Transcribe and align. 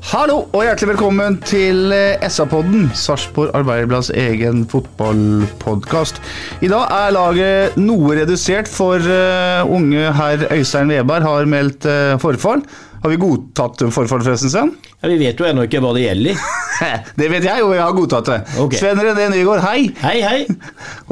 Hallo 0.00 0.46
og 0.56 0.62
hjertelig 0.64 0.94
velkommen 0.94 1.34
til 1.44 1.92
eh, 1.92 2.22
SA-podden, 2.32 2.86
Sarpsborg 2.96 3.52
Arbeiderblads 3.58 4.08
egen 4.16 4.62
fotballpodkast. 4.70 6.22
I 6.64 6.70
dag 6.72 6.86
er 6.96 7.12
laget 7.12 7.76
noe 7.76 8.16
redusert, 8.16 8.70
for 8.72 8.96
eh, 8.96 9.60
unge 9.68 10.08
herr 10.16 10.46
Øystein 10.56 10.88
Weberg 10.94 11.28
har 11.28 11.50
meldt 11.52 11.84
eh, 11.84 12.16
forfall. 12.22 12.64
Har 13.04 13.12
vi 13.12 13.20
godtatt 13.20 13.84
forfall, 13.92 14.24
forresten, 14.24 14.52
Sven? 14.52 14.72
Ja, 15.00 15.08
vi 15.08 15.16
vet 15.16 15.38
jo 15.40 15.46
ennå 15.48 15.62
ikke 15.64 15.80
hva 15.80 15.94
det 15.96 16.02
gjelder. 16.04 16.40
Det 17.20 17.26
vet 17.28 17.44
jeg, 17.44 17.60
og 17.60 17.74
jeg 17.76 17.82
har 17.82 17.92
godtatt 17.92 18.28
det. 18.30 18.36
Okay. 18.62 18.78
Sven 18.80 19.00
René 19.04 19.26
Nygaard, 19.28 19.60
hei! 19.66 19.90
Hei, 20.00 20.14
hei. 20.24 20.38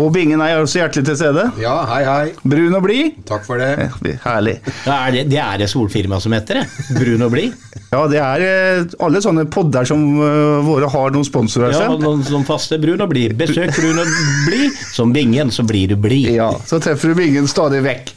Og 0.00 0.08
Bingen 0.14 0.41
er 0.41 0.62
også 0.62 0.80
hjertelig 0.80 1.05
til 1.11 1.19
stede. 1.20 1.42
Ja, 1.61 1.75
hei, 1.91 1.98
hei. 2.06 2.30
Brun 2.41 2.77
og 2.78 2.86
blid. 2.86 3.19
Takk 3.28 3.45
for 3.45 3.61
det. 3.61 3.91
Herlig. 4.25 4.55
Ja, 4.86 4.95
er 4.97 5.12
det, 5.12 5.27
det 5.28 5.41
er 5.45 5.61
det 5.61 5.69
solfirmaet 5.69 6.25
som 6.25 6.33
heter 6.33 6.62
det. 6.62 6.64
Brun 6.97 7.27
og 7.27 7.34
blid. 7.36 7.56
Ja, 7.92 8.00
det 8.08 8.22
er 8.25 8.47
eh, 8.48 8.97
alle 9.05 9.20
sånne 9.25 9.45
podder 9.53 9.89
som 9.89 10.05
eh, 10.25 10.64
våre 10.64 10.89
har 10.92 11.12
noen 11.12 11.28
sponsorer, 11.28 11.77
Ja, 11.77 11.92
noen 12.00 12.25
som 12.25 12.48
faste 12.48 12.80
brun 12.80 13.05
og 13.05 13.12
blid. 13.12 13.36
Besøk 13.41 13.77
brun 13.77 14.00
og 14.05 14.14
blid. 14.48 14.84
Som 14.97 15.12
Bingen, 15.17 15.52
så 15.52 15.69
blir 15.69 15.92
du 15.92 15.98
blid. 16.00 16.33
Ja, 16.39 16.55
så 16.69 16.80
treffer 16.80 17.12
du 17.12 17.20
Bingen 17.20 17.48
stadig 17.50 17.84
vekk. 17.84 18.14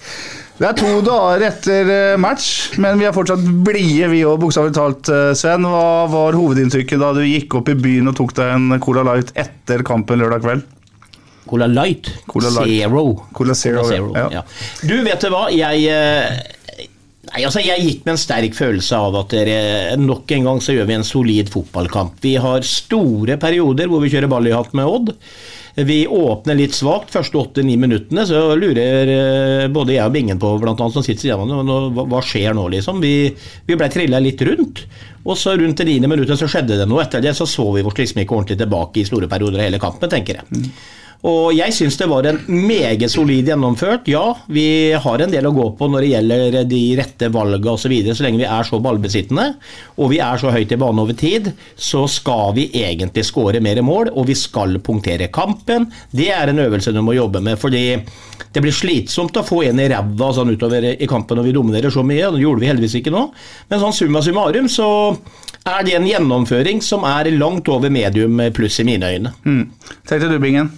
Det 0.59 0.67
er 0.67 0.75
to 0.77 0.89
dager 1.05 1.43
etter 1.47 1.89
eh, 1.89 2.17
match, 2.21 2.75
men 2.81 2.99
vi 3.01 3.07
er 3.09 3.15
fortsatt 3.15 3.41
blide, 3.65 4.09
vi 4.11 4.19
òg, 4.27 4.37
bokstavelig 4.43 4.75
talt. 4.77 5.09
eh, 5.09 5.31
Sven, 5.37 5.65
hva 5.65 6.05
var 6.11 6.37
hovedinntrykket 6.37 7.01
da 7.01 7.09
du 7.17 7.23
gikk 7.25 7.55
opp 7.57 7.71
i 7.71 7.77
byen 7.79 8.11
og 8.11 8.17
tok 8.19 8.35
deg 8.37 8.53
en 8.59 8.77
Cola 8.83 9.01
Light 9.07 9.33
etter 9.41 9.81
kampen 9.87 10.21
lørdag 10.21 10.43
kveld? 10.45 10.67
Cola 11.49 11.65
Light. 11.67 12.11
Cola 12.29 12.51
Light. 12.59 12.69
Zero. 12.77 13.03
Cola 13.33 13.55
Zero, 13.57 13.87
ja. 14.15 14.27
ja. 14.37 14.43
Du, 14.85 14.93
vet 15.03 15.23
du 15.25 15.31
hva? 15.33 15.47
Jeg 15.51 15.87
eh, 15.89 16.57
Nei, 17.31 17.43
altså 17.47 17.61
Jeg 17.63 17.83
gikk 17.85 18.05
med 18.05 18.15
en 18.15 18.19
sterk 18.19 18.55
følelse 18.57 18.97
av 18.97 19.15
at 19.21 19.33
dere 19.33 19.97
nok 19.99 20.31
en 20.35 20.47
gang 20.49 20.61
så 20.63 20.73
gjør 20.75 20.87
vi 20.89 20.95
en 20.97 21.05
solid 21.07 21.51
fotballkamp. 21.53 22.17
Vi 22.23 22.33
har 22.43 22.65
store 22.67 23.37
perioder 23.39 23.87
hvor 23.87 24.01
vi 24.03 24.09
kjører 24.11 24.29
ball 24.31 24.49
i 24.49 24.55
hatt 24.55 24.73
med 24.75 24.89
Odd. 24.89 25.13
Vi 25.75 26.03
åpner 26.07 26.57
litt 26.59 26.75
svakt 26.75 27.13
første 27.13 27.37
åtte-ni 27.39 27.77
minuttene, 27.79 28.25
så 28.27 28.55
lurer 28.59 29.11
eh, 29.13 29.67
både 29.71 29.95
jeg 29.95 30.09
og 30.09 30.15
Bingen 30.15 30.41
på 30.41 30.51
blant 30.59 30.81
annet, 30.83 30.97
som 30.97 31.05
sitter 31.05 31.29
siden 31.29 31.71
hva, 31.95 32.21
skjer 32.25 32.55
nå, 32.57 32.67
liksom. 32.75 32.99
Vi, 33.03 33.31
vi 33.67 33.77
ble 33.79 33.87
trilla 33.91 34.19
litt 34.19 34.41
rundt. 34.47 34.83
Og 35.21 35.37
så 35.37 35.53
rundt 35.55 35.79
det 35.79 35.87
niende 35.87 36.09
minuttet 36.11 36.39
så 36.39 36.49
skjedde 36.49 36.79
det 36.79 36.87
noe. 36.89 37.05
Etter 37.05 37.23
det 37.23 37.35
så 37.37 37.47
så 37.47 37.67
vi 37.75 37.85
oss 37.85 37.99
liksom 37.99 38.23
ikke 38.23 38.35
ordentlig 38.35 38.59
tilbake 38.59 39.03
i 39.03 39.07
store 39.07 39.29
perioder 39.31 39.61
av 39.61 39.69
hele 39.69 39.81
kampen, 39.81 40.11
tenker 40.11 40.41
jeg. 40.41 40.65
Og 41.27 41.51
jeg 41.53 41.73
syns 41.75 41.99
det 41.99 42.07
var 42.09 42.25
en 42.25 42.39
meget 42.49 43.11
solid 43.13 43.49
gjennomført. 43.51 44.07
Ja, 44.09 44.23
vi 44.49 44.93
har 44.97 45.21
en 45.21 45.33
del 45.33 45.45
å 45.45 45.53
gå 45.53 45.67
på 45.77 45.89
når 45.91 46.01
det 46.01 46.11
gjelder 46.15 46.57
de 46.69 46.81
rette 46.97 47.29
valgene 47.33 47.75
osv. 47.75 47.83
Så, 47.85 47.91
videre, 47.91 48.15
så 48.17 48.25
lenge 48.25 48.41
vi 48.41 48.49
er 48.49 48.65
så 48.65 48.79
ballbesittende 48.81 49.47
og 50.01 50.11
vi 50.13 50.21
er 50.23 50.39
så 50.41 50.51
høyt 50.53 50.71
i 50.73 50.79
banen 50.79 51.03
over 51.03 51.17
tid, 51.17 51.51
så 51.75 52.05
skal 52.09 52.55
vi 52.57 52.67
egentlig 52.81 53.25
skåre 53.27 53.61
mer 53.63 53.81
mål, 53.85 54.11
og 54.15 54.27
vi 54.29 54.35
skal 54.37 54.79
punktere 54.83 55.29
kampen. 55.33 55.89
Det 56.09 56.31
er 56.33 56.51
en 56.51 56.63
øvelse 56.63 56.93
du 56.95 57.01
må 57.05 57.15
jobbe 57.17 57.43
med, 57.43 57.59
fordi 57.61 57.85
det 58.51 58.63
blir 58.63 58.75
slitsomt 58.75 59.37
å 59.37 59.45
få 59.45 59.61
en 59.67 59.79
i 59.79 59.87
ræva 59.91 60.31
sånn 60.35 60.53
utover 60.55 60.89
i 60.91 61.09
kampen 61.09 61.39
når 61.39 61.49
vi 61.49 61.55
dominerer 61.55 61.93
så 61.93 62.03
mye. 62.03 62.31
Det 62.33 62.43
gjorde 62.43 62.63
vi 62.63 62.71
heldigvis 62.71 62.97
ikke 62.99 63.13
nå. 63.13 63.27
Men 63.69 63.83
sånn 63.83 63.95
summa 63.95 64.23
summarum 64.25 64.69
så 64.71 64.89
er 65.61 65.85
det 65.85 65.97
en 65.99 66.09
gjennomføring 66.09 66.81
som 66.83 67.05
er 67.07 67.31
langt 67.37 67.69
over 67.71 67.93
medium 67.93 68.41
pluss 68.55 68.81
i 68.81 68.87
mine 68.87 69.13
øyne. 69.13 69.35
Mm. 69.45 69.65
Tenkte 70.09 70.31
du, 70.31 70.39
Bingen? 70.41 70.71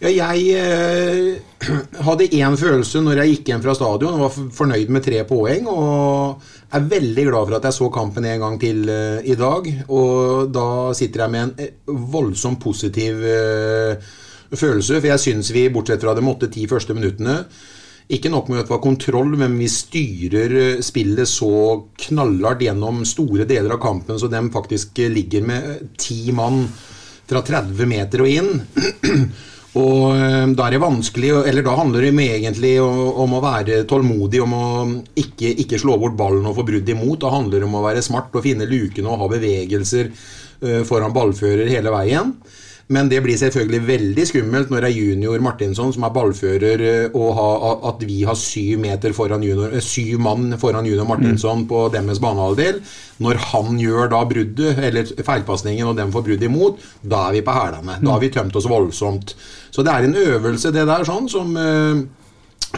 Ja, 0.00 0.08
jeg 0.08 0.44
eh, 0.56 1.66
hadde 2.06 2.28
én 2.32 2.56
følelse 2.56 3.02
når 3.04 3.20
jeg 3.20 3.34
gikk 3.34 3.50
hjem 3.52 3.64
fra 3.66 3.74
stadion 3.76 4.16
og 4.16 4.22
var 4.24 4.38
fornøyd 4.56 4.92
med 4.92 5.04
tre 5.04 5.20
poeng. 5.28 5.68
Og 5.68 6.46
er 6.72 6.86
veldig 6.88 7.26
glad 7.28 7.50
for 7.50 7.58
at 7.58 7.68
jeg 7.68 7.76
så 7.76 7.90
kampen 7.92 8.28
en 8.28 8.46
gang 8.46 8.56
til 8.62 8.88
eh, 8.88 9.20
i 9.28 9.36
dag. 9.36 9.68
Og 9.92 10.48
da 10.54 10.68
sitter 10.96 11.26
jeg 11.26 11.34
med 11.34 11.44
en 11.44 11.52
eh, 11.66 11.98
voldsomt 12.14 12.62
positiv 12.62 13.20
eh, 13.28 14.08
følelse. 14.50 15.02
For 15.02 15.12
jeg 15.12 15.24
syns 15.26 15.52
vi, 15.52 15.68
bortsett 15.74 16.00
fra 16.06 16.16
de 16.16 16.24
åtte-ti 16.32 16.64
første 16.70 16.96
minuttene 16.96 17.42
ikke 18.10 18.30
nok 18.32 18.48
med 18.50 18.58
at 18.58 18.66
det 18.66 18.72
var 18.72 18.82
kontroll, 18.82 19.36
men 19.38 19.54
vi 19.60 19.68
styrer 19.70 20.54
eh, 20.58 20.82
spillet 20.82 21.30
så 21.30 21.50
knallhardt 22.08 22.64
gjennom 22.66 23.04
store 23.06 23.46
deler 23.46 23.76
av 23.76 23.82
kampen 23.82 24.18
så 24.18 24.30
de 24.30 24.40
faktisk 24.50 24.98
eh, 24.98 25.12
ligger 25.12 25.46
med 25.46 25.94
ti 26.00 26.32
mann 26.34 26.64
fra 27.30 27.44
30 27.46 27.86
meter 27.86 28.24
og 28.24 28.32
inn. 28.32 28.50
Og 29.78 30.16
eh, 30.16 30.46
da 30.58 30.66
er 30.66 30.74
det 30.74 30.82
vanskelig, 30.82 31.30
eller 31.46 31.62
da 31.62 31.76
handler 31.78 32.08
det 32.08 32.24
egentlig 32.24 32.72
om 32.82 33.36
å 33.36 33.42
være 33.44 33.84
tålmodig, 33.90 34.40
om 34.42 34.56
å 34.56 34.64
ikke, 35.14 35.52
ikke 35.62 35.78
slå 35.78 35.94
bort 36.00 36.16
ballen 36.18 36.48
og 36.50 36.56
få 36.58 36.66
brudd 36.66 36.90
imot. 36.90 37.20
Da 37.22 37.30
handler 37.30 37.62
det 37.62 37.68
om 37.68 37.78
å 37.78 37.84
være 37.84 38.02
smart 38.02 38.34
og 38.34 38.46
finne 38.46 38.66
lukene 38.70 39.12
og 39.12 39.22
ha 39.22 39.30
bevegelser 39.30 40.10
eh, 40.10 40.82
foran 40.88 41.14
ballfører 41.14 41.70
hele 41.70 41.94
veien. 41.94 42.34
Men 42.90 43.06
det 43.06 43.20
blir 43.22 43.38
selvfølgelig 43.38 43.80
veldig 43.86 44.24
skummelt 44.26 44.70
når 44.72 44.82
det 44.82 44.88
er 44.88 44.96
junior 44.98 45.42
Martinsson 45.44 45.92
som 45.94 46.02
er 46.06 46.14
ballfører, 46.14 46.82
eh, 46.82 47.14
og 47.14 47.28
ha, 47.38 47.50
at 47.92 48.02
vi 48.02 48.24
har 48.26 48.34
syv, 48.34 48.82
junior, 48.82 49.68
eh, 49.70 49.80
syv 49.80 50.18
mann 50.18 50.58
foran 50.58 50.86
junior 50.86 51.06
Martinsson 51.06 51.66
på 51.70 51.84
deres 51.94 52.18
banehalvdel. 52.18 52.80
Når 53.22 53.38
han 53.52 53.78
gjør 53.78 54.10
da 54.10 54.24
bruddet, 54.24 54.78
eller 54.78 55.06
feilpasningen, 55.22 55.86
og 55.86 55.96
dem 55.96 56.10
får 56.10 56.26
brudd 56.26 56.42
imot, 56.42 56.82
da 57.02 57.28
er 57.28 57.32
vi 57.38 57.44
på 57.46 57.54
hælene. 57.54 58.00
Da 58.02 58.10
har 58.10 58.20
vi 58.20 58.32
tømt 58.34 58.56
oss 58.56 58.68
voldsomt. 58.68 59.36
Så 59.70 59.82
det 59.82 59.92
er 59.92 60.08
en 60.08 60.16
øvelse, 60.16 60.72
det 60.74 60.86
der, 60.88 61.06
sånn, 61.06 61.28
som 61.30 61.56
øh, 61.56 62.02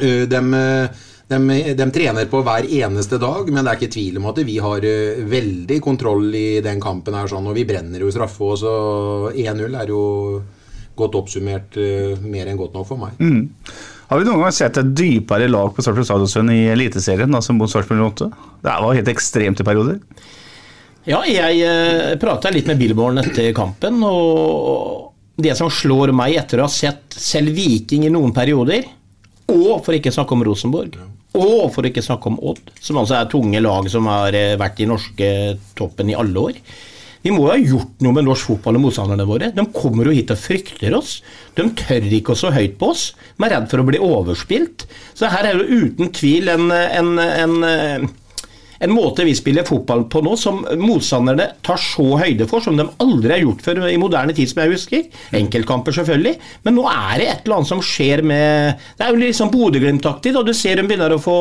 øh, 0.02 0.26
dem, 0.28 0.52
eh, 0.54 0.88
dem, 1.32 1.48
de, 1.50 1.86
trener 1.94 2.28
på 2.30 2.42
hver 2.46 2.68
eneste 2.68 3.18
dag, 3.22 3.48
men 3.50 3.64
det 3.64 3.72
er 3.72 3.80
ikke 3.80 3.94
tvil 3.96 4.18
om 4.20 4.28
at 4.30 4.42
vi 4.46 4.58
har 4.62 4.84
eh, 4.88 5.22
veldig 5.28 5.78
kontroll 5.84 6.28
i 6.36 6.60
den 6.64 6.82
kampen 6.82 7.16
her, 7.18 7.30
sånn, 7.30 7.48
og 7.48 7.56
vi 7.56 7.66
brenner 7.68 8.04
jo 8.04 8.12
straffe, 8.12 8.44
og 8.46 8.60
så 8.60 8.74
1-0 9.32 9.78
er 9.80 9.92
jo 9.92 10.02
godt 10.98 11.16
oppsummert 11.22 11.80
eh, 11.80 12.20
mer 12.20 12.50
enn 12.50 12.60
godt 12.60 12.76
nok 12.76 12.86
for 12.88 13.00
meg. 13.00 13.18
Mm. 13.18 13.48
Har 14.12 14.20
vi 14.20 14.28
noen 14.28 14.42
gang 14.44 14.52
sett 14.52 14.76
et 14.76 14.92
dypere 14.92 15.48
lag 15.48 15.70
på 15.72 15.80
Sarpsborg 15.80 16.04
Stadionsund 16.04 16.52
i 16.52 16.66
Eliteserien, 16.74 17.32
altså 17.32 17.56
mot 17.56 17.70
Sarpsborg 17.72 18.04
8? 18.10 18.28
Det 18.60 18.76
var 18.84 18.98
helt 18.98 19.12
ekstremt 19.12 19.62
i 19.62 19.66
perioder. 19.66 20.00
Ja, 21.08 21.22
jeg 21.26 21.62
eh, 21.66 22.12
prata 22.20 22.52
litt 22.52 22.68
med 22.70 22.78
Billborn 22.78 23.22
etter 23.22 23.48
kampen, 23.56 24.02
og 24.06 25.40
det 25.40 25.56
som 25.58 25.70
slår 25.72 26.12
meg 26.14 26.36
etter 26.42 26.60
å 26.60 26.68
ha 26.68 26.72
sett 26.72 27.16
selv 27.16 27.56
Viking 27.56 28.04
i 28.06 28.12
noen 28.12 28.34
perioder, 28.36 28.84
og 29.52 29.80
for 29.84 29.96
ikke 29.96 30.12
å 30.12 30.18
snakke 30.20 30.36
om 30.36 30.44
Rosenborg, 30.46 31.00
og 31.38 31.70
for 31.72 31.88
ikke 31.88 32.04
snakke 32.04 32.28
om 32.28 32.40
Odd, 32.44 32.72
som 32.80 32.98
altså 33.00 33.16
er 33.18 33.30
tunge 33.32 33.60
lag 33.62 33.88
som 33.92 34.08
har 34.10 34.36
eh, 34.36 34.56
vært 34.60 34.82
i 34.84 34.88
norske 34.88 35.28
toppen 35.78 36.12
i 36.12 36.18
alle 36.18 36.48
år, 36.50 36.58
Vi 37.22 37.30
må 37.30 37.44
jo 37.44 37.50
ha 37.52 37.58
gjort 37.60 38.00
noe 38.02 38.16
med 38.16 38.24
norsk 38.26 38.48
fotball 38.48 38.80
og 38.80 38.82
motstanderne 38.82 39.24
våre. 39.28 39.52
De 39.54 39.62
kommer 39.70 40.08
jo 40.08 40.14
hit 40.16 40.32
og 40.34 40.40
frykter 40.42 40.96
oss. 40.96 41.20
De 41.54 41.68
tør 41.78 42.08
ikke 42.18 42.34
å 42.34 42.40
så 42.40 42.50
høyt 42.50 42.74
på 42.80 42.88
oss. 42.90 43.12
De 43.38 43.46
er 43.46 43.52
redd 43.54 43.68
for 43.70 43.78
å 43.78 43.84
bli 43.86 44.00
overspilt. 44.02 44.88
Så 45.14 45.30
her 45.30 45.46
er 45.46 45.60
det 45.60 45.70
uten 45.70 46.10
tvil 46.10 46.50
en, 46.50 46.72
en, 46.74 47.12
en 47.22 48.08
en 48.82 48.92
måte 48.92 49.24
vi 49.26 49.34
spiller 49.36 49.66
fotball 49.66 50.04
på 50.10 50.22
nå 50.24 50.34
som 50.40 50.62
motstanderne 50.80 51.52
tar 51.62 51.78
så 51.78 52.06
høyde 52.18 52.48
for, 52.50 52.64
som 52.64 52.78
de 52.78 52.88
aldri 53.02 53.36
har 53.36 53.44
gjort 53.44 53.62
før 53.62 53.80
i 53.86 53.98
moderne 54.00 54.34
tid, 54.34 54.50
som 54.50 54.62
jeg 54.62 54.74
husker. 54.74 55.04
Enkeltkamper, 55.38 55.94
selvfølgelig. 55.94 56.34
Men 56.66 56.76
nå 56.78 56.86
er 56.90 57.20
det 57.20 57.28
et 57.28 57.46
eller 57.46 57.60
annet 57.60 57.70
som 57.70 57.82
skjer 57.84 58.24
med 58.26 58.80
Det 58.98 59.06
er 59.06 59.14
jo 59.14 59.20
liksom 59.22 59.52
Bodø-Glimt-aktig. 59.52 60.34
Du 60.34 60.50
ser 60.56 60.80
de 60.80 60.86
begynner 60.88 61.14
å 61.14 61.20
få 61.22 61.36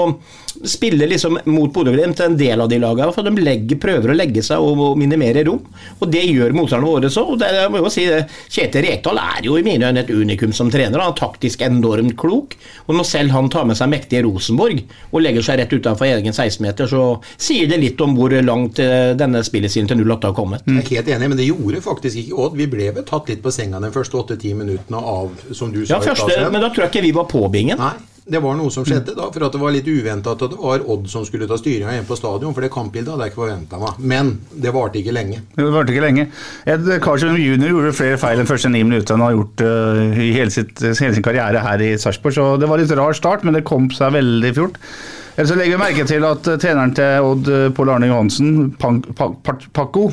spille 0.67 1.07
liksom 1.09 1.39
mot 1.49 1.73
Bodø-Glimt, 1.73 2.21
en 2.21 2.38
del 2.38 2.61
av 2.61 2.69
de 2.69 2.77
lagene. 2.81 3.09
For 3.15 3.25
de 3.25 3.33
legger, 3.41 3.79
prøver 3.81 4.13
å 4.13 4.17
legge 4.17 4.44
seg 4.45 4.61
og 4.61 4.99
minimere 4.99 5.45
rom. 5.47 5.63
Og 5.99 6.11
det 6.13 6.23
gjør 6.27 6.53
motstanderne 6.57 6.94
våre 6.94 7.11
så. 7.13 7.25
Og 7.25 7.41
det, 7.41 7.49
jeg 7.57 7.73
må 7.73 7.81
jo 7.81 7.94
si, 7.94 8.05
det, 8.11 8.21
Kjetil 8.51 8.85
Rekdal 8.85 9.21
er 9.23 9.41
jo 9.47 9.57
i 9.57 9.65
mine 9.65 9.89
øyne 9.89 10.05
et 10.05 10.13
unikum 10.13 10.53
som 10.55 10.69
trener. 10.73 11.01
Han 11.01 11.15
er 11.15 11.19
taktisk 11.19 11.65
enormt 11.65 12.13
klok. 12.21 12.53
Og 12.85 12.95
når 12.97 13.09
selv 13.09 13.33
han 13.33 13.49
tar 13.49 13.65
med 13.69 13.79
seg 13.79 13.89
mektige 13.91 14.25
Rosenborg 14.27 14.83
og 15.09 15.21
legger 15.25 15.45
seg 15.45 15.61
rett 15.61 15.73
utenfor 15.73 16.09
egen 16.11 16.35
16-meter, 16.35 16.89
så 16.91 17.03
sier 17.38 17.69
det 17.72 17.80
litt 17.81 18.01
om 18.01 18.16
hvor 18.18 18.33
langt 18.44 18.80
eh, 18.83 19.13
denne 19.18 19.44
spillestilen 19.45 19.89
til 19.92 20.04
08 20.04 20.31
har 20.31 20.38
kommet. 20.38 20.68
Jeg 20.68 20.83
er 20.83 20.92
helt 20.98 21.12
enig, 21.16 21.31
men 21.33 21.42
det 21.42 21.50
gjorde 21.50 21.83
faktisk 21.86 22.24
ikke 22.24 22.39
Odd. 22.42 22.56
Vi 22.57 22.69
ble 22.72 22.92
vel 22.95 23.07
tatt 23.07 23.30
litt 23.31 23.44
på 23.44 23.54
senga 23.54 23.81
de 23.83 23.92
første 23.94 24.18
åtte-ti 24.18 24.54
minuttene 24.57 24.98
av, 24.98 25.33
som 25.51 25.74
du 25.74 25.83
sa. 25.83 25.98
Ja, 25.98 26.01
første, 26.12 26.48
men 26.50 26.63
da 26.63 26.72
tror 26.72 26.88
jeg 26.88 26.95
ikke 26.95 27.06
vi 27.10 27.13
var 27.16 27.30
på 27.31 27.44
bingen. 27.54 27.81
Nei. 27.81 27.98
Det 28.22 28.38
var 28.38 28.54
noe 28.54 28.69
som 28.69 28.86
skjedde 28.86 29.16
da, 29.18 29.31
for 29.33 29.44
at 29.48 29.56
det 29.56 29.60
var 29.60 29.74
litt 29.74 29.88
uventa 29.89 30.36
at 30.36 30.44
det 30.44 30.57
var 30.60 30.83
Odd 30.94 31.07
som 31.10 31.24
skulle 31.25 31.48
ta 31.50 31.57
styringa 31.57 31.95
hjemme 31.95 32.07
på 32.07 32.18
stadion. 32.19 32.54
For 32.54 32.62
det 32.62 32.69
kampbildet 32.74 33.10
hadde 33.10 33.25
jeg 33.25 33.33
ikke 33.33 33.42
forventa 33.42 33.80
meg. 33.81 33.98
Men 34.13 34.30
det 34.54 34.74
varte 34.75 35.01
ikke 35.01 35.16
lenge. 35.16 35.39
Det 35.56 35.66
varte 35.74 35.95
ikke 35.95 36.04
lenge. 36.06 36.28
Ed 36.69 36.86
Karlsson 37.01 37.39
junior 37.42 37.74
gjorde 37.74 37.95
flere 37.98 38.19
feil 38.22 38.44
enn 38.44 38.50
første 38.50 38.69
ni 38.69 38.83
minutter 38.86 39.18
han 39.18 39.25
har 39.25 39.33
gjort 39.33 39.66
uh, 39.66 40.13
i 40.13 40.30
hele, 40.38 40.54
sitt, 40.54 40.75
hele, 40.86 41.16
sin 41.18 41.25
karriere 41.25 41.63
her 41.66 41.81
i 41.81 41.95
Sarpsborg, 42.01 42.38
så 42.38 42.45
det 42.62 42.69
var 42.69 42.83
litt 42.83 42.94
rar 43.00 43.18
start, 43.18 43.48
men 43.48 43.57
det 43.57 43.66
kom 43.68 43.89
seg 43.95 44.13
veldig 44.19 44.54
fort. 44.60 44.78
Ellers 45.41 45.49
så 45.49 45.57
legger 45.57 45.73
vi 45.73 45.81
merke 45.81 46.03
til 46.05 46.25
at 46.27 46.47
uh, 46.51 46.55
treneren 46.61 46.91
til 46.93 47.25
Odd, 47.25 47.47
uh, 47.49 47.71
Pål 47.73 47.89
Arne 47.95 48.11
Johansen, 48.11 48.75
Pakko, 48.77 50.03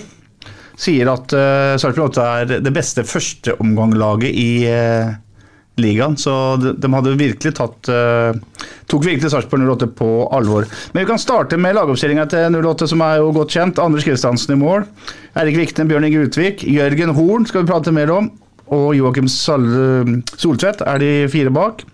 sier 0.80 1.10
at 1.12 1.34
uh, 1.36 1.74
Sarpsborg 1.76 2.14
8 2.14 2.24
er 2.24 2.54
det 2.64 2.72
beste 2.72 3.04
førsteomganglaget 3.04 4.30
i 4.32 4.48
uh, 4.72 5.10
ligaen. 5.84 6.16
Så 6.16 6.32
de, 6.62 6.72
de, 6.80 6.92
hadde 6.96 7.12
virkelig 7.20 7.52
tatt 7.60 7.92
uh, 7.92 8.64
Tok 8.88 9.04
virkelig 9.04 9.34
Sarpsborg 9.34 9.68
08 9.68 9.90
på 10.00 10.10
alvor. 10.32 10.64
Men 10.94 11.04
vi 11.04 11.10
kan 11.12 11.20
starte 11.20 11.60
med 11.60 11.76
lagoppstillinga 11.76 12.24
til 12.32 12.56
08, 12.56 12.88
som 12.94 13.04
er 13.04 13.20
jo 13.20 13.28
godt 13.36 13.52
kjent. 13.52 13.84
Anders 13.84 14.08
Kristiansen 14.08 14.56
i 14.56 14.60
mål. 14.64 14.88
Erik 15.36 15.60
Vikten, 15.60 15.92
Bjørn 15.92 16.08
Inge 16.08 16.24
Utvik. 16.24 16.64
Jørgen 16.64 17.12
Horn 17.20 17.44
skal 17.52 17.66
vi 17.66 17.74
prate 17.74 17.92
mer 17.92 18.16
om. 18.16 18.32
Og 18.74 18.94
Joakim 18.96 19.28
Soltvedt 19.30 20.82
er 20.84 21.02
de 21.02 21.12
fire 21.32 21.52
bak. 21.54 21.84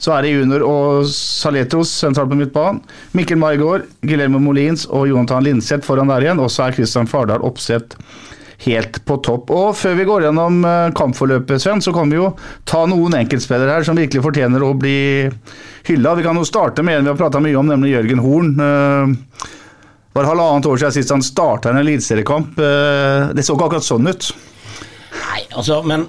Så 0.00 0.14
er 0.14 0.24
det 0.24 0.32
Junior 0.32 0.64
og 0.64 1.08
Saletros 1.12 1.92
sentralt 1.92 2.30
på 2.30 2.38
midtbanen. 2.38 2.80
Mikkel 3.16 3.40
Maigård, 3.40 3.84
Guillermo 4.00 4.40
Molins 4.40 4.86
og 4.88 5.10
Jonathan 5.10 5.44
Linseth 5.44 5.84
foran 5.86 6.08
der 6.08 6.24
igjen. 6.24 6.40
Og 6.40 6.48
så 6.52 6.66
er 6.66 6.76
Kristian 6.76 7.10
Fardal 7.10 7.44
oppsett 7.44 7.96
helt 8.64 8.98
på 9.08 9.16
topp. 9.24 9.52
Og 9.56 9.76
Før 9.76 9.94
vi 9.96 10.06
går 10.08 10.26
gjennom 10.26 10.64
kampforløpet, 10.96 11.60
Sven, 11.62 11.80
så 11.84 11.92
kan 11.96 12.12
vi 12.12 12.18
jo 12.18 12.32
ta 12.68 12.82
noen 12.88 13.16
enkeltspillere 13.20 13.78
her 13.78 13.86
som 13.88 13.96
virkelig 13.96 14.24
fortjener 14.24 14.64
å 14.64 14.74
bli 14.76 15.28
hylla. 15.88 16.16
Vi 16.16 16.26
kan 16.26 16.36
jo 16.36 16.48
starte 16.48 16.84
med 16.84 16.98
en 16.98 17.08
vi 17.08 17.12
har 17.12 17.20
prata 17.20 17.40
mye 17.40 17.56
om, 17.60 17.68
nemlig 17.72 17.94
Jørgen 17.94 18.24
Horn. 18.24 18.52
Det 20.10 20.18
var 20.18 20.26
halvannet 20.26 20.66
år 20.66 20.80
siden 20.80 20.96
sist 20.96 21.12
han 21.14 21.24
starta 21.24 21.70
en 21.70 21.80
eliteseriekamp. 21.80 22.56
Det 22.56 23.44
så 23.46 23.54
ikke 23.56 23.68
akkurat 23.68 23.86
sånn 23.86 24.10
ut. 24.10 24.32
Nei, 25.30 25.44
altså, 25.54 25.78
men 25.86 26.08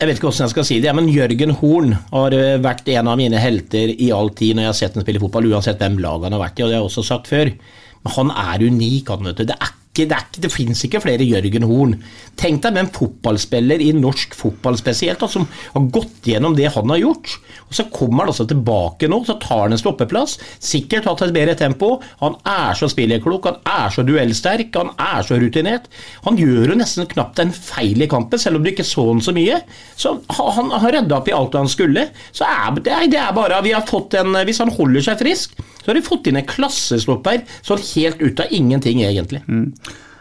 jeg 0.00 0.08
vet 0.08 0.16
ikke 0.16 0.30
hvordan 0.30 0.46
jeg 0.46 0.54
skal 0.54 0.64
si 0.64 0.78
det, 0.80 0.92
men 0.96 1.10
Jørgen 1.12 1.52
Horn 1.60 1.90
har 2.08 2.36
vært 2.64 2.88
en 2.88 3.10
av 3.12 3.18
mine 3.20 3.40
helter 3.40 3.92
i 3.92 4.08
all 4.16 4.32
tid 4.32 4.56
når 4.56 4.64
jeg 4.64 4.72
har 4.72 4.78
sett 4.78 4.96
ham 4.96 5.04
spille 5.04 5.20
fotball, 5.20 5.50
uansett 5.52 5.82
hvem 5.82 5.98
lag 6.00 6.24
han 6.24 6.32
har 6.32 6.40
vært 6.40 6.56
i, 6.56 6.64
og 6.64 6.70
det 6.70 6.78
har 6.78 6.80
jeg 6.80 6.88
også 6.88 7.04
sagt 7.04 7.28
før. 7.28 7.52
Men 8.00 8.14
han 8.16 8.32
er 8.32 8.64
unik, 8.64 9.12
han, 9.12 9.28
vet 9.28 9.42
du. 9.42 9.44
Det 9.50 9.58
er 9.60 9.74
ikke, 9.90 10.06
det, 10.06 10.18
ikke, 10.22 10.42
det 10.44 10.50
finnes 10.54 10.80
ikke 10.86 11.00
flere 11.02 11.26
Jørgen 11.26 11.64
Horn. 11.66 11.94
Tenk 12.38 12.62
deg 12.62 12.74
med 12.76 12.84
en 12.84 12.92
fotballspiller 12.94 13.82
i 13.82 13.88
norsk 13.96 14.36
fotball 14.38 14.76
spesielt, 14.78 15.22
som 15.26 15.48
har 15.74 15.88
gått 15.90 16.28
gjennom 16.30 16.54
det 16.54 16.68
han 16.76 16.92
har 16.94 17.00
gjort. 17.00 17.32
Og 17.66 17.74
Så 17.74 17.88
kommer 17.90 18.22
han 18.22 18.30
altså 18.30 18.46
tilbake 18.46 19.08
nå, 19.10 19.18
så 19.26 19.34
tar 19.42 19.64
han 19.64 19.74
en 19.74 19.80
stoppeplass. 19.82 20.36
Sikkert 20.62 21.08
hatt 21.10 21.24
et 21.26 21.34
bedre 21.34 21.56
tempo. 21.58 21.96
Han 22.22 22.38
er 22.46 22.78
så 22.78 22.86
spillerklok, 22.92 23.50
han 23.50 23.58
er 23.66 23.90
så 23.94 24.04
duellsterk, 24.06 24.78
han 24.78 24.94
er 24.94 25.26
så 25.26 25.40
rutinert. 25.42 25.90
Han 26.28 26.38
gjør 26.38 26.70
jo 26.70 26.78
nesten 26.78 27.10
knapt 27.10 27.42
en 27.42 27.50
feil 27.54 28.06
i 28.06 28.10
kampen, 28.10 28.38
selv 28.38 28.60
om 28.60 28.64
du 28.66 28.70
ikke 28.70 28.86
så 28.86 29.08
han 29.10 29.24
så 29.24 29.34
mye. 29.34 29.58
Så 29.98 30.20
Han 30.30 30.70
har 30.70 30.94
redda 30.94 31.18
opp 31.18 31.28
i 31.28 31.34
alt 31.34 31.58
han 31.58 31.68
skulle. 31.68 32.06
Så 32.30 32.46
er, 32.46 32.78
det, 32.78 33.18
er, 33.18 33.34
bare 33.34 33.58
vi 33.66 33.74
har 33.74 33.86
fått 33.86 34.14
en, 34.14 34.38
Hvis 34.46 34.62
han 34.62 34.70
holder 34.70 35.02
seg 35.10 35.18
frisk, 35.18 35.58
så 35.80 35.90
har 35.90 35.98
de 35.98 36.04
fått 36.06 36.28
inn 36.30 36.38
en 36.40 36.46
klassestopper 36.48 37.42
sånn 37.66 37.82
helt 37.94 38.22
ut 38.22 38.44
av 38.44 38.54
ingenting, 38.54 39.02
egentlig. 39.06 39.42
Mm. 39.48 39.72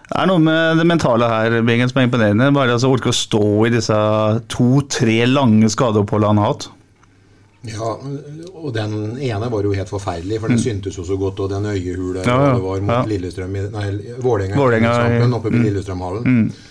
Det 0.09 0.17
er 0.17 0.29
noe 0.31 0.41
med 0.41 0.79
det 0.81 0.87
mentale 0.89 1.27
her 1.29 1.59
Bingen, 1.61 1.89
som 1.91 1.99
er 2.01 2.07
imponerende. 2.07 2.49
Bare 2.55 2.73
altså 2.73 2.89
orke 2.89 3.11
å 3.11 3.15
stå 3.15 3.45
i 3.67 3.73
disse 3.75 3.97
to-tre 4.49 5.21
lange 5.29 5.69
skadeoppholdene 5.69 6.31
han 6.33 6.41
har 6.41 6.53
hatt. 6.55 6.69
Ja, 7.67 7.91
og 8.55 8.71
den 8.73 9.19
ene 9.19 9.49
var 9.51 9.65
jo 9.67 9.73
helt 9.75 9.91
forferdelig, 9.91 10.39
for 10.39 10.49
den 10.49 10.57
mm. 10.57 10.63
syntes 10.63 10.97
jo 10.97 11.03
så 11.05 11.17
godt. 11.19 11.43
Og 11.43 11.51
den 11.51 11.67
øyehula 11.69 12.23
ja, 12.23 12.39
ja, 12.47 12.55
det 12.55 12.63
var 12.63 12.81
mot 12.87 12.95
ja. 12.95 13.03
Lillestrøm 13.11 13.57
Nei, 13.75 13.87
Vålerenga 14.23 15.27
oppe 15.27 15.51
på 15.51 15.57
mm. 15.57 15.65
Lillestrømhallen. 15.67 16.25
Mm. 16.25 16.68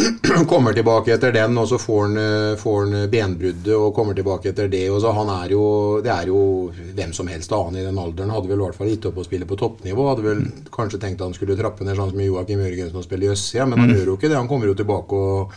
kommer 0.48 0.72
tilbake 0.72 1.14
etter 1.14 1.32
den, 1.32 1.56
og 1.58 1.68
så 1.68 1.78
får 1.80 2.02
han, 2.02 2.16
eh, 2.20 2.56
får 2.60 2.78
han 2.80 3.10
benbruddet 3.10 3.74
og 3.76 3.94
kommer 3.94 4.16
tilbake 4.16 4.52
etter 4.52 4.68
det. 4.68 4.88
og 4.90 5.00
så 5.02 5.12
han 5.12 5.28
er 5.28 5.52
jo, 5.52 6.00
Det 6.02 6.10
er 6.10 6.26
jo 6.26 6.72
hvem 6.94 7.12
som 7.12 7.28
helst 7.28 7.52
annen 7.52 7.80
i 7.80 7.84
den 7.84 7.98
alderen. 7.98 8.30
Hadde 8.30 8.48
vel 8.48 8.60
i 8.60 8.64
hvert 8.64 8.78
fall 8.78 8.88
gitt 8.88 9.06
opp 9.06 9.18
å 9.18 9.26
spille 9.26 9.46
på 9.46 9.58
toppnivå. 9.58 10.08
Hadde 10.08 10.26
vel 10.26 10.42
kanskje 10.70 11.00
tenkt 11.00 11.20
han 11.20 11.34
skulle 11.34 11.56
trappe 11.58 11.84
ned 11.84 11.96
sånn 11.96 12.10
som 12.10 12.20
Joakim 12.20 12.64
Jørgensen 12.64 12.96
og 12.96 13.06
spille 13.06 13.28
i 13.28 13.32
Østsida, 13.34 13.66
men 13.66 13.78
han 13.78 13.92
mm. 13.92 13.96
gjør 13.98 14.12
jo 14.12 14.16
ikke 14.16 14.28
det. 14.28 14.40
Han 14.40 14.48
kommer 14.50 14.66
jo 14.66 14.78
tilbake 14.78 15.12
og, 15.14 15.56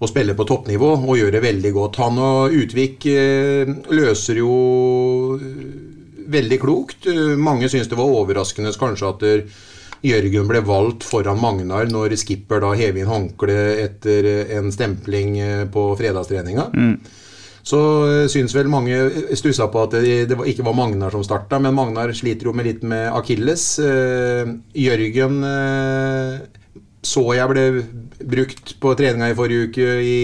og 0.00 0.08
spiller 0.08 0.34
på 0.34 0.48
toppnivå 0.48 0.92
og 1.00 1.16
gjør 1.18 1.32
det 1.36 1.46
veldig 1.46 1.72
godt. 1.76 2.02
Han 2.04 2.18
og 2.18 2.60
Utvik 2.62 3.06
eh, 3.12 3.74
løser 3.90 4.40
jo 4.40 4.54
veldig 6.30 6.60
klokt. 6.62 7.10
Mange 7.36 7.68
syns 7.68 7.90
det 7.90 7.98
var 7.98 8.12
overraskende 8.20 8.72
kanskje 8.78 9.10
at 9.10 9.26
Jørgen 10.00 10.48
ble 10.48 10.62
valgt 10.64 11.04
foran 11.04 11.40
Magnar 11.40 11.88
når 11.90 12.14
skipper 12.20 12.62
da 12.64 12.72
hev 12.78 12.96
inn 12.96 13.10
håndkleet 13.10 13.82
etter 13.84 14.28
en 14.56 14.70
stempling 14.72 15.34
eh, 15.40 15.64
på 15.68 15.90
fredagstreninga. 15.98 16.70
Mm. 16.72 16.94
Så 17.60 17.80
eh, 18.08 18.28
syns 18.32 18.54
vel 18.56 18.70
mange 18.72 18.96
stussa 19.36 19.68
på 19.72 19.84
at 19.84 19.98
det, 19.98 20.14
det 20.30 20.38
ikke 20.52 20.64
var 20.64 20.78
Magnar 20.78 21.12
som 21.12 21.24
starta, 21.26 21.60
men 21.60 21.76
Magnar 21.76 22.12
sliter 22.16 22.48
jo 22.48 22.56
med 22.56 22.70
litt 22.70 22.86
med 22.86 23.10
akilles. 23.12 23.66
Eh, 23.84 24.56
Jørgen 24.86 25.44
så 27.00 27.22
jeg 27.32 27.48
ble 27.48 27.62
brukt 28.28 28.74
på 28.80 28.90
treninga 28.96 29.30
i 29.30 29.36
forrige 29.36 29.68
uke 29.70 29.92
i 30.04 30.18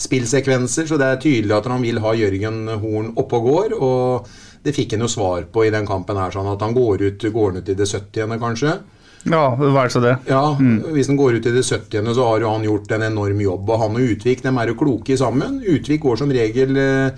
spillsekvenser, 0.00 0.88
så 0.88 0.96
det 1.00 1.08
er 1.08 1.20
tydelig 1.20 1.52
at 1.56 1.68
han 1.68 1.84
vil 1.84 2.00
ha 2.00 2.14
Jørgen 2.16 2.64
Horn 2.80 3.12
oppe 3.20 3.40
og 3.40 3.48
går. 3.48 3.76
og 3.80 4.34
det 4.64 4.72
fikk 4.72 4.94
han 4.96 5.04
jo 5.04 5.10
svar 5.12 5.44
på 5.52 5.66
i 5.66 5.72
den 5.72 5.84
kampen 5.84 6.16
her, 6.16 6.32
sånn 6.32 6.48
at 6.48 6.62
han 6.64 6.72
går 6.72 7.02
ut, 7.04 7.26
går 7.32 7.58
ut 7.60 7.68
i 7.68 7.76
det 7.76 7.84
70. 7.84 8.38
kanskje. 8.40 8.78
Ja, 9.24 9.56
vær 9.56 9.88
så 9.92 10.00
det. 10.04 10.16
Ja, 10.28 10.56
mm. 10.58 10.82
Hvis 10.94 11.08
han 11.08 11.20
går 11.20 11.34
ut 11.38 11.46
i 11.46 11.54
det 11.54 11.64
70., 11.64 12.14
så 12.14 12.26
har 12.28 12.44
jo 12.44 12.52
han 12.52 12.66
gjort 12.66 12.92
en 12.96 13.06
enorm 13.08 13.40
jobb. 13.40 13.70
Og 13.70 13.80
han 13.80 13.96
og 13.96 14.02
Utvik 14.14 14.44
de 14.44 14.50
er 14.52 14.66
jo 14.70 14.76
kloke 14.78 15.16
sammen. 15.18 15.50
Utvik 15.64 16.00
går 16.04 16.16
som 16.20 16.30
regel 16.34 16.76
eh, 16.80 17.10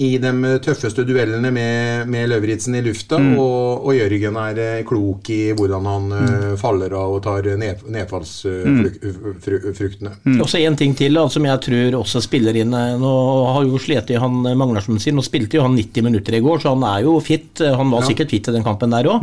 i 0.00 0.18
de 0.22 0.30
tøffeste 0.64 1.04
duellene 1.04 1.50
med, 1.52 2.08
med 2.08 2.28
Løvritsen 2.30 2.74
i 2.78 2.82
lufta, 2.86 3.18
mm. 3.20 3.34
og, 3.34 3.84
og, 3.84 3.90
Jørgen 3.98 4.36
er 4.40 4.60
eh, 4.62 4.84
klok 4.88 5.30
i 5.34 5.52
hvordan 5.58 5.84
han 5.90 6.04
eh, 6.16 6.30
mm. 6.30 6.56
faller 6.60 6.92
av 6.96 7.08
og 7.18 7.22
tar 7.26 7.42
ned, 7.60 7.76
nedfallsfruktene. 7.98 10.12
Mm. 10.22 10.30
mm. 10.30 10.40
Også 10.46 10.58
en 10.62 10.76
ting 10.80 10.92
til 10.96 11.12
da, 11.18 11.24
som 11.32 11.42
jeg 11.50 11.58
tror 11.66 11.88
også 12.00 12.18
spiller 12.24 12.54
inn. 12.62 12.72
Nå 12.72 13.12
har 13.50 13.62
jo 13.66 13.82
slitt 13.82 14.08
han 14.22 14.34
Magnarsson 14.46 15.02
sin, 15.02 15.20
og 15.20 15.26
spilte 15.26 15.56
jo 15.58 15.66
han 15.66 15.76
90 15.76 16.06
minutter 16.06 16.32
i 16.38 16.44
går, 16.46 16.56
så 16.62 16.66
han 16.72 16.84
er 16.94 17.00
jo 17.08 17.12
fit. 17.24 17.50
Han 17.60 17.92
var 17.92 18.00
ja. 18.06 18.08
sikkert 18.12 18.32
fit 18.32 18.48
i 18.48 18.56
den 18.56 18.66
kampen 18.66 18.94
der 18.94 19.10
òg. 19.10 19.20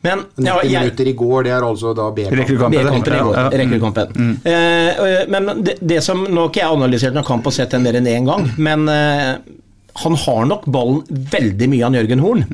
Men, 0.00 0.20
90 0.36 0.46
ja, 0.46 0.56
jeg, 0.62 0.82
minutter 0.84 1.08
i 1.10 1.12
går, 1.18 1.42
det 1.48 1.52
er 1.56 1.64
altså 1.66 1.92
da 1.96 2.04
B-kampen. 2.14 4.12
Mm. 4.14 4.34
Uh, 4.44 5.24
men 5.34 5.64
det, 5.66 5.74
det, 5.82 5.98
som 6.06 6.22
Nå 6.22 6.44
har 6.44 6.52
ikke 6.52 6.62
jeg 6.62 6.76
analysert 6.76 7.16
noen 7.16 7.26
kamp 7.26 7.48
og 7.50 7.54
sett 7.56 7.74
den 7.74 7.82
mer 7.82 7.98
enn 7.98 8.06
én 8.06 8.28
gang, 8.28 8.46
men 8.62 8.86
uh, 8.86 9.42
han 10.02 10.16
har 10.24 10.46
nok 10.50 10.66
ballen 10.70 11.02
veldig 11.32 11.68
mye 11.72 11.86
av 11.86 11.96
Jørgen 11.98 12.22
Horn. 12.22 12.44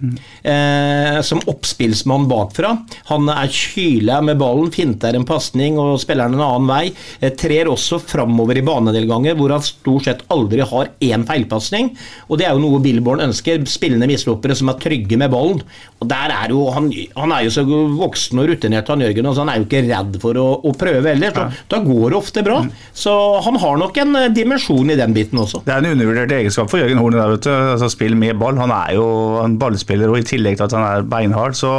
Eh, 0.42 1.20
som 1.26 1.42
oppspillsmann 1.50 2.26
bakfra. 2.30 2.74
Han 3.10 3.28
er 3.32 3.52
kyla 3.52 4.20
med 4.24 4.38
ballen, 4.40 4.70
finter 4.74 5.16
en 5.16 5.26
pasning 5.28 5.78
og 5.80 5.98
spiller 6.02 6.28
den 6.30 6.38
en 6.40 6.46
annen 6.46 6.70
vei. 6.70 6.92
Eh, 7.20 7.32
trer 7.38 7.70
også 7.70 8.00
framover 8.02 8.60
i 8.60 8.64
banedelganger, 8.66 9.36
hvor 9.38 9.54
han 9.54 9.64
stort 9.64 10.08
sett 10.08 10.24
aldri 10.34 10.64
har 10.64 10.92
én 11.04 11.26
feilpasning. 11.28 11.92
Og 12.28 12.40
det 12.40 12.48
er 12.48 12.56
jo 12.56 12.64
noe 12.64 12.82
Billborn 12.84 13.24
ønsker. 13.28 13.64
Spillende 13.70 14.08
misloppere 14.10 14.56
som 14.58 14.72
er 14.72 14.80
trygge 14.82 15.18
med 15.20 15.32
ballen. 15.34 15.62
Og 16.00 16.08
der 16.10 16.32
er 16.34 16.52
jo, 16.52 16.64
Han, 16.74 16.88
han 17.16 17.32
er 17.32 17.44
jo 17.46 17.52
så 17.54 17.62
voksen 17.64 18.40
og 18.40 18.48
rutinert, 18.50 18.88
han 18.90 19.04
Jørgen, 19.04 19.28
så 19.34 19.44
han 19.44 19.52
er 19.52 19.60
jo 19.60 19.66
ikke 19.68 19.84
redd 19.86 20.18
for 20.22 20.38
å, 20.40 20.46
å 20.64 20.72
prøve 20.76 21.12
heller. 21.12 21.34
Så 21.34 21.46
da 21.70 21.80
går 21.84 22.10
det 22.10 22.18
ofte 22.18 22.42
bra. 22.46 22.60
Så 22.96 23.12
han 23.44 23.58
har 23.62 23.78
nok 23.80 24.00
en 24.02 24.16
eh, 24.20 24.30
dimensjon 24.34 24.90
i 24.90 24.98
den 24.98 25.14
biten 25.16 25.40
også. 25.40 25.62
Det 25.64 25.74
er 25.74 25.82
en 25.84 25.94
undervurdert 25.94 26.34
egenskap 26.38 26.72
for 26.72 26.82
Jørgen 26.82 27.00
Horn. 27.00 27.16
Der, 27.18 27.33
vet 27.34 27.46
du. 27.46 27.52
Altså, 27.52 27.90
spill 27.92 28.16
med 28.18 28.38
ball. 28.40 28.58
Han 28.60 28.72
er 28.74 28.94
jo 28.96 29.06
en 29.42 29.58
ballspiller, 29.60 30.10
og 30.10 30.20
i 30.20 30.26
tillegg 30.26 30.58
til 30.58 30.66
at 30.66 30.76
han 30.76 30.86
er 30.86 31.08
beinhard, 31.08 31.56
så 31.58 31.72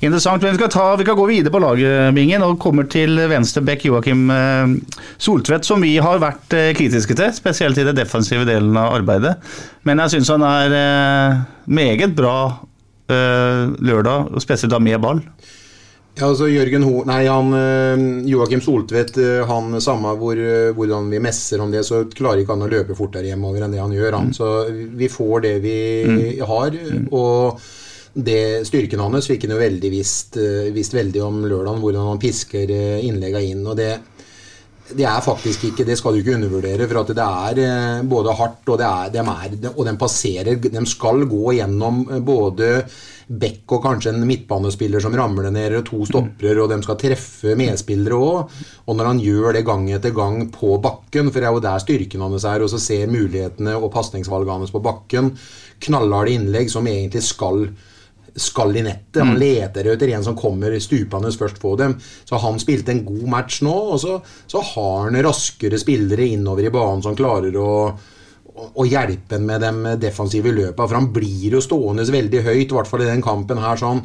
interessant. 0.00 0.42
Men 0.42 0.54
vi 0.54 0.60
skal, 0.60 0.72
ta, 0.72 0.86
vi 0.98 1.06
kan 1.08 1.18
gå 1.18 1.26
videre 1.30 1.54
på 1.54 1.62
laget, 1.62 2.40
og 2.46 2.58
kommer 2.62 2.88
til 2.90 3.18
venstre 3.30 3.62
back 3.66 3.84
Joakim 3.86 4.30
eh, 4.30 4.76
Soltvedt, 5.18 5.66
som 5.68 5.82
vi 5.82 5.96
har 6.02 6.22
vært 6.22 6.56
eh, 6.56 6.72
kritiske 6.76 7.16
til, 7.16 7.34
spesielt 7.36 7.78
i 7.78 7.86
det 7.86 7.96
defensive 7.98 8.46
delen 8.48 8.76
av 8.76 8.96
arbeidet. 9.00 9.36
Men 9.86 10.02
jeg 10.04 10.16
syns 10.16 10.32
han 10.34 10.46
er 10.46 10.78
eh, 10.80 11.44
meget 11.66 12.16
bra 12.16 12.38
lørdag, 13.06 14.32
spesielt 14.42 14.72
da 14.72 14.80
med 14.82 14.98
ball. 14.98 15.20
Ja, 16.16 16.30
altså 16.30 16.46
Jørgen 16.48 16.84
Ho 16.86 17.02
Nei, 17.04 17.26
han 17.28 17.50
øh, 17.52 18.02
Joakim 18.30 18.62
Soltvedt, 18.64 19.18
øh, 19.20 19.42
han 19.50 19.76
samme 19.84 20.14
hvor, 20.16 20.38
øh, 20.40 20.70
hvordan 20.72 21.10
vi 21.12 21.20
messer 21.20 21.60
om 21.60 21.72
det, 21.72 21.82
så 21.84 22.06
klarer 22.08 22.40
ikke 22.40 22.54
han 22.56 22.64
å 22.64 22.70
løpe 22.72 22.96
fortere 22.96 23.28
hjemover 23.28 23.66
enn 23.66 23.74
det 23.76 23.82
han 23.82 23.92
gjør. 23.92 24.16
Han. 24.16 24.32
Så 24.32 24.48
vi 24.72 25.10
får 25.12 25.44
det 25.44 25.52
vi 25.60 25.76
har. 26.40 26.78
Og 27.12 27.60
det 28.16 28.64
styrken 28.64 29.02
hans 29.04 29.28
fikk 29.28 29.44
han 29.44 29.52
jo 29.58 29.60
veldig 29.60 29.90
visst, 29.92 30.38
visst 30.72 30.96
veldig 30.96 31.20
om 31.20 31.42
lørdagen, 31.44 31.82
hvordan 31.84 32.08
han 32.08 32.22
pisker 32.22 32.72
innlegga 33.04 33.44
inn. 33.44 33.66
og 33.66 33.76
det 33.76 33.90
det 34.94 35.06
er 35.08 35.24
faktisk 35.24 35.66
ikke, 35.66 35.84
det 35.86 35.96
skal 35.98 36.14
du 36.14 36.20
ikke 36.20 36.36
undervurdere. 36.36 36.86
For 36.86 37.00
at 37.00 37.10
det 37.16 37.26
er 37.26 37.60
eh, 37.64 38.06
både 38.06 38.34
hardt 38.38 38.70
og 38.70 38.78
det 38.78 38.86
er, 38.86 39.10
de 39.16 39.22
er, 39.22 39.58
og 39.72 39.82
de 39.88 39.94
passerer 39.98 40.58
De 40.62 40.82
skal 40.86 41.26
gå 41.26 41.56
gjennom 41.58 42.04
eh, 42.06 42.22
både 42.22 42.70
bekk 43.26 43.72
og 43.74 43.82
kanskje 43.82 44.12
en 44.14 44.22
midtbanespiller 44.28 45.02
som 45.02 45.14
ramler 45.18 45.50
ned, 45.50 45.80
og 45.80 45.88
to 45.88 46.04
stoppere, 46.06 46.60
og 46.62 46.70
de 46.70 46.78
skal 46.84 46.98
treffe 47.00 47.56
medspillere 47.58 48.14
òg. 48.14 48.54
Og 48.86 48.94
når 48.94 49.10
han 49.10 49.22
gjør 49.24 49.56
det 49.56 49.64
gang 49.66 49.88
etter 49.90 50.14
gang 50.14 50.44
på 50.54 50.76
bakken, 50.82 51.32
for 51.32 51.42
det 51.42 51.50
er 51.50 51.56
jo 51.56 51.64
der 51.64 51.82
styrken 51.82 52.22
hans 52.22 52.46
er, 52.46 52.62
og 52.62 52.70
så 52.70 52.78
ser 52.82 53.10
mulighetene 53.10 53.74
og 53.80 53.90
pasningsvalgene 53.96 54.60
hans 54.60 54.74
på 54.74 54.84
bakken, 54.84 55.34
knallharde 55.82 56.38
innlegg 56.38 56.70
som 56.70 56.86
egentlig 56.86 57.24
skal 57.26 57.66
skal 58.36 58.76
i 58.76 58.84
nettet. 58.84 59.22
Han 59.22 59.38
leter 59.40 59.88
etter 59.92 60.12
en 60.12 60.24
som 60.24 60.36
kommer 60.36 60.76
stupende 60.82 61.32
først 61.32 61.60
på 61.62 61.74
dem. 61.80 61.96
Så 62.28 62.40
han 62.42 62.60
spilte 62.60 62.92
en 62.92 63.04
god 63.06 63.26
match 63.32 63.62
nå, 63.64 63.74
og 63.94 64.00
så, 64.02 64.18
så 64.46 64.62
har 64.74 65.08
han 65.08 65.18
raskere 65.24 65.80
spillere 65.80 66.28
innover 66.36 66.68
i 66.68 66.74
banen 66.74 67.04
som 67.04 67.16
klarer 67.16 67.56
å, 67.56 67.72
å, 68.52 68.70
å 68.76 68.86
hjelpe 68.86 69.38
ham 69.38 69.48
med 69.48 69.64
de 69.64 69.98
defensive 70.06 70.52
løpa. 70.54 70.86
For 70.86 71.00
han 71.00 71.12
blir 71.14 71.58
jo 71.58 71.64
stående 71.64 72.06
veldig 72.08 72.46
høyt, 72.46 72.70
i 72.70 72.78
hvert 72.78 72.90
fall 72.90 73.06
i 73.06 73.12
den 73.12 73.24
kampen 73.24 73.62
her. 73.62 73.80
sånn 73.80 74.04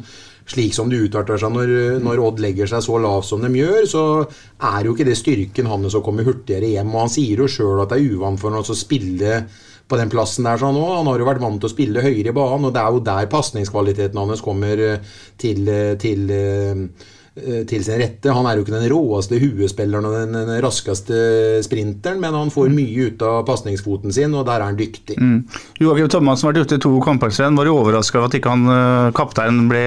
slik 0.52 0.74
som 0.74 0.88
det 0.90 0.98
utarter 1.06 1.38
seg 1.38 1.52
når, 1.54 1.72
når 2.02 2.22
Odd 2.26 2.40
legger 2.42 2.66
seg 2.70 2.82
så 2.84 2.96
lavt 2.98 3.28
som 3.28 3.44
de 3.44 3.50
gjør, 3.54 3.84
så 3.88 4.04
er 4.72 4.86
jo 4.86 4.94
ikke 4.96 5.06
det 5.06 5.18
styrken 5.18 5.68
hans 5.70 5.94
å 5.94 6.02
komme 6.04 6.24
hurtigere 6.26 6.72
hjem. 6.72 6.90
Og 6.90 7.04
han 7.04 7.12
sier 7.12 7.44
jo 7.44 7.50
sjøl 7.50 7.84
at 7.84 7.92
det 7.92 8.00
er 8.00 8.16
uvant 8.16 8.40
for 8.40 8.50
ham 8.50 8.64
å 8.64 8.78
spille 8.78 9.44
på 9.88 9.98
den 10.00 10.12
plassen 10.12 10.46
der 10.48 10.60
sånn 10.60 10.78
også. 10.78 10.98
Han 11.00 11.10
har 11.10 11.22
jo 11.22 11.28
vært 11.28 11.42
vant 11.42 11.58
til 11.62 11.70
å 11.70 11.72
spille 11.72 12.04
høyere 12.04 12.32
i 12.32 12.36
banen, 12.36 12.68
og 12.68 12.74
det 12.74 12.82
er 12.82 12.94
jo 12.94 13.02
der 13.06 13.32
pasningskvaliteten 13.32 14.22
hans 14.22 14.44
kommer 14.44 14.84
eh, 14.86 15.10
til, 15.40 15.68
til, 16.02 16.24
eh, 16.36 17.60
til 17.68 17.84
sin 17.86 18.00
rette. 18.00 18.32
Han 18.32 18.48
er 18.48 18.58
jo 18.58 18.64
ikke 18.64 18.76
den 18.76 18.88
råeste 18.92 19.40
huespilleren 19.42 20.08
og 20.08 20.16
den, 20.18 20.56
raskeste 20.64 21.20
sprinteren, 21.66 22.20
men 22.22 22.36
han 22.38 22.52
får 22.54 22.72
mye 22.72 23.12
ut 23.12 23.24
av 23.26 23.42
pasningsfoten 23.48 24.14
sin, 24.14 24.34
og 24.38 24.46
der 24.48 24.60
er 24.60 24.68
han 24.70 24.80
dyktig. 24.80 25.18
Mm. 25.20 25.40
Joakim 25.82 26.10
Thomassen 26.12 26.48
har 26.48 26.56
vært 26.56 26.68
ute 26.68 26.80
i 26.80 26.84
to 26.86 26.96
kamper. 27.04 27.32
Var 27.32 27.68
du 27.68 27.74
overraska 27.74 28.20
over 28.20 28.30
at 28.30 28.38
ikke 28.40 28.56
han 28.56 28.68
eh, 28.76 29.14
kapteinen 29.16 29.70
ble 29.72 29.86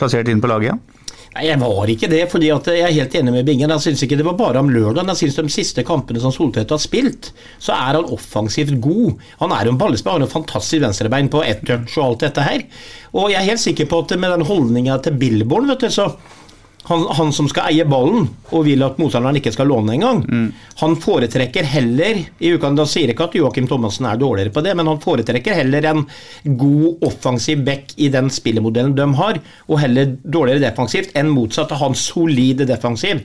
plassert 0.00 0.30
inn 0.30 0.42
på 0.42 0.50
laget 0.52 0.70
igjen? 0.70 0.82
Nei, 1.32 1.46
Jeg 1.48 1.60
var 1.62 1.88
ikke 1.88 2.10
det, 2.12 2.26
fordi 2.28 2.50
at 2.52 2.66
jeg 2.68 2.84
er 2.84 2.92
helt 2.92 3.14
enig 3.16 3.32
med 3.32 3.46
Bingen. 3.48 3.70
Jeg 3.72 3.84
syns 3.86 4.02
ikke 4.04 4.18
det 4.20 4.26
var 4.26 4.36
bare 4.36 4.60
om 4.60 4.68
lørdagen. 4.68 5.08
Jeg 5.14 5.22
synes 5.22 5.38
De 5.40 5.54
siste 5.54 5.84
kampene 5.88 6.20
som 6.20 6.34
Soltvedt 6.34 6.74
har 6.74 6.82
spilt, 6.82 7.30
så 7.58 7.72
er 7.72 7.96
han 7.96 8.10
offensivt 8.12 8.76
god. 8.84 9.16
Han 9.40 9.54
er 9.56 9.64
jo 9.64 9.72
en 9.72 9.80
ballespiller, 9.80 10.20
har 10.20 10.26
en 10.26 10.34
fantastisk 10.34 10.84
venstrebein 10.84 11.32
på 11.32 11.40
ett 11.46 11.64
touch 11.64 11.96
og 11.96 12.04
alt 12.04 12.26
dette 12.26 12.44
her. 12.44 12.66
Og 13.16 13.30
jeg 13.32 13.40
er 13.40 13.48
helt 13.48 13.64
sikker 13.64 13.88
på 13.88 14.04
at 14.04 14.14
med 14.20 14.36
den 14.36 14.46
holdninga 14.48 14.98
til 15.04 15.16
Billborn, 15.20 15.72
vet 15.72 15.86
du, 15.86 15.88
så 15.92 16.10
han, 16.82 17.04
han, 17.16 17.32
som 17.32 17.48
skal 17.50 17.70
eie 17.70 17.84
ballen 17.88 18.26
og 18.50 18.64
vil 18.66 18.82
at 18.82 18.98
motstanderen 18.98 19.38
ikke 19.38 19.52
skal 19.54 19.68
låne 19.70 19.94
engang, 19.94 20.22
mm. 20.26 20.48
han 20.80 20.96
foretrekker 21.00 21.68
heller 21.74 22.18
i 22.42 22.52
uka, 22.56 22.72
Da 22.76 22.86
sier 22.88 23.06
jeg 23.06 23.14
ikke 23.16 23.28
at 23.30 23.36
Joakim 23.38 23.68
Thomassen 23.70 24.08
er 24.08 24.18
dårligere 24.18 24.54
på 24.54 24.64
det, 24.66 24.74
men 24.78 24.90
han 24.90 25.00
foretrekker 25.02 25.56
heller 25.60 25.86
en 25.92 26.04
god 26.58 27.06
offensiv 27.06 27.62
back 27.66 27.94
i 27.96 28.10
den 28.12 28.30
spillemodellen 28.34 28.96
de 28.98 29.08
har, 29.20 29.38
og 29.68 29.80
heller 29.82 30.16
dårligere 30.22 30.64
defensivt 30.66 31.14
enn 31.18 31.30
motsatt 31.32 31.72
av 31.74 31.84
han 31.84 31.98
solide 31.98 32.66
defensiv 32.68 33.22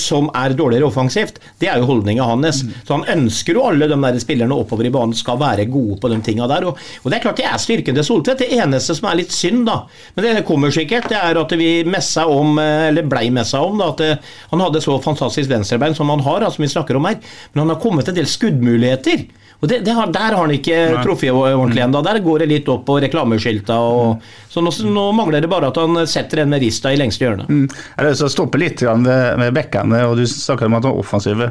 som 0.00 0.28
er 0.34 0.54
dårligere 0.56 0.88
offensivt. 0.88 1.40
Det 1.60 1.68
er 1.70 1.80
jo 1.80 1.88
holdninga 1.90 2.26
hans. 2.26 2.62
Mm. 2.64 2.74
Så 2.86 2.96
han 2.96 3.06
ønsker 3.16 3.58
jo 3.58 3.64
alle 3.68 3.88
de 3.90 3.98
der 4.02 4.18
spillerne 4.22 4.58
oppover 4.58 4.88
i 4.88 4.92
banen 4.94 5.16
skal 5.16 5.40
være 5.40 5.68
gode 5.70 5.98
på 6.02 6.10
de 6.12 6.20
tinga 6.24 6.48
der. 6.50 6.68
Og, 6.70 6.82
og, 7.02 7.08
det 7.10 7.18
er 7.18 7.24
klart 7.24 7.40
det 7.40 7.48
er 7.48 7.62
styrken 7.62 7.96
til 7.96 8.06
Soltvedt. 8.06 8.44
Det 8.44 8.60
eneste 8.60 8.96
som 8.98 9.08
er 9.10 9.20
litt 9.22 9.34
synd, 9.34 9.64
da, 9.68 9.78
men 10.14 10.28
det 10.28 10.44
kommer 10.48 10.74
sikkert, 10.74 11.08
det 11.12 11.18
er 11.20 11.40
at 11.40 11.56
vi 11.58 11.70
messa 11.88 12.26
om, 12.30 12.58
eller 12.60 13.08
blei 13.08 13.28
messa 13.34 13.62
om, 13.64 13.80
da, 13.80 13.90
at 13.94 14.02
det, 14.02 14.12
han 14.52 14.62
hadde 14.64 14.84
så 14.84 14.98
fantastisk 15.02 15.50
venstrebein 15.50 15.96
som 15.96 16.10
han 16.12 16.24
har, 16.26 16.46
som 16.52 16.64
vi 16.64 16.72
snakker 16.72 16.98
om 16.98 17.08
her, 17.08 17.18
men 17.52 17.64
han 17.64 17.74
har 17.74 17.82
kommet 17.82 18.08
en 18.10 18.16
del 18.16 18.28
skuddmuligheter. 18.30 19.26
Og 19.60 19.70
det, 19.70 19.80
det 19.86 19.94
har, 19.96 20.10
Der 20.12 20.34
har 20.34 20.42
han 20.42 20.52
ikke 20.52 20.78
truffet 21.02 21.32
ordentlig 21.32 21.82
ennå. 21.86 22.02
Der 22.04 22.20
går 22.24 22.44
det 22.44 22.50
litt 22.50 22.68
opp 22.72 22.84
på 22.88 22.98
reklameskilta. 23.02 23.78
Og, 23.80 24.28
så 24.52 24.62
nå, 24.64 24.72
nå, 24.92 25.08
mangler 25.16 25.44
det 25.44 25.50
bare 25.52 25.70
at 25.72 25.80
han 25.80 26.02
setter 26.08 26.44
en 26.44 26.52
med 26.52 26.64
rista 26.64 26.92
i 26.92 27.00
lengste 27.00 27.26
hjørne. 27.26 27.48
Mm. 27.48 27.66
Jeg 27.66 27.98
har 27.98 28.10
lyst 28.10 28.24
til 28.24 28.30
å 28.30 28.36
stoppe 28.36 28.60
litt 28.60 28.84
med, 28.84 29.36
med 29.40 29.56
bekkene, 29.56 30.04
og 30.10 30.20
du 30.20 30.26
snakker 30.28 30.68
om 30.68 30.78
at 30.78 30.88
han 30.88 30.92
er 30.92 31.04
offensive. 31.04 31.50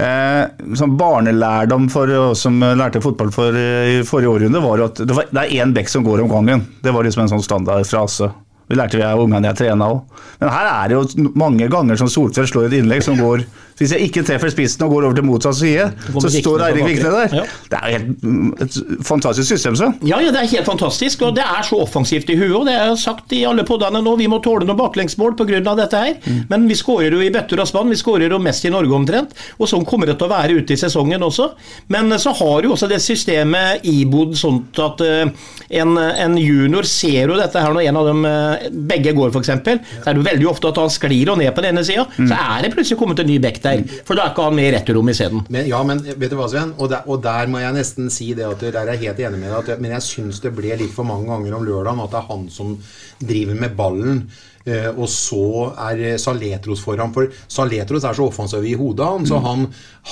Eh, 0.00 0.74
sånn 0.78 0.94
barnelærdom 0.96 1.88
for 1.92 2.12
oss 2.14 2.44
som 2.46 2.60
lærte 2.60 3.02
fotball 3.04 3.32
for, 3.34 3.56
i 3.56 4.00
forrige 4.06 4.36
århundre, 4.36 4.62
var 4.64 4.84
at 4.86 5.02
det, 5.02 5.16
var, 5.16 5.32
det 5.32 5.42
er 5.42 5.64
én 5.64 5.74
bekk 5.76 5.90
som 5.92 6.06
går 6.06 6.24
om 6.24 6.30
gangen. 6.30 6.68
Det 6.84 6.94
var 6.94 7.08
liksom 7.08 7.24
en 7.24 7.34
sånn 7.34 7.44
standardfrase. 7.44 8.30
Det 8.70 8.78
lærte 8.78 9.00
vi 9.00 9.02
av 9.02 9.18
ungene 9.18 9.50
jeg 9.50 9.58
trena 9.64 9.88
òg. 9.90 10.20
Men 10.40 10.52
her 10.54 10.68
er 10.70 10.90
det 10.90 10.94
jo 10.94 11.30
mange 11.38 11.66
ganger 11.70 11.98
som 11.98 12.08
Soltvedt 12.10 12.52
slår 12.52 12.68
et 12.68 12.78
innlegg 12.78 13.02
som 13.04 13.18
går 13.18 13.42
Hvis 13.80 13.94
jeg 13.96 14.10
ikke 14.10 14.22
treffer 14.28 14.52
spissen 14.52 14.84
og 14.84 14.92
går 14.92 15.06
over 15.08 15.16
til 15.16 15.24
motsatt 15.24 15.56
side, 15.56 15.86
så 16.12 16.28
står 16.28 16.66
Eirik 16.66 16.84
Vikne 16.84 17.12
der. 17.14 17.34
Ja. 17.38 17.44
Det 17.72 17.78
er 17.78 17.86
jo 17.86 17.94
helt, 17.94 18.24
mm, 18.28 18.50
et 18.60 18.74
fantastisk 19.08 19.54
system, 19.54 19.78
så. 19.80 19.88
Ja, 20.04 20.18
ja, 20.20 20.34
det 20.34 20.42
er 20.42 20.50
helt 20.50 20.68
fantastisk. 20.68 21.22
Og 21.24 21.32
det 21.38 21.46
er 21.46 21.64
så 21.64 21.78
offensivt 21.80 22.28
i 22.28 22.36
huet. 22.36 22.52
og 22.58 22.66
Det 22.68 22.74
er 22.76 22.92
sagt 23.00 23.32
i 23.32 23.40
alle 23.48 23.64
podene 23.64 24.02
nå. 24.04 24.12
Vi 24.20 24.26
må 24.28 24.42
tåle 24.44 24.68
noen 24.68 24.76
baklengsmål 24.76 25.32
pga. 25.38 25.62
dette 25.80 25.96
her. 25.96 26.12
Mm. 26.26 26.42
Men 26.50 26.68
vi 26.68 26.76
skårer 26.76 27.16
jo 27.16 27.22
i 27.24 27.30
bøtter 27.32 27.64
og 27.64 27.70
spann. 27.72 27.88
Vi 27.88 27.96
skårer 27.96 28.28
jo 28.28 28.38
mest 28.38 28.68
i 28.68 28.74
Norge 28.74 28.92
omtrent. 28.92 29.32
Og 29.56 29.72
sånn 29.72 29.88
kommer 29.88 30.12
det 30.12 30.18
til 30.20 30.28
å 30.28 30.34
være 30.34 30.60
ute 30.60 30.76
i 30.76 30.82
sesongen 30.84 31.24
også. 31.24 31.48
Men 31.88 32.12
så 32.20 32.36
har 32.36 32.68
jo 32.68 32.74
også 32.76 32.90
det 32.90 33.00
systemet 33.00 33.80
ibodd 33.88 34.36
sånn 34.36 34.60
at 34.76 35.00
en, 35.00 35.96
en, 35.96 36.36
junior 36.36 36.84
ser 36.84 37.32
jo 37.32 37.40
dette 37.40 37.64
her 37.64 37.72
når 37.72 37.88
en 37.88 38.02
av 38.02 38.12
dem 38.12 38.28
begge 38.70 39.14
går, 39.16 39.32
f.eks., 39.32 39.50
så 39.50 40.10
er 40.10 40.18
det 40.18 40.26
veldig 40.26 40.48
ofte 40.50 40.70
at 40.70 40.80
han 40.80 40.92
sklir 40.92 41.32
og 41.32 41.40
ned 41.40 41.52
på 41.56 41.64
den 41.64 41.74
ene 41.74 41.84
sida. 41.86 42.06
Mm. 42.16 42.28
Så 42.30 42.38
er 42.38 42.64
det 42.64 42.72
plutselig 42.74 42.98
kommet 43.00 43.22
en 43.22 43.30
ny 43.30 43.38
bekk 43.42 43.62
der. 43.64 43.84
For 44.06 44.18
da 44.18 44.26
er 44.26 44.34
ikke 44.34 44.48
han 44.48 44.58
med 44.58 44.68
i 44.68 44.74
returrommet 44.76 45.16
isteden. 45.16 45.44
Ja, 45.70 45.80
men 45.86 46.02
vet 46.04 46.30
du 46.32 46.38
hva, 46.38 46.48
Sven? 46.50 46.74
Og 46.78 46.92
der, 46.92 47.06
og 47.10 47.22
der, 47.24 47.50
må 47.50 47.62
jeg 47.62 47.76
nesten 47.76 48.10
si 48.12 48.32
det 48.36 48.46
at 48.48 48.62
der 48.62 48.82
er 48.82 48.94
jeg 48.94 49.06
helt 49.06 49.24
enig 49.28 49.42
med 49.42 49.56
deg. 49.68 49.82
Men 49.82 49.96
jeg 49.96 50.06
syns 50.06 50.42
det 50.44 50.54
ble 50.56 50.76
litt 50.80 50.94
for 50.94 51.08
mange 51.08 51.30
ganger 51.30 51.58
om 51.58 51.66
lørdagen 51.66 52.04
at 52.04 52.14
det 52.14 52.22
er 52.22 52.30
han 52.30 52.46
som 52.52 52.76
driver 53.20 53.60
med 53.64 53.76
ballen. 53.78 54.22
Uh, 54.60 54.90
og 54.92 55.06
så 55.08 55.70
er 55.88 56.18
Saletros 56.20 56.82
foran. 56.84 57.14
For 57.14 57.30
Saletros 57.48 58.04
er 58.04 58.16
så 58.16 58.26
offensiv 58.28 58.66
i 58.68 58.76
hodet, 58.76 59.06
han, 59.06 59.28
så 59.28 59.38
mm. 59.40 59.46
han, 59.46 59.64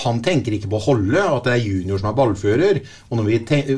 han, 0.04 0.22
tenker 0.24 0.56
ikke 0.56 0.70
på 0.72 0.80
å 0.80 0.86
holde, 0.86 1.20
at 1.20 1.44
det 1.44 1.56
er 1.56 1.66
junior 1.66 2.00
som 2.00 2.10
er 2.12 2.16
ballfører. 2.16 2.80
Og, 3.10 3.22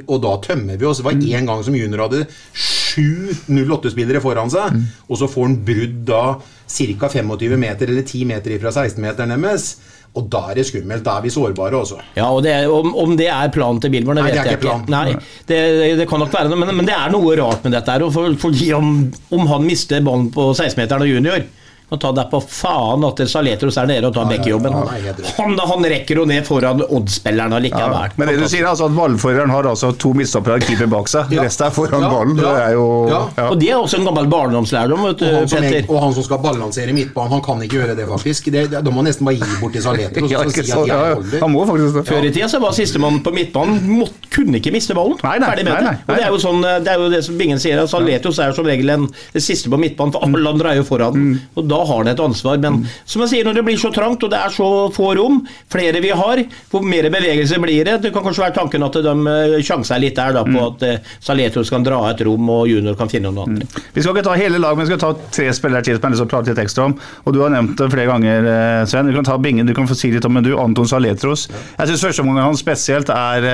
og 0.07 0.17
da 0.23 0.37
tømmer 0.47 0.79
vi 0.79 0.89
oss. 0.89 1.03
Det 1.03 1.09
var 1.09 1.19
én 1.19 1.43
mm. 1.43 1.51
gang 1.51 1.67
som 1.67 1.79
junior 1.79 2.07
hadde 2.07 2.25
sju 2.55 3.35
08-spillere 3.51 4.23
foran 4.23 4.51
seg, 4.53 4.75
mm. 4.75 4.89
og 5.09 5.21
så 5.21 5.31
får 5.31 5.49
han 5.49 5.61
brudd 5.67 6.03
da 6.11 6.25
ca. 6.71 7.09
25 7.11 7.57
meter 7.59 7.91
eller 7.91 8.07
10 8.07 8.29
meter 8.31 8.59
fra 8.63 8.75
16-meteren 8.75 9.35
deres. 9.35 9.73
Og 10.19 10.27
da 10.27 10.41
er 10.51 10.59
det 10.59 10.65
skummelt. 10.67 11.05
Da 11.07 11.19
er 11.19 11.23
vi 11.23 11.31
sårbare 11.31 11.79
også. 11.79 12.01
Ja, 12.17 12.27
og 12.35 12.43
det, 12.43 12.55
om, 12.67 12.91
om, 12.99 13.13
det 13.19 13.29
er 13.31 13.53
planen 13.55 13.79
til 13.83 13.93
Billborn, 13.95 14.19
det 14.19 14.27
vet 14.27 14.41
jeg 14.41 14.59
ikke. 14.59 14.75
Nei, 14.91 15.15
det, 15.47 15.61
det, 16.01 16.07
kan 16.11 16.23
nok 16.25 16.35
være 16.35 16.51
men, 16.51 16.73
men, 16.81 16.89
det 16.89 16.97
er 16.97 17.13
noe 17.15 17.37
rart 17.39 17.63
med 17.67 17.77
dette. 17.77 17.95
her, 17.95 18.07
for, 18.11 18.35
fordi 18.43 18.73
om, 18.75 18.91
om 19.37 19.47
han 19.53 19.67
mister 19.69 20.03
ballen 20.03 20.27
på 20.35 20.51
16-meteren 20.51 21.07
og 21.07 21.13
junior 21.13 21.47
Må 21.91 21.99
ta 21.99 22.13
deg 22.15 22.29
på 22.31 22.39
faen 22.47 23.03
at 23.09 23.21
Saletros 23.31 23.77
er 23.83 23.89
nede 23.91 24.07
og 24.07 24.15
tar 24.15 24.29
bekkejobben. 24.31 24.71
ja, 24.71 24.99
ja. 25.11 25.15
Han, 25.41 25.57
han 25.59 25.87
rekker 25.91 26.21
jo 26.21 26.25
ned 26.29 26.45
foran 26.47 26.83
Odd-spillerne 26.87 27.59
likevel. 27.65 27.95
Ja, 27.97 28.09
Men 28.17 28.29
det 28.31 28.37
du 28.39 28.47
sier 28.49 28.63
er 28.63 28.71
altså 28.71 28.87
at 28.87 28.95
ballføreren 28.95 29.51
har 29.51 29.67
altså 29.67 29.91
to 29.99 30.13
midtstoppere 30.15 30.61
og 30.61 30.67
keeper 30.69 30.87
bak 30.93 31.09
seg. 31.11 31.33
Ja. 31.35 31.43
Resten 31.47 31.67
er 31.67 31.75
foran 31.75 32.05
Ja, 32.07 32.11
ballen. 32.13 32.37
Det 32.39 32.47
er 32.47 32.73
jo 32.77 32.85
ja. 33.11 33.21
ja. 33.37 33.49
Og 33.51 33.59
det 33.61 33.71
er 33.73 33.81
også 33.81 33.99
en 33.99 34.07
gammel 34.07 34.29
barndomslærdom, 34.31 35.03
vet 35.09 35.19
du, 35.19 35.27
Og 35.27 35.35
han, 35.41 35.49
som, 35.51 35.67
Petter. 35.67 35.91
og 35.91 36.01
han 36.05 36.15
som 36.15 36.27
skal 36.29 36.39
balansere 36.45 36.95
midtbanen, 36.95 37.33
han 37.35 37.43
kan 37.49 37.65
ikke 37.67 37.81
gjøre 37.81 37.97
det, 37.99 38.07
faktisk. 38.11 38.51
Det, 38.55 38.65
det, 38.71 38.85
da 38.87 38.91
må 38.95 39.03
han 39.03 39.11
nesten 39.11 39.27
bare 39.27 39.41
gi 39.41 39.59
bort 39.61 39.75
til 39.77 39.85
Saletros 39.89 40.31
Ja, 40.31 40.45
si 40.55 40.65
så- 40.71 40.87
ja. 40.87 41.01
Han 41.43 41.53
må 41.55 41.67
faktisk 41.69 41.99
det. 41.99 42.05
Før 42.11 42.29
i 42.29 42.33
tida 42.35 42.49
så 42.55 42.61
var 42.63 42.73
sistemann 42.77 43.19
på 43.27 43.35
midtbanen 43.35 43.83
måtte, 43.99 44.31
kunne 44.31 44.61
ikke 44.63 44.71
miste 44.75 44.95
ballen. 44.95 45.19
Nei, 45.27 45.37
nei, 45.43 45.51
Ferdig 45.51 45.67
med 45.67 45.75
nei, 45.75 45.83
det. 45.83 45.91
nei, 45.91 46.07
Og 46.07 46.17
det 46.21 46.25
er 46.29 46.31
jo 46.37 46.41
sånn, 46.47 46.63
det 46.87 46.95
er 46.95 47.03
jo 47.03 47.11
det 47.17 47.23
som 47.27 47.39
Bingen 47.41 47.59
sier, 47.63 47.83
at 47.83 47.91
Saletros 47.91 48.39
er 48.47 48.55
som 48.55 48.67
regel 48.71 48.95
en, 48.95 49.09
siste 49.41 49.71
på 49.73 49.79
midtbanen, 49.81 50.15
for 50.15 50.27
alle 50.29 50.55
andre 50.55 50.75
er 50.77 50.81
jo 50.83 50.87
foran 50.87 51.17
den. 51.19 51.31
Og 51.59 51.67
da 51.71 51.80
har 51.89 52.03
han 52.03 52.11
et 52.13 52.23
ansvar. 52.23 52.59
Men 52.63 52.81
som 53.05 53.23
jeg 53.25 53.33
sier, 53.33 53.47
når 53.47 53.59
det 53.59 53.65
blir 53.67 53.79
så 53.81 53.91
trangt, 53.95 54.23
og 54.27 54.33
det 54.33 54.39
er 54.41 54.53
så 54.55 54.69
få 54.95 55.13
rom, 55.19 55.41
flere 55.73 56.03
vi 56.03 56.13
har, 56.17 56.43
hvor 56.73 56.85
mer 56.87 57.09
bevegelse 57.13 57.61
blir 57.63 57.87
det. 57.89 57.99
Det 58.05 58.13
kan 58.15 58.25
kanskje 58.27 58.45
være 58.47 58.57
tanken 58.59 58.87
at 58.87 58.99
de 59.05 59.15
eh, 59.33 59.57
sjanser 59.67 60.03
litt 60.03 60.19
der 60.19 60.37
da, 60.37 60.45
på 60.47 60.65
at 60.67 60.85
eh, 60.87 61.13
Saletros 61.23 61.73
kan 61.73 61.87
dra 61.87 62.01
et 62.11 62.23
rom, 62.27 62.49
og 62.53 62.69
junior 62.71 62.99
kan 62.99 63.11
finne 63.13 63.31
noen 63.31 63.57
andre. 63.57 63.83
Vi 63.95 64.05
skal 64.05 64.17
ikke 64.17 64.27
ta 64.29 64.37
hele 64.41 64.61
laget, 64.63 64.81
men 64.81 64.89
vi 64.89 64.93
skal 64.93 65.03
ta 65.05 65.31
tre 65.37 65.49
spillere 65.57 65.87
til 65.87 65.99
som 65.99 66.03
jeg 66.03 66.09
har 66.09 66.15
lyst 66.17 66.23
til 66.25 66.29
å 66.29 66.33
prate 66.35 66.53
litt 66.53 66.63
ekstra 66.65 66.89
om. 66.91 66.97
Og 67.25 67.37
Du 67.37 67.41
har 67.45 67.55
nevnt 67.55 67.77
det 67.79 67.91
flere 67.93 68.11
ganger, 68.11 68.51
eh, 68.55 68.85
Sven. 68.91 69.11
Du 69.11 69.17
kan 69.17 69.29
ta 69.29 69.39
Bingen, 69.41 69.67
du 69.67 69.75
kan 69.77 69.89
få 69.91 69.97
si 69.99 70.13
litt 70.13 70.27
om 70.29 70.37
men 70.37 70.47
du. 70.47 70.53
Anton 70.61 70.89
Saletros. 70.89 71.49
Jeg 71.79 71.91
syns 71.91 72.05
første 72.05 72.25
omgang 72.25 72.45
hans 72.45 72.61
spesielt 72.63 73.11
er 73.13 73.47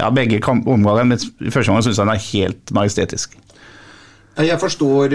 ja, 0.00 0.10
begge 0.14 0.40
omgangene, 0.44 1.14
men 1.14 1.50
første 1.50 1.72
omgang 1.72 1.86
syns 1.86 1.98
jeg 1.98 2.04
han 2.04 2.14
er 2.14 2.24
helt 2.30 2.74
majestetisk. 2.76 3.38
Jeg 4.42 4.58
forstår 4.58 5.14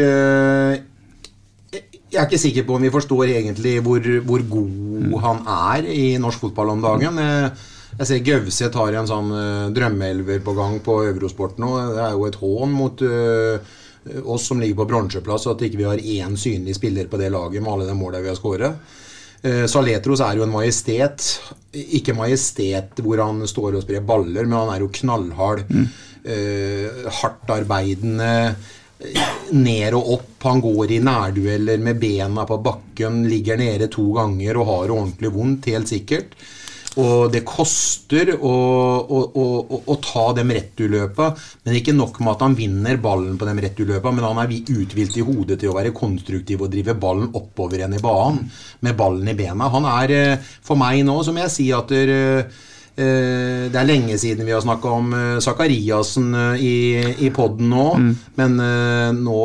Jeg 2.20 2.26
er 2.26 2.34
ikke 2.34 2.44
sikker 2.44 2.64
på 2.68 2.76
om 2.76 2.84
vi 2.84 2.90
forstår 2.92 3.30
egentlig 3.32 3.78
hvor, 3.80 4.04
hvor 4.28 4.42
god 4.52 5.14
han 5.24 5.38
er 5.48 5.86
i 5.88 6.08
norsk 6.20 6.42
fotball 6.44 6.74
om 6.74 6.82
dagen. 6.84 7.20
Eh, 7.24 7.68
Jeg 8.00 8.08
ser 8.10 8.26
Gauseth 8.28 8.76
har 8.78 8.98
en 9.00 9.08
sånn 9.08 9.30
eh, 9.34 9.70
drømmeelver 9.76 10.42
på 10.44 10.54
gang 10.58 10.76
på 10.84 10.98
Eurosport 11.08 11.62
nå. 11.64 11.70
Det 11.96 12.02
er 12.04 12.18
jo 12.18 12.26
et 12.28 12.38
hån 12.42 12.76
mot 12.76 13.02
uh, 13.08 13.72
oss 14.36 14.50
som 14.52 14.60
ligger 14.60 14.82
på 14.82 14.90
bronseplass, 14.92 15.48
at 15.48 15.64
ikke 15.64 15.80
vi 15.80 15.88
har 15.88 16.04
én 16.04 16.36
synlig 16.40 16.76
spiller 16.76 17.08
på 17.08 17.20
det 17.22 17.32
laget 17.32 17.64
med 17.64 17.72
alle 17.72 17.88
de 17.88 17.96
målene 17.96 18.26
vi 18.28 18.32
har 18.34 18.38
skåret. 18.40 18.92
Uh, 19.40 19.64
Saletros 19.72 20.20
er 20.28 20.42
jo 20.42 20.44
en 20.44 20.54
majestet. 20.54 21.32
Ikke 21.72 22.18
majestet 22.20 23.00
hvor 23.00 23.24
han 23.24 23.48
står 23.48 23.80
og 23.80 23.88
sprer 23.88 24.04
baller, 24.04 24.44
men 24.44 24.60
han 24.60 24.76
er 24.76 24.84
jo 24.84 24.92
knallhard. 25.00 25.64
Eh, 26.30 27.08
hardt 27.22 27.48
arbeidende. 27.56 28.56
Ned 29.00 29.96
og 29.96 30.14
opp. 30.18 30.32
Han 30.44 30.62
går 30.64 30.96
i 30.96 31.02
nærdueller 31.04 31.80
med 31.84 32.00
bena 32.02 32.46
på 32.48 32.60
bakken. 32.64 33.24
Ligger 33.32 33.60
nede 33.60 33.88
to 33.92 34.10
ganger 34.16 34.60
og 34.60 34.72
har 34.74 34.96
ordentlig 34.96 35.32
vondt, 35.36 35.70
helt 35.72 35.92
sikkert. 35.92 36.36
Og 37.00 37.30
det 37.32 37.44
koster 37.48 38.32
å, 38.34 38.54
å, 39.00 39.20
å, 39.40 39.46
å, 39.80 39.96
ta 40.04 40.24
dem 40.36 40.52
returløpa. 40.56 41.30
Men 41.64 41.78
ikke 41.78 41.94
nok 41.96 42.18
med 42.20 42.34
at 42.34 42.44
han 42.44 42.58
vinner 42.58 43.00
ballen 43.00 43.38
på 43.40 43.48
dem 43.48 43.62
returløpa, 43.64 44.12
men 44.16 44.26
han 44.26 44.42
er 44.44 44.50
vi- 44.50 44.64
uthvilt 44.68 45.16
i 45.20 45.24
hodet 45.24 45.60
til 45.62 45.72
å 45.72 45.78
være 45.78 45.94
konstruktiv 45.96 46.66
og 46.66 46.74
drive 46.74 46.98
ballen 47.00 47.30
oppover 47.38 47.80
igjen 47.80 47.96
i 47.96 48.02
banen 48.04 48.50
med 48.84 48.98
ballen 49.00 49.32
i 49.32 49.38
bena. 49.38 49.70
Han 49.72 49.88
er 49.88 50.16
eh, 50.18 50.50
for 50.66 50.80
meg 50.82 51.06
nå, 51.08 51.22
som 51.24 51.38
jeg 51.40 51.54
sier, 51.54 51.80
at 51.80 51.94
det, 51.94 52.04
eh, 52.10 52.66
det 53.70 53.80
er 53.80 53.88
lenge 53.88 54.18
siden 54.20 54.46
vi 54.48 54.52
har 54.56 54.64
snakka 54.66 54.96
om 54.98 55.14
eh, 55.16 55.38
Zakariassen 55.44 56.34
eh, 56.36 56.66
i, 56.66 56.74
i 57.28 57.30
poden 57.36 57.70
nå, 57.72 57.86
men 58.40 58.60
eh, 58.66 59.12
nå 59.16 59.44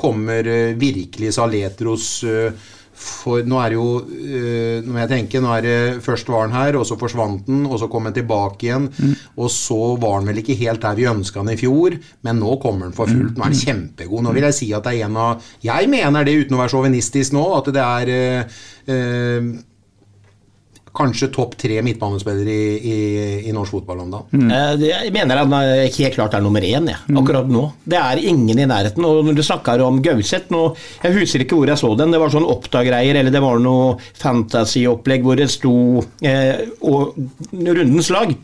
kommer 0.00 0.46
eh, 0.46 0.72
virkelig 0.80 1.34
Saletros 1.36 2.08
eh, 2.24 2.70
for 2.94 3.42
nå 3.42 3.58
er 3.58 3.72
det 3.72 3.76
jo 3.76 3.88
eh, 4.06 4.84
må 4.86 5.00
jeg 5.02 5.10
tenke, 5.10 5.40
nå 5.42 5.50
er 5.56 5.64
det 5.66 5.78
Først 6.04 6.28
var 6.30 6.44
han 6.46 6.54
her, 6.54 6.76
og 6.78 6.86
så 6.86 6.94
forsvant 7.00 7.48
han, 7.50 7.64
og 7.66 7.80
så 7.82 7.88
kom 7.90 8.06
han 8.06 8.14
tilbake 8.14 8.68
igjen. 8.68 8.86
Og 9.34 9.50
så 9.50 9.78
var 10.00 10.20
han 10.20 10.30
vel 10.30 10.38
ikke 10.40 10.56
helt 10.60 10.80
der 10.84 10.94
vi 10.94 11.08
ønska 11.10 11.42
han 11.42 11.50
i 11.50 11.58
fjor, 11.58 11.96
men 12.24 12.38
nå 12.38 12.54
kommer 12.62 12.86
han 12.86 12.94
for 12.96 13.10
fullt. 13.10 13.34
Nå 13.34 13.42
er 13.42 13.50
han 13.50 13.58
kjempegod. 13.64 14.22
Nå 14.24 14.34
vil 14.36 14.46
jeg 14.46 14.58
si 14.60 14.70
at 14.78 14.86
det 14.86 14.94
er 14.94 15.08
en 15.08 15.18
av 15.18 15.50
Jeg 15.66 15.90
mener 15.90 16.24
det, 16.24 16.38
uten 16.44 16.54
å 16.56 16.62
være 16.62 16.74
sjåvinistisk 16.76 17.34
nå, 17.34 17.44
at 17.58 17.72
det 17.74 17.84
er 17.84 18.14
eh, 18.14 18.58
eh, 18.94 19.54
Kanskje 20.94 21.30
topp 21.34 21.56
tre 21.58 21.80
midtbanespillere 21.82 22.54
i, 22.54 22.92
i, 22.92 22.98
i 23.50 23.54
norsk 23.54 23.74
fotball 23.74 24.04
om 24.04 24.12
dagen. 24.12 24.44
Mm. 24.46 24.84
Jeg 24.84 25.12
mener 25.14 25.40
han 25.42 25.56
er 25.58 25.88
helt 25.88 26.14
klart 26.14 26.36
er 26.38 26.44
nummer 26.44 26.62
én 26.62 26.86
jeg, 26.92 27.00
akkurat 27.18 27.50
nå. 27.50 27.64
Det 27.82 27.98
er 27.98 28.22
ingen 28.22 28.62
i 28.62 28.68
nærheten. 28.70 29.02
Og 29.08 29.26
når 29.26 29.38
du 29.38 29.42
snakker 29.42 29.82
om 29.82 29.98
Gauseth 30.04 30.54
nå 30.54 30.62
Jeg 31.02 31.16
husker 31.16 31.42
ikke 31.42 31.58
hvor 31.58 31.70
jeg 31.72 31.80
så 31.80 31.90
den. 31.98 32.14
Det 32.14 32.22
var 32.22 32.30
sånn 32.30 32.46
Oppda-greier, 32.46 33.18
eller 33.18 33.34
det 33.34 33.42
var 33.42 33.58
noe 33.62 33.96
fantasy-opplegg 34.22 35.26
hvor 35.26 35.38
det 35.40 35.50
sto 35.52 35.74
eh, 36.22 36.62
og, 36.86 37.18
rundens 37.50 38.10
lag. 38.14 38.34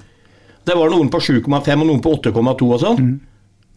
Det 0.67 0.77
var 0.77 0.93
noen 0.93 1.11
på 1.13 1.23
7,5 1.23 1.51
og 1.55 1.87
noen 1.87 2.03
på 2.05 2.19
8,2 2.19 2.71
og 2.75 2.81
sånn. 2.83 3.11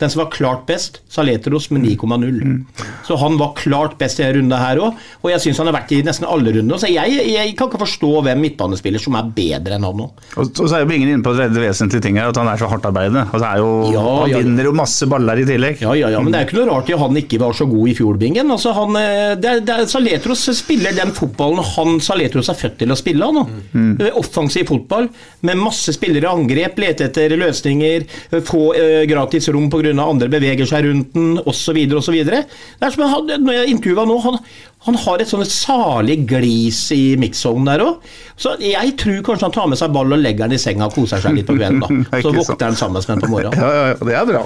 Den 0.04 0.12
som 0.12 0.24
var 0.26 0.32
klart 0.34 0.66
best, 0.68 1.00
Saletros 1.12 1.70
med 1.72 1.86
9,0. 1.88 2.63
Så 3.08 3.18
han 3.22 3.38
var 3.39 3.54
klart 3.60 3.98
best 4.00 4.20
i 4.20 4.26
denne 4.26 4.39
runden 4.39 4.60
her 4.60 4.82
òg, 4.84 5.00
og 5.24 5.30
jeg 5.32 5.44
syns 5.46 5.62
han 5.62 5.70
har 5.70 5.78
vært 5.78 5.94
i 5.96 6.02
nesten 6.06 6.28
alle 6.28 6.52
rundene. 6.56 6.80
Så 6.82 6.92
jeg, 6.92 7.20
jeg 7.32 7.54
kan 7.60 7.70
ikke 7.72 7.82
forstå 7.86 8.12
hvem 8.28 8.44
midtbanespiller 8.44 9.02
som 9.02 9.16
er 9.20 9.30
bedre 9.36 9.78
enn 9.78 9.88
han 9.88 10.00
nå. 10.04 10.10
Og 10.38 10.63
og 10.63 10.70
så 10.70 10.78
er 10.78 10.84
jo 10.84 10.89
Bingen 10.94 11.10
inne 11.10 11.26
på 11.26 11.34
det 11.36 11.48
vesentlige 11.56 12.04
ting 12.06 12.20
her, 12.20 12.30
at 12.32 12.38
han 12.39 12.50
er 12.52 12.60
så 12.60 12.70
hardtarbeidende. 12.72 13.26
Altså, 13.34 13.48
er 13.48 13.62
jo, 13.62 13.70
Ja, 13.94 14.04
han 14.22 14.32
ja. 14.32 14.42
vinner 14.44 14.70
jo 14.70 14.74
masse 14.78 15.08
baller 15.10 15.42
i 15.42 15.46
tillegg. 15.48 15.82
Ja, 15.84 15.94
ja, 15.98 16.12
ja, 16.13 16.22
men 16.24 16.34
det 16.34 16.39
er 16.39 16.46
jo 16.46 16.52
ikke 16.52 16.60
noe 16.60 16.70
rart 16.72 16.92
at 16.94 17.02
han 17.02 17.20
ikke 17.24 17.39
var 17.42 17.58
så 17.58 17.68
god 17.70 17.92
i 17.92 17.96
fjordbingen, 17.98 18.52
Altså, 18.54 18.74
han, 18.78 18.96
eh, 19.00 19.34
det 19.42 19.50
er, 19.50 19.63
det 19.66 19.76
er, 19.76 19.89
Saletros 19.89 20.46
spiller 20.58 20.96
den 20.96 21.13
fotballen 21.16 21.63
han 21.74 21.98
Saletros 22.04 22.52
er 22.52 22.60
født 22.60 22.78
til 22.84 22.94
å 22.94 22.98
spille. 23.00 23.32
Nå. 23.34 23.46
Mm. 23.74 23.94
Offensiv 24.20 24.68
fotball 24.70 25.10
med 25.48 25.60
masse 25.60 25.96
spillere 25.96 26.28
i 26.28 26.32
angrep, 26.32 26.78
lete 26.84 27.08
etter 27.10 27.36
løsninger, 27.39 28.06
eh, 28.32 28.44
få 28.46 28.63
eh, 28.78 29.04
gratis 29.10 29.50
rom 29.54 29.70
pga. 29.94 30.10
andre 30.10 30.30
beveger 30.34 30.70
seg 30.70 30.88
rundt 30.90 31.16
den, 31.16 31.40
osv. 31.46 31.80
osv. 32.00 32.20
Det 32.28 32.44
er 32.44 32.94
som 32.94 33.08
han, 33.08 33.34
når 33.46 33.60
jeg 33.60 33.76
intervjua 33.78 34.06
nå, 34.10 34.20
han, 34.26 34.40
han 34.84 34.98
har 35.00 35.22
et 35.24 35.30
sånt 35.30 35.48
salig 35.48 36.18
glis 36.28 36.80
i 36.92 37.16
mix-zone 37.20 37.64
der 37.70 37.84
òg. 37.86 38.08
Så 38.36 38.56
jeg 38.60 38.96
tror 39.00 39.22
kanskje 39.30 39.48
han 39.48 39.56
tar 39.56 39.70
med 39.72 39.80
seg 39.80 39.94
ball 39.96 40.12
og 40.12 40.20
legger 40.20 40.50
den 40.50 40.58
i 40.58 40.62
senga 40.62 40.90
og 40.90 40.98
koser 40.98 41.22
seg 41.24 41.38
litt 41.38 41.48
på 41.48 41.56
kvelden. 41.56 41.80
da. 41.84 42.20
Så 42.24 42.34
vokter 42.34 42.40
våkner 42.40 42.68
han 42.68 42.80
sammen 42.80 43.00
med 43.00 43.08
den 43.14 43.24
på 43.24 43.32
morgenen. 43.32 43.62
Ja, 43.62 43.70
ja, 43.78 43.86
ja, 43.94 44.10
det 44.10 44.18
er 44.20 44.28
bra. 44.28 44.44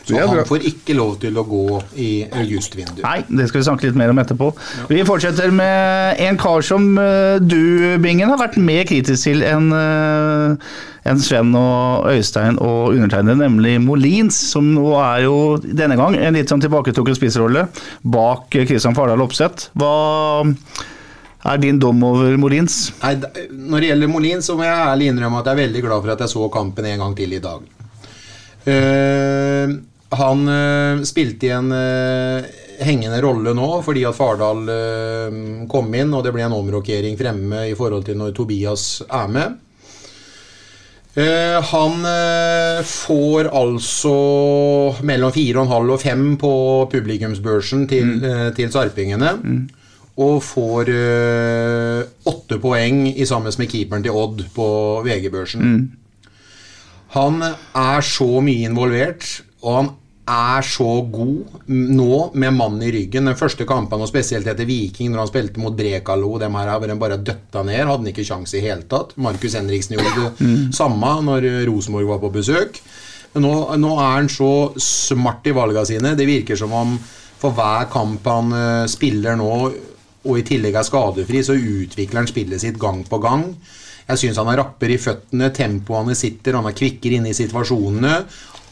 Så 0.00 0.16
er 0.16 0.26
han 0.26 0.40
bra. 0.40 0.46
får 0.48 0.66
ikke 0.72 0.96
lov 0.98 1.14
til 1.22 1.38
å 1.38 1.46
gå 1.46 1.62
i 2.02 2.10
augustvinduet. 2.26 3.04
Nei, 3.06 3.20
det 3.28 3.46
skal 3.50 3.62
vi 3.62 3.68
snakke 3.68 3.86
litt 3.86 4.00
mer 4.00 4.14
om 4.14 4.22
etterpå. 4.24 4.50
Vi 4.90 5.06
fortsetter 5.06 5.54
med 5.54 6.24
en 6.26 6.40
kar 6.40 6.66
som 6.66 6.90
eh, 6.98 7.38
du, 7.44 7.60
Bingen, 8.02 8.32
har 8.32 8.42
vært 8.42 8.58
mer 8.58 8.82
kritisk 8.88 9.28
til 9.28 9.46
enn 9.46 9.70
eh, 9.76 10.74
enn 11.06 11.22
Sven 11.22 11.54
og 11.58 12.08
Øystein 12.10 12.58
og 12.62 12.92
undertegnede, 12.94 13.38
nemlig 13.44 13.76
Molins, 13.84 14.38
som 14.52 14.68
nå 14.74 14.90
er 15.00 15.24
jo 15.26 15.36
denne 15.62 15.96
gang 15.98 16.18
en 16.18 16.36
litt 16.36 16.50
sånn 16.50 16.62
tilbaketrukket 16.64 17.18
spissrolle 17.18 17.66
bak 18.02 18.50
Kristian 18.52 18.96
Fardal 18.96 19.24
Opseth. 19.24 19.70
Hva 19.78 19.94
er 21.46 21.62
din 21.62 21.80
dom 21.82 22.02
over 22.06 22.36
Molins? 22.40 22.90
Nei, 23.02 23.14
når 23.50 23.82
det 23.82 23.90
gjelder 23.92 24.12
Molins, 24.12 24.48
så 24.48 24.56
må 24.58 24.66
jeg 24.66 24.86
ærlig 24.90 25.10
innrømme 25.12 25.40
at 25.40 25.50
jeg 25.50 25.56
er 25.56 25.64
veldig 25.64 25.82
glad 25.86 26.04
for 26.04 26.14
at 26.14 26.24
jeg 26.24 26.34
så 26.34 26.46
kampen 26.52 26.88
en 26.90 27.04
gang 27.04 27.18
til 27.18 27.36
i 27.36 27.42
dag. 27.42 27.72
Uh, 28.66 29.76
han 30.18 30.48
uh, 30.50 31.04
spilte 31.06 31.46
i 31.46 31.52
en 31.54 31.70
uh, 31.70 32.48
hengende 32.82 33.20
rolle 33.22 33.52
nå 33.54 33.68
fordi 33.86 34.02
at 34.08 34.16
Fardal 34.16 34.66
kom 35.70 35.94
inn, 35.96 36.10
og 36.12 36.26
det 36.26 36.34
ble 36.34 36.44
en 36.44 36.56
omrokering 36.58 37.16
fremme 37.16 37.62
i 37.70 37.76
forhold 37.78 38.04
til 38.04 38.18
når 38.20 38.34
Tobias 38.36 38.88
er 39.06 39.30
med. 39.32 39.62
Eh, 41.16 41.62
han 41.64 42.02
uh, 42.04 42.82
får 42.84 43.48
altså 43.48 44.16
mellom 45.08 45.32
4,5 45.32 45.92
og 45.94 46.00
5 46.02 46.26
på 46.42 46.52
publikumsbørsen 46.92 47.86
til, 47.88 48.18
eh, 48.20 48.50
til 48.56 48.72
sarpingene. 48.72 49.32
Og 50.16 50.40
får 50.40 50.88
åtte 52.24 52.56
poeng 52.56 53.02
i 53.10 53.24
sammen 53.28 53.52
med 53.58 53.68
keeperen 53.68 54.04
til 54.04 54.16
Odd 54.16 54.46
på 54.54 54.68
VG-børsen. 55.04 55.74
Han 57.12 57.42
er 57.44 58.00
så 58.00 58.40
mye 58.40 58.64
involvert, 58.64 59.26
og 59.60 59.76
han 59.76 59.90
er 60.26 60.64
så 60.66 60.88
god 61.06 61.66
nå 61.70 62.20
med 62.34 62.54
mannen 62.56 62.82
i 62.82 62.90
ryggen. 62.92 63.28
Den 63.30 63.38
første 63.38 63.66
kampen, 63.68 64.02
og 64.02 64.10
spesielt 64.10 64.48
etter 64.50 64.66
Viking, 64.68 65.12
når 65.12 65.22
han 65.22 65.30
spilte 65.30 65.62
mot 65.62 65.76
Brekalo, 65.76 66.32
dem 66.42 66.56
her 66.58 66.72
har 66.72 66.96
bare 66.98 67.20
døtta 67.22 67.62
ned. 67.62 67.84
Hadde 67.84 68.00
han 68.02 68.10
ikke 68.10 68.26
sjanse 68.26 68.58
i 68.58 68.64
hele 68.64 68.88
tatt. 68.90 69.14
Markus 69.22 69.54
Henriksen 69.58 69.96
gjorde 69.96 70.32
det 70.40 70.74
samme 70.76 71.12
når 71.26 71.46
Rosenborg 71.70 72.10
var 72.10 72.24
på 72.24 72.32
besøk. 72.40 72.80
Men 73.34 73.46
nå, 73.46 73.54
nå 73.78 73.92
er 74.00 74.12
han 74.16 74.32
så 74.32 74.50
smart 74.80 75.46
i 75.46 75.54
valgene 75.54 75.86
sine. 75.86 76.14
Det 76.18 76.26
virker 76.28 76.58
som 76.58 76.74
om 76.74 76.96
for 77.36 77.52
hver 77.56 77.88
kamp 77.92 78.24
han 78.26 78.54
eh, 78.56 78.84
spiller 78.90 79.36
nå, 79.38 79.50
og 80.26 80.38
i 80.40 80.44
tillegg 80.46 80.78
er 80.78 80.86
skadefri, 80.86 81.42
så 81.44 81.54
utvikler 81.54 82.22
han 82.22 82.30
spillet 82.30 82.62
sitt 82.62 82.78
gang 82.80 83.04
på 83.06 83.20
gang. 83.22 83.50
Jeg 84.06 84.22
syns 84.22 84.40
han 84.40 84.50
er 84.50 84.60
rapper 84.62 84.92
i 84.94 84.98
føttene, 85.02 85.50
tempoet 85.54 86.06
han 86.08 86.18
sitter, 86.18 86.56
han 86.58 86.68
er 86.70 86.76
kvikkere 86.78 87.18
inne 87.18 87.32
i 87.32 87.36
situasjonene. 87.36 88.14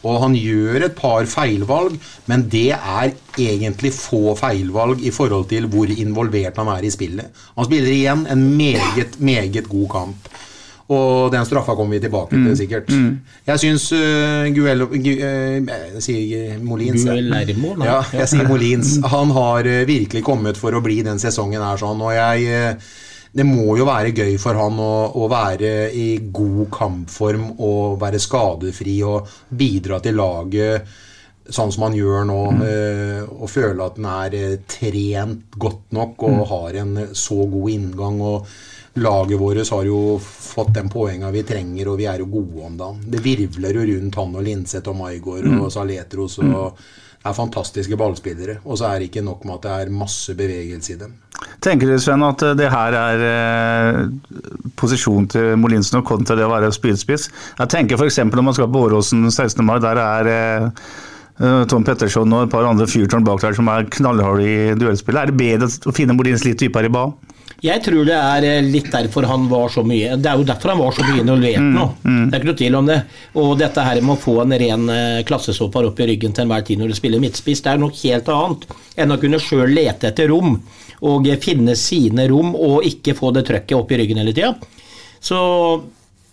Og 0.05 0.21
han 0.21 0.37
gjør 0.37 0.87
et 0.87 0.97
par 0.97 1.25
feilvalg, 1.29 1.97
men 2.29 2.45
det 2.51 2.69
er 2.77 3.15
egentlig 3.41 3.91
få 3.95 4.35
feilvalg 4.39 5.01
i 5.01 5.13
forhold 5.13 5.49
til 5.49 5.67
hvor 5.71 5.89
involvert 5.91 6.61
han 6.61 6.69
er 6.75 6.85
i 6.85 6.93
spillet. 6.93 7.45
Han 7.57 7.67
spiller 7.67 7.91
igjen 7.91 8.27
en 8.31 8.45
meget, 8.57 9.19
meget 9.19 9.69
god 9.69 9.89
kamp. 9.97 10.29
Og 10.85 11.31
den 11.33 11.45
straffa 11.49 11.73
kommer 11.73 11.97
vi 11.97 12.03
tilbake 12.03 12.37
til, 12.37 12.57
sikkert. 12.57 12.91
Jeg 13.47 13.61
syns 13.61 13.87
uh, 13.95 14.45
Guel... 14.53 14.85
Gu, 14.85 15.15
uh, 15.17 15.71
jeg 15.95 16.03
sier 16.05 16.59
Molins. 16.61 17.07
jeg. 17.07 17.23
Guillermo. 17.25 17.73
Ja, 17.81 18.03
jeg 18.13 18.29
sier 18.29 18.45
Molins. 18.51 18.99
Han 19.09 19.33
har 19.33 19.65
uh, 19.65 19.79
virkelig 19.89 20.21
kommet 20.27 20.61
for 20.61 20.77
å 20.77 20.83
bli 20.85 20.99
den 21.05 21.17
sesongen 21.21 21.65
her 21.65 21.81
sånn, 21.81 22.05
og 22.05 22.13
jeg 22.13 22.45
eh, 22.53 22.93
det 23.35 23.43
må 23.43 23.75
jo 23.75 23.87
være 23.87 24.13
gøy 24.15 24.37
for 24.39 24.55
han 24.55 24.77
å, 24.79 24.93
å 25.19 25.25
være 25.31 25.73
i 25.91 26.07
god 26.31 26.69
kampform 26.71 27.49
og 27.57 27.97
være 27.99 28.21
skadefri 28.23 29.01
og 29.03 29.27
bidra 29.51 29.99
til 30.03 30.15
laget 30.21 30.95
sånn 31.45 31.71
som 31.71 31.85
han 31.87 31.97
gjør 31.97 32.25
nå. 32.29 32.39
eh, 32.65 33.21
og 33.25 33.49
føle 33.51 33.85
at 33.85 33.99
han 33.99 34.07
er 34.13 34.37
eh, 34.39 34.55
trent 34.69 35.57
godt 35.61 35.93
nok 35.97 36.25
og 36.29 36.41
har 36.51 36.79
en 36.81 36.95
så 37.13 37.43
god 37.45 37.69
inngang. 37.75 38.21
og 38.21 38.47
Laget 38.95 39.39
vårt 39.39 39.69
har 39.75 39.87
jo 39.89 40.17
fått 40.23 40.71
den 40.77 40.87
poenga 40.87 41.27
vi 41.35 41.41
trenger, 41.43 41.89
og 41.91 41.97
vi 41.99 42.05
er 42.07 42.21
jo 42.23 42.29
gode 42.31 42.61
om 42.63 42.77
dagen. 42.79 43.01
Det 43.11 43.19
virvler 43.19 43.75
jo 43.75 43.87
rundt 43.89 44.19
han 44.21 44.37
og 44.39 44.45
Linseth 44.45 44.87
og 44.87 45.01
Maigård 45.01 45.49
og 45.57 45.67
Saletros. 45.73 46.39
og 46.39 46.79
det 46.79 47.04
er 47.25 47.35
fantastiske 47.35 47.97
ballspillere. 47.99 48.59
Og 48.65 48.79
så 48.79 48.89
er 48.89 48.99
det 48.99 49.09
ikke 49.09 49.25
nok 49.25 49.45
med 49.45 49.57
at 49.57 49.65
det 49.65 49.75
er 49.75 49.93
masse 49.93 50.35
bevegelse 50.37 50.93
i 50.93 50.99
dem. 50.99 51.15
Tenker 51.63 51.89
du 51.89 51.97
Sven, 51.99 52.23
at 52.23 52.43
det 52.57 52.69
her 52.71 52.95
er 52.99 53.23
eh, 53.29 53.99
posisjonen 54.79 55.27
til 55.31 55.55
Molinsen 55.59 55.99
og 55.99 56.07
kontra 56.07 56.37
det 56.37 56.45
å 56.45 56.53
være 56.53 56.71
spydspiss? 56.75 57.27
Jeg 57.59 57.71
tenker 57.73 57.99
f.eks. 57.99 58.21
når 58.29 58.45
man 58.45 58.55
skal 58.57 58.71
på 58.71 58.85
Åråsen 58.87 59.27
16. 59.31 59.63
mai, 59.65 59.77
der 59.83 59.99
er 60.01 60.31
eh, 60.31 60.85
eh, 61.41 61.61
Tom 61.71 61.85
Petterson 61.87 62.33
og 62.33 62.45
et 62.45 62.53
par 62.53 62.67
andre 62.69 62.87
fyrtårn 62.89 63.27
bak 63.27 63.43
der 63.43 63.57
som 63.57 63.71
er 63.73 63.89
knallharde 63.97 64.45
i 64.45 64.57
duellspillet. 64.79 65.21
Er 65.21 65.33
det 65.33 65.39
bedre 65.41 65.71
å 65.89 65.95
finne 65.95 66.15
Molins 66.17 66.45
litt 66.47 66.61
dypere 66.61 66.91
i 66.91 66.95
banen? 66.95 67.34
Jeg 67.65 67.81
tror 67.85 68.05
det 68.07 68.15
er 68.15 68.47
eh, 68.47 68.69
litt 68.69 68.91
derfor 68.93 69.25
han 69.29 69.47
var 69.49 69.71
så 69.73 69.81
mye 69.87 70.15
Det 70.21 70.29
er 70.29 70.37
jo 70.37 70.45
derfor 70.45 70.73
han 70.75 70.81
var 70.83 70.93
så 70.93 71.05
mye 71.07 71.23
involvert 71.23 71.65
nå. 71.65 71.85
Det 72.05 72.35
er 72.35 72.39
ikke 72.39 72.51
noe 72.51 72.61
tvil 72.61 72.79
om 72.79 72.89
det. 72.91 72.99
Og 73.41 73.51
dette 73.59 73.85
her 73.89 74.01
med 74.05 74.15
å 74.15 74.21
få 74.21 74.37
en 74.43 74.57
ren 74.61 74.89
klassesåpar 75.25 75.89
opp 75.89 75.99
i 76.03 76.09
ryggen 76.11 76.35
til 76.35 76.45
enhver 76.45 76.65
tid 76.67 76.81
når 76.81 76.93
du 76.93 76.99
spiller 76.99 77.23
midtspiss, 77.23 77.63
det 77.65 77.73
er 77.73 77.81
noe 77.81 77.95
helt 78.03 78.29
annet 78.31 78.67
enn 79.01 79.13
å 79.15 79.19
kunne 79.21 79.41
sjøl 79.41 79.73
lete 79.75 80.11
etter 80.11 80.29
rom 80.31 80.59
og 81.03 81.27
eh, 81.27 81.39
finne 81.41 81.75
sine 81.79 82.27
rom 82.31 82.55
og 82.55 82.85
ikke 82.87 83.15
få 83.17 83.33
det 83.35 83.45
trøkket 83.49 83.77
opp 83.77 83.91
i 83.91 83.99
ryggen 84.01 84.21
hele 84.21 84.35
tida. 84.35 84.53
Så 85.23 85.37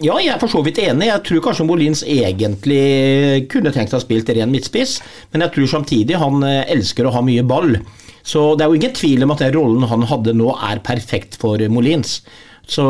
ja, 0.03 0.16
jeg 0.18 0.33
er 0.35 0.40
for 0.42 0.51
så 0.51 0.62
vidt 0.66 0.81
enig. 0.83 1.09
Jeg 1.09 1.25
tror 1.29 1.42
kanskje 1.45 1.66
Molins 1.68 2.03
egentlig 2.03 3.47
kunne 3.53 3.73
tenkt 3.75 3.92
seg 3.92 4.01
å 4.01 4.05
spilt 4.05 4.33
ren 4.35 4.51
midtspiss, 4.51 4.99
men 5.33 5.47
jeg 5.47 5.55
tror 5.57 5.75
samtidig 5.77 6.21
han 6.21 6.42
eh, 6.47 6.64
elsker 6.75 7.09
å 7.09 7.14
ha 7.16 7.25
mye 7.25 7.45
ball. 7.47 7.77
Så 8.23 8.53
det 8.57 8.65
er 8.65 8.71
jo 8.71 8.79
ingen 8.79 8.95
tvil 8.97 9.25
om 9.27 9.35
at 9.35 9.43
den 9.43 9.55
rollen 9.57 9.89
han 9.91 10.07
hadde 10.11 10.37
nå, 10.39 10.53
er 10.71 10.83
perfekt 10.85 11.39
for 11.41 11.63
Molins. 11.73 12.21
Så 12.69 12.87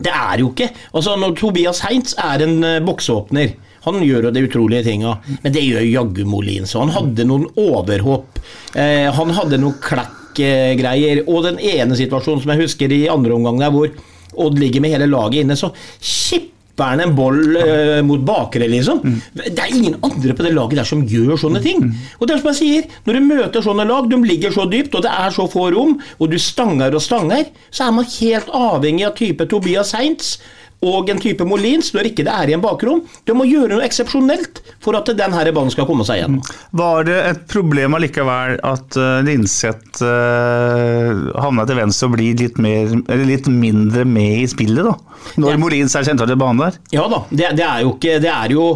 det 0.00 0.12
er 0.12 0.40
jo 0.40 0.50
ikke 0.50 0.70
Altså, 0.92 1.14
når 1.16 1.36
Tobias 1.38 1.80
Heinz 1.84 2.16
er 2.20 2.42
en 2.44 2.58
eh, 2.64 2.82
boksåpner 2.84 3.54
han 3.86 4.02
gjør 4.02 4.26
jo 4.26 4.30
de 4.34 4.42
utrolige 4.42 4.82
tinga, 4.88 5.12
men 5.44 5.52
det 5.54 5.62
gjør 5.62 5.84
jaggu 5.86 6.24
Molins. 6.26 6.72
Han 6.74 6.90
hadde 6.90 7.26
noen 7.28 7.44
overhopp. 7.60 8.40
Eh, 8.74 9.06
han 9.14 9.30
hadde 9.36 9.60
noen 9.62 9.76
klekkgreier. 9.78 11.22
og 11.30 11.44
den 11.46 11.60
ene 11.62 11.94
situasjonen 11.94 12.42
som 12.42 12.50
jeg 12.50 12.64
husker 12.64 12.90
i 12.92 13.06
andre 13.12 13.36
omgang 13.36 13.62
der 13.62 13.70
hvor 13.70 13.92
Odd 14.36 14.58
ligger 14.58 14.82
med 14.82 14.90
hele 14.92 15.06
laget 15.06 15.44
inne, 15.44 15.54
så 15.56 15.70
chipper 16.02 16.55
han 16.84 17.00
en 17.00 17.14
boll 17.16 17.56
eh, 17.56 18.02
mot 18.04 18.20
bakre, 18.26 18.68
liksom. 18.68 19.00
Det 19.32 19.54
er 19.56 19.72
ingen 19.72 19.96
andre 20.04 20.34
på 20.36 20.44
det 20.44 20.52
laget 20.56 20.80
der 20.80 20.88
som 20.88 21.04
gjør 21.08 21.38
sånne 21.40 21.62
ting. 21.64 21.86
Og 22.20 22.26
det 22.26 22.36
er 22.36 22.42
som 22.42 22.50
jeg 22.52 22.60
sier, 22.60 22.90
når 23.06 23.16
du 23.16 23.28
møter 23.30 23.64
sånne 23.64 23.86
lag, 23.88 24.10
de 24.10 24.20
ligger 24.26 24.52
så 24.52 24.66
dypt, 24.68 24.94
og 24.94 25.06
det 25.06 25.12
er 25.12 25.32
så 25.32 25.48
få 25.48 25.70
rom, 25.72 25.96
og 26.18 26.30
du 26.32 26.38
stanger 26.38 26.94
og 26.94 27.02
stanger, 27.04 27.48
så 27.70 27.88
er 27.88 27.96
man 27.96 28.10
helt 28.18 28.52
avhengig 28.52 29.06
av 29.08 29.16
type 29.16 29.48
Tobias 29.48 29.94
Heinz 29.96 30.36
og 30.84 31.08
en 31.08 31.20
type 31.22 31.44
Molins 31.48 31.88
når 31.94 32.10
ikke 32.10 32.24
det 32.26 32.32
er 32.34 32.50
i 32.50 32.54
en 32.56 32.60
bakrom. 32.62 33.00
Du 33.24 33.32
må 33.34 33.46
gjøre 33.48 33.72
noe 33.78 33.86
eksepsjonelt 33.86 34.60
for 34.84 34.98
at 34.98 35.08
den 35.16 35.32
her 35.34 35.48
ballen 35.56 35.72
skal 35.72 35.86
komme 35.88 36.04
seg 36.06 36.20
igjennom. 36.20 36.42
Var 36.76 37.06
det 37.08 37.16
et 37.30 37.40
problem 37.50 37.96
allikevel 37.96 38.58
at 38.60 38.98
uh, 39.00 39.22
Linseth 39.26 40.04
uh, 40.04 41.32
havna 41.40 41.64
til 41.68 41.80
venstre 41.80 42.10
og 42.10 42.14
blir 42.18 42.36
litt, 42.38 42.60
mer, 42.62 42.92
eller 43.08 43.24
litt 43.28 43.48
mindre 43.50 44.04
med 44.08 44.44
i 44.44 44.46
spillet, 44.52 44.84
da? 44.86 44.94
Når 45.40 45.56
Ja. 45.56 45.58
Molins 45.64 45.96
er 45.98 46.06
sentralt 46.06 46.36
i 46.36 46.38
banen 46.38 46.60
der? 46.66 46.78
Ja 46.94 47.08
da, 47.10 47.22
det, 47.30 47.54
det 47.58 47.64
er 47.66 47.82
jo 47.82 47.94
ikke 47.96 48.18
Det 48.22 48.30
er 48.30 48.52
jo 48.54 48.66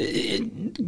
eh, 0.00 0.40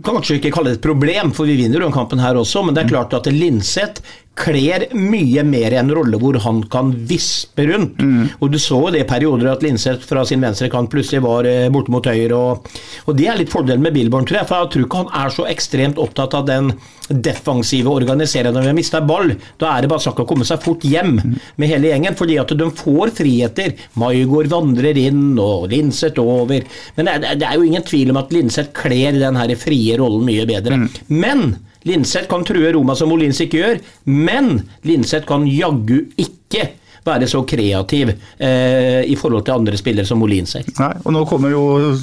Kanskje 0.04 0.38
ikke 0.40 0.50
kalle 0.54 0.72
det 0.72 0.80
et 0.80 0.86
problem, 0.88 1.30
for 1.36 1.46
vi 1.48 1.58
vinner 1.60 1.78
jo 1.78 1.86
den 1.86 1.94
kampen 1.94 2.20
her 2.22 2.38
også, 2.40 2.64
men 2.66 2.74
det 2.74 2.82
er 2.86 2.90
klart 2.96 3.14
at 3.16 3.28
Linseth 3.32 4.02
kler 4.38 4.86
mye 4.94 5.42
mer 5.46 5.74
en 5.80 5.90
rolle 5.94 6.18
hvor 6.20 6.38
han 6.44 6.60
kan 6.70 6.92
vispe 7.10 7.66
rundt. 7.68 8.00
Og 8.38 8.52
du 8.52 8.58
så 8.62 8.78
jo 8.78 8.92
det 8.94 9.02
i 9.02 9.08
perioder 9.08 9.50
at 9.52 9.64
Linseth 9.64 10.06
fra 10.08 10.24
sin 10.28 10.44
venstre 10.44 10.70
kant 10.72 10.90
plutselig 10.92 11.24
var 11.24 11.48
eh, 11.48 11.66
borte 11.74 11.92
mot 11.94 12.06
høyre. 12.06 12.38
Og, 12.38 12.68
og 13.06 13.18
det 13.18 13.26
er 13.28 13.40
litt 13.40 13.52
fordelen 13.52 13.82
med 13.84 13.96
Billborn, 13.96 14.28
tror 14.28 14.42
jeg, 14.42 14.48
for 14.50 14.62
jeg 14.62 14.72
tror 14.74 14.86
ikke 14.86 15.02
han 15.02 15.12
er 15.24 15.34
så 15.34 15.48
ekstremt 15.50 16.00
opptatt 16.02 16.38
av 16.38 16.46
den 16.48 16.72
defensive 17.08 17.88
organiseringen 17.88 18.54
når 18.54 18.68
vi 18.68 18.76
mista 18.78 19.00
ball. 19.04 19.32
Da 19.60 19.72
er 19.74 19.84
det 19.84 19.92
bare 19.92 20.12
om 20.12 20.24
å 20.24 20.28
komme 20.28 20.46
seg 20.48 20.62
fort 20.64 20.84
hjem 20.86 21.16
med 21.56 21.70
hele 21.70 21.92
gjengen, 21.92 22.18
fordi 22.18 22.38
at 22.40 22.52
de 22.58 22.68
får 22.82 23.14
friheter. 23.18 23.74
Maigård 24.00 24.50
vandrer 24.52 24.98
inn, 25.00 25.32
og 25.40 25.70
Linseth 25.72 26.20
over. 26.22 26.66
Men 26.96 27.08
det 27.08 27.16
er, 27.16 27.40
det 27.40 27.48
er 27.48 27.56
jo 27.56 27.68
ingen 27.68 27.86
tvil 27.86 28.12
om 28.12 28.20
at 28.20 28.34
Linseth 28.34 28.74
kler 28.76 29.18
den 29.18 29.40
her 29.40 29.54
frie 29.58 29.96
rollen 30.00 30.26
mye 30.28 30.46
bedre. 30.48 30.84
Men 31.08 31.50
Linseth 31.86 32.26
kan 32.30 32.44
true 32.44 32.72
Roma 32.74 32.94
som 32.98 33.08
Molins 33.12 33.38
ikke 33.44 33.60
gjør, 33.62 33.80
men 34.10 34.62
Linseth 34.88 35.26
kan 35.28 35.46
jaggu 35.46 36.00
ikke 36.18 36.66
være 37.08 37.28
så 37.30 37.40
kreativ 37.48 38.10
eh, 38.12 39.04
i 39.08 39.14
forhold 39.16 39.46
til 39.46 39.54
andre 39.54 39.78
spillere 39.80 40.04
som 40.08 40.18
Molins 40.20 40.56
er. 40.58 40.66
Nei, 40.80 40.90
og 41.04 41.14
nå 41.14 41.22
kommer 41.30 41.52
jo 41.54 41.62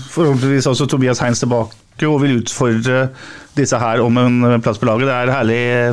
forhåpentligvis 0.10 0.66
også 0.72 0.88
Tobias 0.90 1.20
Heins 1.22 1.44
tilbake 1.44 2.08
og 2.10 2.22
vil 2.24 2.40
utfordre 2.42 3.04
disse 3.56 3.78
her 3.80 4.02
om 4.04 4.18
en 4.20 4.40
plass 4.66 4.80
på 4.82 4.88
laget. 4.90 5.06
Det 5.08 5.14
er 5.20 5.32
herlige, 5.32 5.84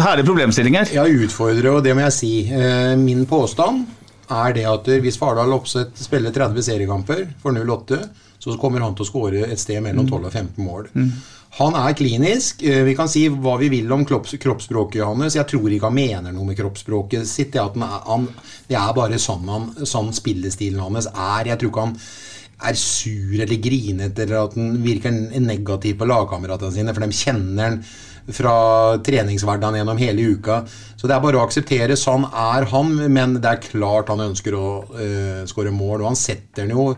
herlige 0.00 0.26
problemstillinger. 0.28 0.90
Ja, 0.96 1.06
utfordre, 1.06 1.76
og 1.78 1.84
det 1.86 1.94
må 1.96 2.02
jeg 2.08 2.16
si. 2.16 2.32
Eh, 2.50 2.96
Min 3.00 3.22
påstand 3.30 3.84
er 4.28 4.52
det 4.56 4.66
at 4.68 4.90
hvis 5.04 5.16
Fardal 5.20 5.54
Opseth 5.56 5.94
spiller 6.02 6.34
30 6.34 6.66
seriekamper 6.66 7.22
for 7.40 7.54
0-8, 7.56 8.02
så 8.38 8.58
kommer 8.60 8.82
han 8.84 8.92
til 8.98 9.06
å 9.06 9.08
skåre 9.08 9.46
et 9.48 9.58
sted 9.60 9.80
mellom 9.84 10.06
12 10.08 10.26
og 10.28 10.32
15 10.34 10.66
mål. 10.66 10.90
Han 11.56 11.74
er 11.74 11.96
klinisk. 11.96 12.62
Eh, 12.62 12.84
Vi 12.84 12.94
kan 12.94 13.08
si 13.08 13.24
hva 13.28 13.56
vi 13.58 13.70
vil 13.72 13.92
om 13.92 14.04
kropps, 14.06 14.36
kroppsspråket 14.40 15.04
hans. 15.04 15.34
Jeg 15.34 15.48
tror 15.48 15.70
ikke 15.72 15.88
han 15.88 15.96
mener 15.96 16.32
noe 16.32 16.46
med 16.50 16.58
kroppsspråket 16.58 17.26
sitt. 17.26 17.52
Det, 17.52 17.62
er, 17.62 18.00
han, 18.06 18.28
det 18.68 18.76
er 18.76 18.96
bare 18.96 19.18
sånn, 19.18 19.48
han, 19.48 19.70
sånn 19.86 20.12
spillestilen 20.14 20.80
hans 20.84 21.08
er. 21.08 21.48
Jeg 21.52 21.58
tror 21.58 21.72
ikke 21.72 21.86
han 21.88 21.96
er 22.68 22.74
sur 22.74 23.38
eller 23.38 23.62
grinete 23.62 24.24
eller 24.24 24.44
at 24.44 24.54
han 24.58 24.78
virker 24.82 25.14
negativ 25.40 25.98
på 26.00 26.08
lagkameratene 26.10 26.74
sine, 26.74 26.94
for 26.94 27.06
de 27.06 27.14
kjenner 27.14 27.68
han 27.68 27.82
fra 28.34 28.98
treningshverdagen 29.06 29.78
gjennom 29.78 30.00
hele 30.00 30.26
uka. 30.34 30.60
Så 30.98 31.08
det 31.08 31.16
er 31.16 31.22
bare 31.24 31.38
å 31.38 31.44
akseptere. 31.46 31.96
Sånn 31.96 32.26
er 32.28 32.66
han, 32.72 32.92
men 33.14 33.38
det 33.40 33.50
er 33.50 33.62
klart 33.70 34.10
han 34.12 34.20
ønsker 34.26 34.56
å 34.58 34.66
uh, 34.84 35.46
skåre 35.48 35.72
mål. 35.72 36.02
Og 36.02 36.10
han 36.10 36.18
setter 36.18 36.66
den 36.66 36.74
jo 36.76 36.90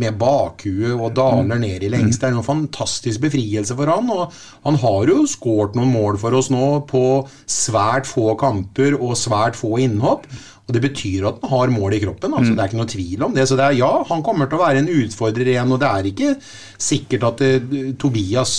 med 0.00 0.16
bakhue 0.20 0.94
og 0.94 1.12
daler 1.16 1.60
ned 1.60 1.84
i 1.84 1.90
lengst. 1.92 2.22
Det 2.22 2.30
er 2.30 2.38
en 2.38 2.46
fantastisk 2.46 3.20
befrielse 3.20 3.76
for 3.76 3.90
han. 3.92 4.08
Og 4.12 4.32
han 4.64 4.78
har 4.80 5.12
jo 5.12 5.26
skåret 5.28 5.76
noen 5.76 5.92
mål 5.92 6.20
for 6.22 6.38
oss 6.38 6.48
nå 6.52 6.80
på 6.88 7.04
svært 7.50 8.08
få 8.08 8.32
kamper 8.40 8.96
og 8.98 9.18
svært 9.20 9.58
få 9.58 9.76
innhopp. 9.84 10.24
Og 10.62 10.76
Det 10.76 10.82
betyr 10.84 11.26
at 11.28 11.42
han 11.42 11.50
har 11.50 11.74
mål 11.74 11.96
i 11.98 12.00
kroppen. 12.00 12.32
altså 12.32 12.54
Det 12.54 12.62
er 12.62 12.70
ikke 12.70 12.80
noe 12.80 12.92
tvil 12.94 13.22
om 13.26 13.34
det. 13.34 13.46
Så 13.48 13.58
det 13.58 13.66
er, 13.66 13.78
ja, 13.82 13.92
han 14.08 14.22
kommer 14.22 14.48
til 14.48 14.56
å 14.60 14.62
være 14.62 14.80
en 14.80 14.88
utfordrer 14.88 15.52
igjen. 15.52 15.72
Og 15.74 15.80
det 15.82 15.90
er 15.90 16.08
ikke 16.12 16.32
sikkert 16.78 17.28
at 17.28 17.42
det, 17.42 17.82
Tobias 18.00 18.54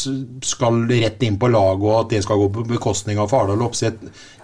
skal 0.46 0.84
rett 0.92 1.24
inn 1.24 1.40
på 1.42 1.50
laget, 1.50 1.88
og 1.88 2.00
at 2.04 2.14
det 2.14 2.24
skal 2.28 2.44
gå 2.44 2.52
på 2.54 2.68
bekostning 2.76 3.18
av 3.24 3.32
Fardal 3.34 3.64
Opseth 3.66 4.04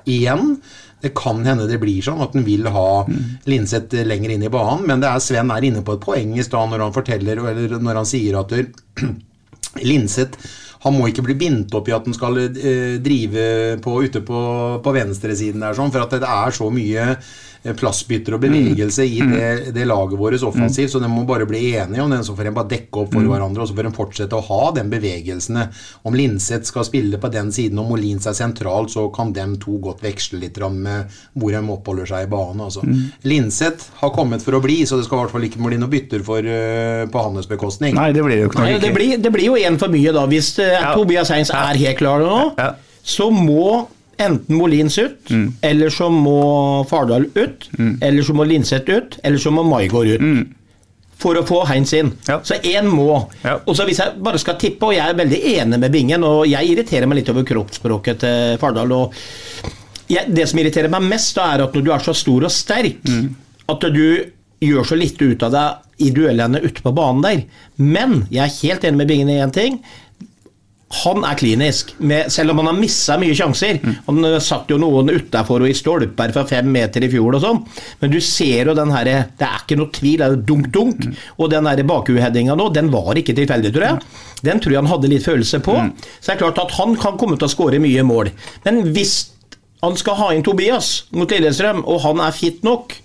igjen. 0.09 0.55
Det 0.99 1.13
kan 1.15 1.43
hende 1.47 1.67
det 1.69 1.79
blir 1.81 2.03
sånn 2.03 2.21
at 2.23 2.33
han 2.35 2.43
vil 2.47 2.67
ha 2.73 3.05
Linseth 3.49 4.01
lenger 4.07 4.33
inn 4.35 4.43
i 4.43 4.51
banen, 4.51 4.85
men 4.89 5.03
det 5.03 5.11
er 5.11 5.23
Sven 5.23 5.53
er 5.55 5.67
inne 5.67 5.83
på 5.85 5.95
et 5.95 6.03
poeng 6.03 6.33
i 6.35 6.45
stad 6.45 6.71
når 6.71 6.87
han 6.87 6.95
forteller, 6.95 7.43
eller 7.51 7.77
når 7.79 8.01
han 8.01 8.09
sier 8.09 8.39
at 8.41 8.55
Linseth 9.89 10.49
han 10.79 10.95
må 10.95 11.09
ikke 11.09 11.25
bli 11.25 11.35
bindt 11.39 11.73
opp 11.75 11.89
i 11.89 11.93
at 11.95 12.05
han 12.07 12.15
skal 12.15 12.39
eh, 12.39 12.95
drive 13.03 13.43
på, 13.83 13.97
ute 14.05 14.21
på, 14.23 14.41
på 14.83 14.93
venstresiden 14.95 15.63
der, 15.65 15.75
sånn, 15.75 15.91
for 15.91 16.05
at 16.05 16.15
det 16.15 16.29
er 16.29 16.55
så 16.55 16.69
mye 16.71 17.09
plassbytter 17.63 18.33
og 18.37 18.41
bevegelse 18.41 19.03
i 19.03 19.19
Mm. 19.19 19.31
det, 19.33 19.73
det 19.75 19.85
laget 19.87 20.17
vårt 20.17 20.41
offensivt, 20.43 20.91
så 20.91 20.99
de 21.01 21.07
må 21.11 21.25
bare 21.27 21.45
bli 21.45 21.73
enige 21.75 22.01
om 22.01 22.09
den, 22.09 22.23
så 22.23 22.35
får 22.35 22.43
de 22.45 22.51
bare 22.55 22.67
dekke 22.69 23.01
opp 23.01 23.11
for 23.13 23.19
Mm. 23.21 23.27
hverandre, 23.29 23.61
og 23.61 23.67
så 23.67 23.75
får 23.75 23.83
de 23.83 23.91
fortsette 23.97 24.31
å 24.37 24.41
ha 24.47 24.71
den 24.71 24.89
bevegelsene. 24.89 25.69
Om 26.05 26.13
Linseth 26.15 26.65
skal 26.65 26.83
spille 26.85 27.17
på 27.19 27.29
den 27.31 27.51
siden, 27.51 27.77
og 27.79 27.89
Molins 27.91 28.25
er 28.27 28.33
sentralt, 28.33 28.89
så 28.89 29.11
kan 29.13 29.33
de 29.33 29.57
to 29.57 29.77
godt 29.79 30.01
veksle 30.01 30.39
litt 30.39 30.57
med 30.71 31.07
hvor 31.37 31.51
de 31.51 31.57
oppholder 31.71 32.05
seg 32.07 32.23
i 32.27 32.29
banen. 32.31 32.61
Altså. 32.61 32.81
Mm. 32.83 33.11
Linseth 33.23 33.89
har 34.01 34.09
kommet 34.11 34.41
for 34.41 34.53
å 34.53 34.61
bli, 34.61 34.83
så 34.85 34.97
det 34.97 35.05
skal 35.05 35.19
i 35.19 35.21
hvert 35.23 35.31
fall 35.31 35.41
ikke 35.49 35.67
bli 35.67 35.77
noe 35.77 35.89
bytter 35.89 36.23
for, 36.23 36.39
uh, 36.39 37.05
på 37.11 37.23
hans 37.23 37.45
bekostning. 37.45 37.93
Nei, 37.93 38.11
det 38.13 38.23
blir 38.23 38.39
jo 38.43 38.49
ikke 38.49 38.59
Nei, 38.63 38.77
det, 38.79 38.93
blir, 38.95 39.17
det 39.21 39.31
blir 39.31 39.45
jo 39.45 39.55
én 39.55 39.77
for 39.77 39.87
mye, 39.89 40.11
da. 40.13 40.25
Hvis 40.27 40.57
eh, 40.59 40.93
Tobias 40.95 41.29
Heins 41.29 41.49
er 41.51 41.75
helt 41.75 41.97
klar 41.97 42.19
nå, 42.19 42.53
Ja. 42.57 42.73
så 43.03 43.29
må 43.31 43.87
enten 44.19 44.55
Molins 44.59 44.97
ut, 44.99 45.29
Mm. 45.31 45.53
eller 45.61 45.89
så 45.89 46.09
må 46.11 46.85
Fardal 46.89 47.25
ut, 47.35 47.69
eller 48.01 48.21
så 48.23 48.33
må 48.35 48.45
Linseth 48.47 48.89
ut, 48.91 49.17
eller 49.23 49.37
så 49.37 49.51
må 49.51 49.63
Maigård 49.63 50.07
ut. 50.19 50.47
For 51.19 51.35
å 51.35 51.43
få 51.43 51.65
Heinz 51.67 51.91
inn. 51.93 52.13
Ja. 52.29 52.37
Så 52.47 52.55
én 52.63 52.87
må. 52.87 53.27
Ja. 53.43 53.57
Og 53.67 53.75
så 53.75 53.83
Hvis 53.85 53.97
jeg 53.99 54.21
bare 54.23 54.39
skal 54.39 54.55
tippe, 54.55 54.85
og 54.87 54.93
jeg 54.95 55.03
er 55.09 55.17
veldig 55.19 55.39
enig 55.59 55.79
med 55.79 55.91
Bingen, 55.91 56.23
og 56.23 56.45
jeg 56.47 56.69
irriterer 56.71 57.07
meg 57.07 57.17
litt 57.19 57.29
over 57.33 57.43
kroppsspråket 57.43 58.19
til 58.19 58.57
Fardal. 58.61 58.91
og 58.91 59.13
jeg, 60.09 60.33
Det 60.33 60.47
som 60.47 60.59
irriterer 60.59 60.89
meg 60.89 61.01
mest, 61.01 61.35
da 61.35 61.53
er 61.55 61.63
at 61.63 61.73
når 61.73 61.83
du 61.83 61.91
er 61.91 61.99
så 61.99 62.15
stor 62.15 62.43
og 62.47 62.51
sterk, 62.51 62.97
at 63.69 63.79
du 63.81 64.25
gjør 64.61 64.83
så 64.87 64.95
lite 64.97 65.21
ut 65.33 65.43
av 65.43 65.51
deg 65.51 66.07
i 66.07 66.11
duellene 66.11 66.61
ute 66.63 66.81
på 66.81 66.93
banen 66.95 67.21
der. 67.21 67.43
Men 67.77 68.25
jeg 68.31 68.43
er 68.47 68.67
helt 68.67 68.83
enig 68.83 68.97
med 68.97 69.07
Bingen 69.07 69.29
i 69.29 69.39
én 69.43 69.51
ting. 69.51 69.81
Han 70.89 71.21
er 71.27 71.37
klinisk, 71.37 71.91
med, 72.01 72.31
selv 72.33 72.51
om 72.51 72.61
han 72.63 72.71
har 72.71 72.77
missa 72.79 73.17
mye 73.21 73.35
sjanser. 73.37 73.77
Han 74.07 74.25
eh, 74.25 74.39
satt 74.41 74.71
jo 74.71 74.79
noen 74.81 75.11
utafor 75.13 75.61
og 75.61 75.69
i 75.69 75.75
stolper 75.77 76.33
fra 76.33 76.45
fem 76.49 76.71
meter 76.73 77.05
i 77.05 77.11
fjor 77.11 77.37
og 77.37 77.43
sånn. 77.43 77.59
Men 78.01 78.13
du 78.13 78.17
ser 78.25 78.71
jo 78.71 78.75
den 78.77 78.93
herre 78.95 79.17
Det 79.37 79.45
er 79.45 79.61
ikke 79.61 79.77
noe 79.77 79.93
tvil, 79.93 80.17
det 80.17 80.27
er 80.27 80.39
dunk-dunk. 80.49 81.05
Og 81.37 81.51
den 81.53 81.69
derre 81.69 81.85
bakhuheadinga 81.91 82.57
nå, 82.57 82.71
den 82.73 82.89
var 82.93 83.19
ikke 83.21 83.37
tilfeldig, 83.37 83.73
tror 83.75 83.85
jeg. 83.85 84.13
Den 84.49 84.63
tror 84.63 84.73
jeg 84.73 84.81
han 84.81 84.91
hadde 84.93 85.11
litt 85.11 85.27
følelse 85.27 85.61
på. 85.65 85.77
Så 86.17 86.31
det 86.31 86.37
er 86.37 86.41
klart 86.41 86.63
at 86.63 86.73
han 86.79 86.97
kan 86.99 87.19
komme 87.21 87.37
til 87.37 87.49
å 87.49 87.53
skåre 87.53 87.81
mye 87.83 88.05
mål. 88.07 88.33
Men 88.65 88.81
hvis 88.95 89.19
han 89.83 89.95
skal 89.99 90.17
ha 90.19 90.31
inn 90.35 90.43
Tobias 90.43 91.05
mot 91.15 91.29
Lillestrøm, 91.31 91.85
og 91.87 92.01
han 92.03 92.25
er 92.25 92.35
fit 92.35 92.65
nok, 92.67 92.97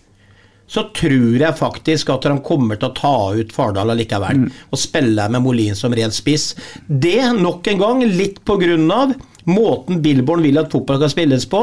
så 0.74 0.88
tror 0.96 1.38
jeg 1.38 1.54
faktisk 1.58 2.10
at 2.10 2.24
han 2.26 2.40
kommer 2.42 2.78
til 2.80 2.90
å 2.90 2.96
ta 2.98 3.16
ut 3.38 3.52
Fardal 3.54 3.92
allikevel. 3.94 4.48
Og 4.74 4.80
spille 4.80 5.28
med 5.30 5.44
Molin 5.44 5.78
som 5.78 5.94
ren 5.94 6.14
spiss. 6.14 6.52
Det, 6.86 7.20
nok 7.38 7.68
en 7.70 7.82
gang, 7.82 8.02
litt 8.10 8.40
på 8.44 8.56
grunn 8.58 8.88
av 8.90 9.14
måten 9.44 10.00
Billborn 10.02 10.42
vil 10.42 10.58
at 10.58 10.72
fotball 10.72 10.98
skal 10.98 11.12
spilles 11.12 11.46
på. 11.50 11.62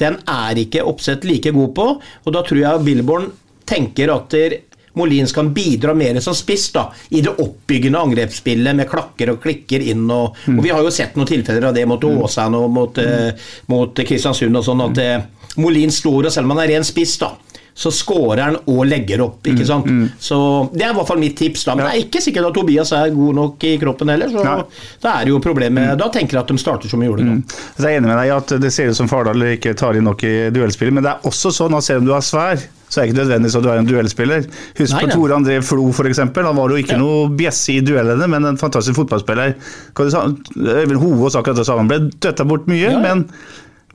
Den 0.00 0.16
er 0.30 0.56
ikke 0.60 0.86
Oppsett 0.88 1.26
like 1.28 1.52
god 1.52 1.74
på, 1.76 1.90
og 2.24 2.32
da 2.32 2.42
tror 2.46 2.62
jeg 2.62 2.86
Billborn 2.86 3.28
tenker 3.66 4.12
at 4.14 4.32
der 4.32 4.58
Molins 4.96 5.34
kan 5.36 5.50
bidra 5.52 5.92
mer 5.92 6.16
som 6.24 6.32
spiss 6.36 6.70
da, 6.72 6.86
i 7.12 7.20
det 7.20 7.34
oppbyggende 7.42 8.00
angrepsspillet 8.00 8.78
med 8.78 8.88
klakker 8.88 9.34
og 9.34 9.42
klikker 9.42 9.82
inn. 9.84 10.06
Og, 10.08 10.38
og 10.48 10.62
Vi 10.64 10.72
har 10.72 10.80
jo 10.80 10.92
sett 10.94 11.18
noen 11.18 11.28
tilfeller 11.28 11.68
av 11.68 11.76
det 11.76 11.84
mot 11.88 12.04
Åsane 12.08 12.56
og 12.56 12.72
mot, 12.72 13.00
eh, 13.02 13.50
mot 13.68 13.92
Kristiansund. 13.92 14.56
og 14.56 14.64
sånn 14.64 14.86
at 14.86 15.02
eh, 15.02 15.26
Molin 15.60 15.92
står, 15.92 16.30
og 16.30 16.32
selv 16.32 16.48
om 16.48 16.56
han 16.56 16.64
er 16.64 16.72
ren 16.72 16.88
spiss, 16.88 17.18
da, 17.20 17.34
så 17.76 17.90
scorer 17.92 18.40
han 18.40 18.54
og 18.72 18.86
legger 18.88 19.20
opp. 19.20 19.42
ikke 19.44 19.66
sant? 19.68 19.84
Så 20.18 20.36
Det 20.72 20.82
er 20.86 20.94
i 20.94 20.96
hvert 20.96 21.06
fall 21.10 21.18
mitt 21.20 21.36
tips. 21.36 21.64
da, 21.68 21.74
Men 21.76 21.84
det 21.84 21.92
er 21.92 22.04
ikke 22.06 22.22
sikkert 22.24 22.46
at 22.48 22.54
Tobias 22.56 22.92
er 22.96 23.10
god 23.12 23.34
nok 23.36 23.64
i 23.68 23.74
kroppen 23.82 24.08
heller. 24.08 24.30
så 24.32 24.44
ja. 24.46 24.54
Da 25.02 25.12
er 25.20 25.24
det 25.26 25.34
jo 25.34 25.40
problemet. 25.44 25.98
Da 26.00 26.08
tenker 26.08 26.38
jeg 26.38 26.40
at 26.40 26.48
de 26.48 26.56
starter 26.58 26.88
som 26.88 27.00
de 27.00 27.06
gjorde 27.10 27.26
nå. 27.26 27.42
Så 27.76 27.84
jeg 27.84 27.92
er 27.92 28.00
enig 28.00 28.08
med 28.08 28.16
deg 28.16 28.30
i 28.30 28.36
at 28.36 28.54
det 28.64 28.72
ser 28.72 28.88
ut 28.88 28.96
som 28.96 29.08
Fardal 29.12 29.44
ikke 29.52 29.74
tar 29.76 29.92
inn 29.94 30.08
nok 30.08 30.24
i 30.24 30.48
duellspillet, 30.56 30.92
men 30.96 31.04
det 31.04 31.12
er 31.12 31.28
også 31.28 31.52
sånn 31.52 31.76
at 31.76 31.84
selv 31.84 32.00
om 32.00 32.06
du 32.08 32.14
er 32.16 32.24
svær, 32.24 32.56
så 32.88 33.02
er 33.02 33.04
det 33.04 33.12
ikke 33.12 33.18
nødvendigvis 33.20 33.56
at 33.58 33.62
du 33.62 33.68
er 33.68 33.78
en 33.82 33.86
duellspiller. 33.90 34.46
Husk 34.78 34.94
Nei, 34.94 35.04
på. 35.04 35.12
Tore 35.12 35.36
André 35.36 35.60
Flo, 35.62 35.88
f.eks. 35.90 36.18
Han 36.22 36.32
var 36.56 36.70
jo 36.70 36.76
ikke 36.80 36.96
noe 36.96 37.28
bjesse 37.36 37.74
i 37.76 37.80
duellene, 37.84 38.28
men 38.30 38.44
en 38.46 38.56
fantastisk 38.56 38.96
fotballspiller. 39.02 39.52
Øyvind 40.00 41.00
Hovås 41.02 41.36
akkurat 41.36 41.56
det 41.60 41.66
samme. 41.66 41.84
Han 41.84 41.88
ble 41.90 41.98
døtta 42.22 42.44
bort 42.48 42.66
mye, 42.70 42.90
Ja. 42.90 42.98
men 43.00 43.28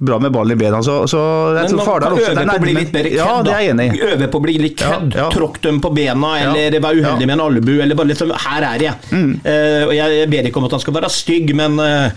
bra 0.02 0.18
med 0.20 0.34
ballen 0.34 0.56
i 0.56 0.58
bena. 0.58 0.80
Så, 0.84 0.96
så 1.12 1.20
jeg 1.56 1.68
Men 1.70 1.76
tror 1.78 1.86
Fardal 1.86 2.16
også 2.18 2.32
øve 2.34 2.46
på 2.50 2.58
å 2.58 2.64
bli 2.66 2.74
litt 2.80 2.94
mer 2.96 3.08
kødd. 3.10 3.18
Ja, 3.20 3.36
det 3.46 3.54
er 3.54 3.62
jeg 3.62 3.74
enig 3.76 3.88
i. 3.94 4.02
Øve 4.10 4.28
på 4.34 4.40
å 4.42 4.46
bli 4.48 4.58
litt 4.64 4.78
kødd. 4.82 5.14
Ja, 5.14 5.24
ja. 5.24 5.30
Tråkk 5.36 5.62
dem 5.62 5.80
på 5.84 5.94
bena, 5.94 6.32
Ja. 6.42 6.52
eller 6.56 6.80
uheldig 6.82 7.02
Ja. 7.06 7.16
Mm. 7.16 7.26
med 7.28 7.36
en 7.38 7.46
albu. 7.46 7.74
Eller 7.82 7.96
bare 7.96 8.08
liksom 8.14 8.32
Her 8.34 8.64
er 8.74 8.80
jeg. 8.88 8.94
Eh, 9.14 9.86
og 9.88 9.94
jeg 9.96 10.30
ber 10.34 10.50
ikke 10.50 10.58
om 10.58 10.66
at 10.66 10.72
han 10.78 10.80
skal 10.86 10.94
være 10.98 11.10
stygg, 11.14 11.54
men 11.56 11.80
uh, 11.80 12.10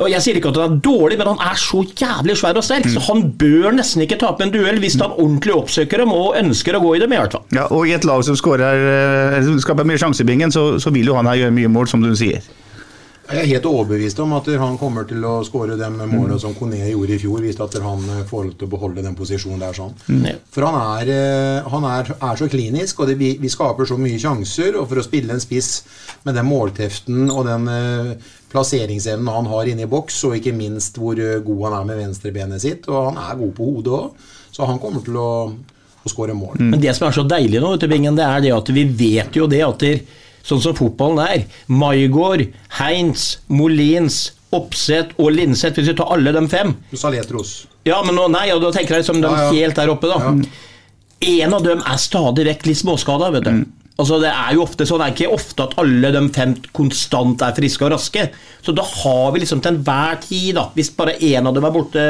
og 0.00 0.08
Jeg 0.08 0.22
sier 0.24 0.38
ikke 0.38 0.48
at 0.48 0.56
han 0.56 0.72
er 0.72 0.80
dårlig, 0.80 1.18
men 1.20 1.26
han 1.34 1.42
er 1.50 1.58
så 1.60 1.82
jævlig 1.84 2.36
svær 2.40 2.56
og 2.56 2.62
Mm. 2.62 2.68
sterk, 2.70 2.86
så 2.94 3.00
han 3.10 3.26
bør 3.36 3.74
nesten 3.76 4.00
ikke 4.06 4.16
tape 4.22 4.40
en 4.46 4.50
duell 4.54 4.78
hvis 4.80 4.96
han 4.98 5.10
ordentlig 5.18 5.52
oppsøker 5.52 5.98
dem 6.00 6.12
og 6.16 6.34
ønsker 6.38 6.78
å 6.78 6.80
gå 6.80 6.94
i 6.96 6.98
dem. 7.02 7.12
i 7.12 7.16
hvert 7.20 7.32
fall. 7.36 7.44
Ja, 7.52 7.66
og 7.68 7.86
i 7.86 7.92
et 7.92 8.04
lag 8.08 8.24
som 8.24 8.34
skårer, 8.34 9.36
eh, 9.36 9.50
skaper 9.60 9.84
mye 9.84 9.98
sjanse 10.00 10.22
i 10.22 10.24
bingen, 10.24 10.50
så, 10.50 10.78
så 10.80 10.90
vil 10.90 11.04
jo 11.06 11.14
han 11.18 11.26
her 11.26 11.34
gjøre 11.42 11.52
mye 11.52 11.68
mål, 11.68 11.88
som 11.92 12.00
du 12.00 12.08
sier. 12.16 12.40
Jeg 13.32 13.40
er 13.40 13.48
helt 13.54 13.66
overbevist 13.70 14.18
om 14.20 14.34
at 14.36 14.48
han 14.60 14.74
kommer 14.80 15.06
til 15.08 15.24
å 15.24 15.38
skåre 15.46 15.78
de 15.80 15.88
målene 15.96 16.36
som 16.40 16.52
Kone 16.56 16.76
gjorde 16.90 17.16
i 17.16 17.20
fjor, 17.22 17.40
hvis 17.40 17.60
at 17.64 17.78
han 17.80 18.04
får 18.28 18.44
lov 18.44 18.52
til 18.60 18.68
å 18.68 18.72
beholde 18.74 19.04
den 19.04 19.16
posisjonen 19.16 19.62
der. 19.62 19.72
sånn. 19.76 19.94
Mm. 20.08 20.26
For 20.52 20.66
han, 20.68 20.76
er, 21.00 21.12
eh, 21.14 21.70
han 21.72 21.86
er, 21.88 22.12
er 22.18 22.38
så 22.38 22.50
klinisk, 22.52 23.00
og 23.00 23.08
det, 23.08 23.16
vi, 23.20 23.32
vi 23.40 23.50
skaper 23.52 23.88
så 23.88 23.96
mye 24.00 24.20
sjanser. 24.20 24.76
Og 24.76 24.86
for 24.90 25.00
å 25.00 25.06
spille 25.06 25.32
en 25.32 25.42
spiss 25.42 25.72
med 26.26 26.36
den 26.36 26.48
målteften 26.50 27.32
og 27.32 27.46
den 27.48 27.68
eh, 27.72 28.32
plasseringsevnen 28.52 29.32
han 29.32 29.48
har 29.50 29.70
inne 29.72 29.86
i 29.86 29.90
boks, 29.90 30.22
og 30.28 30.36
ikke 30.38 30.54
minst 30.56 31.00
hvor 31.00 31.18
eh, 31.18 31.40
god 31.44 31.66
han 31.68 31.78
er 31.80 31.88
med 31.88 32.02
venstrebenet 32.04 32.64
sitt, 32.64 32.88
og 32.90 33.12
han 33.12 33.20
er 33.22 33.38
god 33.40 33.54
på 33.56 33.68
hodet 33.70 33.94
òg, 33.98 34.26
så 34.52 34.68
han 34.68 34.80
kommer 34.82 35.04
til 35.06 35.16
å, 35.16 35.30
å 36.04 36.12
skåre 36.12 36.36
mål. 36.36 36.60
Men 36.60 36.82
det 36.82 36.92
som 36.98 37.08
er 37.08 37.16
så 37.16 37.24
deilig 37.24 37.62
nå, 37.62 37.72
vet 37.74 37.86
du, 37.86 37.88
Bingen, 37.92 38.18
det 38.18 38.28
er 38.28 38.44
det 38.44 38.52
at 38.58 38.74
vi 38.76 38.84
vet 38.84 39.40
jo 39.40 39.48
det 39.48 39.62
at 39.64 39.86
der, 39.86 40.02
sånn 40.46 40.62
som 40.64 40.74
fotballen 40.78 41.20
er 41.24 41.44
Maigård, 41.70 42.46
Heinz, 42.78 43.38
Molins, 43.48 44.32
Oppsett 44.52 45.14
og 45.16 45.30
Linseth, 45.32 45.78
hvis 45.78 45.88
vi 45.92 45.96
tar 45.96 46.10
alle 46.12 46.32
de 46.36 46.42
fem. 46.52 46.74
Ja, 47.88 48.02
men 48.04 48.14
nå, 48.18 48.26
nei, 48.30 48.48
og 48.54 48.60
da 48.62 48.70
tenker 48.74 48.94
jeg 48.98 49.04
liksom 49.06 49.22
de 49.22 49.30
Ja, 49.30 49.46
ja. 49.48 49.52
helt 49.56 49.78
der 49.80 49.90
oppe, 49.94 50.10
da. 50.12 50.18
En 51.22 51.54
av 51.54 51.62
dem 51.64 51.80
er 51.86 51.96
stadig 52.02 52.44
vekk 52.50 52.66
litt 52.68 52.80
småskada, 52.82 53.30
vet 53.32 53.46
du. 53.46 53.62
Altså, 54.00 54.16
det 54.22 54.30
er 54.32 54.54
jo 54.56 54.64
ofte 54.64 54.86
sånn, 54.88 55.02
det 55.02 55.10
er 55.10 55.14
ikke 55.16 55.34
ofte 55.36 55.66
at 55.66 55.74
alle 55.82 56.10
de 56.14 56.22
fem 56.32 56.54
konstant 56.72 57.42
er 57.44 57.52
friske 57.56 57.84
og 57.84 57.92
raske. 57.92 58.24
Så 58.64 58.72
da 58.72 58.84
har 58.86 59.34
vi 59.34 59.42
liksom 59.42 59.60
til 59.60 59.74
enhver 59.74 60.16
tid, 60.22 60.54
da, 60.56 60.64
hvis 60.76 60.92
bare 60.96 61.16
én 61.18 61.48
av 61.48 61.54
dem 61.56 61.66
er 61.66 61.74
borte 61.74 62.04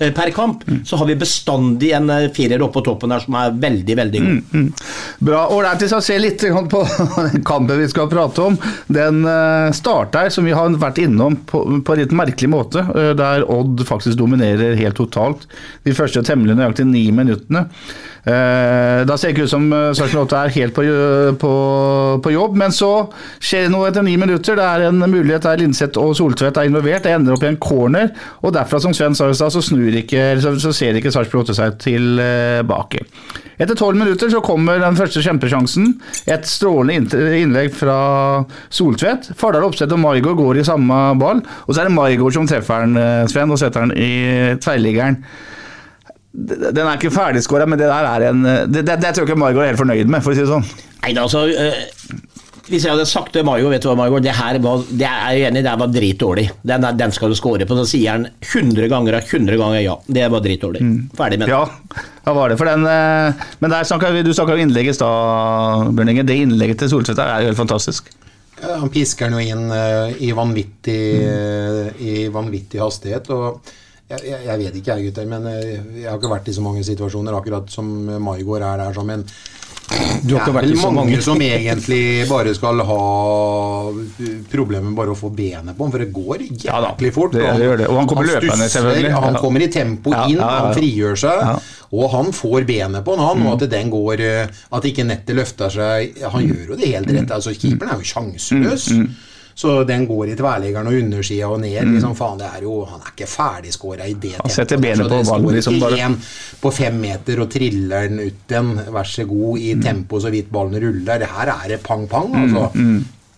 eh, 0.00 0.10
per 0.16 0.32
kamp, 0.34 0.64
så 0.88 0.98
har 0.98 1.06
vi 1.06 1.18
bestandig 1.20 1.92
en 1.96 2.10
eh, 2.10 2.26
firer 2.34 2.64
oppå 2.64 2.80
på 2.80 2.86
toppen 2.88 3.12
der 3.12 3.22
som 3.22 3.36
er 3.38 3.54
veldig, 3.62 3.96
veldig 4.00 4.24
god. 4.24 4.84
Bra. 5.30 5.44
Ålreit, 5.54 5.84
hvis 5.84 5.92
skal 5.94 6.04
ser 6.06 6.22
litt 6.24 6.44
på 6.72 6.82
kampen 7.50 7.78
vi 7.78 7.88
skal 7.92 8.10
prate 8.10 8.46
om. 8.50 8.58
Den 8.88 9.22
eh, 9.28 9.70
starter, 9.76 10.32
som 10.34 10.48
vi 10.48 10.56
har 10.56 10.80
vært 10.82 11.02
innom, 11.04 11.38
på, 11.46 11.62
på 11.84 11.94
en 11.94 12.02
litt 12.02 12.16
merkelig 12.16 12.50
måte. 12.50 12.84
Der 13.16 13.46
Odd 13.50 13.84
faktisk 13.86 14.18
dominerer 14.18 14.78
helt 14.80 14.98
totalt 14.98 15.46
de 15.86 15.94
første 15.96 16.24
temmelig 16.26 16.58
nøyaktig 16.58 16.88
ni 16.88 17.06
minuttene. 17.14 17.68
Eh, 18.26 19.04
Da 19.08 19.16
ser 19.16 19.30
det 19.30 19.36
ikke 19.38 19.46
ut 19.48 19.52
som 19.54 19.64
eh, 19.72 19.90
Sarpsborg 19.96 20.26
8 20.28 20.40
er 20.44 20.54
helt 20.58 20.74
på, 20.76 20.84
på, 21.40 21.52
på 22.24 22.32
jobb, 22.34 22.56
men 22.60 22.74
så 22.74 22.90
skjer 23.40 23.66
det 23.66 23.72
noe 23.72 23.88
etter 23.88 24.04
ni 24.04 24.16
minutter. 24.20 24.58
Det 24.58 24.66
er 24.66 24.86
en 24.90 25.00
mulighet 25.00 25.46
der 25.46 25.62
Linseth 25.62 26.00
og 26.00 26.12
Soltvedt 26.18 26.60
er 26.60 26.68
involvert. 26.68 27.06
Det 27.06 27.14
ender 27.16 27.36
opp 27.36 27.44
i 27.46 27.50
en 27.50 27.60
corner, 27.60 28.10
og 28.44 28.52
derfra, 28.56 28.80
som 28.82 28.92
Sven 28.96 29.16
sa 29.16 29.30
i 29.30 29.36
stad, 29.38 29.54
så, 29.56 29.64
så, 29.64 30.54
så 30.66 30.74
ser 30.76 30.98
ikke 31.00 31.12
Sarpsborg 31.14 31.48
8 31.48 31.56
seg 31.60 31.78
tilbake. 31.86 33.06
Etter 33.60 33.76
tolv 33.76 33.98
minutter 34.00 34.30
så 34.32 34.40
kommer 34.40 34.78
den 34.80 34.96
første 34.96 35.20
kjempesjansen. 35.24 35.90
Et 36.32 36.46
strålende 36.48 37.20
innlegg 37.36 37.74
fra 37.76 37.98
Soltvedt. 38.72 39.32
Fardal 39.36 39.66
Opseth 39.68 39.92
og 39.96 40.00
Maigård 40.00 40.38
går 40.40 40.60
i 40.62 40.66
samme 40.68 41.00
ball, 41.20 41.42
og 41.66 41.72
så 41.74 41.82
er 41.82 41.90
det 41.90 41.96
Maigård 41.96 42.36
som 42.36 42.48
treffer 42.48 42.86
den, 42.86 42.96
eh, 43.00 43.26
Sven, 43.28 43.52
og 43.52 43.60
setter 43.60 43.84
den 43.84 43.96
i 44.00 44.56
tverrliggeren. 44.64 45.20
Den 46.32 46.84
er 46.86 46.94
ikke 46.94 47.10
ferdigskåra, 47.10 47.66
men 47.66 47.80
det 47.80 47.88
der 47.90 48.06
er 48.06 48.28
en 48.28 48.44
Det, 48.46 48.84
det, 48.86 49.00
det 49.02 49.14
tror 49.14 49.24
jeg 49.24 49.32
ikke 49.32 49.40
Margot 49.40 49.64
er 49.64 49.72
helt 49.72 49.80
fornøyd 49.80 50.10
med, 50.10 50.22
for 50.22 50.30
å 50.30 50.36
si 50.38 50.44
det 50.44 50.50
sånn. 50.50 50.66
Nei, 51.02 51.10
altså 51.18 51.40
eh, 51.50 51.80
Hvis 52.68 52.84
jeg 52.86 52.92
hadde 52.92 53.06
sagt 53.10 53.32
til 53.34 53.42
Margot 53.48 53.72
vet 53.72 53.82
du 53.82 53.88
hva, 53.90 53.96
Margot, 53.98 54.22
det 54.22 54.36
her 54.38 54.60
var, 54.62 54.84
det 54.86 55.08
er 55.08 55.34
jeg 55.34 55.48
enig 55.48 55.62
i, 55.62 55.64
det 55.66 55.72
her 55.72 55.80
var 55.80 55.90
dritdårlig. 55.90 56.46
Den, 56.70 56.86
den 57.00 57.16
skal 57.16 57.34
du 57.34 57.38
score 57.38 57.66
på. 57.66 57.80
Så 57.80 57.88
sier 57.96 58.14
han 58.14 58.28
100 58.46 58.86
ganger 58.92 59.18
av 59.18 59.26
100 59.26 59.58
ganger 59.58 59.82
ja. 59.82 59.98
Det 60.06 60.28
var 60.30 60.46
dritdårlig. 60.46 60.84
Ferdig 61.18 61.40
med 61.42 61.50
det. 61.50 61.58
Ja, 61.58 62.06
da 62.28 62.36
var 62.38 62.54
det. 62.54 62.60
For 62.62 62.70
den, 62.70 62.86
eh, 62.86 63.44
men 63.58 63.74
der 63.74 63.90
snakket 63.90 64.14
vi, 64.20 64.24
du 64.28 64.30
snakka 64.36 64.54
om 64.54 64.64
innlegget 64.68 64.94
i 64.94 65.00
stad, 65.00 65.90
Bjørn 65.98 66.14
Inge. 66.14 66.28
Det 66.30 66.38
innlegget 66.46 66.84
til 66.84 66.94
Soltvedt 66.94 67.26
er 67.26 67.42
jo 67.42 67.50
helt 67.50 67.58
fantastisk. 67.64 68.14
Ja, 68.60 68.76
han 68.76 68.90
pisker 68.92 69.26
den 69.26 69.40
jo 69.40 69.54
inn 69.56 69.70
eh, 69.74 70.16
i, 70.28 70.30
vanvittig, 70.36 71.02
eh, 71.26 72.02
i 72.06 72.16
vanvittig 72.30 72.82
hastighet. 72.86 73.30
og 73.34 73.64
jeg, 74.10 74.20
jeg, 74.26 74.40
jeg 74.46 74.58
vet 74.64 74.74
ikke 74.80 74.96
jeg, 74.96 75.06
gutter, 75.10 75.26
men 75.30 75.46
eh, 75.46 75.78
jeg 76.02 76.10
har 76.10 76.18
ikke 76.18 76.32
vært 76.34 76.48
i 76.50 76.56
så 76.58 76.62
mange 76.66 76.82
situasjoner 76.86 77.36
akkurat 77.38 77.70
som 77.70 77.86
Maigård 78.20 78.62
er 78.66 78.76
der. 78.84 78.92
sånn, 78.96 79.06
Men 79.06 79.24
Du 80.22 80.36
har 80.36 80.42
ikke 80.44 80.52
Det 80.52 80.54
vært 80.54 80.70
i 80.70 80.76
så 80.78 80.90
mange 80.94 81.16
som 81.22 81.40
egentlig 81.42 82.02
bare 82.30 82.52
skal 82.54 82.78
ha 82.86 82.98
problemer 84.52 84.86
med 84.90 84.94
bare 84.98 85.14
å 85.14 85.18
få 85.18 85.30
benet 85.34 85.74
på 85.76 85.82
ham, 85.86 85.90
for 85.94 85.98
det 86.02 86.12
går 86.14 86.44
Ja 86.64 86.78
jæklig 86.84 87.12
fort. 87.16 87.32
det- 87.32 87.42
det 87.42 87.64
gjør 87.66 87.76
det. 87.78 87.88
Og 87.88 87.96
han 87.98 88.06
kommer 88.06 88.24
løpende, 88.26 88.68
stusser, 88.68 88.68
selvfølgelig. 88.80 89.10
Han 89.24 89.34
kommer 89.34 89.60
i 89.62 89.68
tempo 89.68 90.10
Ja, 90.12 90.24
inn, 90.26 90.36
ja, 90.36 90.46
ja, 90.46 90.50
ja. 90.50 90.60
han 90.66 90.74
frigjør 90.74 91.16
seg, 91.18 91.40
Ja. 91.40 91.58
og 91.92 92.10
han 92.10 92.26
får 92.32 92.64
benet 92.66 93.04
på 93.04 93.16
han, 93.18 93.46
og 93.46 93.62
at 93.62 93.70
den 93.70 93.90
går 93.90 94.20
eh, 94.20 94.46
At 94.72 94.82
ikke 94.84 95.04
nettet 95.06 95.34
løfter 95.36 95.70
seg 95.70 96.22
Han 96.22 96.42
gjør 96.46 96.68
jo 96.68 96.76
det 96.76 96.86
helt 96.94 97.10
rett. 97.10 97.30
altså 97.30 97.50
Keeperen 97.58 97.90
er 97.90 97.98
jo 97.98 98.04
sjanseløs. 98.04 98.86
Så 99.60 99.82
den 99.84 100.06
går 100.08 100.30
i 100.32 100.34
tverrliggeren 100.38 100.88
og 100.88 100.94
undersida 100.96 101.48
og 101.52 101.58
ned. 101.60 101.90
liksom 101.92 102.14
faen, 102.16 102.38
det 102.40 102.48
er 102.48 102.62
jo, 102.64 102.78
Han 102.88 103.02
er 103.04 103.12
ikke 103.12 103.28
ferdigskåra 103.28 104.06
i 104.08 104.14
det 104.16 104.38
Han 104.38 104.52
setter 104.54 104.78
tempoet, 104.78 104.86
benet 104.86 105.10
på 105.12 105.18
ballen, 105.30 105.54
liksom, 105.58 105.80
bare. 105.82 106.10
på 106.62 106.72
fem 106.72 107.00
meter 107.02 107.42
og 107.44 107.50
triller 107.52 108.08
den 108.08 108.22
ut 108.24 108.54
igjen, 108.54 108.70
vær 108.94 109.10
så 109.10 109.26
god, 109.28 109.58
i 109.60 109.74
tempo 109.84 110.20
så 110.20 110.32
vidt 110.32 110.48
ballen 110.54 110.80
ruller. 110.80 111.20
Det 111.20 111.28
her 111.28 111.52
er 111.52 111.66
det 111.74 111.82
pang-pang, 111.84 112.32
altså. 112.40 112.70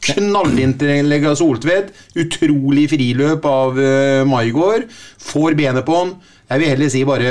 Knallinnlegg 0.03 1.27
av 1.31 1.37
Soltvedt. 1.39 1.91
Utrolig 2.19 2.89
friløp 2.91 3.45
av 3.47 3.79
uh, 3.79 4.23
Maigård. 4.27 4.87
Får 5.23 5.59
benet 5.59 5.87
på 5.87 5.99
han. 5.99 6.15
Jeg 6.51 6.61
vil 6.61 6.69
heller 6.69 6.89
si 6.93 7.01
bare 7.09 7.29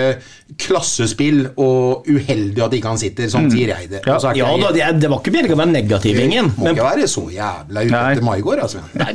klassespill 0.59 1.43
og 1.61 2.07
uheldig 2.09 2.61
at 2.65 2.73
ikke 2.75 2.89
han 2.91 2.99
sitter. 2.99 3.27
Sånn 3.31 3.49
sier 3.51 3.71
jeg 3.73 3.89
det. 3.91 4.01
Ja. 4.07 4.17
Ikke 4.17 4.33
Ja 4.41 4.49
da, 4.61 4.71
det, 4.75 4.87
det 5.03 5.09
var 5.11 5.21
ikke 5.21 5.33
meningen 5.35 5.55
å 5.55 5.59
være 5.61 5.73
negativ, 5.75 6.19
ingen. 6.21 6.49
må 6.57 6.65
Men 6.67 6.75
ikke 6.77 6.87
være 6.87 7.07
så 7.11 7.23
jævla 7.31 7.83
ute 7.87 8.01
etter 8.11 8.25
Maigård, 8.25 8.61
altså. 8.65 8.81
Nei, 8.97 9.11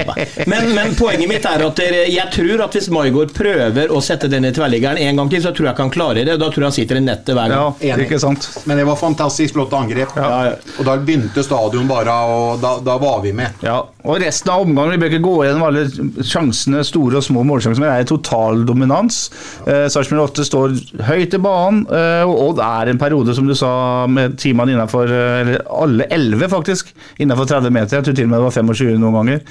opp, 0.00 0.12
men, 0.50 0.70
men 0.76 0.94
poenget 0.98 1.30
mitt 1.30 1.46
er 1.50 1.64
at 1.66 1.78
dere, 1.80 2.02
jeg 2.10 2.32
tror 2.34 2.64
at 2.66 2.76
hvis 2.78 2.88
Maigård 2.94 3.34
prøver 3.36 3.92
å 3.94 4.00
sette 4.04 4.30
denne 4.32 4.52
tverrliggeren 4.56 5.00
en 5.04 5.20
gang 5.22 5.32
til, 5.32 5.42
så 5.44 5.52
tror 5.56 5.70
jeg 5.70 5.76
ikke 5.76 5.86
han 5.86 5.94
klarer 5.94 6.28
det. 6.30 6.38
Da 6.40 6.48
tror 6.50 6.64
jeg 6.66 6.70
han 6.70 6.78
sitter 6.80 7.00
i 7.00 7.04
nettet 7.04 7.36
hver 7.36 7.54
Ja, 7.54 7.60
gang. 7.68 7.84
Enig. 7.92 8.08
ikke 8.08 8.20
sant. 8.22 8.48
Men 8.70 8.80
det 8.80 8.86
var 8.88 9.00
fantastisk 9.00 9.56
flott 9.58 9.76
angrep. 9.76 10.16
Ja. 10.16 10.56
Og 10.78 10.86
da 10.88 10.96
begynte 11.00 11.44
stadion 11.46 11.88
bare, 11.90 12.16
og 12.32 12.64
da, 12.64 12.76
da 12.84 12.96
var 13.02 13.20
vi 13.24 13.34
med. 13.36 13.60
Ja, 13.66 13.80
og 14.04 14.20
resten 14.22 14.50
av 14.52 14.64
omgangen, 14.64 14.94
vi 14.94 15.00
bør 15.02 15.12
ikke 15.12 15.24
gå 15.24 15.34
gjennom 15.44 15.64
alle 15.66 15.84
sjansene, 16.26 16.82
store 16.86 17.20
og 17.20 17.26
små 17.26 17.44
målsjanser, 17.48 17.82
men 17.82 17.90
det 17.90 17.96
er 18.04 18.10
total 18.10 18.64
dominans. 18.68 19.22
Eh, 19.66 19.86
Sarpsborg 19.92 20.24
8 20.30 20.46
står 20.48 20.76
høyt 21.08 21.36
i 21.36 21.42
banen, 21.42 21.82
eh, 21.86 22.24
og 22.24 22.50
Odd 22.50 22.62
er 22.64 22.92
en 22.92 23.00
periode, 23.00 23.34
som 23.36 23.48
du 23.48 23.54
sa, 23.58 23.72
med 24.10 24.38
timene 24.40 24.74
innenfor, 24.74 25.10
eh, 25.10 25.40
eller 25.42 25.64
alle 25.70 26.08
11 26.10 26.48
faktisk, 26.52 26.94
innenfor 27.18 27.48
30 27.50 27.74
meter. 27.76 27.98
Jeg 27.98 28.08
tror 28.08 28.16
til 28.16 28.28
og 28.28 28.32
med 28.32 28.40
det 28.40 28.48
var 28.48 28.58
25 28.58 28.98
noen 29.00 29.18
ganger. 29.20 29.42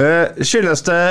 Eh, 0.00 0.44
skyldes 0.44 0.86
det 0.88 1.02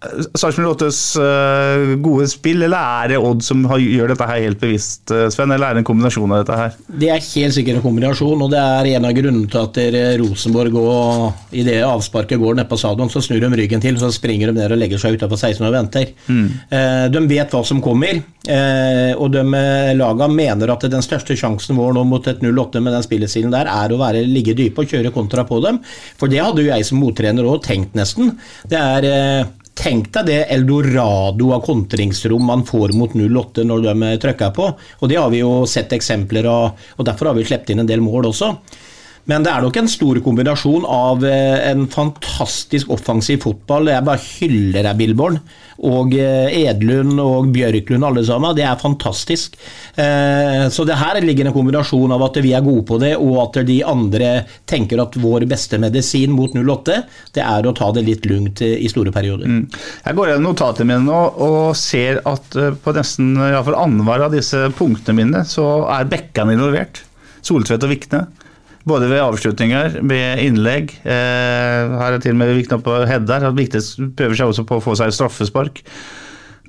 Sarpsborg 0.00 0.78
8s 0.80 1.00
eh, 1.20 1.90
gode 2.00 2.24
spill, 2.32 2.62
eller 2.64 2.80
er 3.04 3.12
det 3.12 3.18
Odd 3.20 3.42
som 3.44 3.66
gjør 3.68 4.14
dette 4.14 4.28
her 4.30 4.40
helt 4.46 4.60
bevisst, 4.62 5.12
eh, 5.12 5.26
Sven, 5.32 5.52
eller 5.52 5.68
er 5.68 5.76
det 5.76 5.82
en 5.82 5.88
kombinasjon 5.90 6.32
av 6.32 6.40
dette 6.40 6.56
her? 6.56 6.78
Det 7.02 7.10
er 7.12 7.20
helt 7.20 7.56
sikkert 7.56 7.80
en 7.80 7.84
kombinasjon, 7.84 8.46
og 8.46 8.52
det 8.54 8.62
er 8.62 8.90
en 8.94 9.08
av 9.10 9.16
grunnene 9.18 9.50
til 9.52 9.60
at 9.60 9.80
Rosenborg 10.22 10.78
og 10.80 11.52
i 11.52 11.66
det 11.66 11.78
avsparket 11.84 12.40
går 12.40 12.56
ned 12.56 12.70
på 12.70 12.80
stadion, 12.80 13.12
så 13.12 13.20
snur 13.24 13.44
de 13.44 13.52
ryggen 13.60 13.84
til, 13.84 14.00
så 14.00 14.08
springer 14.14 14.48
de 14.48 14.56
ned 14.56 14.72
og 14.72 14.80
legger 14.80 15.02
seg 15.02 15.18
utenfor 15.18 15.36
16 15.36 15.68
og 15.68 15.76
venter. 15.76 16.14
Mm. 16.30 16.48
de 17.12 17.22
vet 17.28 17.52
hva 17.52 17.60
som 17.66 17.82
kommer, 17.84 18.22
eh, 18.48 19.12
og 19.16 19.30
de 19.34 19.42
eh, 19.44 19.92
laga 19.98 20.28
mener 20.32 20.72
at 20.72 20.86
den 20.90 21.04
største 21.04 21.36
sjansen 21.38 21.78
vår 21.78 21.94
nå 21.96 22.04
mot 22.08 22.26
et 22.30 22.42
0-8 22.44 22.80
med 22.80 22.96
den 22.96 23.04
spillestilen 23.04 23.52
der, 23.52 23.68
er 23.68 23.92
å 23.92 24.00
være, 24.00 24.24
ligge 24.28 24.56
dype 24.56 24.84
og 24.84 24.90
kjøre 24.90 25.12
kontra 25.14 25.44
på 25.48 25.60
dem. 25.64 25.80
For 26.20 26.30
det 26.32 26.42
hadde 26.42 26.64
jo 26.64 26.72
jeg 26.72 26.88
som 26.88 27.00
mottrener 27.02 27.48
òg 27.48 27.62
tenkt, 27.66 27.96
nesten. 27.98 28.34
Det 28.70 28.80
er 28.80 29.08
eh, 29.10 29.50
Tenk 29.80 30.10
deg 30.12 30.26
det 30.28 30.40
eldorado 30.52 31.54
av 31.56 31.62
kontringsrom 31.64 32.42
man 32.44 32.66
får 32.68 32.92
mot 33.00 33.14
08 33.16 33.64
når 33.64 33.86
de 33.86 34.10
trykker 34.20 34.52
på. 34.52 34.66
Og 35.00 35.08
det 35.08 35.16
har 35.16 35.30
vi 35.32 35.40
jo 35.40 35.64
sett 35.64 35.94
eksempler 35.96 36.44
av, 36.50 36.74
og 36.98 37.06
derfor 37.08 37.30
har 37.30 37.38
vi 37.38 37.46
sluppet 37.48 37.72
inn 37.72 37.80
en 37.80 37.88
del 37.88 38.04
mål 38.04 38.28
også. 38.28 38.50
Men 39.30 39.44
det 39.46 39.50
er 39.52 39.62
nok 39.62 39.76
en 39.78 39.88
stor 39.90 40.18
kombinasjon 40.24 40.86
av 40.90 41.22
eh, 41.28 41.58
en 41.70 41.84
fantastisk 41.90 42.90
offensiv 42.90 43.44
fotball. 43.44 43.90
Jeg 43.92 44.06
bare 44.06 44.22
hyller 44.24 44.86
deg, 44.88 44.96
Billborn. 44.98 45.36
Og 45.86 46.16
eh, 46.18 46.50
Edlund 46.64 47.20
og 47.22 47.52
Bjørklund, 47.54 48.06
alle 48.08 48.24
sammen. 48.26 48.56
Det 48.58 48.64
er 48.66 48.80
fantastisk. 48.80 49.54
Eh, 49.94 50.66
Så 50.72 50.86
det 50.88 50.98
her 50.98 51.20
ligger 51.22 51.46
en 51.46 51.54
kombinasjon 51.54 52.16
av 52.16 52.24
at 52.26 52.40
vi 52.42 52.54
er 52.56 52.64
gode 52.66 52.84
på 52.88 52.98
det, 53.02 53.12
og 53.22 53.38
at 53.44 53.60
de 53.68 53.78
andre 53.86 54.32
tenker 54.70 55.04
at 55.04 55.20
vår 55.20 55.46
beste 55.50 55.78
medisin 55.80 56.34
mot 56.34 56.56
08, 56.56 56.98
det 57.36 57.46
er 57.46 57.70
å 57.70 57.76
ta 57.76 57.92
det 57.94 58.04
litt 58.08 58.26
lugnt 58.26 58.64
i 58.66 58.90
store 58.90 59.14
perioder. 59.14 59.46
Jeg 59.76 60.18
går 60.18 60.32
gjennom 60.32 60.50
notatene 60.50 60.90
mine 60.90 61.06
nå 61.06 61.22
og 61.46 61.78
ser 61.78 62.18
at 62.28 62.58
på 62.82 62.96
nesten 62.96 63.32
i 63.38 63.54
annenhver 63.54 64.26
av 64.26 64.34
disse 64.34 64.66
punktene 64.78 65.22
mine, 65.22 65.46
så 65.46 65.84
er 65.92 66.10
bekkene 66.10 66.58
involvert. 66.58 67.04
Soltvedt 67.46 67.86
og 67.86 67.94
Vikne. 67.94 68.26
Både 68.88 69.10
ved 69.10 69.20
avslutninger, 69.20 69.98
ved 70.08 70.40
innlegg. 70.46 70.94
Eh, 71.04 71.98
her 72.00 72.16
er 72.16 72.22
til 72.22 72.32
og 72.32 72.40
med 72.40 72.54
Vikne 72.56 72.80
på 72.80 72.94
at 72.96 73.10
Vikne 73.58 73.82
prøver 74.16 74.38
seg 74.38 74.52
også 74.54 74.64
på 74.68 74.78
å 74.78 74.84
få 74.84 74.96
seg 74.96 75.12
straffespark. 75.12 75.82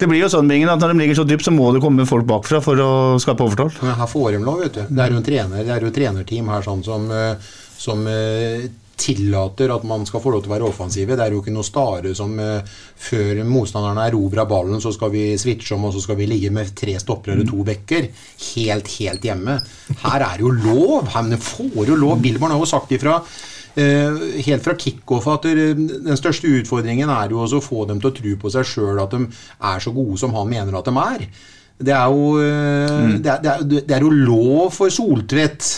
Det 0.02 0.08
blir 0.10 0.24
jo 0.24 0.32
sånn 0.34 0.50
Bingen, 0.50 0.70
at 0.72 0.82
når 0.82 0.96
de 0.96 1.04
ligger 1.04 1.20
så 1.20 1.28
dypt, 1.30 1.46
så 1.46 1.54
må 1.54 1.70
det 1.76 1.82
komme 1.84 2.08
folk 2.10 2.26
bakfra 2.28 2.60
for 2.66 2.80
å 2.82 2.92
skape 3.22 3.46
overtall. 3.46 3.70
Men 3.86 4.00
her 4.00 4.10
får 4.10 4.32
de 4.34 4.40
lov, 4.42 4.64
vet 4.64 4.80
du. 4.80 4.82
Det 4.90 5.04
er 5.04 5.14
jo 5.14 5.20
en 5.20 5.28
trener, 5.28 5.66
det 5.68 5.76
er 5.76 5.86
jo 5.86 5.92
trenerteam 5.94 6.50
her 6.52 6.66
sånn 6.66 6.82
som, 6.88 7.06
eh, 7.14 7.52
som 7.78 8.02
eh, 8.10 8.66
tillater 9.00 9.72
at 9.74 9.86
man 9.88 10.06
skal 10.06 10.22
få 10.24 10.34
lov 10.34 10.44
til 10.44 10.52
å 10.52 10.56
være 10.56 10.68
offensive. 10.68 11.16
Det 11.18 11.26
er 11.26 11.36
jo 11.36 11.42
ikke 11.42 11.54
noe 11.56 11.68
stare 11.68 12.14
som 12.18 12.34
uh, 12.38 12.60
før 13.02 13.44
motstanderne 13.48 14.08
erobrer 14.10 14.50
ballen, 14.50 14.82
så 14.84 14.94
skal 14.96 15.14
vi 15.14 15.30
switche 15.42 15.76
om, 15.78 15.88
og 15.90 15.96
så 15.96 16.04
skal 16.04 16.20
vi 16.20 16.30
ligge 16.30 16.52
med 16.54 16.74
tre 16.78 16.98
stoppere 17.02 17.36
eller 17.36 17.50
to 17.50 17.64
bekker. 17.68 18.10
Helt, 18.52 18.92
helt 19.00 19.26
hjemme. 19.26 19.58
Her 20.04 20.28
er 20.28 20.38
det 20.38 20.46
jo 20.46 20.54
lov! 20.58 21.10
Her 21.14 21.34
får 21.42 21.90
jo 21.90 21.98
lov. 21.98 22.20
Billborn 22.22 22.56
har 22.56 22.62
jo 22.62 22.70
sagt 22.70 22.94
ifra. 22.98 23.20
Uh, 23.72 24.36
helt 24.44 24.66
fra 24.66 24.76
kickoff 24.76 25.30
at 25.32 25.46
eh, 25.48 25.70
den 25.80 26.18
største 26.20 26.50
utfordringen 26.60 27.08
er 27.08 27.32
jo 27.32 27.40
også 27.40 27.62
å 27.62 27.64
få 27.64 27.86
dem 27.88 28.02
til 28.04 28.10
å 28.10 28.16
tro 28.18 28.34
på 28.42 28.52
seg 28.52 28.68
sjøl 28.68 29.00
at 29.00 29.14
de 29.16 29.22
er 29.70 29.80
så 29.80 29.94
gode 29.96 30.20
som 30.20 30.36
han 30.36 30.50
mener 30.52 30.76
at 30.76 30.90
de 30.90 30.96
er. 31.00 31.24
Det 31.82 31.94
er 31.96 32.12
jo, 32.12 32.34
eh, 32.44 33.14
det 33.24 33.32
er, 33.32 33.40
det 33.40 33.54
er, 33.54 33.64
det 33.88 33.96
er 33.96 34.04
jo 34.04 34.12
lov 34.12 34.76
for 34.76 34.92
Soltvedt 34.92 35.70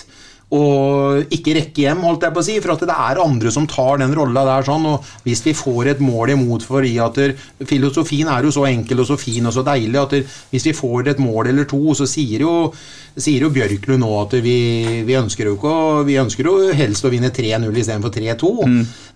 og 0.54 1.34
ikke 1.34 1.56
rekke 1.58 1.86
hjem, 1.88 2.04
holdt 2.06 2.28
jeg 2.28 2.36
på 2.36 2.42
å 2.44 2.46
si, 2.46 2.58
for 2.62 2.76
at 2.76 2.84
det 2.86 2.94
er 2.94 3.22
andre 3.24 3.54
som 3.54 3.66
tar 3.70 3.98
den 4.04 4.14
rolla 4.14 4.44
der. 4.46 4.66
sånn, 4.68 4.86
og 4.86 5.04
Hvis 5.26 5.42
vi 5.48 5.54
får 5.58 5.94
et 5.94 6.04
mål 6.04 6.36
imot 6.36 6.66
fordi 6.68 6.94
at 7.02 7.18
Filosofien 7.66 8.30
er 8.30 8.46
jo 8.46 8.52
så 8.54 8.68
enkel 8.70 9.02
og 9.02 9.10
så 9.10 9.18
fin 9.18 9.46
og 9.50 9.56
så 9.56 9.64
deilig 9.66 10.00
at 10.02 10.14
hvis 10.52 10.68
vi 10.70 10.76
får 10.78 11.10
et 11.10 11.24
mål 11.24 11.50
eller 11.50 11.66
to, 11.66 11.82
så 11.98 12.06
sier 12.10 12.46
jo, 12.46 12.54
sier 13.16 13.46
jo 13.46 13.52
Bjørklund 13.54 14.02
nå 14.02 14.10
at 14.18 14.34
vi, 14.42 14.58
vi 15.06 15.16
ønsker 15.18 15.48
jo 15.48 15.56
ikke 15.58 15.74
vi 16.08 16.18
ønsker 16.22 16.48
jo 16.50 16.54
helst 16.74 17.06
å 17.06 17.12
vinne 17.14 17.30
3-0 17.34 17.68
istedenfor 17.70 18.14
3-2. 18.16 18.52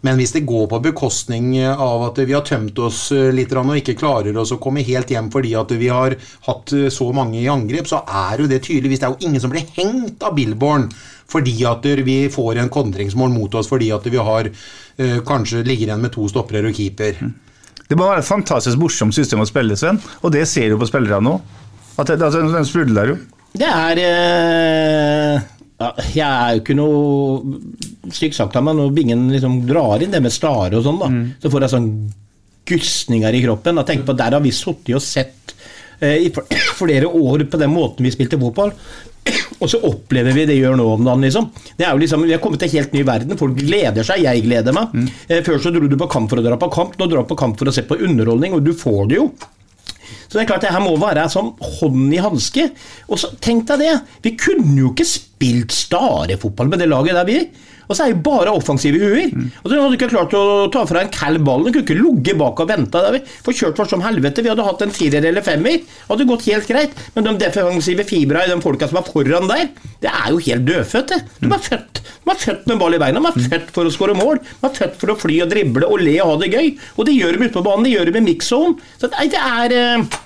Men 0.05 0.19
hvis 0.19 0.35
det 0.35 0.45
går 0.47 0.67
på 0.71 0.81
bekostning 0.85 1.49
av 1.71 2.05
at 2.11 2.21
vi 2.21 2.35
har 2.35 2.45
tømt 2.45 2.77
oss 2.83 3.07
litt 3.33 3.55
og 3.57 3.73
ikke 3.79 3.97
klarer 3.97 4.37
oss 4.37 4.53
å 4.53 4.59
komme 4.61 4.85
helt 4.85 5.09
hjem 5.11 5.31
fordi 5.33 5.55
at 5.57 5.73
vi 5.79 5.89
har 5.89 6.17
hatt 6.47 6.75
så 6.93 7.09
mange 7.15 7.41
i 7.41 7.49
angrep, 7.49 7.89
så 7.89 8.03
er 8.05 8.43
jo 8.43 8.49
det 8.51 8.61
tydeligvis 8.67 9.01
Det 9.01 9.07
er 9.07 9.15
jo 9.15 9.29
ingen 9.29 9.41
som 9.41 9.53
blir 9.53 9.65
hengt 9.77 10.23
av 10.23 10.35
Billborn 10.37 10.89
fordi 11.27 11.57
at 11.67 11.85
vi 12.07 12.19
får 12.31 12.61
en 12.61 12.71
kontringsmål 12.71 13.33
mot 13.33 13.55
oss 13.59 13.67
fordi 13.71 13.89
at 13.91 14.05
vi 14.07 14.21
har 14.21 14.47
eh, 14.47 15.19
kanskje 15.25 15.65
ligger 15.65 15.89
igjen 15.89 16.03
med 16.05 16.13
to 16.13 16.27
stoppere 16.31 16.69
og 16.69 16.77
keeper. 16.77 17.17
Det 17.87 17.95
må 17.95 18.07
være 18.07 18.21
et 18.23 18.29
fantastisk 18.29 18.79
morsomt 18.79 19.15
system 19.15 19.43
å 19.43 19.47
spille, 19.47 19.75
Sven, 19.79 19.99
og 20.21 20.31
det 20.35 20.45
ser 20.47 20.71
du 20.71 20.77
på 20.79 20.87
spillerne 20.89 21.23
nå. 21.23 21.35
At 21.97 22.11
det, 22.11 22.21
altså, 22.21 22.43
den 22.51 22.67
sprudler 22.67 23.13
jo. 23.13 23.17
Det 23.57 23.67
er 23.67 23.99
eh, 24.03 25.41
ja, 25.81 25.89
Jeg 26.13 26.27
er 26.27 26.55
jo 26.57 26.61
ikke 26.63 26.77
noe 26.77 28.11
stygt 28.13 28.37
sagt 28.37 28.55
av 28.57 28.63
meg 28.65 28.77
når 28.77 28.93
Bingen 28.95 29.27
liksom 29.33 29.59
drar 29.67 30.01
inn 30.05 30.13
det 30.13 30.21
med 30.23 30.33
stare 30.33 30.77
og 30.79 30.85
sånn, 30.85 31.01
da. 31.01 31.09
Så 31.43 31.51
får 31.53 31.65
jeg 31.65 31.73
sånn 31.75 31.91
gusninger 32.67 33.33
i 33.37 33.43
kroppen. 33.45 33.77
Og 33.79 33.85
tenk 33.87 34.05
på, 34.07 34.15
Der 34.17 34.35
har 34.37 34.43
vi 34.43 34.51
sittet 34.55 34.95
og 34.97 35.03
sett 35.03 35.53
eh, 36.01 36.17
i 36.27 36.31
flere 36.81 37.07
år 37.09 37.45
på 37.49 37.59
den 37.61 37.71
måten 37.73 38.05
vi 38.07 38.11
spilte 38.13 38.39
fotball. 38.41 38.73
Og 39.59 39.67
så 39.67 39.79
opplever 39.83 40.31
vi 40.37 40.45
det 40.47 40.55
gjør 40.55 40.77
nå 40.79 40.85
om 40.93 41.03
dagen, 41.03 41.23
liksom. 41.25 41.49
Det 41.75 41.83
er 41.83 41.91
jo 41.95 41.99
liksom. 41.99 42.21
Vi 42.27 42.31
har 42.35 42.39
kommet 42.43 42.61
til 42.61 42.69
en 42.69 42.75
helt 42.77 42.93
ny 42.95 43.01
verden. 43.07 43.39
Folk 43.39 43.57
gleder 43.59 44.05
seg, 44.07 44.21
jeg 44.23 44.43
gleder 44.45 44.75
meg. 44.75 44.93
Eh, 45.27 45.41
Før 45.43 45.57
så 45.63 45.71
dro 45.73 45.89
du 45.89 45.97
på 45.99 46.07
kamp 46.13 46.29
for 46.31 46.39
å 46.39 46.45
dra 46.45 46.55
på 46.61 46.69
kamp, 46.71 46.95
nå 46.99 47.07
drar 47.11 47.25
du 47.25 47.31
på 47.31 47.39
kamp 47.39 47.57
for 47.59 47.67
å 47.67 47.73
se 47.75 47.83
på 47.89 47.97
underholdning, 48.07 48.53
og 48.55 48.63
du 48.63 48.71
får 48.77 49.09
det 49.11 49.17
jo. 49.19 49.27
Så 50.27 50.35
det 50.35 50.43
er 50.43 50.49
klart 50.51 50.65
det 50.65 50.73
her 50.73 50.83
må 50.83 50.95
være 51.01 51.27
som 51.31 51.53
hånd 51.79 52.13
i 52.15 52.21
hanske. 52.23 52.69
Og 53.07 53.21
så 53.21 53.31
tenk 53.43 53.67
deg 53.69 53.83
det, 53.83 53.95
vi 54.25 54.35
kunne 54.39 54.75
jo 54.79 54.91
ikke 54.93 55.07
spilt 55.07 55.75
starefotball 55.75 56.71
med 56.71 56.83
det 56.83 56.89
laget 56.91 57.17
der 57.17 57.27
vi 57.27 57.39
Og 57.87 57.95
så 57.95 58.05
er 58.05 58.13
jo 58.13 58.19
bare 58.25 58.53
offensive 58.53 58.99
huer. 58.99 59.31
Og 59.63 59.69
så 59.69 59.77
hadde 59.79 59.91
vi 59.93 59.99
ikke 59.99 60.11
klart 60.11 60.35
å 60.37 60.43
ta 60.73 60.83
fra 60.89 61.03
en 61.03 61.13
kald 61.13 61.41
ball. 61.47 61.65
Den 61.65 61.75
kunne 61.75 61.87
ikke 61.87 61.99
ligget 61.99 62.39
bak 62.41 62.59
og 62.63 62.71
venta. 62.71 63.03
Vi 63.15 63.21
får 63.45 63.59
kjørt 63.61 63.83
oss 63.83 63.93
som 63.95 64.03
helvete. 64.03 64.43
Vi 64.43 64.51
hadde 64.51 64.65
hatt 64.67 64.83
en 64.83 64.93
firer 64.95 65.25
eller 65.29 65.45
femmer. 65.45 65.79
Hadde 66.09 66.27
gått 66.29 66.47
helt 66.49 66.67
greit. 66.69 66.97
Men 67.15 67.29
de 67.29 67.37
defensive 67.45 68.07
fibra 68.07 68.45
i 68.45 68.51
de 68.51 68.59
folka 68.63 68.89
som 68.91 68.99
er 69.01 69.07
foran 69.07 69.47
der, 69.51 69.69
det 70.03 70.11
er 70.11 70.33
jo 70.33 70.43
helt 70.49 70.67
dødfødte. 70.67 71.23
De 71.41 71.51
er 71.51 71.65
født 71.69 72.03
de 72.27 72.33
er 72.33 72.39
født 72.41 72.65
med 72.67 72.79
ball 72.81 72.95
i 72.97 72.99
beina. 72.99 73.21
De 73.23 73.39
er 73.39 73.51
født 73.53 73.69
for 73.75 73.87
å 73.87 73.91
skåre 73.93 74.15
mål. 74.17 74.41
De 74.43 74.67
er 74.67 74.73
født 74.75 74.95
for 74.99 75.13
å 75.13 75.17
fly 75.19 75.39
og 75.45 75.51
drible 75.53 75.87
og 75.87 76.01
le 76.03 76.17
og 76.23 76.33
ha 76.33 76.39
det 76.43 76.51
gøy. 76.51 76.73
Og 76.97 77.07
det 77.07 77.15
gjør 77.15 77.37
de 77.37 77.45
ute 77.45 77.55
på 77.55 77.63
banen. 77.63 77.87
Det 77.87 77.93
gjør 77.93 78.09
de 78.09 78.15
med 78.17 78.27
mix-zone. 78.27 78.75
Så 78.99 79.07
det 79.13 79.39
er 79.39 79.75
eh, 79.77 80.17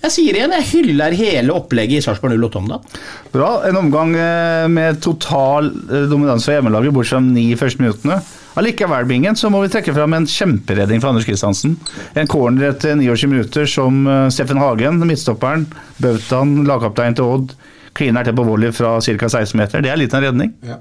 Jeg 0.00 0.12
sier 0.14 0.36
igjen, 0.36 0.52
jeg 0.56 0.68
hyller 0.70 1.12
hele 1.12 1.52
opplegget 1.52 2.00
i 2.00 2.04
Sarpsborg 2.04 2.32
08 2.40 2.60
om 2.62 2.68
dagen. 2.70 3.00
Bra. 3.34 3.48
En 3.68 3.76
omgang 3.82 4.14
eh, 4.16 4.64
med 4.72 5.02
total 5.04 5.68
eh, 5.68 6.06
dominans 6.08 6.46
for 6.48 6.56
hjemmelaget, 6.56 6.94
bortsett 6.96 7.18
fra 7.18 7.26
de 7.26 7.34
ni 7.34 7.58
første 7.60 7.82
minuttene. 7.82 8.16
Allikevel, 8.60 9.04
Bingen, 9.10 9.36
så 9.36 9.50
må 9.52 9.60
vi 9.60 9.68
trekke 9.70 9.92
fram 9.94 10.16
en 10.16 10.28
kjemperedning 10.28 11.02
fra 11.04 11.12
Anders 11.12 11.28
Kristiansen. 11.28 11.76
En 12.16 12.30
corner 12.32 12.70
etter 12.70 12.96
29 12.96 13.28
minutter 13.28 13.68
som 13.68 14.00
eh, 14.08 14.30
Steffen 14.32 14.62
Hagen, 14.62 15.04
midtstopperen, 15.04 15.68
Bautaen, 16.00 16.56
lagkaptein 16.70 17.20
til 17.20 17.36
Odd, 17.36 17.54
kliner 17.92 18.24
til 18.24 18.40
på 18.40 18.48
volley 18.48 18.72
fra 18.72 18.96
ca. 19.04 19.28
16 19.28 19.52
meter. 19.60 19.84
Det 19.84 19.92
er 19.92 20.00
litt 20.00 20.16
av 20.16 20.24
en 20.24 20.30
redning. 20.30 20.56
Ja. 20.64 20.80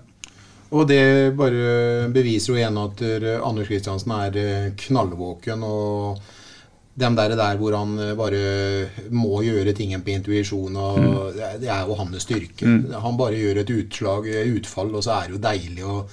Og 0.70 0.88
det 0.88 1.04
bare 1.36 2.08
beviser 2.14 2.54
jo 2.54 2.60
igjen 2.60 2.76
at 2.78 3.00
Anders 3.42 3.68
Kristiansen 3.68 4.14
er 4.14 4.76
knallvåken. 4.78 5.64
og 5.66 6.38
dem 7.00 7.16
der, 7.16 7.36
der 7.40 7.58
hvor 7.58 7.76
han 7.78 7.94
eh, 8.00 8.14
bare 8.20 8.42
må 9.12 9.42
gjøre 9.46 9.74
tingen 9.78 10.02
på 10.04 10.12
intuisjon. 10.16 10.76
og 10.76 11.00
det 11.36 11.44
er- 11.44 11.58
Det 11.60 11.70
er 11.70 11.86
jo 11.88 11.96
hans 11.96 12.22
styrke. 12.24 12.66
Mm. 12.66 12.92
Han 13.02 13.18
bare 13.18 13.40
gjør 13.40 13.62
et 13.62 13.70
utslag, 13.70 14.28
utfall, 14.56 14.94
og 14.96 15.04
så 15.04 15.12
er 15.24 15.28
det 15.28 15.38
jo 15.38 15.44
deilig 15.50 15.84
å 15.86 16.06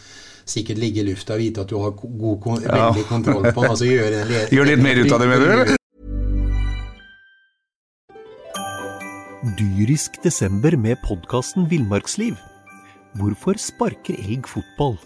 sikkert 0.46 0.78
ligge 0.78 1.00
i 1.02 1.08
lufta 1.08 1.34
og 1.34 1.40
vite 1.40 1.60
at 1.60 1.68
du 1.68 1.78
har 1.82 1.90
god, 1.90 2.40
kon- 2.40 2.62
Ja. 2.62 2.90
veldig 2.92 3.04
kontroll 3.08 3.42
på 3.52 3.60
han. 3.62 3.70
Altså 3.70 3.84
gjøre 3.90 4.22
en 4.22 4.28
le- 4.28 4.48
Gjør 4.56 4.66
litt 4.70 4.82
mer 4.82 4.96
ut 5.04 5.12
av 5.12 5.20
det, 5.20 5.28
mener 5.28 5.64
du. 5.64 5.76
Dyrisk 9.58 10.22
desember 10.24 10.76
med 10.76 10.96
podkasten 11.06 11.68
Villmarksliv. 11.70 12.36
Hvorfor 13.16 13.58
sparker 13.58 14.16
elg 14.18 14.46
fotball? 14.50 14.96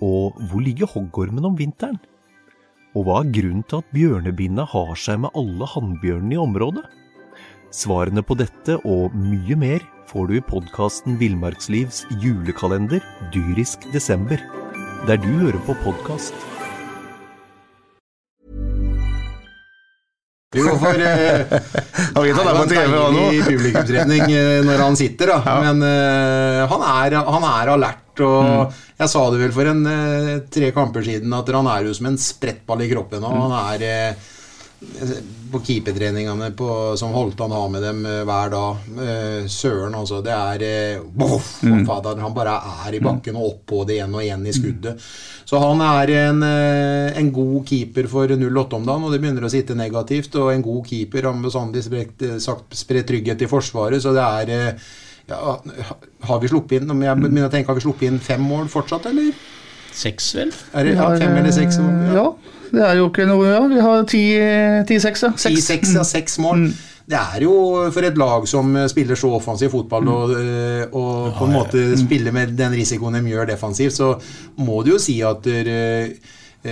Og 0.00 0.36
hvor 0.48 0.62
ligger 0.64 0.86
hoggormen 0.86 1.44
om 1.44 1.56
vinteren? 1.58 1.98
Og 2.98 3.06
hva 3.06 3.20
er 3.22 3.28
grunnen 3.30 3.62
til 3.70 3.84
at 3.84 3.92
bjørnebinna 3.94 4.64
har 4.72 4.96
seg 4.98 5.20
med 5.22 5.36
alle 5.38 5.66
hannbjørnene 5.70 6.34
i 6.34 6.40
området? 6.42 6.82
Svarene 7.70 8.22
på 8.26 8.34
dette 8.34 8.80
og 8.82 9.14
mye 9.14 9.54
mer 9.58 9.84
får 10.10 10.26
du 10.26 10.32
i 10.34 10.42
podkasten 10.42 11.14
Villmarkslivs 11.20 12.02
julekalender 12.18 13.04
Dyrisk 13.30 13.86
desember, 13.94 14.42
der 15.06 15.22
du 15.22 15.28
hører 15.38 15.60
på 15.68 15.76
podkast. 15.84 16.34
Jo, 20.58 20.74
for 20.82 20.98
eh, 20.98 21.46
Han 22.16 22.24
vet 22.26 22.34
at 22.34 22.42
det 22.42 22.50
er 22.50 22.56
på 22.56 22.64
en 22.64 22.72
TV 22.74 22.90
nå. 22.90 23.26
deilig 23.86 24.24
eh, 24.34 24.56
når 24.66 24.82
han 24.82 24.98
sitter, 24.98 25.30
da. 25.30 25.58
Men 25.62 25.86
eh, 25.86 26.64
han, 26.74 26.86
er, 26.90 27.20
han 27.22 27.46
er 27.54 27.70
alert. 27.76 28.09
Og 28.22 28.44
Mm. 28.44 28.72
jeg 28.98 29.08
sa 29.08 29.30
det 29.30 29.40
vel 29.40 29.52
for 29.52 29.66
en 29.66 29.86
eh, 29.86 30.40
tre 30.50 30.70
kamper 30.72 31.02
siden 31.02 31.32
at 31.32 31.48
han 31.48 31.66
er 31.66 31.84
jo 31.84 31.94
som 31.94 32.06
en 32.06 32.16
sprettball 32.18 32.82
i 32.82 32.88
kroppen. 32.92 33.24
Og 33.24 33.32
Mm. 33.34 33.40
han 33.50 33.74
er 33.74 33.82
eh, 33.82 34.14
på 35.52 35.58
keepertreningene 35.60 36.46
som 36.96 37.12
Holtan 37.12 37.50
har 37.52 37.68
med 37.68 37.82
dem 37.82 37.98
eh, 38.06 38.22
hver 38.24 38.50
dag. 38.50 38.76
Søren, 39.50 39.94
altså. 39.94 40.22
Det 40.24 40.32
er 40.32 41.00
boff, 41.04 41.62
Mm. 41.62 41.84
fader, 41.86 42.16
Han 42.20 42.32
bare 42.34 42.54
er 42.86 42.94
i 42.94 43.00
bakken 43.00 43.36
og 43.36 43.60
oppå 43.66 43.86
det 43.86 43.96
igjen 43.98 44.14
og 44.14 44.22
igjen 44.22 44.46
i 44.46 44.52
skuddet. 44.52 44.98
Så 45.44 45.58
han 45.60 45.80
er 45.82 46.30
en, 46.30 46.42
en 46.42 47.30
god 47.32 47.66
keeper 47.66 48.06
for 48.08 48.26
08 48.28 48.72
om 48.76 48.86
dagen, 48.86 49.04
og 49.04 49.12
det 49.12 49.20
begynner 49.20 49.42
å 49.44 49.50
sitte 49.50 49.74
negativt. 49.74 50.34
Og 50.36 50.52
en 50.54 50.62
god 50.62 50.86
keeper 50.86 51.22
har 51.22 51.34
bestandig 51.34 51.82
spredt, 51.84 52.40
sagt- 52.40 52.72
spredt 52.78 53.06
trygghet 53.08 53.42
i 53.42 53.46
Forsvaret, 53.50 54.00
så 54.00 54.14
det 54.14 54.50
er 54.50 54.74
ja, 55.30 55.56
Har 56.28 56.42
vi 56.42 56.50
sluppet 56.50 56.82
inn 56.82 56.92
om 56.92 57.02
jeg 57.04 57.18
begynner 57.20 57.48
å 57.48 57.52
tenke, 57.52 57.70
har 57.70 57.78
vi 57.78 57.84
sluppet 57.84 58.10
inn 58.10 58.20
fem 58.22 58.42
mål 58.44 58.68
fortsatt, 58.72 59.08
eller? 59.10 59.32
Seks, 59.94 60.30
vel? 60.36 60.52
Er 60.74 60.86
det 60.86 60.94
ja, 60.94 61.08
fem 61.18 61.36
eller 61.40 61.54
seks? 61.54 61.80
mål? 61.82 62.14
Ja, 62.14 62.26
det 62.70 62.84
er 62.86 63.00
jo 63.00 63.08
ikke 63.10 63.26
noe 63.26 63.48
Ja, 63.48 63.64
vi 63.70 63.82
har 63.82 64.04
10-6, 64.06 65.26
ja. 65.26 65.32
Seks. 65.38 65.94
ja, 65.96 66.06
seks 66.06 66.38
mål. 66.42 66.68
Det 67.10 67.18
er 67.18 67.42
jo 67.42 67.54
for 67.90 68.06
et 68.06 68.18
lag 68.20 68.44
som 68.46 68.76
spiller 68.90 69.18
så 69.18 69.32
offensiv 69.34 69.72
fotball 69.72 70.10
og, 70.12 70.34
eh, 70.38 70.84
og 70.94 71.32
på 71.38 71.48
en 71.48 71.56
måte 71.56 71.86
spiller 71.98 72.34
med 72.34 72.52
den 72.58 72.76
risikoen 72.78 73.18
de 73.18 73.32
gjør 73.32 73.50
defensivt, 73.50 73.96
så 73.96 74.12
må 74.62 74.84
du 74.86 74.92
jo 74.92 75.00
si 75.02 75.16
at 75.26 75.42
der, 75.42 76.12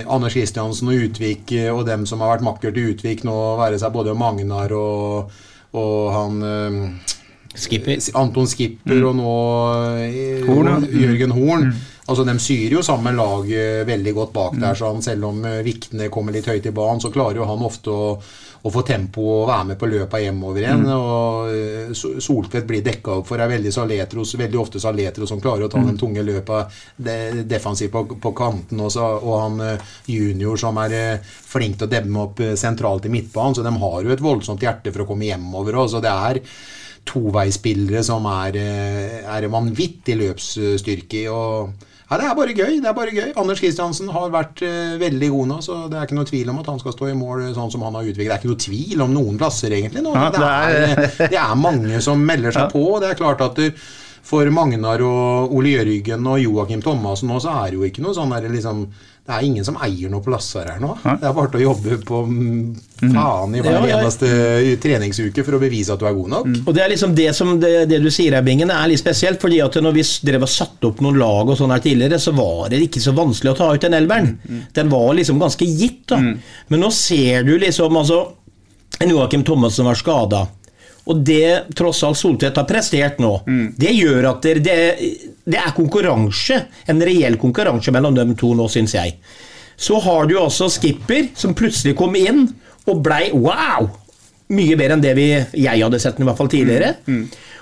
Anders 0.05 0.35
Kristiansen 0.37 0.91
og 0.91 1.05
Utvik 1.09 1.51
eh, 1.57 1.69
og 1.73 1.87
dem 1.87 2.05
som 2.05 2.21
har 2.21 2.35
vært 2.35 2.45
makker 2.45 2.73
til 2.75 2.91
Utvik 2.93 3.23
nå, 3.25 3.35
være 3.57 3.79
seg 3.81 3.93
både 3.93 4.13
Magnar 4.17 4.73
og, 4.77 5.31
og 5.73 5.95
han 6.13 6.43
eh, 6.45 7.15
Skipper. 7.55 7.97
Anton 8.19 8.49
Skipper 8.49 9.05
og 9.09 9.15
nå 9.17 9.37
eh, 10.05 10.43
Horn, 10.45 10.69
ja. 10.69 11.07
Jørgen 11.07 11.33
Horn. 11.33 11.71
Altså, 12.09 12.23
De 12.25 12.33
syr 12.41 12.73
jo 12.73 12.83
sammen 12.85 13.17
laget 13.17 13.87
veldig 13.87 14.13
godt 14.17 14.31
bak 14.33 14.55
der, 14.57 14.77
så 14.77 14.89
han, 14.89 15.01
selv 15.05 15.29
om 15.29 15.43
eh, 15.45 15.63
viktene 15.65 16.09
kommer 16.13 16.33
litt 16.33 16.49
høyt 16.49 16.65
i 16.65 16.73
banen, 16.73 17.01
så 17.01 17.11
klarer 17.13 17.41
jo 17.41 17.49
han 17.49 17.65
ofte 17.65 17.93
å, 17.93 18.07
å 18.61 18.71
få 18.73 18.81
tempo 18.85 19.25
og 19.35 19.49
være 19.49 19.67
med 19.71 19.79
på 19.81 19.89
løpet 19.91 20.23
hjemover 20.25 20.63
igjen. 20.63 20.87
og 20.93 21.51
eh, 21.53 21.91
Soltvedt 21.97 22.65
blir 22.69 22.85
dekka 22.85 23.19
opp 23.19 23.29
for 23.29 23.41
er 23.41 23.51
veldig 23.51 23.73
Saletros, 23.73 24.33
veldig 24.41 24.61
ofte 24.61 24.81
Saletros 24.81 25.29
som 25.29 25.41
klarer 25.41 25.67
å 25.67 25.71
ta 25.73 25.83
den 25.85 25.99
tunge 26.01 26.25
løpa 26.25 26.63
de, 26.97 27.43
defensivt 27.49 27.93
på, 27.93 28.05
på 28.21 28.33
kanten, 28.37 28.81
Også, 28.85 29.05
og 29.21 29.39
han 29.43 29.61
eh, 29.67 29.93
junior 30.09 30.57
som 30.57 30.81
er 30.85 30.97
eh, 30.97 31.37
flink 31.53 31.77
til 31.77 31.89
å 31.89 31.93
demme 31.93 32.25
opp 32.25 32.41
eh, 32.45 32.57
sentralt 32.57 33.05
i 33.05 33.13
midtbanen, 33.13 33.57
så 33.57 33.65
de 33.65 33.77
har 33.85 34.01
jo 34.05 34.17
et 34.17 34.27
voldsomt 34.29 34.65
hjerte 34.65 34.93
for 34.93 35.05
å 35.05 35.11
komme 35.13 35.29
hjemover. 35.29 35.81
også, 35.85 36.01
det 36.01 36.13
er 36.13 36.43
toveispillere 37.09 38.03
som 38.05 38.25
er, 38.29 38.57
eh, 38.59 39.19
er 39.25 39.51
vanvittig 39.51 40.17
løpsstyrke 40.19 41.23
i. 41.23 41.27
og 41.27 41.87
ja, 42.09 42.17
Det 42.17 42.25
er 42.25 42.35
bare 42.35 42.53
gøy. 42.57 42.81
det 42.81 42.89
er 42.89 42.97
bare 42.97 43.13
gøy. 43.13 43.31
Anders 43.37 43.59
Kristiansen 43.61 44.09
har 44.09 44.31
vært 44.33 44.63
uh, 44.65 44.97
veldig 44.97 45.29
god 45.29 45.47
nå, 45.51 45.57
så 45.61 45.75
det 45.91 45.99
er 45.99 46.07
ikke 46.07 46.17
noe 46.17 46.29
tvil 46.29 46.49
om 46.49 46.61
at 46.61 46.69
han 46.71 46.79
skal 46.81 46.95
stå 46.95 47.09
i 47.11 47.17
mål 47.17 47.43
eh, 47.43 47.53
sånn 47.53 47.69
som 47.69 47.85
han 47.85 47.97
har 47.99 48.07
utviklet. 48.09 48.31
Det 48.31 48.33
er 48.33 48.41
ikke 48.41 48.53
noe 48.53 48.65
tvil 48.65 49.03
om 49.05 49.13
noen 49.13 49.37
plasser, 49.37 49.75
egentlig. 49.77 50.01
nå. 50.05 50.15
Det, 50.17 50.41
er, 50.41 50.95
det 50.97 51.29
det 51.35 51.41
er 51.41 51.59
mange 51.59 52.01
som 52.01 52.23
melder 52.25 52.55
seg 52.55 52.71
på. 52.73 52.81
og 52.95 53.03
Det 53.03 53.11
er 53.11 53.19
klart 53.19 53.43
at 53.45 53.61
du, 53.61 53.83
for 54.29 54.49
Magnar 54.53 55.01
og 55.05 55.53
Ole 55.55 55.75
Jørgen 55.75 56.25
og 56.29 56.41
Joakim 56.41 56.81
Thomassen 56.85 57.29
nå, 57.29 57.37
så 57.43 57.53
er 57.61 57.69
det 57.69 57.79
jo 57.79 57.85
ikke 57.87 58.03
noe 58.05 58.17
sånn 58.17 58.33
der, 58.33 58.49
liksom, 58.57 58.87
Det 59.29 59.35
er 59.37 59.43
ingen 59.45 59.65
som 59.65 59.75
eier 59.77 60.09
noen 60.09 60.23
plasser 60.25 60.65
her 60.71 60.79
nå. 60.81 60.95
Det 61.05 61.27
er 61.29 61.33
bare 61.37 61.51
til 61.53 61.59
å 61.59 61.65
jobbe 61.67 61.97
på 62.01 62.21
mm, 62.25 62.61
faen 63.13 63.51
i 63.53 63.59
hver 63.61 63.75
Ja, 63.75 63.81
ja. 63.85 63.99
eneste 63.99 64.29
treningsuke 64.81 65.43
for 65.45 65.53
å 65.53 65.59
bevise 65.61 65.93
at 65.93 66.01
du 66.01 66.07
er 66.09 66.15
god 66.17 66.31
nok. 66.33 66.47
Og 66.63 66.73
det 66.73 66.81
er 66.81 66.89
liksom 66.95 67.13
det 67.13 67.27
som 67.37 67.51
det, 67.61 67.69
det 67.91 67.99
du 68.01 68.09
sier 68.09 68.33
her, 68.33 68.41
Bingen, 68.47 68.73
er 68.73 68.89
litt 68.89 69.03
spesielt. 69.03 69.37
fordi 69.37 69.59
at 69.61 69.77
når 69.85 69.93
vi 69.99 70.05
drev 70.31 70.47
og 70.47 70.49
satte 70.49 70.89
opp 70.89 71.03
noen 71.05 71.19
lag 71.21 71.45
og 71.53 71.59
sånn 71.61 71.69
her 71.75 71.83
tidligere, 71.85 72.17
så 72.17 72.33
var 72.33 72.73
det 72.73 72.81
ikke 72.87 73.03
så 73.05 73.13
vanskelig 73.13 73.53
å 73.53 73.59
ta 73.61 73.69
ut 73.75 73.85
den 73.85 73.99
elveren. 73.99 74.33
Den 74.73 74.89
var 74.89 75.13
liksom 75.13 75.37
ganske 75.45 75.69
gitt, 75.77 76.07
da. 76.09 76.17
Men 76.73 76.81
nå 76.81 76.89
ser 76.89 77.45
du 77.45 77.53
liksom 77.61 78.01
altså 78.01 78.23
en 78.99 79.13
Joakim 79.13 79.45
som 79.69 79.85
var 79.85 79.95
skada. 79.95 80.47
Og 81.09 81.21
det 81.25 81.75
tross 81.77 82.03
alt 82.05 82.19
Soltvedt 82.19 82.57
har 82.59 82.67
prestert 82.69 83.21
nå, 83.21 83.31
det 83.81 83.93
gjør 83.97 84.27
at 84.29 84.45
det, 84.45 84.59
det, 84.65 84.75
det 85.49 85.57
er 85.57 85.73
konkurranse. 85.77 86.59
En 86.91 87.01
reell 87.01 87.39
konkurranse 87.41 87.93
mellom 87.95 88.17
dem 88.17 88.35
to 88.37 88.51
nå, 88.57 88.67
syns 88.69 88.93
jeg. 88.93 89.15
Så 89.79 89.97
har 90.03 90.27
du 90.29 90.35
også 90.37 90.67
Skipper, 90.69 91.31
som 91.39 91.55
plutselig 91.57 91.95
kom 91.97 92.17
inn 92.19 92.45
og 92.89 93.01
blei 93.05 93.29
wow! 93.33 93.89
Mye 94.49 94.75
bedre 94.79 94.95
enn 94.97 95.03
det 95.03 95.13
vi, 95.17 95.27
jeg 95.61 95.83
hadde 95.83 95.99
sett 96.01 96.17
den 96.17 96.25
i 96.25 96.29
hvert 96.31 96.39
fall 96.39 96.49
tidligere. 96.49 96.95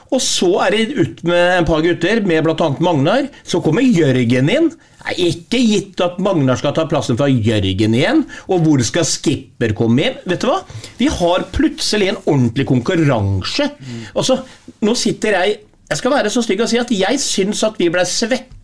Og 0.07 0.21
så 0.23 0.47
er 0.63 0.71
det 0.71 0.83
ut 0.95 1.23
med 1.27 1.57
en 1.57 1.65
par 1.67 1.81
gutter, 1.83 2.21
med 2.23 2.45
bl.a. 2.45 2.67
Magnar. 2.79 3.25
Så 3.43 3.59
kommer 3.65 3.83
Jørgen 3.83 4.47
inn. 4.53 4.69
Det 5.07 5.13
er 5.13 5.19
ikke 5.33 5.59
gitt 5.63 6.01
at 6.03 6.15
Magnar 6.23 6.55
skal 6.59 6.73
ta 6.75 6.85
plassen 6.87 7.19
fra 7.19 7.27
Jørgen 7.27 7.95
igjen. 7.95 8.23
Og 8.47 8.63
hvor 8.63 8.83
skal 8.87 9.03
Skipper 9.07 9.75
komme 9.75 10.05
inn? 10.07 10.17
Vet 10.27 10.43
du 10.43 10.47
hva? 10.47 10.61
Vi 10.99 11.11
har 11.11 11.43
plutselig 11.55 12.13
en 12.13 12.21
ordentlig 12.23 12.67
konkurranse. 12.71 13.67
Altså, 14.15 14.39
nå 14.87 14.95
sitter 14.99 15.35
jeg 15.41 15.59
Jeg 15.87 16.01
skal 16.01 16.11
være 16.11 16.31
så 16.31 16.43
stygg 16.43 16.65
å 16.65 16.67
si 16.67 16.79
at 16.81 16.89
jeg 16.91 17.19
syns 17.23 17.63
at 17.63 17.77
vi 17.79 17.87
ble 17.91 18.03
svekka 18.03 18.55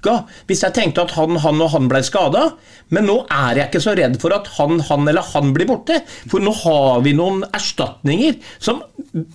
hvis 0.50 0.66
jeg 0.66 0.76
tenkte 0.76 1.06
at 1.06 1.14
han, 1.16 1.38
han 1.40 1.62
og 1.64 1.70
han 1.72 1.86
ble 1.88 2.02
skada. 2.04 2.50
Men 2.92 3.08
nå 3.08 3.14
er 3.32 3.62
jeg 3.62 3.70
ikke 3.70 3.82
så 3.86 3.94
redd 3.96 4.18
for 4.20 4.36
at 4.36 4.50
han, 4.58 4.82
han 4.90 5.08
eller 5.08 5.24
han 5.32 5.54
blir 5.56 5.70
borte. 5.70 6.02
For 6.28 6.44
nå 6.44 6.52
har 6.60 7.00
vi 7.06 7.14
noen 7.16 7.46
erstatninger 7.48 8.36
som 8.60 8.82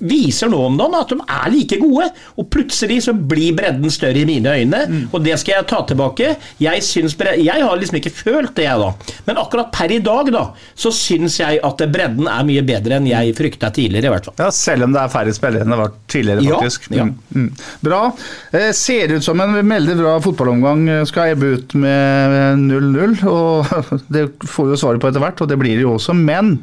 viser 0.05 0.53
nå 0.53 0.61
om 0.66 0.76
dagen 0.76 0.99
at 0.99 1.14
de 1.14 1.18
er 1.24 1.55
like 1.55 1.78
gode. 1.80 2.11
Og 2.36 2.51
plutselig 2.53 3.01
så 3.07 3.14
blir 3.16 3.57
bredden 3.57 3.89
større 3.95 4.20
i 4.20 4.26
mine 4.28 4.53
øyne, 4.59 4.82
og 5.09 5.24
det 5.24 5.39
skal 5.41 5.57
jeg 5.57 5.68
ta 5.72 5.80
tilbake. 5.89 6.34
Jeg, 6.61 6.84
syns 6.84 7.16
jeg 7.16 7.64
har 7.64 7.80
liksom 7.80 8.01
ikke 8.03 8.12
følt 8.12 8.53
det, 8.59 8.68
jeg, 8.68 8.84
da. 8.84 9.16
Men 9.30 9.41
akkurat 9.41 9.72
per 9.72 9.97
i 9.97 10.01
dag, 10.05 10.28
da, 10.34 10.45
så 10.76 10.93
syns 10.93 11.39
jeg 11.41 11.62
at 11.64 11.84
bredden 11.89 12.28
er 12.28 12.45
mye 12.53 12.66
bedre 12.68 13.01
enn 13.01 13.09
jeg 13.09 13.32
frykta 13.39 13.72
tidligere, 13.72 14.11
i 14.11 14.14
hvert 14.18 14.28
fall. 14.28 14.39
Ja, 14.45 14.53
Selv 14.53 14.84
om 14.84 14.93
det 14.93 15.01
er 15.01 15.16
færre 15.16 15.32
spillere 15.32 15.64
enn 15.64 15.72
det 15.72 15.80
var 15.80 15.97
tidligere, 16.12 16.45
faktisk. 16.53 16.91
ja. 16.93 17.09
ja. 17.09 17.09
mm. 17.09 17.51
Bra. 17.81 18.12
Eh, 18.51 18.70
ser 18.72 19.12
ut 19.12 19.24
som 19.24 19.41
en 19.41 19.55
veldig 19.68 19.97
bra 20.01 20.16
fotballomgang 20.22 20.89
eh, 20.91 21.05
skal 21.07 21.35
ebbe 21.35 21.53
ut 21.55 21.74
med 21.79 22.59
0-0. 22.64 23.18
og 23.31 24.03
Det 24.11 24.26
får 24.43 24.66
vi 24.66 24.74
jo 24.74 24.81
svaret 24.81 25.03
på 25.03 25.11
etter 25.11 25.22
hvert, 25.22 25.43
og 25.45 25.51
det 25.51 25.59
blir 25.61 25.76
det 25.76 25.87
jo 25.87 25.95
også. 25.95 26.16
Men 26.18 26.57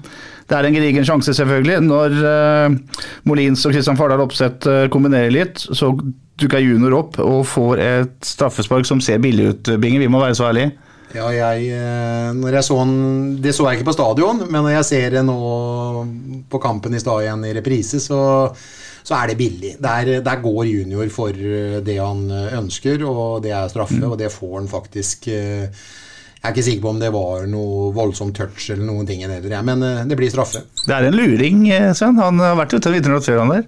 det 0.49 0.57
er 0.57 0.67
en 0.67 0.75
gedigen 0.75 1.07
sjanse, 1.07 1.33
selvfølgelig. 1.37 1.79
Når 1.87 2.19
eh, 2.31 3.01
Molins 3.29 3.63
og 3.65 3.75
Kristian 3.75 3.99
Fardal 3.99 4.25
Opseth 4.25 4.89
kombinerer 4.93 5.31
litt, 5.33 5.63
så 5.63 5.93
dukker 6.35 6.63
Junior 6.63 6.97
opp 6.99 7.21
og 7.23 7.45
får 7.47 7.79
et 7.79 8.17
straffespark 8.27 8.87
som 8.87 8.99
ser 9.03 9.23
billig 9.23 9.53
ut, 9.53 9.77
Binge. 9.79 10.03
Vi 10.03 10.11
må 10.11 10.19
være 10.19 10.35
så 10.35 10.49
ærlige. 10.49 10.75
Ja, 11.15 11.29
jeg, 11.31 11.69
når 12.35 12.57
jeg 12.57 12.65
så 12.67 12.75
den, 12.81 12.95
Det 13.39 13.53
så 13.55 13.69
jeg 13.69 13.77
ikke 13.77 13.87
på 13.87 13.93
stadion, 13.95 14.41
men 14.49 14.65
når 14.65 14.73
jeg 14.73 14.87
ser 14.89 15.13
det 15.15 15.21
nå 15.23 15.37
på 16.51 16.59
kampen 16.59 16.97
i 16.97 16.99
stad 16.99 17.23
igjen 17.23 17.45
i 17.47 17.53
reprise, 17.55 18.01
så, 18.03 18.17
så 19.05 19.19
er 19.19 19.29
det 19.29 19.37
billig. 19.37 19.75
Der, 19.83 20.15
der 20.25 20.41
går 20.41 20.63
junior 20.65 21.09
for 21.13 21.29
eh, 21.29 21.77
det 21.85 21.99
han 22.01 22.25
eh, 22.31 22.57
ønsker, 22.57 23.05
og 23.05 23.43
det 23.45 23.53
er 23.53 23.69
straffe, 23.69 24.01
og 24.07 24.17
det 24.19 24.31
får 24.33 24.57
han 24.59 24.71
faktisk. 24.71 25.27
eh, 25.29 25.69
Jeg 26.45 26.51
er 26.51 26.57
ikke 26.59 26.65
sikker 26.67 26.81
på 26.83 26.89
om 26.93 26.99
det 27.01 27.07
var 27.09 27.45
noe 27.49 27.87
voldsomt 27.95 28.35
touch 28.37 28.67
eller 28.69 28.85
noen 28.85 29.07
ting 29.09 29.23
heller, 29.25 29.55
men 29.65 29.81
eh, 29.81 30.03
det 30.05 30.17
blir 30.19 30.29
straffe. 30.29 30.61
Det 30.85 30.93
er 30.93 31.07
en 31.07 31.17
luring, 31.17 31.63
eh, 31.73 31.89
Sven. 31.97 32.19
Han 32.21 32.37
har 32.43 32.53
vært 32.59 32.75
ute 32.77 32.91
og 32.91 32.99
vinternatt 32.99 33.25
før, 33.25 33.41
han 33.41 33.53
der. 33.55 33.65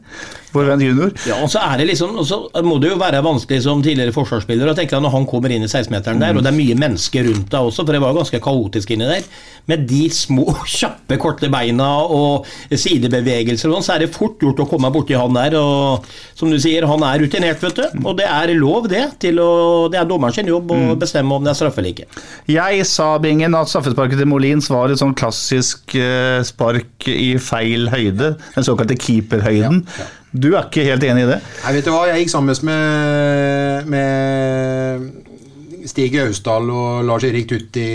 Vår 0.54 0.70
venn 0.70 0.82
junior. 0.86 1.10
Ja, 1.28 1.40
og 1.44 1.50
så 1.52 1.60
er 1.60 1.82
det 1.82 1.90
liksom, 1.90 2.14
og 2.22 2.26
så 2.26 2.38
må 2.66 2.78
det 2.82 2.92
jo 2.94 3.00
være 3.02 3.20
vanskelig 3.26 3.60
som 3.66 3.82
tidligere 3.84 4.14
forsvarsspiller 4.16 4.70
å 4.72 4.76
tenke 4.78 5.00
når 5.02 5.12
han 5.14 5.26
kommer 5.30 5.52
inn 5.54 5.66
i 5.66 5.70
16-meteren 5.70 6.22
der, 6.22 6.38
og 6.38 6.46
det 6.46 6.54
er 6.54 6.58
mye 6.58 6.78
mennesker 6.80 7.28
rundt 7.28 7.50
deg 7.52 7.68
også, 7.68 7.84
for 7.84 7.98
det 7.98 8.02
var 8.04 8.16
ganske 8.16 8.40
kaotisk 8.46 8.94
inni 8.96 9.10
der. 9.10 9.26
Med 9.68 9.84
de 9.90 10.04
små, 10.14 10.46
kjappe, 10.78 11.18
korte 11.22 11.50
beina 11.54 11.90
og 12.06 12.48
sidebevegelser 12.72 13.70
og 13.70 13.78
sånn, 13.80 13.88
så 13.90 13.96
er 13.98 14.06
det 14.06 14.14
fort 14.16 14.42
gjort 14.46 14.62
å 14.64 14.70
komme 14.70 14.92
borti 14.94 15.18
han 15.18 15.36
der. 15.36 15.58
Og 15.60 16.08
som 16.38 16.54
du 16.54 16.60
sier, 16.62 16.88
han 16.88 17.04
er 17.06 17.26
rutinert, 17.26 17.62
vet 17.66 17.82
du. 17.82 18.00
Og 18.06 18.16
det 18.22 18.30
er 18.30 18.54
lov, 18.56 18.88
det. 18.88 19.04
til 19.26 19.42
å, 19.44 19.50
Det 19.92 20.00
er 20.00 20.08
dommeren 20.08 20.36
sin 20.38 20.48
jobb 20.48 20.72
å 20.72 20.80
bestemme 21.00 21.36
om 21.36 21.44
det 21.44 21.52
er 21.52 21.60
straffe 21.60 21.82
eller 21.84 21.96
ikke. 21.96 22.08
Jeg 22.48 22.67
sa, 22.88 23.18
Bingen, 23.24 23.56
at 23.58 23.70
straffesparket 23.72 24.20
til 24.22 24.30
Molins 24.30 24.70
var 24.72 24.92
et 24.92 25.00
sånn 25.02 25.16
klassisk 25.18 25.96
eh, 25.98 26.40
spark 26.48 27.08
i 27.12 27.38
feil 27.42 27.90
høyde. 27.92 28.34
Den 28.56 28.68
såkalte 28.68 28.98
keeperhøyden. 29.00 29.84
Du 30.32 30.52
er 30.54 30.68
ikke 30.68 30.86
helt 30.88 31.06
enig 31.08 31.26
i 31.26 31.30
det? 31.32 31.40
Nei, 31.64 31.74
vet 31.78 31.88
du 31.88 31.92
hva, 31.94 32.06
jeg 32.12 32.24
gikk 32.24 32.34
sammen 32.34 32.56
med, 32.68 33.88
med 33.94 35.88
Stig 35.88 36.18
Austdal 36.22 36.70
og 36.74 37.06
Lars-Erik 37.08 37.48
Tutti 37.50 37.88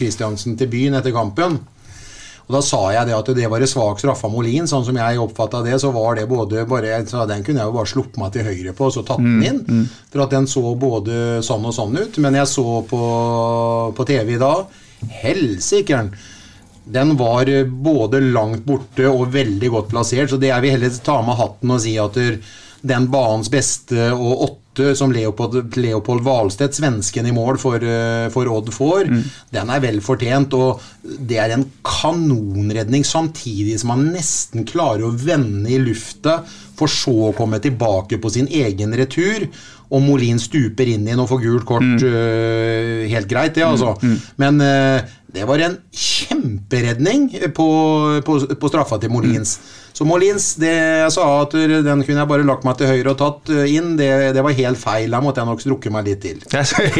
Kristiansen 0.00 0.56
til 0.58 0.70
byen 0.72 0.98
etter 0.98 1.14
kampen. 1.14 1.60
Og 2.48 2.54
Da 2.56 2.60
sa 2.64 2.80
jeg 2.94 3.08
det 3.10 3.16
at 3.16 3.28
det 3.36 3.48
var 3.52 3.60
en 3.60 3.68
svak 3.68 4.00
straffe 4.00 4.24
av 4.24 4.32
Molin. 4.32 4.66
Sånn 4.68 4.86
som 4.86 4.96
jeg 4.96 5.20
oppfatta 5.20 5.60
det, 5.66 5.76
så 5.82 5.90
var 5.92 6.16
det 6.16 6.28
både 6.30 6.64
bare 6.68 7.02
så 7.06 7.26
Den 7.28 7.44
kunne 7.44 7.60
jeg 7.60 7.68
jo 7.68 7.76
bare 7.76 7.90
sluppet 7.92 8.16
meg 8.20 8.32
til 8.32 8.48
høyre 8.48 8.72
på 8.76 8.88
og 8.88 8.94
så 8.96 9.04
tatt 9.04 9.20
den 9.20 9.44
inn. 9.44 9.88
For 10.08 10.24
at 10.24 10.32
den 10.32 10.48
så 10.48 10.62
både 10.74 11.42
sånn 11.44 11.68
og 11.68 11.76
sånn 11.76 11.98
ut. 12.00 12.16
Men 12.24 12.40
jeg 12.40 12.48
så 12.48 12.80
på, 12.88 13.02
på 13.94 14.08
TV 14.08 14.34
i 14.38 14.40
dag. 14.40 14.64
Helsikeren! 15.20 16.10
Den 16.88 17.18
var 17.20 17.44
både 17.68 18.22
langt 18.32 18.64
borte 18.64 19.10
og 19.10 19.28
veldig 19.34 19.68
godt 19.74 19.90
plassert, 19.92 20.30
så 20.30 20.38
det 20.40 20.48
jeg 20.48 20.64
vil 20.64 20.72
heller 20.72 20.94
ta 21.04 21.18
med 21.20 21.36
hatten 21.36 21.74
og 21.74 21.82
si 21.84 21.92
at 22.00 22.16
den 22.88 23.08
banens 23.12 23.50
beste 23.52 24.08
og 24.14 24.46
åtte 24.46 24.67
som 24.98 25.12
Leopold, 25.14 25.76
Leopold 25.76 26.22
Wahlstedt, 26.26 26.74
svensken 26.78 27.26
i 27.26 27.32
mål 27.34 27.58
for, 27.58 27.76
eh, 27.82 28.28
for 28.34 28.48
Odd, 28.52 28.70
får, 28.74 29.08
den 29.52 29.70
er 29.70 29.80
vel 29.80 30.00
fortjent. 30.04 30.54
Og 30.54 30.80
det 31.02 31.38
er 31.38 31.54
en 31.56 31.66
kanonredning 31.84 33.04
samtidig 33.04 33.78
som 33.80 33.90
han 33.94 34.06
nesten 34.14 34.64
klarer 34.68 35.08
å 35.08 35.14
vende 35.16 35.70
i 35.70 35.78
lufta, 35.82 36.40
for 36.78 36.86
så 36.86 37.10
å 37.30 37.34
komme 37.34 37.58
tilbake 37.60 38.20
på 38.22 38.30
sin 38.30 38.46
egen 38.46 38.92
retur. 38.94 39.48
Og 39.90 40.02
Molin 40.04 40.38
stuper 40.38 40.86
inn 40.92 41.06
igjen 41.08 41.18
og 41.22 41.30
får 41.30 41.40
gult 41.42 41.64
kort. 41.66 42.02
eh, 42.04 43.08
helt 43.08 43.26
greit, 43.30 43.54
det, 43.54 43.64
altså. 43.64 43.94
Men 44.36 44.60
eh, 44.60 45.00
det 45.28 45.44
var 45.44 45.60
en 45.60 45.74
kjemperedning 45.92 47.28
på, 47.56 47.66
på, 48.24 48.36
på 48.56 48.70
straffa 48.70 48.96
til 49.02 49.12
Molins. 49.12 49.58
Så 49.92 50.06
Molins, 50.08 50.52
det 50.62 50.70
jeg 50.72 51.10
sa 51.12 51.24
at 51.42 51.52
den 51.58 52.04
kunne 52.06 52.22
jeg 52.22 52.30
bare 52.30 52.46
lagt 52.46 52.64
meg 52.64 52.78
til 52.78 52.88
høyre 52.88 53.12
og 53.12 53.18
tatt 53.20 53.50
eh, 53.52 53.66
inn, 53.74 53.96
det, 53.98 54.08
det 54.36 54.44
var 54.46 54.56
helt 54.56 54.80
feil. 54.80 55.10
Da 55.12 55.20
måtte 55.24 55.42
jeg 55.42 55.50
nok 55.50 55.64
strukket 55.64 55.92
meg 55.92 56.08
litt 56.08 56.22
til. 56.22 56.40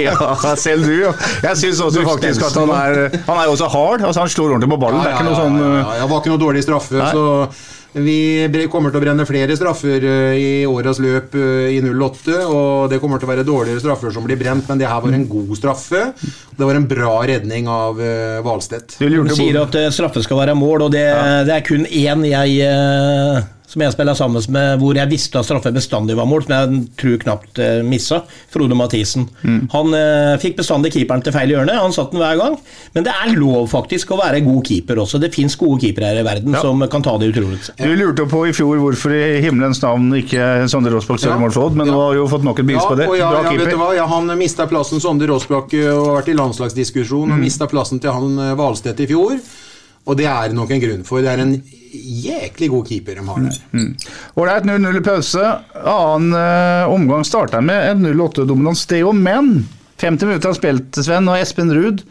Ja, 0.05 0.15
selv 0.59 0.85
du. 0.85 0.93
ja. 1.07 1.15
Jeg 1.47 1.61
syns 1.63 1.81
også 1.85 2.05
faktisk 2.05 2.45
at 2.51 2.59
han 2.59 2.73
er 2.75 3.01
Han 3.29 3.41
er 3.41 3.49
også 3.49 3.71
hard. 3.73 4.05
altså 4.05 4.25
Han 4.25 4.33
slår 4.33 4.57
ordentlig 4.57 4.73
på 4.75 4.81
ballen. 4.83 5.01
Det 5.01 5.13
er 5.13 5.17
ikke 5.17 5.29
noe 5.31 5.39
sånn 5.39 5.59
ja, 5.63 5.81
ja, 5.81 6.05
Det 6.05 6.11
var 6.13 6.23
ikke 6.23 6.35
noe 6.35 6.43
dårlig 6.43 6.65
straffe. 6.67 6.99
Nei. 7.01 7.11
Så 7.15 7.78
vi 8.05 8.67
kommer 8.71 8.93
til 8.93 9.01
å 9.01 9.05
brenne 9.05 9.27
flere 9.29 9.57
straffer 9.59 10.05
eh, 10.05 10.39
i 10.39 10.51
åras 10.69 11.01
løp 11.03 11.35
eh, 11.39 11.75
i 11.77 11.81
08. 11.83 12.39
Og 12.47 12.89
det 12.93 13.01
kommer 13.03 13.21
til 13.21 13.29
å 13.29 13.33
være 13.33 13.47
dårligere 13.47 13.83
straffer 13.83 14.15
som 14.15 14.27
blir 14.27 14.39
brent, 14.41 14.69
men 14.69 14.81
det 14.81 14.89
her 14.91 15.03
var 15.05 15.17
en 15.17 15.27
god 15.29 15.53
straffe. 15.59 16.05
Det 16.59 16.67
var 16.67 16.79
en 16.79 16.89
bra 16.91 17.13
redning 17.29 17.69
av 17.71 18.01
uh, 18.01 18.41
Hvalstedt. 18.43 18.99
Du 18.99 19.35
sier 19.35 19.61
at 19.61 19.77
eh, 19.79 19.91
straffe 19.95 20.23
skal 20.25 20.43
være 20.43 20.57
mål, 20.59 20.89
og 20.89 20.95
det, 20.95 21.07
det 21.49 21.55
er 21.55 21.67
kun 21.67 21.87
én 21.87 22.27
jeg 22.27 22.59
eh, 22.67 23.47
som 23.69 23.83
jeg 23.85 23.93
spiller 23.93 24.17
sammen 24.17 24.41
med, 24.55 24.79
hvor 24.81 24.97
jeg 24.97 25.11
visste 25.11 25.37
at 25.39 25.45
straffe 25.45 25.69
bestandig 25.77 26.15
var 26.17 26.25
mål, 26.25 26.47
som 26.47 26.55
jeg 26.57 26.79
tror 26.97 27.19
knapt 27.21 27.59
eh, 27.61 27.83
missa. 27.85 28.23
Frode 28.49 28.75
Mathisen. 28.79 29.27
Han 29.75 29.93
eh, 29.93 30.39
fikk 30.41 30.57
bestandig 30.63 30.95
keeperen 30.95 31.21
til 31.27 31.35
feil 31.37 31.53
hjørne, 31.53 31.75
han 31.77 31.93
satt 31.93 32.15
den 32.15 32.23
hver 32.23 32.39
gang. 32.41 32.57
Men 32.95 33.05
det 33.05 33.13
er 33.13 33.35
lov 33.37 33.69
faktisk 33.69 34.15
å 34.17 34.19
være 34.23 34.41
god 34.47 34.63
keeper 34.65 35.03
også. 35.05 35.21
Det 35.21 35.31
fins 35.35 35.55
gode 35.61 35.83
keepere 35.85 36.09
her 36.15 36.23
i 36.23 36.25
verden 36.27 36.57
Ja. 36.57 36.63
som 36.65 36.81
kan 36.89 37.05
ta 37.05 37.19
det 37.21 37.29
utroligste. 37.35 37.77
Du 37.77 37.93
lurte 38.01 38.25
på 38.33 38.47
i 38.49 38.55
fjor 38.57 38.81
hvorfor 38.81 39.13
i 39.13 39.41
himmelens 39.45 39.83
navn 39.85 40.09
ikke 40.17 40.49
Sondre 40.73 40.95
Råsbakk 40.97 41.21
større 41.21 41.37
Ja. 41.37 41.45
mål 41.45 41.77
men 41.77 41.87
ja. 41.87 41.93
nå 41.93 42.01
har 42.07 42.13
du 42.17 42.23
jo 42.23 42.27
fått 42.33 42.45
nok 42.49 42.59
et 42.65 42.67
bevis 42.67 42.83
Ja, 42.83 42.89
på 42.89 42.97
det. 42.97 43.07
ja, 43.19 43.29
Bra 43.31 43.43
ja, 43.43 43.51
vet 43.51 43.59
du 43.59 43.65
keeper. 43.67 43.79
hva? 43.85 43.95
Ja, 44.01 44.07
han 44.09 44.33
mista 44.39 44.67
plassen 44.67 45.01
Sondre 45.05 45.29
Rossbakk 45.29 45.75
eh, 45.77 45.93
og 45.93 46.07
har 46.09 46.23
vært 46.23 46.33
i 46.33 46.39
landslagsdiskusjon, 46.41 47.29
Mm. 47.29 47.33
og 47.37 47.39
mista 47.45 47.67
plassen 47.69 48.01
til 48.01 48.11
han 48.17 48.39
eh, 48.39 48.55
Hvalstedt 48.57 49.01
i 49.05 49.07
fjor. 49.13 49.37
Og 50.09 50.17
det 50.17 50.29
er 50.31 50.55
nok 50.57 50.73
en 50.73 50.83
grunn 50.83 51.05
for. 51.07 51.25
Det 51.25 51.33
er 51.33 51.43
en 51.45 51.59
jæklig 51.93 52.71
god 52.73 52.87
keeper 52.89 53.19
de 53.19 53.27
har 53.29 53.43
der. 53.45 53.59
Mm. 53.73 53.91
Ålreit, 54.41 54.69
0-0 54.69 55.01
i 55.01 55.05
pause. 55.05 55.51
Annen 55.83 56.33
uh, 56.37 56.95
omgang 56.95 57.27
starta 57.29 57.61
med 57.65 57.91
en 57.93 58.09
0-8-dominans. 58.09 58.87
Det 58.89 59.03
jo, 59.03 59.13
men 59.13 59.69
50 60.01 60.31
minutter 60.31 60.53
har 60.53 60.59
spilt, 60.59 60.99
Sven, 61.05 61.29
og 61.29 61.41
Espen 61.41 61.75
Ruud 61.75 62.05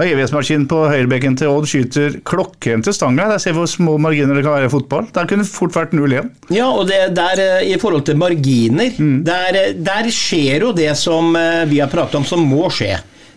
av 0.00 0.06
evighetsmaskinen 0.06 0.64
på 0.70 0.78
høyrebekken 0.88 1.34
til 1.36 1.50
Odd 1.52 1.66
skyter 1.68 2.14
klokken 2.24 2.84
til 2.86 2.94
stanga. 2.96 3.26
Der 3.28 3.42
ser 3.42 3.52
vi 3.52 3.60
hvor 3.60 3.68
små 3.68 3.98
marginer 4.00 4.38
det 4.38 4.44
kan 4.46 4.54
være 4.54 4.70
i 4.70 4.72
fotball. 4.72 5.10
Der 5.12 5.28
kunne 5.28 5.44
det 5.44 5.52
fort 5.52 5.76
vært 5.76 5.92
0-1. 5.96 6.30
Ja, 6.54 6.70
og 6.70 6.86
det 6.88 7.02
der 7.18 7.42
eh, 7.44 7.72
i 7.74 7.76
forhold 7.80 8.06
til 8.08 8.16
marginer, 8.20 8.94
der, 9.26 9.58
eh, 9.60 9.74
der 9.76 10.08
skjer 10.14 10.68
jo 10.68 10.72
det 10.76 10.94
som 11.00 11.34
vi 11.68 11.82
har 11.82 11.92
pratet 11.92 12.20
om 12.22 12.28
som 12.28 12.46
må 12.48 12.70
skje. 12.72 12.94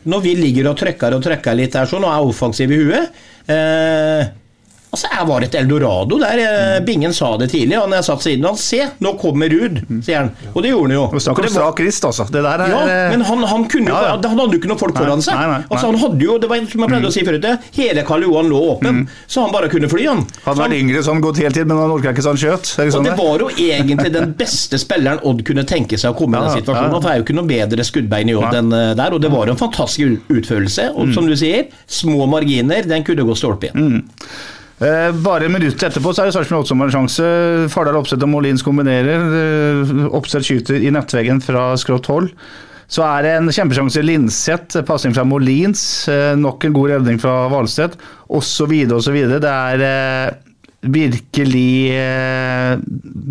Når 0.09 0.23
vi 0.23 0.35
ligger 0.35 0.71
og 0.71 0.77
trykker 0.79 1.15
og 1.15 1.23
trykker 1.23 1.55
litt 1.57 1.75
her 1.79 1.87
sånn, 1.89 2.03
og 2.03 2.11
er 2.11 2.31
offensive 2.31 2.75
i 2.75 2.81
huet. 2.83 3.21
Eh, 3.51 4.31
Altså, 4.93 5.07
Jeg 5.09 5.25
var 5.25 5.41
et 5.41 5.55
eldorado 5.57 6.19
der. 6.21 6.39
Mm. 6.43 6.85
Bingen 6.85 7.13
sa 7.17 7.31
det 7.41 7.47
tidlig, 7.49 7.79
og 7.81 7.87
når 7.89 7.97
jeg 8.03 8.05
satt 8.11 8.25
siden 8.27 8.45
han 8.45 8.57
Se, 8.61 8.77
nå 9.01 9.13
kommer 9.17 9.49
Ruud, 9.49 9.79
sier 10.05 10.19
han. 10.19 10.27
Og 10.53 10.61
det 10.61 10.69
gjorde 10.69 10.91
han 10.91 10.93
jo. 10.99 11.19
Snakk 11.25 11.39
om 11.41 11.47
strak 11.49 11.79
rist, 11.81 12.05
altså. 12.05 12.27
Det 12.29 12.43
der 12.45 12.61
er 12.61 12.73
ja, 12.73 12.81
men 13.13 13.23
han, 13.25 13.41
han 13.49 13.65
kunne 13.71 13.89
Ja, 13.89 14.03
ja. 14.11 14.19
Han 14.29 14.39
hadde 14.43 14.53
jo 14.53 14.59
ikke 14.61 14.69
noen 14.69 14.81
folk 14.83 14.97
foran 14.97 15.23
seg. 15.25 15.33
nei, 15.33 15.47
nei, 15.49 15.57
nei. 15.57 15.65
Altså, 15.73 15.89
han 15.89 15.97
hadde 16.03 16.27
jo, 16.27 16.37
Det 16.43 16.49
var 16.51 16.61
som 16.69 16.85
jeg 16.85 16.91
pleide 16.93 17.09
å 17.09 17.13
si 17.15 17.25
før, 17.25 17.39
det, 17.43 17.55
hele 17.79 18.05
Karl 18.07 18.27
Johan 18.27 18.51
lå 18.53 18.61
åpen, 18.75 19.01
så 19.25 19.47
han 19.47 19.55
bare 19.55 19.71
kunne 19.73 19.89
fly, 19.91 20.05
han. 20.11 20.23
Hadde 20.45 20.61
vært 20.61 20.77
yngre 20.77 21.01
så 21.03 21.15
han 21.17 21.25
gått 21.25 21.41
heltid, 21.41 21.67
men 21.73 21.81
han 21.81 21.93
orka 21.97 22.13
ikke 22.13 22.25
så 22.27 22.33
han 22.35 22.41
skjøt. 22.45 22.73
Det 22.77 22.87
sånn 22.93 23.09
det 23.09 23.15
det? 23.15 23.19
var 23.25 23.43
jo 23.47 23.49
egentlig 23.57 24.13
den 24.13 24.33
beste 24.43 24.77
spilleren 24.81 25.21
Odd 25.25 25.41
kunne 25.47 25.65
tenke 25.67 25.97
seg 25.97 26.13
å 26.13 26.17
komme 26.21 26.37
i 26.37 26.45
den 26.45 26.59
situasjonen. 26.61 26.89
ja. 26.89 26.93
Han 26.99 27.05
får 27.09 27.17
jo 27.17 27.25
ikke 27.25 27.37
noe 27.41 27.49
bedre 27.49 27.85
skuddbein 27.89 28.29
i 28.29 28.37
Odd 28.37 28.57
enn 28.61 28.73
eh, 28.77 28.93
der, 28.99 29.17
og 29.17 29.21
det 29.25 29.33
var 29.33 29.49
en 29.49 29.59
fantastisk 29.59 30.29
utførelse. 30.29 30.91
Og 30.93 31.13
som 31.17 31.25
du 31.29 31.33
sier, 31.39 31.69
små 31.89 32.27
marginer, 32.29 32.85
den 32.87 33.05
kunne 33.07 33.25
gå 33.25 33.35
stolpe 33.41 33.71
igjen. 33.71 34.03
Eh, 34.03 34.51
Bare 34.79 35.47
minutter 35.53 35.87
etterpå 35.87 36.11
så 36.11 36.23
er 36.23 36.29
det 36.29 36.33
Sarpsborg 36.35 36.63
8 36.65 36.71
som 36.73 36.81
har 36.81 36.89
en 36.89 36.95
sjanse. 36.97 37.27
Fardal 37.71 37.99
Oppsett 38.01 38.23
og 38.25 38.31
Molins 38.33 38.63
kombinerer. 38.65 39.21
Eh, 39.39 39.91
Oppsett 40.17 40.43
skyter 40.47 40.81
i 40.83 40.91
nettveggen 40.91 41.39
fra 41.45 41.69
skrått 41.79 42.09
hold. 42.11 42.31
Så 42.91 43.01
er 43.05 43.23
det 43.25 43.31
en 43.37 43.47
kjempesjanse 43.53 44.01
Linseth, 44.03 44.81
pasning 44.85 45.13
fra 45.15 45.23
Molins. 45.25 46.07
eh, 46.11 46.33
Nok 46.35 46.65
en 46.67 46.73
god 46.75 46.89
redning 46.97 47.19
fra 47.21 47.47
Hvalstedt, 47.53 47.95
osv. 48.27 48.73
osv. 48.97 49.19
Det 49.39 49.53
er 49.53 49.85
eh, 49.87 50.33
virkelig 50.83 51.95
eh, 51.95 52.75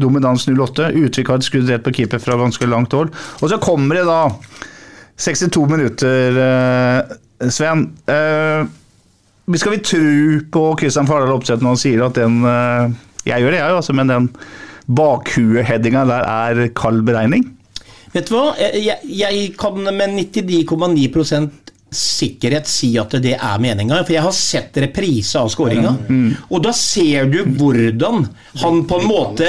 dominans 0.06 0.46
08. 0.48 0.88
Utvik 0.96 1.28
har 1.28 1.42
et 1.42 1.44
skudd 1.50 1.68
rett 1.68 1.84
på 1.84 1.92
keeper 1.98 2.22
fra 2.22 2.38
ganske 2.40 2.66
langt 2.70 2.96
hold. 2.96 3.12
Og 3.42 3.50
så 3.52 3.60
kommer 3.60 4.00
det 4.00 4.06
da 4.08 4.22
62 5.20 5.66
minutter, 5.68 6.40
eh, 6.46 7.50
Sven. 7.52 7.90
Eh, 8.08 8.64
skal 9.58 9.72
vi 9.76 9.80
tro 9.84 10.02
på 10.54 10.64
Kristian 10.80 11.06
Fardal 11.08 11.32
Opseth 11.34 11.62
når 11.64 11.74
han 11.74 11.80
sier 11.82 12.04
at 12.06 12.14
den 12.20 12.42
eh, 12.46 12.92
Jeg 13.26 13.42
gjør 13.42 13.50
det, 13.54 13.58
jeg, 13.62 13.76
altså, 13.78 13.92
men 13.98 14.10
den 14.12 14.28
bakhueheadinga 14.92 16.04
der 16.08 16.24
er 16.26 16.68
kald 16.74 17.02
beregning? 17.06 17.44
Vet 18.12 18.28
du 18.28 18.34
hva? 18.36 18.52
Jeg, 18.58 18.98
jeg- 19.08 19.54
kan 19.58 19.78
med 19.82 20.16
99,9% 20.18 21.50
sikkerhet 21.92 22.66
si 22.68 22.94
at 23.00 23.12
det 23.20 23.34
er 23.36 23.58
meninga, 23.60 23.98
for 24.04 24.12
jeg 24.14 24.22
har 24.24 24.32
sett 24.36 24.76
reprise 24.80 25.36
av 25.38 25.50
skåringa. 25.52 25.92
Og 26.50 26.62
da 26.64 26.72
ser 26.76 27.26
du 27.28 27.42
hvordan 27.44 28.26
han 28.62 28.82
på 28.88 29.00
en 29.00 29.08
måte 29.10 29.48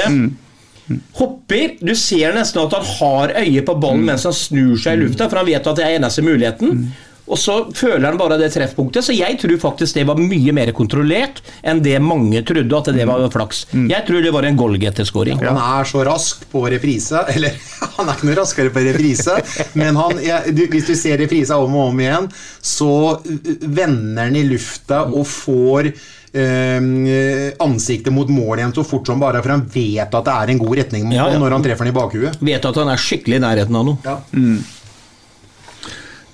hopper. 1.16 1.76
Du 1.80 1.94
ser 1.96 2.34
nesten 2.36 2.60
at 2.66 2.74
han 2.76 2.84
har 2.98 3.32
øye 3.40 3.62
på 3.64 3.74
ballen 3.80 4.04
mens 4.10 4.26
han 4.28 4.36
snur 4.36 4.76
seg 4.80 4.98
i 4.98 5.02
lufta, 5.06 5.28
for 5.32 5.40
han 5.40 5.48
vet 5.48 5.66
at 5.70 5.76
det 5.80 5.86
er 5.86 5.96
eneste 5.98 6.24
muligheten. 6.26 6.84
Og 7.24 7.38
så 7.40 7.54
føler 7.72 8.04
han 8.10 8.18
bare 8.20 8.36
det 8.40 8.50
treffpunktet, 8.52 9.06
så 9.06 9.14
jeg 9.16 9.38
tror 9.40 9.56
faktisk 9.62 9.96
det 9.96 10.04
var 10.08 10.18
mye 10.20 10.52
mer 10.56 10.72
kontrollert 10.76 11.38
enn 11.64 11.80
det 11.84 11.96
mange 12.04 12.42
trodde 12.44 12.76
at 12.76 12.90
det 12.92 13.06
var 13.08 13.24
flaks. 13.32 13.62
Jeg 13.72 14.04
tror 14.08 14.24
det 14.24 14.32
var 14.34 14.44
en 14.44 14.58
goalgetter-skåring. 14.60 15.40
Han 15.40 15.60
er 15.60 15.88
så 15.88 16.02
rask 16.04 16.44
på 16.52 16.66
reprise. 16.68 17.22
Eller 17.32 17.56
han 17.96 18.10
er 18.10 18.18
ikke 18.18 18.28
noe 18.28 18.36
raskere 18.42 18.74
på 18.74 18.84
reprise, 18.84 19.38
men 19.80 19.96
han, 19.96 20.20
ja, 20.24 20.42
du, 20.52 20.66
hvis 20.72 20.90
du 20.90 20.92
ser 20.98 21.16
reprisa 21.22 21.56
om 21.62 21.78
og 21.80 21.94
om 21.94 22.04
igjen, 22.04 22.28
så 22.60 22.90
vender 23.24 24.28
han 24.28 24.36
i 24.36 24.44
lufta 24.50 25.06
og 25.08 25.24
får 25.30 25.94
Uh, 26.34 27.52
ansiktet 27.62 28.10
mot 28.10 28.26
mål 28.26 28.58
igjen 28.58 28.72
så 28.74 28.82
fort 28.82 29.06
som 29.06 29.20
bare, 29.22 29.38
for 29.38 29.52
han 29.54 29.60
vet 29.70 30.16
at 30.18 30.24
det 30.26 30.32
er 30.34 30.50
en 30.50 30.58
god 30.58 30.72
retning 30.80 31.12
Ja, 31.14 31.28
ja. 31.30 31.38
når 31.38 31.54
han 31.54 31.62
treffer 31.62 31.86
den 31.86 31.92
i 31.92 31.94
bakhuet. 31.94 32.40
Vet 32.42 32.66
at 32.66 32.80
han 32.80 32.90
er 32.90 32.98
skikkelig 32.98 33.38
i 33.38 33.42
nærheten 33.44 33.78
av 33.78 33.86
noe. 33.86 34.00
Ja. 34.02 34.16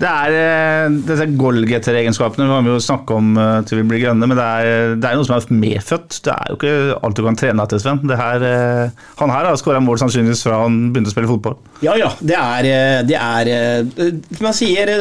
Det 0.01 0.09
er 0.09 0.35
eh, 0.37 0.95
disse 1.05 1.27
goalgetter-egenskapene 1.37 2.47
har 2.49 2.63
vi 2.65 2.73
jo 2.73 2.81
snakket 2.81 3.13
om 3.19 3.35
eh, 3.37 3.57
til 3.69 3.83
vi 3.83 3.87
blir 3.91 4.01
grønne, 4.07 4.29
men 4.31 4.39
det 4.39 4.47
er, 4.47 4.95
det 4.97 5.09
er 5.11 5.19
noe 5.19 5.29
som 5.29 5.37
er 5.37 5.49
medfødt. 5.53 6.21
Det 6.25 6.33
er 6.33 6.49
jo 6.49 6.57
ikke 6.57 7.01
alt 7.05 7.19
du 7.19 7.25
kan 7.27 7.37
trene 7.37 7.67
etter, 7.67 7.83
Sven. 7.83 8.01
Det 8.09 8.17
her, 8.17 8.47
eh, 8.49 9.05
han 9.21 9.35
her 9.35 9.51
har 9.51 9.61
skåra 9.61 9.83
mål 9.85 10.01
sannsynligvis 10.01 10.47
fra 10.47 10.63
han 10.63 10.81
begynte 10.95 11.13
å 11.13 11.17
spille 11.17 11.31
fotball. 11.31 11.59
Ja, 11.85 11.99
ja. 12.01 12.11
Det 12.21 12.39
er, 12.39 12.71
eh, 12.71 13.03
det 13.09 13.19
er 13.21 13.53
eh, 13.53 14.17
Som 14.39 14.51
jeg 14.51 14.59
sier, 14.63 14.95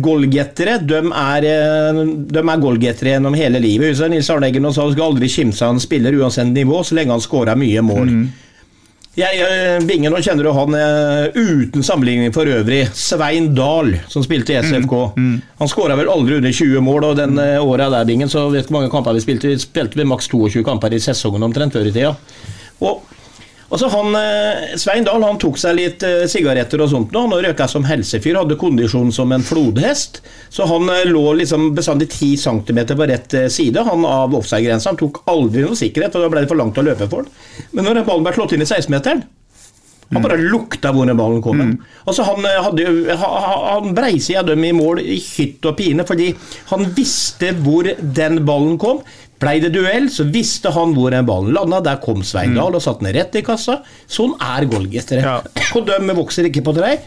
golgetere, 0.00 0.10
goalgettere 0.20 0.78
de 0.88 1.00
er, 1.04 1.46
eh, 1.50 2.04
de 2.32 2.40
er 2.40 2.62
goalgettere 2.64 3.14
gjennom 3.16 3.36
hele 3.36 3.60
livet. 3.62 4.00
Nils 4.10 4.30
Arne 4.32 4.48
Eggen 4.48 4.68
sa 4.72 4.86
du 4.86 4.94
skal 4.94 5.10
aldri 5.10 5.28
kimse 5.30 5.66
av 5.66 5.76
en 5.76 5.82
spiller 5.82 6.16
uansett 6.16 6.48
nivå, 6.48 6.80
så 6.84 6.96
lenge 6.96 7.14
han 7.14 7.24
skårer 7.24 7.58
mye 7.58 7.84
mål. 7.84 8.14
Jeg, 9.20 9.40
eh, 9.44 9.82
Bingen, 9.84 10.12
nå 10.14 10.20
kjenner 10.24 10.46
du 10.46 10.50
han 10.56 10.74
eh, 10.76 11.34
uten 11.36 11.84
sammenligning 11.84 12.32
for 12.32 12.48
øvrig. 12.48 12.86
Svein 12.96 13.50
Dahl, 13.56 13.92
som 14.08 14.24
spilte 14.24 14.54
i 14.54 14.60
SFK. 14.62 14.94
Han 15.60 15.70
skåra 15.70 15.96
vel 15.98 16.08
aldri 16.08 16.38
under 16.38 16.54
20 16.56 16.84
mål, 16.86 17.10
og 17.10 17.18
den 17.18 17.36
eh, 17.42 17.58
åra 17.60 17.90
der, 17.92 18.06
Bingen, 18.08 18.30
så 18.32 18.46
vet 18.52 18.68
du 18.68 18.72
hvor 18.72 18.80
mange 18.80 18.92
kamper 18.92 19.18
vi 19.18 19.24
spilte. 19.24 19.50
Vi 19.50 19.60
spilte 19.60 20.00
vel 20.00 20.08
maks 20.08 20.30
22 20.32 20.64
kamper 20.64 20.96
i 20.96 21.02
sesongen 21.02 21.44
omtrent 21.44 21.76
før 21.76 21.90
i 21.90 21.94
tida. 21.94 22.14
Og 22.80 23.04
Altså 23.70 23.86
han, 23.92 24.14
eh, 24.18 24.76
Svein 24.82 25.04
Dahl 25.06 25.22
han 25.22 25.38
tok 25.38 25.58
seg 25.60 25.76
litt 25.78 26.02
eh, 26.06 26.24
sigaretter 26.30 26.82
og 26.82 26.90
sånt 26.90 27.12
nå. 27.14 27.22
Han 27.28 27.44
røyka 27.46 27.68
som 27.70 27.86
helsefyr, 27.86 28.40
hadde 28.40 28.58
kondisjon 28.58 29.12
som 29.14 29.30
en 29.32 29.46
flodhest. 29.46 30.20
Så 30.50 30.66
han 30.66 30.90
eh, 30.90 31.06
lå 31.06 31.22
liksom 31.38 31.70
bestandig 31.76 32.10
10 32.10 32.36
cm 32.42 32.80
på 32.90 33.10
rett 33.10 33.36
side 33.54 33.86
han 33.86 34.06
av 34.06 34.34
offside-grensa. 34.34 34.90
Han 34.90 35.00
tok 35.00 35.22
aldri 35.30 35.62
noe 35.66 35.78
sikkerhet, 35.78 36.18
og 36.18 36.26
da 36.26 36.32
ble 36.32 36.42
det 36.42 36.50
for 36.50 36.58
langt 36.58 36.80
å 36.82 36.86
løpe 36.86 37.06
for 37.10 37.22
han. 37.22 37.68
Men 37.70 37.86
når 37.86 38.02
ballen 38.02 38.26
ble 38.26 38.34
slått 38.34 38.56
inn 38.58 38.66
i 38.66 38.70
16-meteren 38.70 39.28
han 40.10 40.24
bare 40.24 40.40
lukta 40.42 40.90
hvor 40.90 41.06
den 41.06 41.14
ballen 41.14 41.38
kom. 41.38 41.60
Mm. 41.62 41.74
Altså 42.10 42.24
Han, 42.26 42.42
hadde, 42.42 43.14
han 43.14 43.92
breisida 43.94 44.42
dem 44.48 44.64
i 44.66 44.72
mål 44.74 44.98
i 45.04 45.20
hytt 45.22 45.66
og 45.70 45.76
pine, 45.78 46.02
fordi 46.02 46.32
han 46.72 46.88
visste 46.96 47.52
hvor 47.62 47.86
den 47.86 48.40
ballen 48.42 48.74
kom. 48.82 49.04
Blei 49.40 49.56
det 49.62 49.72
duell, 49.72 50.10
så 50.12 50.26
visste 50.28 50.72
han 50.74 50.92
hvor 50.96 51.14
den 51.14 51.28
ballen 51.28 51.54
landa. 51.56 51.80
Der 51.84 52.02
kom 52.02 52.20
Svein 52.26 52.52
Dahl 52.58 52.76
og 52.76 52.84
satte 52.84 53.06
den 53.06 53.16
rett 53.16 53.40
i 53.40 53.44
kassa. 53.46 53.80
Sånn 54.10 54.36
er 54.36 54.68
goalgettere. 54.68 55.24
Ja. 55.24 55.66
Og 55.78 55.88
de 55.88 56.16
vokser 56.18 56.50
ikke 56.50 56.64
på 56.66 56.76
trær. 56.76 57.00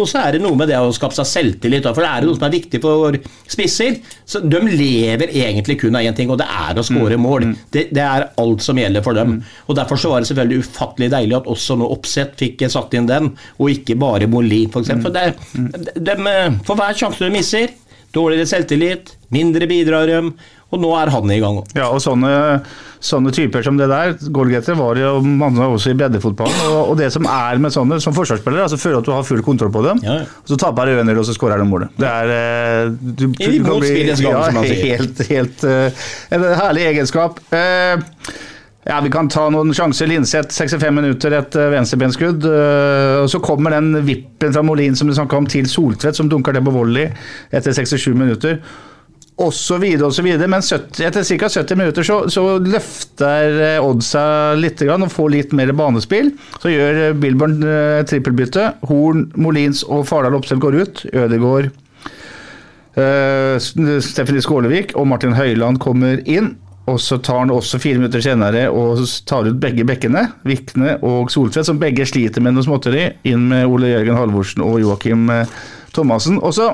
Og 0.00 0.04
så 0.08 0.20
er 0.20 0.36
det 0.36 0.42
noe 0.42 0.56
med 0.56 0.68
det 0.68 0.76
å 0.80 0.90
skape 0.92 1.16
seg 1.16 1.28
selvtillit, 1.28 1.86
for 1.88 2.04
det 2.04 2.10
er 2.10 2.26
noe 2.26 2.36
som 2.36 2.44
er 2.46 2.52
viktig 2.54 2.80
for 2.82 3.16
spisser. 3.50 3.98
Så 4.28 4.42
De 4.44 4.60
lever 4.68 5.32
egentlig 5.32 5.78
kun 5.80 5.96
av 5.96 6.04
én 6.04 6.16
ting, 6.16 6.30
og 6.32 6.40
det 6.40 6.48
er 6.48 6.78
å 6.80 6.84
skåre 6.86 7.18
mål. 7.20 7.48
Det, 7.72 7.86
det 7.94 8.04
er 8.04 8.26
alt 8.42 8.64
som 8.64 8.80
gjelder 8.80 9.04
for 9.04 9.16
dem. 9.16 9.38
Og 9.66 9.76
Derfor 9.78 10.00
så 10.00 10.12
var 10.12 10.22
det 10.22 10.30
selvfølgelig 10.30 10.66
ufattelig 10.66 11.10
deilig 11.14 11.38
at 11.40 11.50
også 11.54 11.78
nå 11.80 11.88
Oppsett 11.92 12.36
fikk 12.40 12.66
satt 12.72 12.94
inn 12.98 13.08
den, 13.08 13.32
og 13.58 13.72
ikke 13.72 13.96
bare 14.00 14.28
Molin, 14.30 14.68
f.eks. 14.72 14.92
For, 15.04 15.12
det, 15.14 15.28
de, 15.96 16.18
for 16.66 16.78
hver 16.78 16.98
sjanse 16.98 17.24
du 17.24 17.32
misser, 17.32 17.72
dårligere 18.12 18.48
selvtillit, 18.48 19.14
mindre 19.32 19.68
bidrar 19.70 20.08
de, 20.08 20.20
og 20.72 20.80
nå 20.80 20.90
er 20.96 21.10
han 21.12 21.30
i 21.30 21.38
gang. 21.42 21.58
Ja, 21.76 21.90
og 21.92 22.00
sånne, 22.00 22.30
sånne 23.02 23.32
typer 23.36 23.62
som 23.66 23.76
det 23.76 23.88
der, 23.90 24.14
goalgetere, 24.32 24.76
var 24.78 24.96
jo 24.96 25.10
mange 25.22 25.66
også 25.68 25.92
i 25.92 25.96
breddefotballen. 26.00 26.62
Og, 26.70 26.92
og 26.92 26.96
det 27.00 27.10
som 27.12 27.26
er 27.28 27.60
med 27.60 27.74
sånne, 27.74 27.98
som 28.00 28.14
forsvarsspillere, 28.16 28.64
altså 28.68 28.78
føler 28.80 29.02
at 29.02 29.08
du 29.08 29.12
har 29.12 29.26
full 29.28 29.42
kontroll 29.44 29.72
på 29.74 29.82
dem, 29.84 30.00
Ja, 30.06 30.20
ja. 30.22 30.28
og 30.42 30.48
så 30.54 30.56
taper 30.64 30.88
du 30.88 30.94
1-0, 31.02 31.12
og 31.20 31.26
så 31.28 31.34
skårer 31.36 31.60
de 31.60 31.66
målet. 31.68 31.92
Det 32.00 32.08
er 32.08 32.88
du, 32.94 33.10
du, 33.12 33.26
du 33.36 33.42
I 33.44 33.58
kan 33.60 33.82
bli- 33.84 34.06
ja. 34.24 34.46
Helt, 34.62 35.20
helt 35.28 35.66
uh, 35.68 36.08
En 36.32 36.48
herlig 36.62 36.88
egenskap. 36.94 37.38
Uh, 37.52 38.00
ja, 38.82 38.96
Vi 39.04 39.10
kan 39.14 39.28
ta 39.30 39.44
noen 39.54 39.70
sjanser. 39.76 40.08
Linseth 40.10 40.50
65 40.56 40.88
minutter, 40.96 41.36
et 41.38 41.54
venstrebenskudd. 41.70 42.42
eh, 42.50 43.20
og 43.22 43.28
Så 43.30 43.38
kommer 43.44 43.70
den 43.76 43.92
vippen 44.02 44.50
fra 44.56 44.64
Molin 44.66 44.96
som 44.98 45.06
du 45.06 45.14
snakka 45.14 45.38
om, 45.38 45.46
til 45.46 45.68
Soltvedt, 45.70 46.18
som 46.18 46.26
dunker 46.32 46.56
det 46.56 46.64
på 46.66 46.72
volley 46.74 47.06
etter 47.54 47.70
67 47.76 48.08
minutter. 48.18 48.58
Og 49.40 49.52
så 49.56 49.78
videre 49.80 50.10
og 50.10 50.14
så 50.14 50.24
videre. 50.24 50.48
Men 50.50 50.62
70, 50.62 51.00
etter 51.08 51.24
ca. 51.24 51.48
70 51.48 51.78
minutter 51.80 52.06
så, 52.06 52.18
så 52.30 52.44
løfter 52.60 53.56
eh, 53.56 53.84
Odd 53.84 54.04
seg 54.04 54.60
litt 54.60 54.82
og 54.84 55.06
får 55.12 55.30
litt 55.32 55.54
mer 55.56 55.72
banespill. 55.76 56.34
Så 56.60 56.72
gjør 56.72 57.00
eh, 57.08 57.14
Billborn 57.16 57.62
eh, 57.64 58.02
trippelbytte. 58.08 58.68
Horn, 58.90 59.30
Molins 59.40 59.82
og 59.88 60.04
Fardal 60.10 60.36
Opseth 60.36 60.60
går 60.62 60.76
ut. 60.82 61.04
Ødegaard, 61.12 61.72
eh, 63.00 63.56
Stephanie 63.58 64.44
Skålevik 64.44 64.92
og 65.00 65.08
Martin 65.10 65.38
Høiland 65.38 65.80
kommer 65.82 66.20
inn. 66.28 66.54
Og 66.90 66.98
så 66.98 67.18
tar 67.22 67.44
han 67.44 67.52
også 67.54 67.78
fire 67.78 68.00
minutter 68.00 68.22
senere 68.24 68.64
og 68.74 69.04
tar 69.30 69.46
ut 69.46 69.60
begge 69.62 69.84
bekkene, 69.86 70.24
Vikne 70.48 70.96
og 71.06 71.30
Soltvedt, 71.30 71.68
som 71.68 71.78
begge 71.78 72.06
sliter 72.10 72.42
med 72.42 72.56
noe 72.56 72.66
småtteri, 72.66 73.04
inn 73.30 73.44
med 73.52 73.70
Ole 73.70 73.92
Jørgen 73.92 74.18
Halvorsen 74.18 74.64
og 74.66 74.80
Joakim 74.82 75.30
eh, 75.30 75.60
Thomassen. 75.94 76.40
Og 76.42 76.56
så 76.58 76.72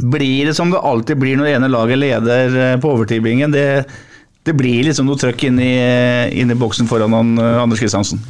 blir 0.00 0.46
det 0.48 0.54
som 0.54 0.70
det 0.72 0.80
alltid 0.80 1.18
blir 1.20 1.36
når 1.36 1.48
det 1.48 1.56
ene 1.58 1.72
laget 1.72 2.00
leder 2.00 2.56
eh, 2.64 2.78
på 2.80 2.94
overtidbingen. 2.94 3.52
Det, 3.52 3.66
det 4.42 4.54
blir 4.56 4.86
liksom 4.88 5.08
noe 5.08 5.20
trøkk 5.20 5.44
inn 5.50 5.60
i, 5.62 5.74
inn 6.40 6.52
i 6.52 6.58
boksen 6.58 6.88
foran 6.90 7.14
han, 7.16 7.36
eh, 7.38 7.60
Anders 7.62 7.82
Kristiansen. 7.82 8.22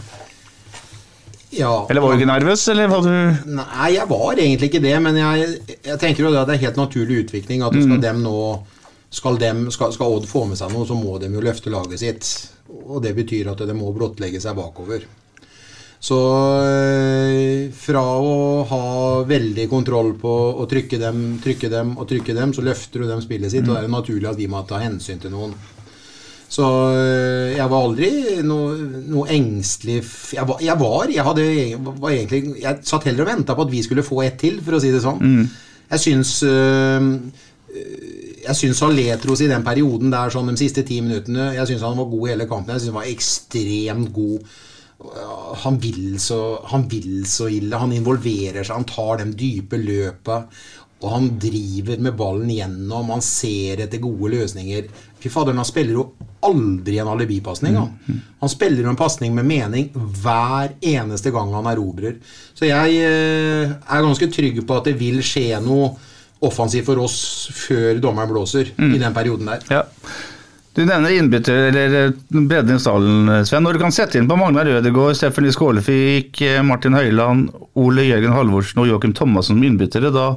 Ja. 1.52 1.86
Eller 1.90 2.00
var 2.00 2.12
du 2.12 2.22
ikke 2.22 2.30
nervøs, 2.30 2.62
eller 2.72 2.88
var 2.88 3.02
du 3.04 3.50
Nei, 3.52 3.90
jeg 3.92 4.08
var 4.08 4.38
egentlig 4.40 4.70
ikke 4.70 4.80
det, 4.80 4.94
men 5.04 5.18
jeg, 5.20 5.50
jeg 5.84 5.98
tenker 6.00 6.24
jo 6.24 6.30
det 6.32 6.40
at 6.40 6.48
det 6.48 6.56
er 6.56 6.66
helt 6.66 6.80
naturlig 6.80 7.26
utvikling. 7.26 7.64
At 7.66 7.76
skal 7.76 8.00
dem 8.00 8.22
nå 8.24 8.36
skal, 9.12 9.36
dem, 9.38 9.66
skal, 9.70 9.92
skal 9.92 10.16
Odd 10.16 10.28
få 10.28 10.46
med 10.48 10.56
seg 10.58 10.72
noe, 10.72 10.88
så 10.88 10.96
må 10.96 11.18
de 11.20 11.28
jo 11.28 11.44
løfte 11.44 11.72
laget 11.72 12.00
sitt. 12.00 12.30
Og 12.72 13.02
det 13.04 13.12
betyr 13.18 13.52
at 13.52 13.60
det 13.68 13.76
må 13.76 13.92
blottlegge 13.92 14.40
seg 14.40 14.56
bakover. 14.56 15.04
Så 16.02 16.16
øh, 16.66 17.68
fra 17.78 18.00
å 18.02 18.62
ha 18.66 18.86
veldig 19.28 19.68
kontroll 19.70 20.16
på 20.18 20.32
å 20.58 20.64
trykke 20.70 20.98
dem, 20.98 21.20
trykke 21.42 21.70
dem 21.70 21.92
og 21.94 22.08
trykke 22.10 22.34
dem, 22.34 22.54
så 22.56 22.64
løfter 22.66 23.04
du 23.04 23.06
dem 23.06 23.22
spillet 23.22 23.52
sitt, 23.52 23.68
og 23.68 23.76
det 23.76 23.84
er 23.84 23.86
jo 23.86 23.92
naturlig 23.92 24.30
at 24.32 24.40
vi 24.40 24.48
må 24.50 24.64
ta 24.66 24.80
hensyn 24.82 25.22
til 25.22 25.30
noen. 25.30 25.54
Så 26.52 26.66
øh, 26.66 27.52
jeg 27.54 27.68
var 27.70 27.86
aldri 27.86 28.08
noe, 28.44 28.74
noe 29.08 29.30
engstelig 29.32 30.02
Jeg 30.34 30.44
var, 30.50 30.58
jeg, 30.60 30.74
var, 30.82 31.06
jeg, 31.08 31.24
hadde, 31.24 31.46
var 32.02 32.10
egentlig 32.12 32.58
Jeg 32.60 32.82
satt 32.84 33.06
heller 33.08 33.24
og 33.24 33.30
venta 33.30 33.56
på 33.56 33.64
at 33.64 33.72
vi 33.72 33.80
skulle 33.86 34.04
få 34.04 34.18
ett 34.26 34.36
til, 34.42 34.58
for 34.60 34.76
å 34.76 34.82
si 34.82 34.90
det 34.92 35.00
sånn. 35.00 35.22
Jeg 35.94 36.02
syns 36.02 36.34
øh, 36.44 37.08
jeg 38.42 38.58
syns 38.58 38.82
Saletros 38.82 39.40
i 39.46 39.48
den 39.48 39.64
perioden 39.64 40.12
der, 40.12 40.34
sånn 40.34 40.50
de 40.50 40.58
siste 40.60 40.84
ti 40.84 40.98
minuttene 41.00 41.52
Jeg 41.54 41.70
syns 41.70 41.86
han 41.86 41.96
var 42.02 42.10
god 42.10 42.26
i 42.26 42.34
hele 42.34 42.50
kampen. 42.50 42.74
Jeg 42.74 42.82
syns 42.82 42.92
han 42.92 43.00
var 43.00 43.14
ekstremt 43.14 44.12
god. 44.18 44.52
Han 45.62 45.78
vil, 45.82 46.18
så, 46.20 46.60
han 46.70 46.86
vil 46.88 47.24
så 47.28 47.48
ille. 47.52 47.78
Han 47.78 47.92
involverer 47.96 48.62
seg, 48.62 48.76
han 48.76 48.88
tar 48.88 49.22
de 49.22 49.32
dype 49.36 49.80
løpa. 49.80 50.42
Og 51.02 51.08
han 51.10 51.30
driver 51.42 51.98
med 51.98 52.14
ballen 52.18 52.50
gjennom. 52.52 53.10
Han 53.10 53.24
ser 53.26 53.82
etter 53.82 54.02
gode 54.02 54.30
løsninger. 54.36 54.86
Fy 55.22 55.30
fader, 55.32 55.56
han 55.58 55.66
spiller 55.66 55.98
jo 55.98 56.06
aldri 56.46 56.98
en 56.98 57.10
alibipasning. 57.10 57.76
Han. 57.78 58.20
han 58.40 58.50
spiller 58.50 58.82
jo 58.82 58.92
en 58.92 58.98
pasning 58.98 59.34
med 59.34 59.46
mening 59.46 59.90
hver 59.94 60.76
eneste 60.78 61.30
gang 61.34 61.52
han 61.54 61.68
erobrer. 61.70 62.18
Så 62.54 62.66
jeg 62.70 63.02
eh, 63.02 63.70
er 63.70 64.06
ganske 64.06 64.30
trygg 64.34 64.62
på 64.66 64.78
at 64.78 64.90
det 64.90 64.96
vil 64.98 65.22
skje 65.26 65.60
noe 65.62 65.92
offensivt 66.42 66.88
for 66.88 66.98
oss 67.02 67.18
før 67.54 68.00
dommeren 68.02 68.30
blåser 68.32 68.72
i 68.74 68.98
den 68.98 69.14
perioden 69.14 69.50
der. 69.52 69.66
Ja. 69.70 69.84
Du 70.72 70.84
nevner 70.88 71.12
innbytter, 71.12 71.68
eller 71.68 71.94
eh, 71.98 72.12
bredden 72.30 72.76
i 72.76 72.80
stallen, 72.80 73.32
Sven. 73.44 73.64
Når 73.66 73.76
du 73.76 73.82
kan 73.82 73.92
sette 73.92 74.16
inn 74.16 74.28
på 74.28 74.38
Magnar 74.40 74.64
Rødegård, 74.64 75.16
Stephanie 75.18 75.52
Skålefik, 75.52 76.40
eh, 76.40 76.62
Martin 76.64 76.96
Høiland, 76.96 77.50
Ole 77.76 78.06
Jørgen 78.08 78.32
Halvorsen 78.32 78.80
og 78.80 78.88
Joakim 78.88 79.12
Thomassen 79.16 79.58
som 79.58 79.66
innbyttere, 79.68 80.12
da, 80.14 80.30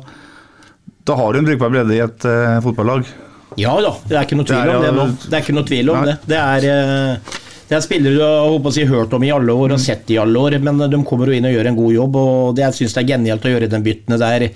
da 1.07 1.15
har 1.15 1.31
du 1.31 1.39
en 1.39 1.47
brukbar 1.47 1.71
bredde 1.71 1.95
i 1.95 2.01
et 2.03 2.27
uh, 2.27 2.59
fotballag. 2.65 3.07
Ja 3.55 3.75
da, 3.79 3.93
det 4.09 4.17
er 4.17 4.25
ikke 4.25 4.37
noe 4.39 4.49
tvil 4.49 4.71
om 4.73 4.83
det 4.83 4.93
nå. 4.95 5.05
Det 5.23 5.37
er 5.37 5.43
ikke 5.45 5.55
noe 5.55 5.67
tvil 5.69 5.91
om 5.93 6.01
Nei. 6.01 6.07
det. 6.09 6.15
Det 6.33 6.39
er, 6.41 6.65
eh, 6.71 7.37
det 7.69 7.77
er 7.77 7.85
spillere 7.85 8.17
du 8.17 8.23
har 8.25 8.49
håper 8.51 8.71
å 8.71 8.75
si, 8.75 8.83
hørt 8.89 9.15
om 9.15 9.23
i 9.23 9.31
alle 9.33 9.55
år 9.55 9.75
og 9.77 9.81
sett 9.81 10.11
i 10.11 10.19
alle 10.21 10.41
år, 10.41 10.57
men 10.65 10.83
de 10.91 10.99
kommer 11.07 11.31
jo 11.31 11.37
inn 11.37 11.47
og 11.47 11.55
gjør 11.55 11.69
en 11.71 11.79
god 11.79 11.95
jobb. 11.95 12.19
og 12.19 12.57
det, 12.57 12.65
Jeg 12.65 12.77
syns 12.81 12.97
det 12.97 13.03
er 13.03 13.11
genialt 13.13 13.47
å 13.47 13.53
gjøre 13.53 13.71
den 13.71 13.85
byttene 13.85 14.19
der. 14.19 14.49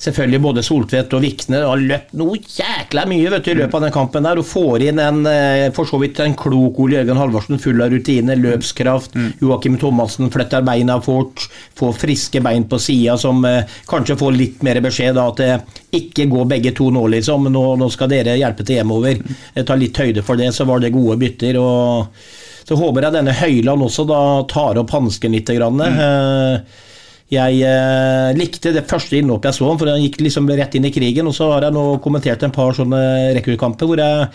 Selvfølgelig 0.00 0.40
både 0.42 0.62
Soltvedt 0.64 1.12
og 1.16 1.22
Vikne 1.24 1.60
har 1.66 1.82
løpt 1.82 2.14
noe 2.16 2.38
jækla 2.40 3.04
mye 3.10 3.32
vet 3.34 3.44
du, 3.44 3.50
i 3.52 3.58
løpet 3.58 3.76
av 3.76 3.84
den 3.84 3.94
kampen 3.94 4.26
der, 4.26 4.40
og 4.40 4.48
får 4.48 4.86
inn 4.88 5.02
en 5.02 5.20
eh, 5.28 5.66
for 5.76 5.88
så 5.88 6.00
vidt 6.00 6.22
en 6.24 6.36
klok 6.38 6.80
Ole 6.80 6.98
Jørgen 6.98 7.20
Halvorsen, 7.20 7.60
full 7.62 7.84
av 7.84 7.92
rutine, 7.92 8.36
løpskraft. 8.40 9.16
Joakim 9.42 9.76
Thomassen 9.80 10.32
flytter 10.32 10.64
beina 10.66 11.00
fort, 11.04 11.46
får 11.78 11.96
friske 12.00 12.42
bein 12.44 12.64
på 12.70 12.80
sida, 12.80 13.18
som 13.20 13.44
eh, 13.48 13.78
kanskje 13.90 14.18
får 14.20 14.36
litt 14.36 14.66
mer 14.66 14.80
beskjed 14.84 15.18
da, 15.20 15.28
at 15.30 15.40
det 15.40 16.00
ikke 16.00 16.28
går 16.30 16.48
begge 16.56 16.74
to 16.76 16.90
nå, 16.94 17.06
liksom. 17.16 17.50
Nå, 17.52 17.64
nå 17.80 17.90
skal 17.92 18.12
dere 18.12 18.38
hjelpe 18.40 18.64
til 18.64 18.80
hjemover. 18.80 19.20
Jeg 19.56 19.68
tar 19.68 19.80
litt 19.80 20.00
høyde 20.00 20.24
for 20.24 20.40
det, 20.40 20.52
så 20.56 20.68
var 20.68 20.80
det 20.80 20.94
gode 20.96 21.18
bytter. 21.20 21.60
og 21.60 22.22
så 22.70 22.76
håper 22.78 23.02
jeg 23.02 23.16
denne 23.16 23.34
Høyland 23.34 23.82
også 23.82 24.04
da 24.06 24.20
tar 24.46 24.78
opp 24.78 24.92
hansken 24.94 25.34
litt. 25.34 25.50
Grann. 25.50 25.80
Eh, 25.82 26.86
Jeg 27.30 27.60
eh, 27.62 28.30
likte 28.34 28.72
det 28.74 28.88
første 28.90 29.20
innhoppet 29.20 29.52
jeg 29.52 29.60
så 29.60 29.68
ham, 29.68 29.78
for 29.78 29.90
han 29.92 30.02
gikk 30.02 30.18
liksom 30.24 30.50
rett 30.50 30.74
inn 30.74 30.88
i 30.88 30.94
krigen. 30.94 31.28
Og 31.30 31.36
så 31.36 31.46
har 31.52 31.68
jeg 31.68 31.76
nå 31.76 31.84
kommentert 32.02 32.42
en 32.42 32.54
par 32.54 32.74
sånne 32.74 33.00
rekruttkamper 33.38 33.86
hvor 33.90 34.02
jeg 34.02 34.26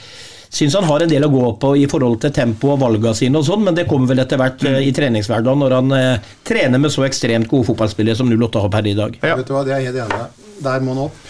syns 0.55 0.77
han 0.77 0.87
har 0.87 1.03
en 1.03 1.11
del 1.11 1.25
å 1.27 1.31
gå 1.31 1.43
på 1.59 1.73
i 1.81 1.85
forhold 1.91 2.21
til 2.23 2.33
tempo 2.35 2.71
og 2.73 2.81
valgene 2.83 3.15
sine, 3.17 3.39
og 3.39 3.47
sånn, 3.47 3.65
men 3.65 3.75
det 3.75 3.87
kommer 3.89 4.13
vel 4.13 4.23
etter 4.23 4.39
hvert 4.39 4.63
mm. 4.63 4.77
i 4.87 4.93
treningshverdagen 4.95 5.63
når 5.65 5.75
han 5.75 5.95
eh, 5.97 6.33
trener 6.47 6.81
med 6.81 6.93
så 6.93 7.03
ekstremt 7.07 7.49
gode 7.51 7.67
fotballspillere 7.71 8.15
som 8.19 8.31
08 8.31 8.63
har 8.63 8.71
per 8.71 8.87
i 8.87 8.95
dag. 8.97 9.17
Vet 9.25 9.47
du 9.49 9.55
hva, 9.55 9.65
Det 9.67 9.75
er 9.75 9.83
jeg 9.83 9.91
helt 9.91 10.05
enig. 10.05 10.49
Der 10.63 10.85
må 10.85 10.95
han 10.95 11.07
opp, 11.09 11.23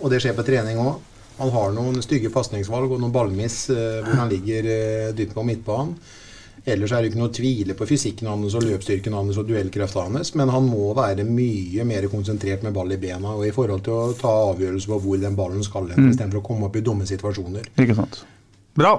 og 0.00 0.12
det 0.12 0.22
skjer 0.24 0.38
på 0.38 0.46
trening 0.46 0.80
òg. 0.80 0.94
Han 1.42 1.52
har 1.52 1.72
noen 1.74 2.02
stygge 2.04 2.30
pasningsvalg 2.32 2.92
og 2.92 3.00
noen 3.02 3.12
ballmiss 3.12 3.64
eh, 3.72 4.00
hvor 4.04 4.20
han 4.22 4.32
ligger 4.32 4.68
eh, 4.68 5.12
dypt 5.16 5.36
på 5.36 5.44
midtbanen. 5.46 5.96
Ellers 6.64 6.92
er 6.94 7.02
det 7.02 7.10
ikke 7.10 7.18
noe 7.18 7.30
å 7.30 7.34
tvile 7.34 7.74
på 7.74 7.86
fysikken 7.90 8.28
hans 8.30 8.54
og 8.54 8.62
løpsstyrken 8.62 9.16
hans 9.18 9.38
og 9.40 9.48
duellkrafta 9.48 10.04
hans, 10.06 10.30
men 10.38 10.48
han 10.54 10.68
må 10.70 10.92
være 10.94 11.24
mye 11.26 11.82
mer 11.88 12.06
konsentrert 12.12 12.62
med 12.62 12.72
ball 12.76 12.92
i 12.94 13.00
bena 13.02 13.32
og 13.34 13.46
i 13.48 13.50
forhold 13.54 13.82
til 13.82 13.96
å 13.96 14.12
ta 14.14 14.30
avgjørelser 14.52 14.92
på 14.92 15.00
hvor 15.02 15.18
den 15.24 15.34
ballen 15.38 15.64
skal 15.66 15.88
hen, 15.90 15.98
Mm. 16.04 16.10
istedenfor 16.12 16.38
å 16.38 16.46
komme 16.46 16.68
opp 16.68 16.76
i 16.76 16.84
dumme 16.86 17.02
situasjoner. 17.08 17.66
Ikke 17.82 17.96
sant. 17.98 18.22
Bra. 18.78 18.94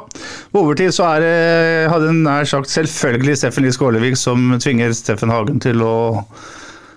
På 0.51 0.61
overtid 0.61 0.91
så 0.93 1.07
er 1.15 1.19
det, 1.23 1.89
hadde 1.89 2.05
jeg 2.11 2.19
nær 2.19 2.45
sagt 2.45 2.69
selvfølgelig 2.69 3.37
Steffen 3.39 3.63
Lie 3.63 3.71
Skålevik 3.73 4.17
som 4.19 4.59
tvinger 4.59 4.91
Steffen 4.93 5.31
Hagen 5.33 5.59
til 5.63 5.81
å 5.81 5.95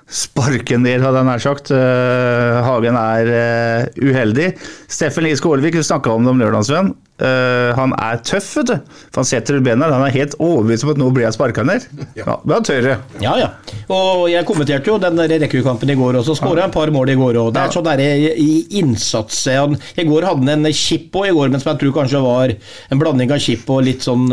sparke 0.06 0.78
ned, 0.78 1.02
hadde 1.02 1.18
jeg 1.18 1.26
nær 1.26 1.42
sagt. 1.42 1.72
Eh, 1.74 2.58
Hagen 2.62 2.98
er 3.00 3.30
eh, 3.34 4.04
uheldig. 4.06 4.52
Steffen 4.92 5.26
Lie 5.26 5.38
Skålevik, 5.38 5.74
vi 5.74 5.82
snakka 5.86 6.14
om 6.14 6.26
det 6.26 6.30
om 6.30 6.42
lørdagsvenn. 6.42 6.92
Eh, 7.16 7.70
han 7.74 7.94
er 7.98 8.20
tøff, 8.22 8.52
vet 8.60 8.70
du. 8.70 8.74
For 9.10 9.22
han 9.22 9.28
setter 9.28 9.58
ut 9.58 9.64
bena. 9.66 9.88
Han 9.90 10.04
er 10.06 10.14
helt 10.14 10.36
overbevist 10.38 10.86
om 10.86 10.92
at 10.92 11.00
nå 11.00 11.08
blir 11.16 11.26
jeg 11.26 11.36
sparka 11.36 11.64
ned. 11.66 11.88
Ja, 12.20 12.38
men 12.44 12.54
han 12.56 12.66
tør 12.66 12.86
det. 12.86 12.94
Ja, 13.22 13.34
ja. 13.40 13.48
Og 13.92 14.26
jeg 14.30 14.46
kommenterte 14.48 14.92
jo 14.92 14.96
den 15.02 15.18
der 15.18 15.34
rekruttkampen 15.42 15.90
i 15.92 15.98
går 15.98 16.20
også. 16.20 16.36
Skåra 16.38 16.68
et 16.68 16.76
par 16.76 16.92
mål 16.94 17.10
i 17.12 17.18
går 17.18 17.40
òg. 17.42 17.50
Det 17.56 17.64
er 17.64 17.74
sånn 17.74 17.86
derre 17.86 18.36
i 18.40 18.50
innsats 18.80 19.42
han, 19.50 19.76
I 19.98 20.06
går 20.06 20.26
hadde 20.26 20.46
han 20.46 20.66
en 20.66 20.76
chip 20.76 21.14
i 21.18 21.34
går, 21.34 21.50
men 21.50 21.62
som 21.62 21.72
jeg 21.72 21.82
tror 21.82 21.96
kanskje 21.98 22.22
var 22.24 22.54
en 22.54 23.02
blanding 23.02 23.34
av 23.34 23.42
chip 23.42 23.68
og 23.72 23.84
litt 23.86 24.06
sånn 24.06 24.26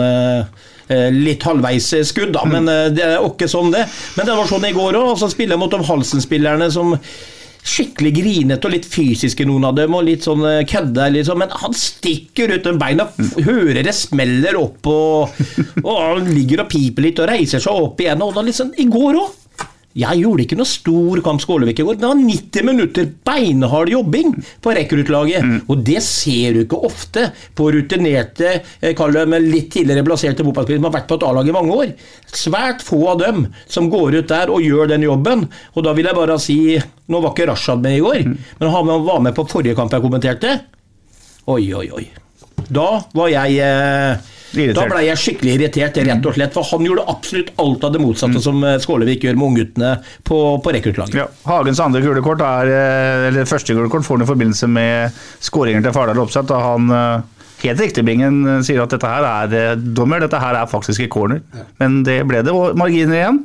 Litt 1.14 1.46
halvveis 1.48 1.92
skudd, 2.10 2.34
da, 2.36 2.44
men 2.50 2.70
eh, 2.72 2.90
det 2.94 3.06
er 3.06 3.22
ikke 3.24 3.50
sånn, 3.52 3.72
det. 3.74 3.86
Men 4.18 4.28
det 4.30 4.36
var 4.40 4.50
sånn 4.50 4.68
i 4.70 4.74
går 4.76 5.00
òg. 5.00 5.14
Så 5.22 5.32
spiller 5.34 5.58
jeg 5.58 5.64
mot 5.64 5.74
de 5.74 5.86
Halsen-spillerne 5.88 6.72
som 6.74 6.98
Skikkelig 7.64 8.10
grinete 8.18 8.68
og 8.68 8.74
litt 8.74 8.88
fysiske, 8.92 9.46
noen 9.48 9.70
av 9.70 9.78
dem, 9.78 9.94
og 9.96 10.02
litt 10.04 10.26
sånn 10.26 10.42
kødda. 10.68 11.06
Liksom. 11.14 11.40
Men 11.40 11.54
han 11.62 11.76
stikker 11.80 12.52
ut 12.52 12.66
den 12.66 12.76
beina, 12.82 13.06
hører 13.38 13.80
det 13.88 13.94
smeller 13.96 14.58
opp, 14.60 14.90
og, 14.92 15.38
og 15.86 15.94
han 15.94 16.28
ligger 16.28 16.66
og 16.66 16.74
piper 16.74 17.08
litt 17.08 17.22
og 17.24 17.30
reiser 17.32 17.64
seg 17.64 17.86
opp 17.86 18.04
igjen. 18.04 18.20
Og 18.26 18.36
da 18.36 18.44
liksom, 18.44 18.74
I 18.76 18.90
går 18.92 19.22
òg. 19.22 19.40
Jeg 19.94 20.24
gjorde 20.24 20.42
ikke 20.42 20.58
noe 20.58 20.66
stor 20.66 21.20
kamp 21.26 21.42
Skålevik 21.44 21.78
i 21.78 21.86
går. 21.86 22.00
Det 22.02 22.08
var 22.10 22.18
90 22.18 22.66
minutter 22.66 23.10
beinhard 23.28 23.92
jobbing 23.94 24.32
på 24.64 24.74
rekruttlaget. 24.74 25.46
Og 25.70 25.84
det 25.86 26.00
ser 26.06 26.56
du 26.56 26.64
ikke 26.64 26.80
ofte 26.90 27.28
på 27.54 27.70
rutinerte, 27.76 28.56
eh, 28.82 28.96
kall 28.98 29.14
dem 29.14 29.38
litt 29.46 29.70
tidligere 29.76 30.06
plasserte 30.08 30.46
fotballspillere 30.46 30.82
som 30.82 30.90
har 30.90 30.98
vært 30.98 31.08
på 31.12 31.20
et 31.20 31.28
A-lag 31.30 31.48
i 31.48 31.56
mange 31.56 31.78
år. 31.78 31.94
Svært 32.34 32.82
få 32.82 33.04
av 33.14 33.20
dem 33.22 33.48
som 33.68 33.90
går 33.90 34.18
ut 34.18 34.28
der 34.28 34.50
og 34.50 34.66
gjør 34.66 34.90
den 34.90 35.06
jobben. 35.06 35.48
Og 35.76 35.86
da 35.86 35.94
vil 35.94 36.10
jeg 36.10 36.18
bare 36.18 36.40
si 36.42 36.60
Nå 37.12 37.20
var 37.20 37.34
ikke 37.34 37.50
Rashad 37.50 37.82
med 37.84 37.98
i 37.98 38.02
går, 38.02 38.24
men 38.24 38.70
han 38.72 38.88
var 39.04 39.20
med 39.20 39.36
på 39.36 39.44
forrige 39.46 39.76
kamp 39.76 39.92
jeg 39.92 40.02
kommenterte. 40.02 40.54
Oi, 41.52 41.68
oi, 41.76 41.90
oi. 41.92 42.06
Da 42.72 43.04
var 43.14 43.28
jeg 43.28 43.60
eh. 43.60 44.18
Da 44.54 44.86
ble 44.90 45.02
jeg 45.08 45.18
skikkelig 45.18 45.56
irritert, 45.58 45.98
rett 46.06 46.28
og 46.30 46.36
slett. 46.38 46.54
For 46.54 46.68
han 46.70 46.86
gjorde 46.86 47.06
absolutt 47.10 47.52
alt 47.64 47.86
av 47.88 47.96
det 47.96 48.02
motsatte 48.04 48.42
som 48.44 48.62
eh, 48.64 48.78
Skålevik 48.84 49.26
gjør 49.26 49.38
med 49.40 49.48
ungguttene 49.50 49.94
på, 50.28 50.40
på 50.64 50.74
rekruttlaget. 50.76 51.18
Ja, 51.18 51.28
Hagens 51.50 51.82
andre 51.84 52.04
gule 52.06 52.22
kort 52.26 52.44
er, 52.46 52.70
eh, 52.70 53.28
eller 53.32 53.50
første 53.50 53.74
gule 53.74 53.90
kort 53.90 54.06
får 54.06 54.20
han 54.20 54.28
i 54.28 54.30
forbindelse 54.30 54.70
med 54.70 55.24
skåringen 55.44 55.86
til 55.86 55.96
Fardal 55.96 56.22
Opseth. 56.22 56.48
Da 56.52 56.62
han 56.68 56.94
eh, 56.94 57.43
helt 57.64 57.82
riktig 57.82 58.04
Bingen 58.06 58.42
eh, 58.48 58.62
sier 58.66 58.82
at 58.84 58.94
dette 58.94 59.10
her 59.10 59.26
er 59.28 59.56
eh, 59.58 59.84
dommer, 59.96 60.22
dette 60.24 60.40
her 60.40 60.58
er 60.60 60.70
faktisk 60.70 61.06
i 61.06 61.10
corner. 61.12 61.42
Men 61.82 62.02
det 62.08 62.20
ble 62.30 62.42
det 62.46 62.54
og 62.54 62.78
marginer 62.80 63.18
igjen. 63.18 63.40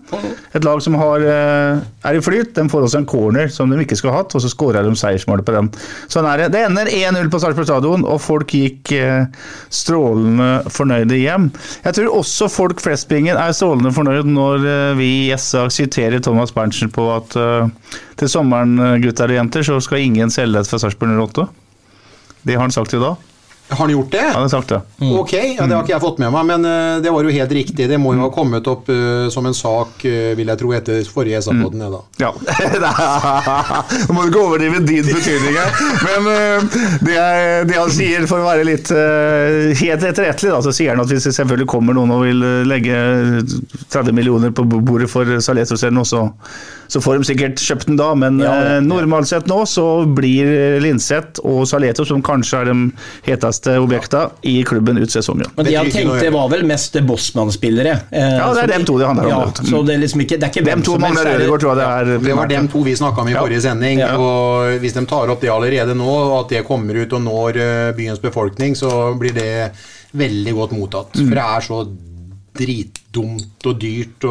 Et 0.57 0.65
lag 0.67 0.83
som 0.85 0.97
har, 0.99 1.23
eh, 1.23 1.83
er 2.09 2.19
i 2.19 2.23
flyt, 2.25 2.55
de 2.57 2.67
får 2.71 2.87
også 2.87 3.03
en 3.03 3.09
corner 3.09 3.53
som 3.53 3.71
de 3.71 3.79
ikke 3.85 3.99
skulle 3.99 4.17
hatt, 4.17 4.35
og 4.35 4.45
så 4.45 4.51
skårer 4.53 4.87
de 4.87 4.95
seiersmålet 4.99 5.47
på 5.47 5.55
den. 5.55 5.71
Sånn 6.11 6.29
er 6.31 6.45
det. 6.45 6.51
Det 6.57 6.65
ender 6.67 6.91
1-0 6.91 7.31
på 7.33 7.43
Sarpsborg 7.43 7.69
stadion, 7.69 8.07
og 8.09 8.21
folk 8.23 8.55
gikk 8.55 8.95
strålende 9.75 10.49
fornøyde 10.73 11.19
hjem. 11.21 11.49
Jeg 11.85 11.99
tror 11.99 12.19
også 12.19 12.51
folk 12.53 12.83
flest 12.83 13.09
Bingen 13.09 13.39
er 13.39 13.55
strålende 13.57 13.93
fornøyd 13.95 14.29
når 14.29 14.67
vi 14.99 15.09
i 15.29 15.37
SA 15.39 15.67
siterer 15.73 16.23
Thomas 16.25 16.53
Berntsen 16.55 16.91
på 16.93 17.07
at 17.15 17.37
til 18.19 18.31
sommeren, 18.31 19.01
gutter 19.03 19.31
og 19.31 19.39
jenter, 19.39 19.65
så 19.65 19.79
skal 19.85 20.03
ingen 20.05 20.33
selges 20.33 20.71
fra 20.71 20.81
Sarpsborg 20.83 21.15
08. 21.17 21.49
Det 22.49 22.57
har 22.57 22.67
han 22.67 22.75
sagt 22.75 22.97
i 22.97 23.03
dag. 23.03 23.28
Har 23.69 23.77
han 23.77 23.91
gjort 23.91 24.11
det? 24.11 24.31
Han 24.33 24.43
har 24.43 24.49
sagt 24.49 24.69
det. 24.69 24.81
Ok, 24.99 25.33
ja, 25.33 25.67
det 25.67 25.75
har 25.75 25.83
ikke 25.83 25.93
jeg 25.93 26.01
fått 26.01 26.21
med 26.23 26.33
meg, 26.33 26.47
men 26.49 26.65
eh, 26.65 27.01
det 27.05 27.13
var 27.13 27.27
jo 27.27 27.35
helt 27.35 27.51
riktig. 27.53 27.89
Det 27.91 27.99
må 28.01 28.15
jo 28.17 28.23
ha 28.25 28.29
kommet 28.33 28.67
opp 28.71 28.89
uh, 28.89 29.29
som 29.33 29.45
en 29.45 29.57
sak, 29.57 30.01
uh, 30.09 30.31
vil 30.39 30.49
jeg 30.49 30.61
tro, 30.63 30.73
etter 30.73 31.03
forrige 31.13 31.43
SA-poden. 31.45 31.85
Ja. 31.85 31.99
Ja. 32.19 32.33
Nå 34.09 34.15
må 34.15 34.25
du 34.25 34.31
ikke 34.31 34.41
overdrive 34.41 34.81
din 34.87 35.07
betydning 35.07 35.57
her. 35.59 35.77
Men 36.07 36.29
uh, 36.31 36.79
det, 37.05 37.19
er, 37.19 37.69
det 37.69 37.77
han 37.77 37.93
sier, 37.93 38.25
for 38.31 38.41
å 38.41 38.49
være 38.49 38.65
litt 38.69 38.89
helt 38.89 40.09
etterrettelig, 40.09 40.51
da, 40.55 40.63
så 40.65 40.73
sier 40.75 40.95
han 40.95 41.05
at 41.05 41.13
hvis 41.13 41.29
det 41.29 41.35
selvfølgelig 41.37 41.69
kommer 41.71 41.97
noen 41.97 42.15
og 42.15 42.25
vil 42.25 42.45
legge 42.69 42.97
30 43.93 44.17
millioner 44.17 44.55
på 44.57 44.65
bordet 44.65 45.11
for 45.13 45.39
Saletros 45.45 45.85
eller 45.85 46.05
også, 46.05 46.25
så 46.25 46.78
får 47.05 47.19
de 47.19 47.25
sikkert 47.29 47.61
kjøpt 47.61 47.87
den 47.87 47.97
da. 48.01 48.15
Men 48.17 48.39
Ja, 48.41 48.53
ja, 48.55 48.77
eh, 48.77 48.81
normalt 48.81 49.29
sett 49.29 49.47
nå 49.47 49.59
så 49.69 49.85
blir 50.17 50.81
Linseth 50.81 51.41
og 51.45 51.67
Saleto, 51.69 52.05
som 52.09 52.23
kanskje 52.25 52.61
er 52.63 52.65
de 52.73 52.93
heteste 53.29 53.77
objektene, 53.79 54.31
i 54.49 54.63
klubben 54.65 54.97
ut 54.99 55.11
sesongen. 55.13 55.47
Men 55.57 55.67
de 55.67 55.75
har 55.75 55.85
tenkt 55.85 55.95
det 55.95 56.05
tenkte 56.09 56.33
var 56.33 56.49
vel 56.49 56.65
mest 56.67 56.93
Bosman-spillere. 57.05 57.99
Eh, 58.11 58.37
Ja, 58.39 58.53
det 58.55 58.63
er 58.65 58.73
dem 58.79 58.85
to 58.89 58.99
det 58.99 59.07
handler 59.07 59.25
om, 59.25 59.53
Ja, 59.53 59.65
så 59.69 59.85
det 59.87 59.95
er 59.97 60.01
liksom 60.07 60.21
ikke 60.25 60.39
Det 60.41 60.45
er 60.49 60.51
ikke 60.55 60.65
Dem 60.65 60.83
to 60.83 60.97
mangler 60.99 61.25
det 61.25 61.35
er- 61.35 61.41
Ødegaard, 61.45 61.61
tror 61.61 61.77
jeg 61.77 61.77
det 61.77 61.89
er. 61.89 62.19
Det 62.29 62.37
var 62.37 62.47
dem 62.49 62.69
to 62.69 62.83
vi 62.83 62.93
snakka 62.97 63.19
om 63.21 63.29
i 63.29 63.33
Ja. 63.33 63.43
forrige 63.45 63.61
sending. 63.63 63.99
Ja. 63.99 64.17
Og 64.17 64.81
hvis 64.81 64.93
de 64.95 65.05
tar 65.07 65.29
opp 65.29 65.41
det 65.41 65.51
allerede 65.51 65.95
nå, 65.95 66.09
og 66.09 66.45
at 66.45 66.49
det 66.51 66.67
kommer 66.67 66.95
ut 66.97 67.13
og 67.13 67.21
når 67.23 67.57
eh, 67.57 67.93
byens 67.93 68.19
befolkning, 68.19 68.75
så 68.75 69.17
blir 69.19 69.35
det 69.35 69.73
veldig 70.17 70.55
godt 70.55 70.73
mottatt. 70.73 71.13
Mm. 71.15 71.29
For 71.29 71.35
det 71.35 71.45
er 71.45 71.61
så 71.61 71.89
dritdumt 72.59 73.67
og 73.67 73.79
dyrt 73.81 74.25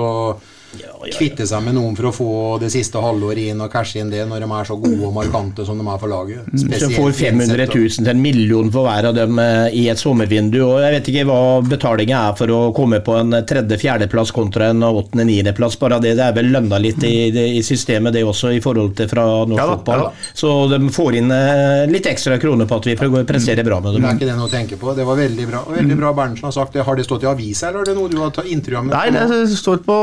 kvitte 1.18 1.46
seg 1.48 1.64
med 1.64 1.76
noen 1.78 1.96
for 1.98 2.10
å 2.10 2.12
få 2.14 2.30
det 2.62 2.70
siste 2.74 3.00
halvåret 3.02 3.52
inn 3.54 3.62
og 3.64 3.70
cashe 3.72 4.02
inn 4.02 4.10
det 4.12 4.26
når 4.28 4.44
de 4.44 4.48
er 4.58 4.68
så 4.68 4.76
gode 4.80 5.00
og 5.08 5.14
markante 5.16 5.64
som 5.66 5.80
de 5.80 5.86
er 5.88 6.00
for 6.02 6.12
laget. 6.12 6.50
Som 6.52 6.64
Spesielt 6.68 6.96
får 6.98 7.14
500 7.18 7.68
000 7.72 7.90
til 7.98 8.12
en 8.12 8.22
million 8.22 8.72
for 8.74 8.88
hver 8.88 9.08
av 9.10 9.16
dem 9.16 9.40
eh, 9.40 9.70
i 9.78 9.86
et 9.92 10.02
sommervindu. 10.02 10.60
og 10.66 10.82
Jeg 10.84 10.96
vet 10.98 11.10
ikke 11.14 11.26
hva 11.30 11.40
betalinga 11.66 12.24
er 12.30 12.36
for 12.40 12.54
å 12.54 12.60
komme 12.76 13.00
på 13.06 13.16
en 13.22 13.38
tredje-fjerdeplass 13.48 14.34
kontra 14.36 14.72
en 14.74 14.84
åttende-niendeplass. 14.88 15.80
Bare 15.82 16.02
det, 16.04 16.16
det 16.20 16.26
er 16.28 16.36
vel 16.38 16.52
lønna 16.54 16.80
litt 16.84 17.02
i, 17.08 17.16
i 17.58 17.64
systemet, 17.66 18.14
det 18.18 18.26
også, 18.28 18.52
i 18.58 18.62
forhold 18.64 18.96
til 19.00 19.10
fra 19.12 19.26
norsk 19.48 19.62
Ja 19.62 19.70
da, 19.72 19.78
fotball. 19.80 20.04
ja. 20.10 20.32
Så 20.38 20.54
de 20.74 20.82
får 20.94 21.20
inn 21.22 21.32
eh, 21.34 21.86
litt 21.92 22.12
ekstra 22.12 22.38
kroner 22.42 22.68
på 22.70 22.82
at 22.82 22.90
vi 22.92 22.98
prøver 23.00 23.24
å 23.24 23.30
prestere 23.30 23.64
bra 23.68 23.80
med 23.80 23.96
dem. 23.98 24.04
Det 24.04 24.12
er 24.12 24.20
ikke 24.20 24.30
det 24.34 24.38
noe 24.42 24.52
å 24.52 24.54
tenke 24.54 24.82
på. 24.82 24.94
Det 24.98 25.08
var 25.08 25.20
veldig 25.24 25.48
bra. 25.50 25.64
Veldig 25.78 26.00
bra 26.04 26.14
Berntsen 26.18 26.50
har 26.50 26.56
sagt 26.60 26.76
det. 26.76 26.84
Har 26.88 27.00
det 27.00 27.08
stått 27.08 27.24
i 27.26 27.32
avisa, 27.32 27.72
eller 27.72 27.86
er 27.86 27.92
det 27.94 27.98
noe 27.98 28.12
du 28.12 28.20
har 28.22 28.36
tatt 28.36 28.52
intervju 28.52 28.84
med? 28.90 28.96
Nei, 28.98 29.08
det 29.16 29.58
står 29.58 29.82
på 29.88 29.98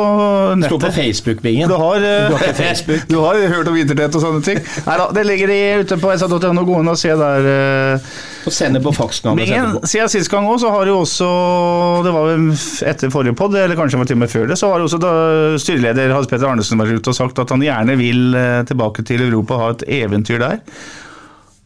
nettet. 0.65 0.73
Står 0.75 0.85
på 0.89 0.93
Facebook-bingen. 0.99 1.69
Du 1.71 1.77
har, 1.79 1.97
eh, 1.97 2.29
Du 2.29 2.37
har 2.41 2.55
Facebook? 2.59 3.05
du 3.09 3.19
har 3.23 3.41
hørt 3.55 3.69
om 3.71 3.77
internett 3.77 4.15
og 4.19 4.25
sånne 4.25 4.45
ting? 4.47 4.61
Nei 4.87 4.97
da, 5.01 5.09
det 5.15 5.27
ligger 5.29 5.53
i, 5.55 5.61
ute 5.85 5.99
på 6.01 6.15
sa.no. 6.19 6.65
Gå 6.65 6.81
inn 6.81 6.89
og 6.93 6.99
se 7.01 7.15
der. 7.21 7.51
eh. 7.55 8.09
Og 8.45 8.53
sende 8.53 8.81
på 8.85 8.93
fakskanalen. 8.93 9.79
Siden 9.89 10.11
sist 10.13 10.29
gang 10.33 10.45
òg, 10.51 10.59
så 10.61 10.69
har 10.75 10.85
jo 10.91 10.99
også 11.01 11.29
Det 12.05 12.13
var 12.13 12.27
vel 12.29 12.51
etter 12.91 13.13
forrige 13.13 13.37
pod, 13.39 13.55
eller 13.57 13.79
kanskje 13.79 14.03
en 14.05 14.19
med 14.21 14.29
før 14.33 14.49
det, 14.51 14.59
så 14.61 14.69
har 14.73 14.83
jo 14.83 14.89
også 14.89 15.01
da 15.01 15.13
styreleder 15.61 16.13
Hans 16.13 16.29
Petter 16.29 16.51
Arnesen 16.51 16.79
vært 16.83 16.99
ute 17.01 17.15
og 17.15 17.17
sagt 17.17 17.39
at 17.41 17.55
han 17.55 17.65
gjerne 17.65 17.97
vil 17.97 18.35
eh, 18.37 18.61
tilbake 18.69 19.05
til 19.09 19.25
Europa 19.25 19.55
og 19.57 19.61
ha 19.65 19.71
et 19.77 19.87
eventyr 20.03 20.39
der. 20.43 20.61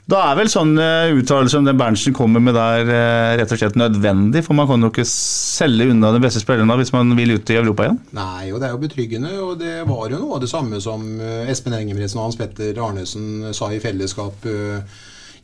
Da 0.09 0.23
er 0.31 0.39
vel 0.39 0.49
sånn 0.49 0.71
uttalelser 0.73 1.19
uttalelse 1.21 1.53
som 1.59 1.67
den 1.69 1.77
Berntsen 1.77 2.15
kommer 2.17 2.41
med 2.41 2.55
der, 2.57 2.81
eh, 2.89 3.35
rett 3.37 3.51
og 3.53 3.59
slett 3.61 3.77
nødvendig? 3.77 4.41
For 4.47 4.57
man 4.57 4.67
kan 4.71 4.81
jo 4.81 4.89
ikke 4.89 5.05
selge 5.05 5.91
unna 5.93 6.13
de 6.15 6.23
beste 6.25 6.41
spillerne 6.41 6.79
hvis 6.81 6.95
man 6.95 7.13
vil 7.19 7.35
ut 7.37 7.51
i 7.53 7.59
Europa 7.61 7.85
igjen? 7.85 7.99
Nei, 8.17 8.49
og 8.53 8.63
det 8.63 8.71
er 8.71 8.73
jo 8.73 8.81
betryggende. 8.87 9.35
Og 9.45 9.59
det 9.61 9.75
var 9.85 10.09
jo 10.09 10.23
noe 10.23 10.39
av 10.39 10.41
det 10.41 10.49
samme 10.49 10.81
som 10.81 11.05
eh, 11.21 11.51
Espen 11.53 11.77
Engebretsen 11.77 12.23
og 12.23 12.31
Hans 12.31 12.41
Petter 12.41 12.81
Arnesen 12.81 13.53
sa 13.53 13.69
i 13.69 13.83
fellesskap 13.85 14.49
eh, 14.49 14.81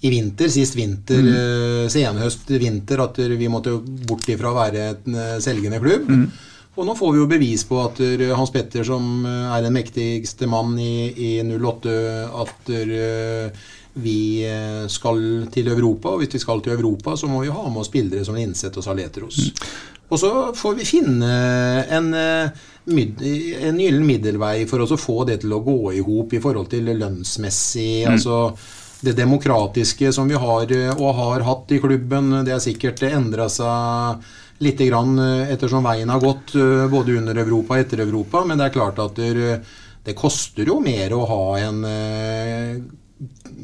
i 0.04 0.10
vinter, 0.16 0.48
sist 0.48 0.74
vinter, 0.80 1.20
Mm. 1.20 1.28
eh, 1.36 1.84
senhøst 1.92 2.48
vinter, 2.48 3.04
at 3.04 3.20
vi 3.20 3.48
måtte 3.52 3.76
bort 4.08 4.26
ifra 4.32 4.48
å 4.48 4.56
være 4.56 4.88
en 4.96 5.14
eh, 5.14 5.38
selgende 5.44 5.80
klubb. 5.84 6.08
Mm. 6.08 6.26
Og 6.74 6.88
nå 6.88 6.96
får 6.98 7.12
vi 7.12 7.20
jo 7.20 7.28
bevis 7.30 7.62
på 7.68 7.84
at 7.84 8.00
eh, 8.00 8.32
Hans 8.34 8.50
Petter, 8.50 8.84
som 8.84 9.24
eh, 9.28 9.56
er 9.58 9.62
den 9.68 9.76
mektigste 9.76 10.48
mann 10.48 10.72
i, 10.80 11.12
i 11.12 11.30
08, 11.44 11.94
at 12.42 12.72
eh, 12.80 13.64
vi 13.94 14.42
eh, 14.46 14.86
skal 14.90 15.46
til 15.54 15.70
Europa. 15.70 16.14
Og 16.14 16.22
hvis 16.22 16.34
vi 16.34 16.42
skal 16.42 16.62
til 16.62 16.74
Europa, 16.74 17.16
så 17.16 17.30
må 17.30 17.42
vi 17.44 17.52
ha 17.54 17.64
med 17.68 17.82
oss 17.82 17.90
spillere 17.92 18.24
som 18.26 18.38
Linseth 18.38 18.80
og 18.80 18.86
Saletros. 18.86 19.40
Og 20.10 20.20
så 20.20 20.30
får 20.54 20.78
vi 20.78 20.86
finne 20.86 21.34
en, 21.94 22.08
eh, 22.14 22.64
en 22.90 23.80
gyllen 23.80 24.06
middelvei 24.06 24.66
for 24.70 24.82
å 24.82 25.00
få 25.00 25.24
det 25.28 25.40
til 25.44 25.54
å 25.54 25.62
gå 25.64 25.94
i 25.94 26.02
hop 26.04 26.34
i 26.34 26.42
forhold 26.42 26.72
til 26.74 26.90
lønnsmessig. 26.90 28.04
Mm. 28.04 28.12
altså 28.14 28.56
det 29.04 29.12
demokratiske 29.18 30.12
som 30.16 30.28
vi 30.28 30.38
har 30.40 30.70
eh, 30.72 30.90
og 30.96 31.14
har 31.14 31.46
hatt 31.46 31.72
i 31.72 31.80
klubben, 31.80 32.32
det 32.44 32.54
er 32.56 32.64
sikkert 32.64 33.02
endra 33.06 33.48
seg 33.52 34.24
litt 34.64 34.78
grann 34.86 35.18
ettersom 35.50 35.82
veien 35.84 36.08
har 36.08 36.20
gått, 36.22 36.54
både 36.88 37.16
under 37.18 37.36
Europa 37.42 37.74
og 37.74 37.80
etter 37.82 38.00
Europa. 38.04 38.44
Men 38.46 38.56
det 38.56 38.68
er 38.68 38.76
klart 38.76 39.00
at 39.02 39.18
det, 39.18 40.14
koster 40.14 40.70
jo 40.70 40.78
mer 40.80 41.12
å 41.12 41.24
ha 41.26 41.40
en 41.58 41.80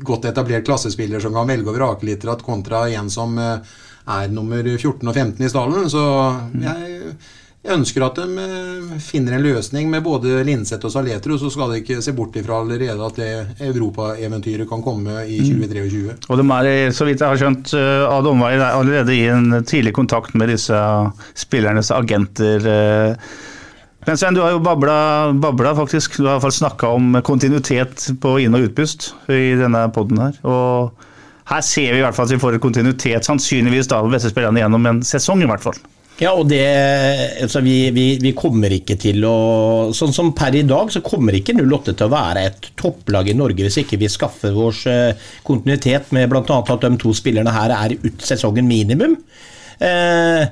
godt 0.07 0.31
etablert 0.31 0.67
klassespiller 0.69 1.21
som 1.21 1.35
kan 1.35 1.49
velge 1.51 1.71
og 1.71 1.77
vrake 1.77 2.07
litt 2.09 2.27
kontra 2.45 2.89
en 2.89 3.11
som 3.11 3.39
eh, 3.39 3.77
er 4.11 4.33
nummer 4.33 4.65
14 4.65 5.07
og 5.07 5.15
15 5.15 5.45
i 5.47 5.51
stallen. 5.53 5.91
Så 5.93 6.03
jeg 6.63 7.13
jeg 7.61 7.77
ønsker 7.77 8.05
at 8.07 8.17
de 8.17 8.41
eh, 8.41 8.93
finner 9.05 9.35
en 9.37 9.43
løsning 9.45 9.91
med 9.93 10.01
både 10.07 10.39
Linseth 10.49 10.87
og 10.89 10.95
Saletro, 10.95 11.37
så 11.37 11.51
skal 11.53 11.69
de 11.75 11.83
ikke 11.83 11.99
se 12.01 12.15
bort 12.17 12.39
ifra 12.41 12.63
allerede 12.63 13.05
at 13.05 13.19
det 13.21 13.67
europaeventyret 13.67 14.65
kan 14.69 14.81
komme 14.81 15.27
i 15.29 15.43
2023. 15.45 16.17
Og 16.33 16.41
de 16.41 16.47
er, 16.57 16.71
så 16.97 17.05
vidt 17.05 17.21
jeg 17.21 17.29
har 17.29 17.43
skjønt, 17.43 17.75
eh, 17.77 18.07
av 18.09 18.25
omveier 18.33 18.65
allerede 18.65 19.13
i 19.13 19.27
en 19.29 19.61
tidlig 19.61 19.93
kontakt 19.99 20.33
med 20.41 20.49
disse 20.55 20.81
spillernes 21.37 21.93
agenter. 21.93 22.65
Men 24.07 24.17
Sven, 24.17 24.35
du 24.35 24.41
har 24.41 24.55
jo 24.55 24.63
babla, 24.65 24.97
babla 25.37 25.75
faktisk. 25.77 26.17
Du 26.17 26.25
har 26.25 26.33
i 26.33 26.39
hvert 26.39 26.47
fall 26.49 26.57
snakka 26.57 26.91
om 26.97 27.21
kontinuitet 27.27 28.07
på 28.23 28.39
inn- 28.41 28.57
og 28.57 28.71
utpust 28.71 29.11
i 29.29 29.53
denne 29.61 29.85
poden 29.93 30.23
her. 30.23 30.39
Og 30.49 31.07
her 31.51 31.65
ser 31.67 31.93
vi 31.93 32.01
i 32.01 32.05
hvert 32.05 32.17
fall 32.17 32.29
at 32.29 32.35
vi 32.35 32.41
får 32.41 32.61
kontinuitet, 32.63 33.27
sannsynligvis 33.27 33.91
da, 33.91 34.01
beste 34.09 34.33
spillerne 34.33 34.63
gjennom 34.63 34.87
en 34.89 35.03
sesong, 35.07 35.45
i 35.45 35.51
hvert 35.51 35.65
fall. 35.65 35.81
Ja, 36.21 36.35
og 36.37 36.51
det, 36.51 36.61
altså 37.41 37.63
vi, 37.65 37.77
vi, 37.97 38.07
vi 38.21 38.35
kommer 38.37 38.73
ikke 38.77 38.99
til 39.01 39.25
å 39.25 39.37
Sånn 39.97 40.13
som 40.13 40.35
per 40.37 40.53
i 40.59 40.67
dag, 40.69 40.91
så 40.93 41.01
kommer 41.05 41.37
ikke 41.39 41.55
08 41.57 41.95
til 41.95 42.05
å 42.07 42.13
være 42.13 42.43
et 42.45 42.69
topplag 42.77 43.31
i 43.33 43.37
Norge 43.39 43.65
hvis 43.65 43.81
ikke 43.81 43.97
vi 44.03 44.11
skaffer 44.13 44.53
vår 44.53 44.83
eh, 44.91 45.31
kontinuitet 45.47 46.13
med 46.17 46.29
bl.a. 46.29 46.43
at 46.45 46.85
de 46.85 46.91
to 47.01 47.15
spillerne 47.17 47.55
her 47.55 47.73
er 47.73 47.97
ut 48.05 48.27
sesongen 48.27 48.69
minimum. 48.69 49.17
Eh, 49.81 50.45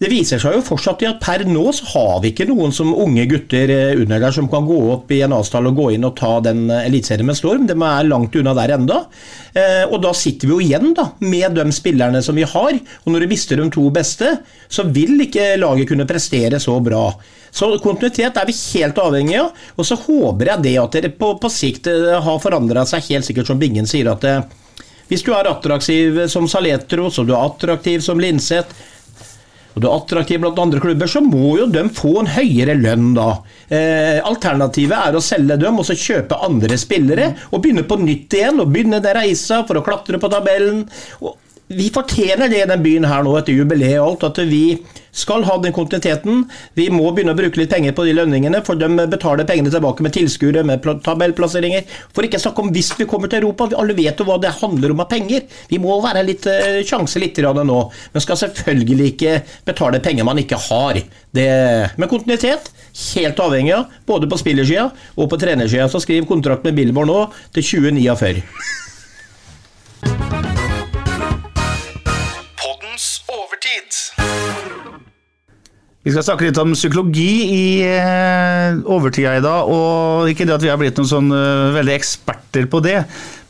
det 0.00 0.08
viser 0.08 0.40
seg 0.40 0.54
jo 0.56 0.62
fortsatt 0.64 1.02
at 1.04 1.18
per 1.20 1.42
nå 1.44 1.66
så 1.76 1.84
har 1.92 2.22
vi 2.22 2.30
ikke 2.32 2.46
noen 2.48 2.70
som 2.72 2.94
unge 2.96 3.26
gutter 3.28 3.68
eh, 3.68 3.98
under 4.00 4.22
der 4.22 4.32
som 4.32 4.46
kan 4.48 4.64
gå 4.64 4.78
opp 4.94 5.10
i 5.12 5.18
en 5.26 5.34
avstand 5.36 5.68
og 5.68 5.76
gå 5.76 5.90
inn 5.92 6.06
og 6.08 6.14
ta 6.16 6.38
den 6.46 6.62
eh, 6.72 6.86
eliteserien 6.88 7.28
med 7.28 7.36
storm. 7.36 7.66
De 7.68 7.76
er 7.76 8.08
langt 8.08 8.38
unna 8.40 8.54
der 8.56 8.72
enda. 8.78 9.02
Eh, 9.52 9.84
Og 9.84 9.98
da 10.00 10.14
sitter 10.16 10.48
vi 10.48 10.54
jo 10.54 10.62
igjen 10.64 10.94
da, 10.96 11.10
med 11.20 11.58
de 11.58 11.66
spillerne 11.76 12.22
som 12.24 12.40
vi 12.40 12.48
har. 12.48 12.78
Og 13.04 13.12
når 13.12 13.26
du 13.26 13.34
mister 13.34 13.60
de 13.60 13.68
to 13.76 13.84
beste, 13.92 14.32
så 14.72 14.86
vil 14.88 15.20
ikke 15.26 15.58
laget 15.60 15.92
kunne 15.92 16.08
prestere 16.08 16.62
så 16.64 16.78
bra. 16.80 17.10
Så 17.52 17.68
kontinuitet 17.84 18.40
er 18.40 18.48
vi 18.48 18.56
helt 18.56 19.04
avhengig 19.04 19.36
av. 19.42 19.52
Og 19.76 19.84
så 19.84 20.00
håper 20.00 20.54
jeg 20.54 20.64
det 20.64 20.76
at 20.80 20.96
dere 20.96 21.12
på, 21.12 21.34
på 21.42 21.52
sikt 21.52 21.90
har 22.24 22.40
forandra 22.40 22.86
seg 22.88 23.04
helt 23.10 23.28
sikkert, 23.28 23.52
som 23.52 23.60
Bingen 23.60 23.90
sier, 23.90 24.08
at 24.14 24.24
hvis 25.10 25.24
du 25.26 25.32
er 25.34 25.48
attraktiv 25.50 26.22
som 26.30 26.46
Saletros, 26.48 27.18
og 27.18 27.26
du 27.26 27.34
er 27.34 27.42
attraktiv 27.42 28.00
som 28.06 28.20
Linseth, 28.22 28.88
og 29.74 29.82
du 29.82 29.86
er 29.86 29.94
attraktiv 29.94 30.40
blant 30.42 30.58
andre 30.58 30.80
klubber, 30.82 31.10
så 31.10 31.22
må 31.22 31.54
jo 31.60 31.68
de 31.70 31.84
få 31.94 32.16
en 32.22 32.30
høyere 32.34 32.74
lønn 32.78 33.12
da. 33.16 33.28
Eh, 33.70 34.18
alternativet 34.26 34.96
er 34.98 35.16
å 35.16 35.22
selge 35.22 35.58
dem 35.62 35.78
og 35.78 35.86
så 35.86 35.96
kjøpe 35.98 36.40
andre 36.46 36.78
spillere 36.80 37.30
og 37.50 37.62
begynne 37.62 37.86
på 37.86 38.00
nytt 38.02 38.34
igjen 38.38 38.62
og 38.62 38.72
begynne 38.72 39.02
den 39.04 39.16
reisa 39.20 39.62
for 39.68 39.78
å 39.78 39.84
klatre 39.86 40.18
på 40.20 40.32
tabellen. 40.32 40.82
Og 41.22 41.36
vi 41.70 41.86
fortjener 41.94 42.50
det 42.50 42.64
i 42.64 42.70
den 42.70 42.82
byen 42.82 43.06
her 43.06 43.22
nå 43.22 43.36
etter 43.38 43.54
jubileet 43.54 44.00
og 44.00 44.08
alt, 44.08 44.26
at 44.32 44.42
vi 44.50 44.64
skal 45.12 45.44
ha 45.48 45.56
den 45.62 45.74
kontinuiteten. 45.76 46.44
Vi 46.78 46.88
må 46.92 47.10
begynne 47.14 47.34
å 47.34 47.38
bruke 47.38 47.60
litt 47.60 47.72
penger 47.72 47.94
på 47.96 48.04
de 48.06 48.14
lønningene, 48.16 48.62
for 48.66 48.78
de 48.78 48.88
betaler 49.10 49.48
pengene 49.48 49.72
tilbake 49.72 50.04
med 50.06 50.14
tilskuere, 50.16 50.64
med 50.66 50.84
tabellplasseringer. 51.04 51.86
For 52.14 52.26
ikke 52.26 52.40
snakke 52.42 52.64
om 52.64 52.72
hvis 52.74 52.92
vi 52.98 53.08
kommer 53.10 53.30
til 53.30 53.42
Europa. 53.42 53.70
Vi 53.70 53.78
alle 53.80 53.96
vet 53.98 54.20
jo 54.20 54.28
hva 54.28 54.38
det 54.42 54.56
handler 54.60 54.94
om 54.94 55.04
av 55.04 55.10
penger. 55.10 55.46
Vi 55.70 55.80
må 55.82 56.00
være 56.04 56.26
litt 56.26 56.46
eh, 56.50 56.82
sjanse 56.86 57.22
litt 57.22 57.38
nå, 57.40 57.80
men 58.12 58.22
skal 58.22 58.38
selvfølgelig 58.38 59.06
ikke 59.14 59.32
betale 59.66 60.02
penger 60.04 60.26
man 60.28 60.40
ikke 60.42 60.58
har. 60.68 61.00
Det, 61.30 61.48
men 61.96 62.10
kontinuitet, 62.10 62.70
helt 63.14 63.40
avhengig 63.40 63.74
av, 63.76 63.88
både 64.06 64.28
på 64.30 64.40
spillersida 64.40 64.90
og 65.16 65.30
på 65.30 65.40
trenersida. 65.40 65.88
Så 65.90 66.02
skriv 66.02 66.28
kontrakt 66.30 66.66
med 66.66 66.76
Billborn 66.78 67.10
nå 67.10 67.24
til 67.56 67.62
2049. 67.72 68.44
Vi 76.10 76.14
skal 76.16 76.24
snakke 76.26 76.48
litt 76.48 76.58
om 76.58 76.72
psykologi 76.74 77.34
i 77.54 77.66
eh, 77.86 78.78
overtida 78.90 79.36
i 79.38 79.42
dag. 79.44 79.68
og 79.70 80.26
Ikke 80.26 80.42
det 80.42 80.56
at 80.56 80.64
vi 80.64 80.70
har 80.72 80.80
blitt 80.80 80.96
noen 80.98 81.06
sånn 81.06 81.28
eh, 81.30 81.68
veldig 81.76 81.92
eksperter 81.94 82.66
på 82.66 82.80
det. 82.82 82.96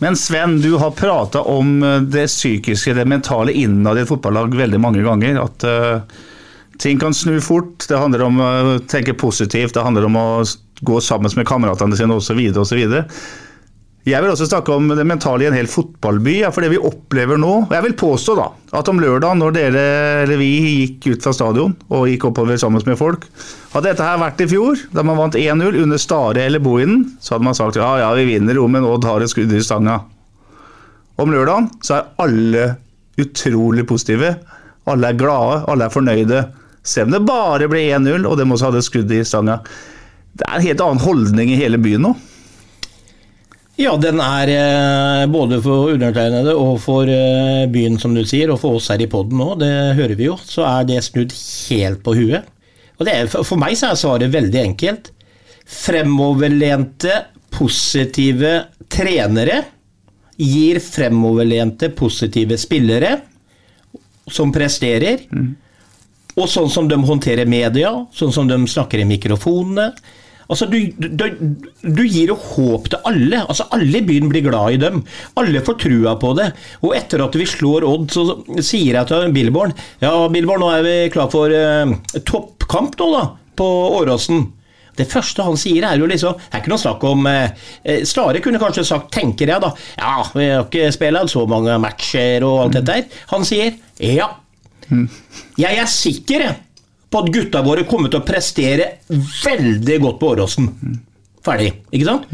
Men 0.04 0.18
Sven, 0.20 0.58
du 0.60 0.74
har 0.82 0.92
prata 0.92 1.40
om 1.48 1.78
eh, 1.80 2.02
det 2.04 2.26
psykiske, 2.28 2.92
det 2.98 3.06
mentale 3.08 3.54
innad 3.56 3.96
i 3.96 4.02
et 4.04 4.10
fotballag 4.12 4.52
veldig 4.58 4.80
mange 4.84 5.00
ganger. 5.06 5.40
At 5.40 5.64
ting 6.84 7.00
kan 7.00 7.16
snu 7.16 7.38
fort. 7.40 7.86
Det 7.88 7.96
handler 7.96 8.26
om 8.26 8.44
å 8.44 8.52
tenke 8.92 9.16
positivt, 9.16 9.72
det 9.72 9.86
handler 9.86 10.10
om 10.10 10.20
å 10.20 10.28
gå 10.84 11.00
sammen 11.00 11.32
med 11.40 11.48
kameratene 11.48 11.96
sine 11.96 12.20
osv. 12.20 12.44
osv. 12.60 12.84
Jeg 14.08 14.24
vil 14.24 14.32
også 14.32 14.46
snakke 14.48 14.72
om 14.72 14.86
det 14.96 15.04
mentale 15.04 15.44
i 15.44 15.48
en 15.50 15.54
hel 15.54 15.66
fotballby. 15.68 16.38
Ja, 16.40 16.48
for 16.54 16.64
det 16.64 16.70
vi 16.72 16.78
opplever 16.80 17.36
nå 17.36 17.50
og 17.66 17.74
Jeg 17.74 17.84
vil 17.84 17.96
påstå 18.00 18.36
da, 18.38 18.46
at 18.78 18.88
om 18.88 19.00
lørdag, 19.02 19.34
når 19.36 19.52
dere, 19.58 19.82
eller 20.22 20.40
vi 20.40 20.48
gikk 20.86 21.10
ut 21.10 21.26
fra 21.26 21.34
stadion 21.36 21.74
og 21.92 22.06
gikk 22.08 22.24
oppover 22.30 22.56
sammen 22.60 22.80
med 22.88 22.96
folk 22.96 23.26
Hadde 23.74 23.90
dette 23.90 24.06
her 24.06 24.22
vært 24.22 24.40
i 24.40 24.48
fjor, 24.50 24.80
da 24.96 25.04
man 25.04 25.20
vant 25.20 25.36
1-0 25.36 25.76
under 25.82 26.00
Stare 26.00 26.46
eller 26.48 26.62
Bohinen, 26.64 27.04
så 27.20 27.36
hadde 27.36 27.46
man 27.50 27.58
sagt 27.58 27.76
ja, 27.78 27.90
ja, 28.00 28.08
vi 28.16 28.24
vinner 28.32 28.56
jo, 28.56 28.64
men 28.72 28.88
Odd 28.88 29.04
har 29.06 29.22
et 29.22 29.30
skudd 29.30 29.52
i 29.54 29.60
stanga. 29.62 30.00
Om 31.20 31.34
lørdagen 31.34 31.68
så 31.84 31.98
er 31.98 32.08
alle 32.24 32.64
utrolig 33.20 33.84
positive. 33.86 34.32
Alle 34.88 35.12
er 35.12 35.20
glade, 35.20 35.60
alle 35.68 35.86
er 35.86 35.94
fornøyde. 35.94 36.40
Selv 36.82 37.10
om 37.10 37.18
det 37.18 37.22
bare 37.28 37.68
ble 37.70 37.84
1-0, 37.92 38.24
og 38.24 38.40
de 38.40 38.48
også 38.48 38.70
hadde 38.70 38.82
skudd 38.86 39.12
i 39.12 39.20
stanga. 39.28 39.60
Det 40.32 40.48
er 40.48 40.56
en 40.56 40.66
helt 40.66 40.82
annen 40.86 41.04
holdning 41.04 41.52
i 41.52 41.60
hele 41.60 41.78
byen 41.82 42.08
nå. 42.08 42.16
Ja, 43.80 43.94
den 43.96 44.20
er 44.20 44.50
eh, 44.52 45.26
både 45.32 45.56
for 45.64 45.94
undertegnede 45.94 46.52
og 46.52 46.74
for 46.84 47.08
eh, 47.08 47.64
byen, 47.72 47.96
som 48.02 48.12
du 48.12 48.20
sier, 48.28 48.52
og 48.52 48.60
for 48.60 48.76
oss 48.76 48.90
her 48.92 49.00
i 49.00 49.08
poden 49.08 49.40
nå, 49.40 49.54
det 49.62 49.70
hører 49.96 50.18
vi 50.18 50.26
jo, 50.26 50.34
så 50.36 50.66
er 50.68 50.88
det 50.90 50.98
snudd 51.06 51.32
helt 51.70 52.02
på 52.04 52.14
huet. 52.18 52.50
Og 53.00 53.08
det 53.08 53.14
er, 53.16 53.30
For 53.32 53.56
meg 53.56 53.78
så 53.80 53.94
er 53.94 54.00
svaret 54.02 54.34
veldig 54.34 54.60
enkelt. 54.60 55.08
Fremoverlente, 55.64 57.14
positive 57.56 58.52
trenere 58.92 59.62
gir 60.36 60.80
fremoverlente, 60.84 61.88
positive 61.96 62.60
spillere 62.60 63.14
som 64.28 64.52
presterer. 64.52 65.24
Og 66.36 66.48
sånn 66.52 66.68
som 66.72 66.88
de 66.88 67.00
håndterer 67.00 67.48
media, 67.48 67.94
sånn 68.12 68.32
som 68.36 68.48
de 68.48 68.60
snakker 68.68 69.00
i 69.00 69.08
mikrofonene. 69.08 69.94
Altså, 70.50 70.66
du, 70.66 70.78
du, 70.98 71.24
du 71.86 72.02
gir 72.04 72.32
jo 72.32 72.36
håp 72.36 72.88
til 72.90 73.02
alle. 73.06 73.44
Altså, 73.46 73.68
Alle 73.76 74.00
i 74.00 74.06
byen 74.06 74.30
blir 74.32 74.44
glad 74.48 74.74
i 74.74 74.80
dem. 74.82 75.02
Alle 75.40 75.62
får 75.66 75.78
trua 75.84 76.16
på 76.20 76.32
det. 76.38 76.50
Og 76.82 76.94
etter 76.98 77.22
at 77.24 77.36
vi 77.38 77.46
slår 77.48 77.86
Odd, 77.86 78.08
så 78.12 78.24
sier 78.58 78.98
jeg 78.98 79.08
til 79.10 79.30
Billborn 79.34 79.74
Ja, 80.02 80.14
Billborn, 80.32 80.64
nå 80.64 80.70
er 80.74 80.86
vi 80.86 80.94
klar 81.14 81.30
for 81.32 81.54
eh, 81.54 81.92
toppkamp 82.26 82.98
nå, 83.00 83.10
da, 83.14 83.22
på 83.58 83.68
Åråsen. 84.00 84.48
Det 84.98 85.06
første 85.08 85.44
han 85.46 85.56
sier, 85.60 85.86
er 85.86 86.00
jo 86.02 86.08
liksom 86.10 86.34
Det 86.36 86.58
er 86.58 86.62
ikke 86.64 86.72
noe 86.72 86.82
snakk 86.82 87.04
om 87.08 87.28
eh, 87.30 87.52
eh, 87.86 88.02
Stare 88.08 88.42
kunne 88.44 88.60
kanskje 88.60 88.84
sagt, 88.88 89.12
tenker 89.14 89.48
jeg, 89.54 89.62
da 89.62 89.70
Ja, 90.00 90.16
vi 90.34 90.48
har 90.50 90.66
ikke 90.66 90.90
spilt 90.92 91.30
så 91.32 91.46
mange 91.48 91.78
matcher 91.80 92.44
og 92.44 92.64
alt 92.66 92.80
dette 92.80 92.98
her. 92.98 93.20
Han 93.32 93.46
sier 93.48 93.78
ja. 94.02 94.26
Jeg 95.60 95.78
er 95.78 95.86
sikker 95.90 96.42
jeg, 96.48 96.58
på 97.10 97.20
at 97.20 97.30
gutta 97.34 97.62
våre 97.66 97.84
kommer 97.88 98.10
til 98.12 98.20
å 98.20 98.26
prestere 98.26 98.86
veldig 99.10 100.00
godt 100.04 100.18
på 100.20 100.32
Åråsen. 100.34 100.68
Ferdig, 101.44 101.72
ikke 101.90 102.06
sant? 102.06 102.28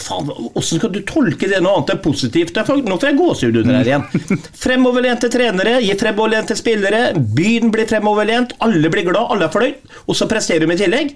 Faen, 0.00 0.28
Hvordan 0.30 0.64
skal 0.80 0.92
du 0.94 1.00
tolke 1.08 1.48
det 1.50 1.58
noe 1.60 1.80
annet 1.80 1.94
enn 1.94 2.02
positivt? 2.04 2.56
Nå 2.56 2.96
får 2.96 3.10
jeg 3.10 3.18
gåsehud 3.18 3.58
under 3.62 3.80
her 3.80 3.90
igjen. 3.90 4.40
Fremoverlente 4.62 5.28
trenere 5.32 5.74
gir 5.84 5.98
fremoverlente 6.00 6.56
spillere. 6.56 7.02
Byen 7.18 7.72
blir 7.74 7.88
fremoverlent, 7.90 8.54
alle 8.64 8.92
blir 8.92 9.08
glad, 9.10 9.26
alle 9.34 9.48
er 9.48 9.52
fornøyd. 9.52 9.92
Og 10.06 10.16
så 10.16 10.28
presterer 10.30 10.64
de 10.64 10.76
i 10.76 10.80
tillegg. 10.80 11.12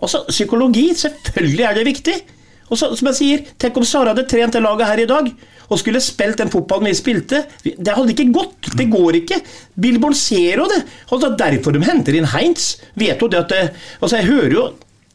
Altså, 0.00 0.24
Psykologi, 0.32 0.88
selvfølgelig 0.96 1.66
er 1.68 1.78
det 1.78 1.86
viktig. 1.90 2.18
Og 2.70 2.78
så, 2.78 2.90
som 2.96 3.10
jeg 3.10 3.18
sier, 3.18 3.48
Tenk 3.60 3.78
om 3.78 3.86
Sara 3.86 4.14
hadde 4.14 4.26
trent 4.30 4.56
det 4.56 4.62
laget 4.64 4.88
her 4.90 5.04
i 5.04 5.08
dag 5.10 5.30
og 5.70 5.78
skulle 5.78 6.02
spilt 6.02 6.40
den 6.40 6.50
fotballen 6.50 6.90
vi 6.90 6.96
spilte. 6.98 7.44
Det 7.62 7.94
hadde 7.94 8.14
ikke 8.14 8.30
gått. 8.34 8.72
Det 8.76 8.88
går 8.90 9.20
ikke. 9.22 9.38
Billborn 9.80 10.16
ser 10.18 10.62
jo 10.62 10.66
det. 10.70 10.82
Og 11.10 11.22
det 11.22 11.30
er 11.30 11.38
derfor 11.44 11.76
de 11.76 11.84
henter 11.86 12.18
inn 12.18 12.28
Heinz. 12.34 12.72
Vet 12.98 13.22
jo 13.22 13.30
det 13.30 13.44
at 13.44 13.54
det, 13.54 13.62
altså 14.00 14.18
Jeg 14.18 14.30
hører 14.32 14.56
jo 14.56 14.66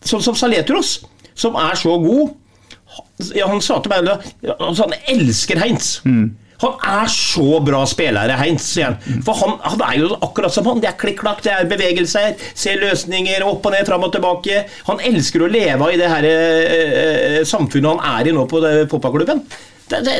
sånn 0.06 0.24
som 0.24 0.38
Saletros, 0.38 0.98
som 1.36 1.58
er 1.60 1.76
så 1.80 1.98
god 2.00 2.36
Han 3.50 3.62
sa 3.64 3.80
til 3.84 3.92
meg 3.92 4.08
altså, 4.08 4.86
han 4.86 4.94
elsker 5.12 5.60
Heinz. 5.60 5.98
Han 6.62 6.78
er 6.88 7.10
så 7.12 7.60
bra 7.66 7.82
spiller, 7.90 8.32
Heinz, 8.40 8.70
Igjen. 8.78 8.96
For 9.26 9.36
han, 9.42 9.58
han 9.66 9.82
er 9.90 9.98
jo 10.00 10.14
akkurat 10.24 10.54
som 10.56 10.68
han. 10.70 10.80
Det 10.84 10.88
er 10.88 10.98
klikk-klakk, 11.02 11.44
det 11.44 11.52
er 11.52 11.68
bevegelser, 11.68 12.40
ser 12.56 12.80
løsninger 12.80 13.44
opp 13.44 13.68
og 13.68 13.76
ned, 13.76 13.84
fram 13.90 14.08
og 14.08 14.14
tilbake. 14.16 14.64
Han 14.88 15.04
elsker 15.04 15.44
å 15.44 15.52
leve 15.52 15.92
i 15.92 16.00
det 16.00 16.12
her 16.12 16.28
eh, 16.30 16.76
eh, 17.02 17.40
samfunnet 17.48 17.92
han 17.98 18.20
er 18.22 18.32
i 18.32 18.36
nå 18.36 18.48
på 18.48 18.64
fotballklubben. 18.64 19.44
Det, 19.90 20.00
det, 20.02 20.14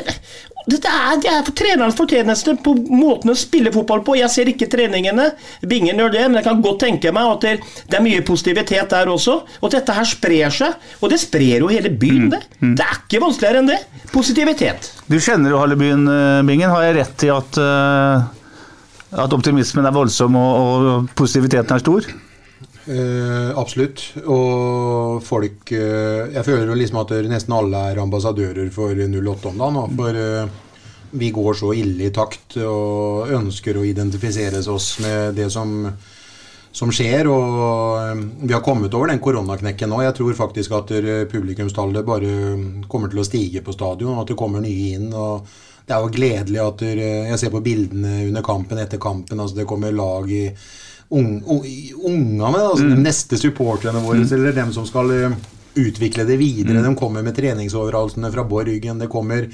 det, 0.66 0.80
er, 0.90 1.18
det 1.22 1.30
er 1.30 1.44
for 1.46 1.56
trenerens 1.58 1.98
fortjeneste 1.98 2.56
på 2.66 2.74
måten 2.90 3.32
å 3.34 3.38
spille 3.38 3.74
fotball 3.74 4.04
på. 4.06 4.18
Jeg 4.20 4.32
ser 4.34 4.50
ikke 4.52 4.68
treningene, 4.72 5.32
Bingen 5.66 6.02
gjør 6.02 6.14
det, 6.14 6.24
men 6.28 6.40
jeg 6.40 6.48
kan 6.48 6.64
godt 6.66 6.82
tenke 6.86 7.14
meg 7.16 7.32
at 7.36 7.46
det, 7.46 7.98
er 7.98 8.06
mye 8.06 8.24
positivitet 8.26 8.94
der 8.94 9.12
også. 9.12 9.40
Og 9.62 9.68
at 9.70 9.80
dette 9.80 9.98
her 9.98 10.10
sprer 10.10 10.54
seg. 10.54 10.90
Og 11.02 11.14
det 11.14 11.22
sprer 11.22 11.62
jo 11.64 11.72
hele 11.72 11.94
byen, 11.94 12.32
det. 12.34 12.42
Det 12.62 12.86
er 12.86 13.02
ikke 13.02 13.24
vanskeligere 13.26 13.64
enn 13.64 13.72
det. 13.74 13.82
Positivitet. 14.14 14.92
Du 15.10 15.20
kjenner 15.20 15.54
jo 15.54 15.62
halve 15.62 15.78
byen, 15.82 16.06
eh, 16.10 16.42
Bingen. 16.48 16.74
Har 16.74 16.86
jeg 16.88 16.98
rett 17.00 17.26
i 17.28 17.34
at, 17.34 17.62
eh, 17.62 19.22
at 19.26 19.38
optimismen 19.38 19.86
er 19.86 19.96
voldsom 19.96 20.38
og, 20.40 20.54
og 20.62 21.16
positiviteten 21.18 21.78
er 21.78 21.86
stor? 21.86 22.14
Eh, 22.86 23.58
absolutt. 23.58 24.02
Og 24.30 25.24
folk 25.26 25.72
eh, 25.74 26.34
Jeg 26.36 26.46
føler 26.46 26.70
jo 26.70 26.78
liksom 26.78 27.00
at 27.02 27.16
nesten 27.32 27.56
alle 27.58 27.82
er 27.92 28.02
ambassadører 28.04 28.70
for 28.74 28.94
08 28.94 29.50
om 29.50 29.64
dagen. 29.64 29.96
For 29.98 30.20
eh, 30.22 30.60
vi 31.16 31.32
går 31.34 31.58
så 31.58 31.72
ille 31.74 32.10
i 32.10 32.14
takt 32.14 32.60
og 32.62 33.32
ønsker 33.34 33.80
å 33.80 33.88
identifisere 33.88 34.62
oss 34.70 35.00
med 35.02 35.38
det 35.40 35.50
som, 35.54 35.74
som 36.76 36.94
skjer. 36.94 37.32
Og 37.32 37.60
eh, 38.04 38.24
vi 38.46 38.54
har 38.54 38.66
kommet 38.66 38.94
over 38.94 39.10
den 39.10 39.24
koronaknekken 39.24 39.90
nå. 39.90 40.04
Jeg 40.06 40.20
tror 40.22 40.38
faktisk 40.46 40.78
at 40.78 40.94
eh, 41.00 41.26
publikumstallet 41.32 42.06
bare 42.06 42.34
kommer 42.92 43.10
til 43.10 43.24
å 43.24 43.28
stige 43.28 43.66
på 43.66 43.74
stadion, 43.74 44.14
og 44.14 44.26
at 44.28 44.34
det 44.36 44.42
kommer 44.44 44.62
nye 44.62 44.92
inn. 45.00 45.10
og 45.14 45.48
det 45.86 45.94
er 45.94 46.02
jo 46.02 46.14
gledelig 46.16 46.62
at 46.64 46.80
jeg 46.82 47.38
ser 47.38 47.52
på 47.54 47.60
bildene 47.62 48.24
under 48.32 48.42
kampen 48.42 48.80
etter 48.82 48.98
kampen. 48.98 49.38
altså 49.38 49.60
Det 49.60 49.68
kommer 49.70 49.94
lag 49.94 50.32
i 50.34 50.48
ung, 51.10 51.42
ung, 51.46 51.66
ungene, 52.06 52.62
altså 52.72 52.90
de 52.90 52.98
neste 53.02 53.38
supporterne 53.38 54.02
våre, 54.04 54.24
eller 54.26 54.56
dem 54.58 54.72
som 54.76 54.86
skal 54.90 55.12
eh, 55.16 55.36
utvikle 55.76 56.26
det 56.28 56.38
videre. 56.40 56.82
De 56.86 56.96
kommer 56.98 57.22
med 57.26 57.36
treningsoverhalsene 57.38 58.32
fra 58.34 58.44
Borgen. 58.48 59.00
Det 59.02 59.10
kommer 59.12 59.50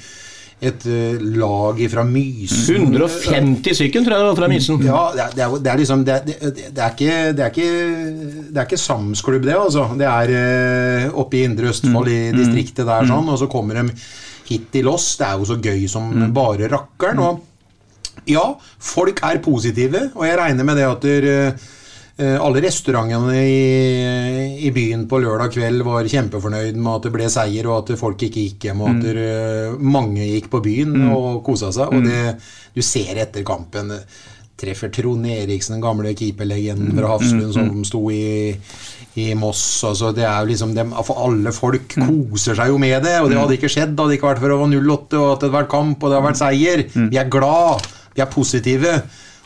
et 0.62 0.84
eh, 0.86 1.18
lag 1.42 1.80
fra 1.90 2.04
Mysen. 2.06 2.84
150 2.86 3.74
stykker, 3.74 4.04
tror 4.06 4.14
jeg 4.14 4.22
det 4.22 4.28
var 4.30 4.36
fra 4.38 4.48
Mysen. 4.52 4.78
Ja, 4.86 5.00
det 5.16 5.24
er, 5.24 5.32
det 5.34 5.42
er, 5.42 5.48
jo- 5.50 5.58
det 5.64 5.72
er 5.72 5.80
liksom 5.82 6.04
det, 6.06 6.18
det, 6.28 6.36
det, 6.54 6.78
er 6.78 6.92
ikke, 6.94 7.16
det, 7.34 7.42
er 7.42 7.50
ikke, 7.50 7.70
det 8.52 8.60
er 8.62 8.68
ikke 8.68 8.78
Samsklubb, 8.78 9.42
det, 9.48 9.56
altså. 9.58 9.88
Det 9.98 10.06
er 10.06 10.34
eh, 10.38 11.08
oppe 11.18 11.40
i 11.40 11.44
Indre 11.48 11.72
Østfold, 11.74 12.08
i 12.14 12.20
distriktet 12.36 12.86
der, 12.86 13.08
sånn. 13.10 13.28
Og 13.34 13.40
så 13.42 13.50
kommer 13.50 13.82
de 13.82 13.88
hit 14.48 14.70
til 14.74 14.88
oss. 14.90 15.16
Det 15.18 15.26
er 15.26 15.40
jo 15.42 15.50
så 15.50 15.58
gøy 15.62 15.84
som 15.90 16.12
bare 16.36 16.70
rakkeren. 16.70 17.18
Og 17.26 17.42
ja, 18.28 18.44
folk 18.78 19.22
er 19.26 19.42
positive, 19.44 20.08
og 20.14 20.26
jeg 20.26 20.38
regner 20.38 20.66
med 20.66 20.78
det 20.78 20.88
at 20.88 21.06
der, 21.06 21.28
eh, 22.22 22.36
alle 22.38 22.62
restaurantene 22.62 23.38
i, 23.42 24.66
i 24.68 24.70
byen 24.74 25.06
på 25.10 25.18
lørdag 25.22 25.54
kveld 25.54 25.82
var 25.86 26.08
kjempefornøyd 26.08 26.76
med 26.76 26.92
at 26.94 27.06
det 27.08 27.14
ble 27.14 27.30
seier, 27.32 27.70
og 27.70 27.80
at 27.82 27.98
folk 27.98 28.26
ikke 28.28 28.46
gikk 28.48 28.68
hjem, 28.68 28.84
og 28.84 28.92
at 28.92 29.06
der, 29.06 29.22
eh, 29.22 29.78
mange 29.80 30.28
gikk 30.34 30.50
på 30.52 30.62
byen 30.64 30.98
og 31.10 31.42
kosa 31.46 31.72
seg. 31.74 31.90
Og 31.90 32.06
det 32.06 32.36
du 32.74 32.82
ser 32.84 33.18
etter 33.20 33.44
kampen 33.46 33.90
eh, 33.96 34.20
Treffer 34.62 34.92
Trond 34.94 35.26
Eriksen, 35.26 35.74
den 35.74 35.82
gamle 35.82 36.12
keeperlegenden 36.14 36.92
fra 36.94 37.16
Hafslund, 37.16 37.50
som 37.56 37.80
sto 37.88 38.04
i, 38.14 38.52
i 39.20 39.32
Moss. 39.36 39.62
Altså, 39.84 40.12
det 40.16 40.24
er 40.24 40.38
jo 40.40 40.50
liksom 40.52 40.74
dem, 40.76 40.94
for 41.04 41.20
Alle 41.26 41.52
folk 41.52 41.96
koser 41.96 42.56
seg 42.58 42.72
jo 42.72 42.78
med 42.80 43.02
det, 43.04 43.18
og 43.20 43.28
det 43.30 43.40
hadde 43.40 43.58
ikke 43.58 43.72
skjedd 43.72 43.92
hadde 43.92 44.08
det 44.14 44.20
ikke 44.20 44.30
vært 44.30 44.40
for 44.40 44.52
det 44.52 44.60
var 44.62 44.72
08 44.72 45.20
og 45.20 45.26
at 45.26 45.42
det 45.42 45.48
hadde 45.48 45.58
vært 45.58 45.74
kamp 45.74 45.98
og 45.98 46.08
det 46.08 46.16
hadde 46.16 46.28
vært 46.30 46.40
seier. 46.40 46.86
Vi 47.12 47.20
er 47.20 47.32
glad, 47.32 47.90
vi 48.16 48.24
er 48.24 48.32
positive. 48.32 48.96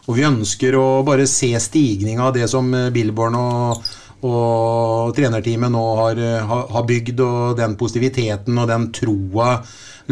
Og 0.07 0.14
vi 0.14 0.27
ønsker 0.27 0.77
å 0.79 0.87
bare 1.07 1.27
se 1.27 1.51
stigninga 1.59 2.29
av 2.29 2.37
det 2.37 2.47
som 2.51 2.69
eh, 2.79 2.93
Billborn 2.95 3.35
og, 3.41 3.89
og 4.27 5.17
trenerteamet 5.17 5.73
nå 5.75 5.83
har, 5.99 6.21
eh, 6.23 6.55
har, 6.55 6.87
bygd, 6.87 7.23
og 7.25 7.59
den 7.59 7.75
positiviteten 7.81 8.62
og 8.62 8.71
den 8.71 8.89
troa 8.95 9.57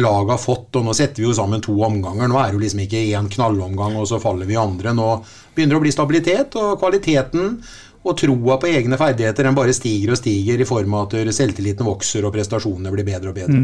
laget 0.03 0.33
har 0.33 0.41
fått. 0.41 0.75
Og 0.75 0.83
nå 0.89 0.95
setter 0.97 1.23
vi 1.23 1.29
jo 1.29 1.37
sammen 1.37 1.63
to 1.63 1.77
omganger. 1.87 2.27
Nå 2.27 2.41
er 2.41 2.51
det 2.51 2.59
jo 2.59 2.65
liksom 2.65 2.83
ikke 2.83 3.05
én 3.15 3.31
knallomgang, 3.31 3.95
og 4.01 4.09
så 4.11 4.19
faller 4.19 4.49
vi 4.49 4.59
andre. 4.59 4.91
Nå 4.95 5.09
begynner 5.55 5.77
det 5.77 5.79
å 5.79 5.85
bli 5.85 5.95
stabilitet, 5.95 6.59
og 6.59 6.75
kvaliteten 6.81 7.55
og 8.05 8.13
troa 8.19 8.57
på 8.61 8.69
egne 8.69 8.97
ferdigheter 8.99 9.47
den 9.47 9.55
bare 9.57 9.73
stiger 9.73 10.13
og 10.13 10.19
stiger 10.19 10.61
i 10.61 10.67
form 10.67 10.93
av 10.93 11.07
at 11.07 11.33
selvtilliten 11.33 11.87
vokser 11.87 12.25
og 12.25 12.33
prestasjonene 12.35 12.91
blir 12.93 13.07
bedre 13.07 13.31
og 13.31 13.37
bedre. 13.37 13.63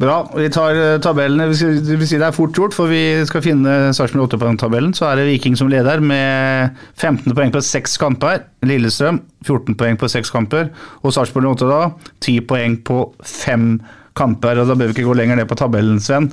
Bra. 0.00 0.16
Vi 0.36 0.48
tar 0.52 0.76
eh, 0.76 0.98
tabellene. 1.02 1.48
Vi 1.48 1.94
vil 1.94 2.08
si 2.08 2.20
det 2.20 2.28
er 2.28 2.36
fort 2.36 2.56
gjort, 2.56 2.76
for 2.76 2.92
vi 2.92 3.22
skal 3.28 3.44
finne 3.44 3.94
Sarpsborg 3.96 4.28
8 4.28 4.40
på 4.40 4.48
den 4.50 4.60
tabellen. 4.60 4.92
Så 4.96 5.08
er 5.08 5.20
det 5.20 5.28
Viking 5.30 5.56
som 5.56 5.70
leder 5.72 6.02
med 6.04 6.76
15 7.00 7.32
poeng 7.32 7.54
på 7.54 7.64
seks 7.64 7.96
kamper. 8.00 8.44
Lillestrøm 8.68 9.22
14 9.46 9.78
poeng 9.80 10.00
på 10.00 10.10
seks 10.12 10.32
kamper. 10.34 10.68
Og 11.00 11.16
Sarpsborg 11.16 11.54
8 11.54 11.70
da 11.70 11.82
10 12.20 12.44
poeng 12.50 12.76
på 12.84 13.02
fem 13.24 13.78
kamper. 14.18 14.60
Og 14.60 14.68
da 14.68 14.76
bør 14.76 14.90
vi 14.90 14.98
ikke 14.98 15.08
gå 15.08 15.16
lenger 15.16 15.40
ned 15.40 15.48
på 15.48 15.56
tabellen, 15.56 16.00
Sven. 16.04 16.28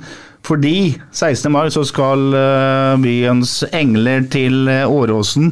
Fordi 0.46 0.98
16. 1.12 1.48
mai 1.52 1.66
så 1.72 1.82
skal 1.88 2.28
eh, 2.36 3.00
byens 3.02 3.62
engler 3.72 4.28
til 4.32 4.68
eh, 4.68 4.84
Åråsen 4.84 5.50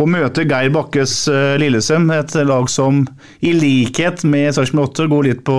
og 0.00 0.08
møter 0.08 0.46
Geir 0.48 0.72
Bakkes 0.74 1.14
eh, 1.28 1.56
Lillesem, 1.60 2.08
et 2.16 2.34
lag 2.48 2.70
som 2.72 3.02
i 3.44 3.52
likhet 3.56 4.24
med 4.28 4.54
Sarpsborg 4.56 4.94
8 4.94 5.08
går 5.12 5.26
litt 5.28 5.42
på 5.46 5.56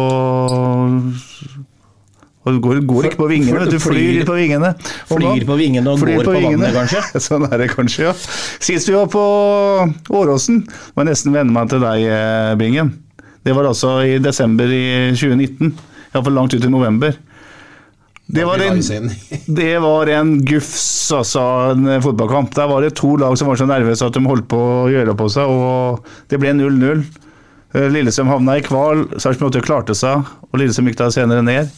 og 2.41 2.55
går, 2.57 2.79
går 2.89 3.05
ikke 3.11 3.19
på 3.19 3.27
vingene, 3.29 3.59
vet 3.61 3.69
du 3.75 3.77
flyr 3.77 4.15
litt 4.15 4.25
på 4.25 4.33
vingene. 4.33 4.71
Og 5.13 5.19
Flyr 5.19 5.43
på 5.45 5.57
vingene 5.59 5.91
og 5.91 6.01
går 6.01 6.23
på 6.25 6.33
vingene. 6.33 6.71
vannet, 6.71 6.73
kanskje? 6.73 7.21
Sånn 7.27 7.45
er 7.45 7.61
det 7.61 7.67
kanskje, 7.75 8.07
ja. 8.07 8.13
Sist 8.17 8.89
vi 8.89 8.95
var 8.97 9.11
på 9.13 9.21
Åråsen, 10.17 10.63
må 10.65 11.03
jeg 11.03 11.11
nesten 11.11 11.35
venne 11.37 11.53
meg 11.53 11.69
til 11.69 11.83
deg, 11.85 12.07
eh, 12.09 12.53
Bingen. 12.57 12.95
Det 13.45 13.53
var 13.57 13.69
altså 13.69 13.99
i 14.05 14.17
desember 14.21 14.69
i 14.73 15.13
2019. 15.13 15.75
Iallfall 16.11 16.35
langt 16.37 16.57
ut 16.57 16.65
i 16.65 16.69
november. 16.73 17.13
Det 18.31 18.45
var, 18.47 18.61
en, 18.63 18.79
det 19.59 19.71
var 19.83 20.07
en 20.07 20.29
gufs, 20.47 21.11
altså, 21.11 21.41
en 21.75 22.01
fotballkamp. 22.03 22.53
Der 22.55 22.69
var 22.71 22.85
det 22.85 22.93
to 22.95 23.15
lag 23.19 23.35
som 23.39 23.49
var 23.51 23.59
så 23.59 23.67
nervøse 23.67 24.07
at 24.07 24.15
de 24.15 24.23
holdt 24.23 24.47
på 24.51 24.59
å 24.59 24.89
gjøre 24.91 25.15
på 25.19 25.27
seg, 25.33 25.51
og 25.51 26.05
det 26.31 26.39
ble 26.39 26.53
0-0. 26.55 27.03
Eh, 27.75 27.87
Lillestrøm 27.91 28.31
havna 28.31 28.55
i 28.59 28.63
kval, 28.65 29.05
Sarpsborg 29.19 29.51
8 29.57 29.65
klarte 29.67 29.97
seg, 29.97 30.27
og 30.47 30.59
Lillestrøm 30.61 30.87
gikk 30.91 31.01
da 31.03 31.09
senere 31.11 31.43
ned. 31.43 31.71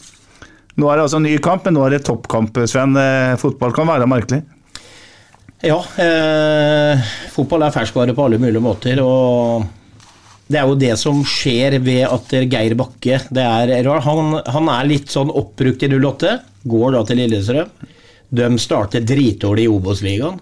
Nå 0.78 0.90
er 0.90 0.98
det 0.98 1.08
altså 1.08 1.20
en 1.22 1.28
ny 1.28 1.36
kamp, 1.42 1.66
men 1.66 1.78
nå 1.78 1.86
er 1.86 1.98
det 1.98 2.04
toppkamp, 2.06 2.58
Sven. 2.70 2.94
Eh, 2.98 3.34
Fotball 3.42 3.74
kan 3.74 3.90
være 3.90 4.10
merkelig. 4.10 4.44
Ja, 5.64 5.78
eh, 6.02 7.00
fotball 7.32 7.64
er 7.64 7.72
ferskvare 7.72 8.14
på 8.14 8.26
alle 8.26 8.40
mulige 8.42 8.62
måter. 8.62 9.00
og 9.00 9.64
det 10.54 10.62
er 10.62 10.70
jo 10.70 10.80
det 10.80 10.94
som 11.02 11.22
skjer 11.28 11.80
ved 11.84 12.06
at 12.08 12.34
Geir 12.52 12.76
Bakke 12.80 13.20
det 13.34 13.44
er, 13.44 13.90
han, 14.06 14.38
han 14.56 14.72
er 14.72 14.90
litt 14.90 15.12
sånn 15.14 15.34
oppbrukt 15.34 15.86
i 15.86 15.90
08. 15.94 16.38
Går 16.70 16.96
da 16.96 17.04
til 17.08 17.20
Lillestrøm. 17.20 17.72
De 18.34 18.50
starter 18.62 19.06
dritdårlig 19.06 19.68
i 19.68 19.72
Obos-ligaen. 19.72 20.40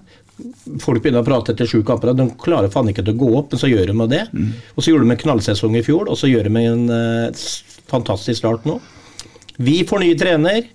Folk 0.82 1.04
begynner 1.04 1.22
å 1.22 1.28
prate 1.28 1.54
etter 1.54 1.70
sju 1.70 1.82
kamper. 1.86 2.14
De 2.18 2.28
klarer 2.42 2.72
faen 2.74 2.90
ikke 2.92 3.04
til 3.06 3.16
å 3.18 3.22
gå 3.22 3.32
opp, 3.42 3.52
men 3.52 3.62
så 3.62 3.70
gjør 3.70 3.92
de 3.92 4.08
det. 4.14 4.22
Og 4.76 4.84
så 4.84 4.94
gjorde 4.94 5.08
de 5.08 5.16
en 5.16 5.24
knallsesong 5.26 5.76
i 5.78 5.84
fjor, 5.86 6.08
og 6.10 6.18
så 6.18 6.30
gjør 6.32 6.48
de 6.48 6.64
en 6.66 6.86
uh, 6.90 7.44
fantastisk 7.92 8.40
start 8.40 8.68
nå. 8.70 8.80
Vi 9.62 9.82
får 9.88 10.04
ny 10.06 10.14
trener. 10.18 10.70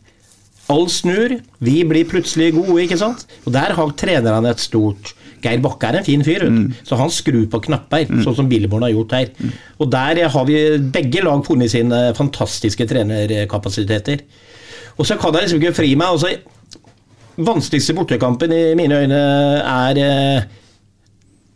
Alt 0.72 0.92
snur. 0.92 1.38
Vi 1.62 1.76
blir 1.88 2.08
plutselig 2.10 2.52
gode, 2.58 2.78
ikke 2.84 3.00
sant? 3.00 3.24
Og 3.46 3.54
der 3.56 3.74
har 3.78 3.96
trenerne 3.98 4.52
et 4.52 4.62
stort 4.62 5.15
Geir 5.44 5.60
Bakke 5.64 5.90
er 5.90 6.00
en 6.00 6.06
fin 6.06 6.24
fyr, 6.26 6.46
mm. 6.50 6.82
så 6.86 6.98
han 7.00 7.12
skrur 7.12 7.44
på 7.52 7.60
knapper, 7.68 8.08
sånn 8.24 8.36
som 8.38 8.50
Billeborn 8.50 8.86
har 8.86 8.94
gjort 8.94 9.14
her. 9.16 9.52
Og 9.82 9.90
der 9.92 10.22
har 10.32 10.48
vi 10.48 10.60
begge 10.92 11.24
lag 11.26 11.44
funnet 11.46 11.72
sine 11.72 12.10
fantastiske 12.16 12.88
trenerkapasiteter. 12.88 14.24
Og 14.96 15.08
så 15.08 15.18
kan 15.20 15.34
jeg 15.36 15.46
liksom 15.46 15.62
ikke 15.62 15.76
fri 15.76 15.94
meg. 15.98 16.14
altså 16.14 16.34
Vanskeligste 17.36 17.92
bortekampen 17.96 18.52
i 18.52 18.62
mine 18.78 19.02
øyne 19.02 19.18
er 19.60 19.98
eh, 20.00 20.46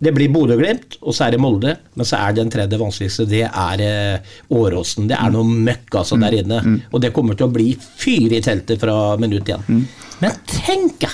Det 0.00 0.12
blir 0.16 0.32
Bodø-Glimt, 0.32 0.98
og 1.00 1.14
så 1.16 1.26
er 1.26 1.34
det 1.34 1.40
Molde. 1.40 1.74
Men 1.94 2.08
så 2.08 2.20
er 2.20 2.36
den 2.36 2.52
tredje 2.52 2.78
vanskeligste, 2.80 3.26
det 3.28 3.46
er 3.48 3.82
eh, 3.84 4.36
Åråsen. 4.56 5.08
Det 5.08 5.16
er 5.16 5.32
noe 5.32 5.44
møkk 5.44 5.98
altså 6.02 6.20
der 6.20 6.36
inne. 6.40 6.60
Og 6.92 7.00
det 7.04 7.12
kommer 7.16 7.36
til 7.36 7.48
å 7.48 7.52
bli 7.52 7.72
fyr 7.76 8.32
i 8.32 8.40
teltet 8.44 8.80
fra 8.80 9.16
minutt 9.20 9.48
igjen. 9.48 9.84
Men 10.20 10.40
tenk 10.48 11.04
ja, 11.04 11.12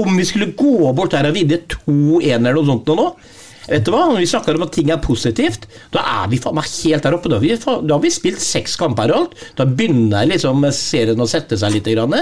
om 0.00 0.16
vi 0.16 0.24
skulle 0.24 0.52
gå 0.56 0.92
bort 0.96 1.12
der 1.14 1.28
og 1.28 1.36
vinne 1.36 1.60
2-1 1.68 2.38
eller 2.38 2.56
noe 2.56 2.68
sånt 2.68 2.92
nå. 2.92 3.08
Vet 3.68 3.84
du 3.86 3.92
hva, 3.94 4.08
Når 4.10 4.18
vi 4.18 4.30
snakker 4.30 4.56
om 4.58 4.64
at 4.66 4.72
ting 4.74 4.90
er 4.90 5.02
positivt, 5.02 5.68
da 5.94 6.02
er 6.24 6.30
vi 6.32 6.40
helt 6.42 7.04
der 7.04 7.14
oppe. 7.14 7.30
Da 7.30 7.38
har 7.38 7.44
vi, 7.44 7.54
da 7.54 7.94
har 7.94 8.02
vi 8.02 8.10
spilt 8.10 8.42
seks 8.42 8.74
kamper 8.80 9.12
og 9.12 9.18
alt. 9.20 9.36
Da 9.56 9.66
begynner 9.68 10.26
liksom 10.26 10.66
serien 10.74 11.20
å 11.20 11.28
sette 11.30 11.58
seg 11.60 11.76
litt. 11.76 11.86
Grann. 11.92 12.16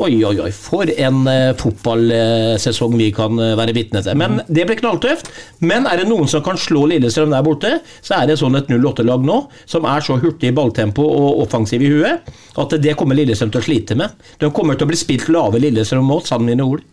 Oi, 0.00 0.22
oi, 0.24 0.38
oi, 0.40 0.48
for 0.56 0.88
en 0.88 1.18
uh, 1.28 1.50
fotballsesong 1.60 2.94
vi 2.96 3.10
kan 3.12 3.36
uh, 3.36 3.50
være 3.60 3.74
vitne 3.76 4.00
til. 4.00 4.16
Men 4.16 4.38
det 4.48 4.64
blir 4.64 4.78
knalltøft. 4.80 5.28
Men 5.60 5.84
er 5.84 6.00
det 6.00 6.06
noen 6.08 6.30
som 6.32 6.40
kan 6.44 6.56
slå 6.56 6.86
Lillestrøm 6.88 7.34
der 7.34 7.44
borte, 7.44 7.74
så 8.00 8.22
er 8.22 8.30
det 8.30 8.38
sånn 8.40 8.56
et 8.56 8.72
08-lag 8.72 9.26
nå, 9.28 9.36
som 9.68 9.84
er 9.84 10.00
så 10.00 10.16
hurtig 10.22 10.48
i 10.48 10.56
balltempo 10.56 11.04
og 11.04 11.42
offensiv 11.44 11.84
i 11.84 11.92
huet, 11.92 12.32
at 12.56 12.78
det 12.80 12.96
kommer 12.96 13.20
Lillestrøm 13.20 13.52
til 13.52 13.60
å 13.60 13.66
slite 13.68 13.98
med. 14.00 14.16
De 14.40 14.48
kommer 14.56 14.80
til 14.80 14.88
å 14.88 14.94
bli 14.94 15.02
spilt 15.02 15.28
lave 15.28 15.60
Lillestrøm 15.60 16.08
mot, 16.08 16.24
sann 16.24 16.48
mine 16.48 16.64
ord. 16.64 16.88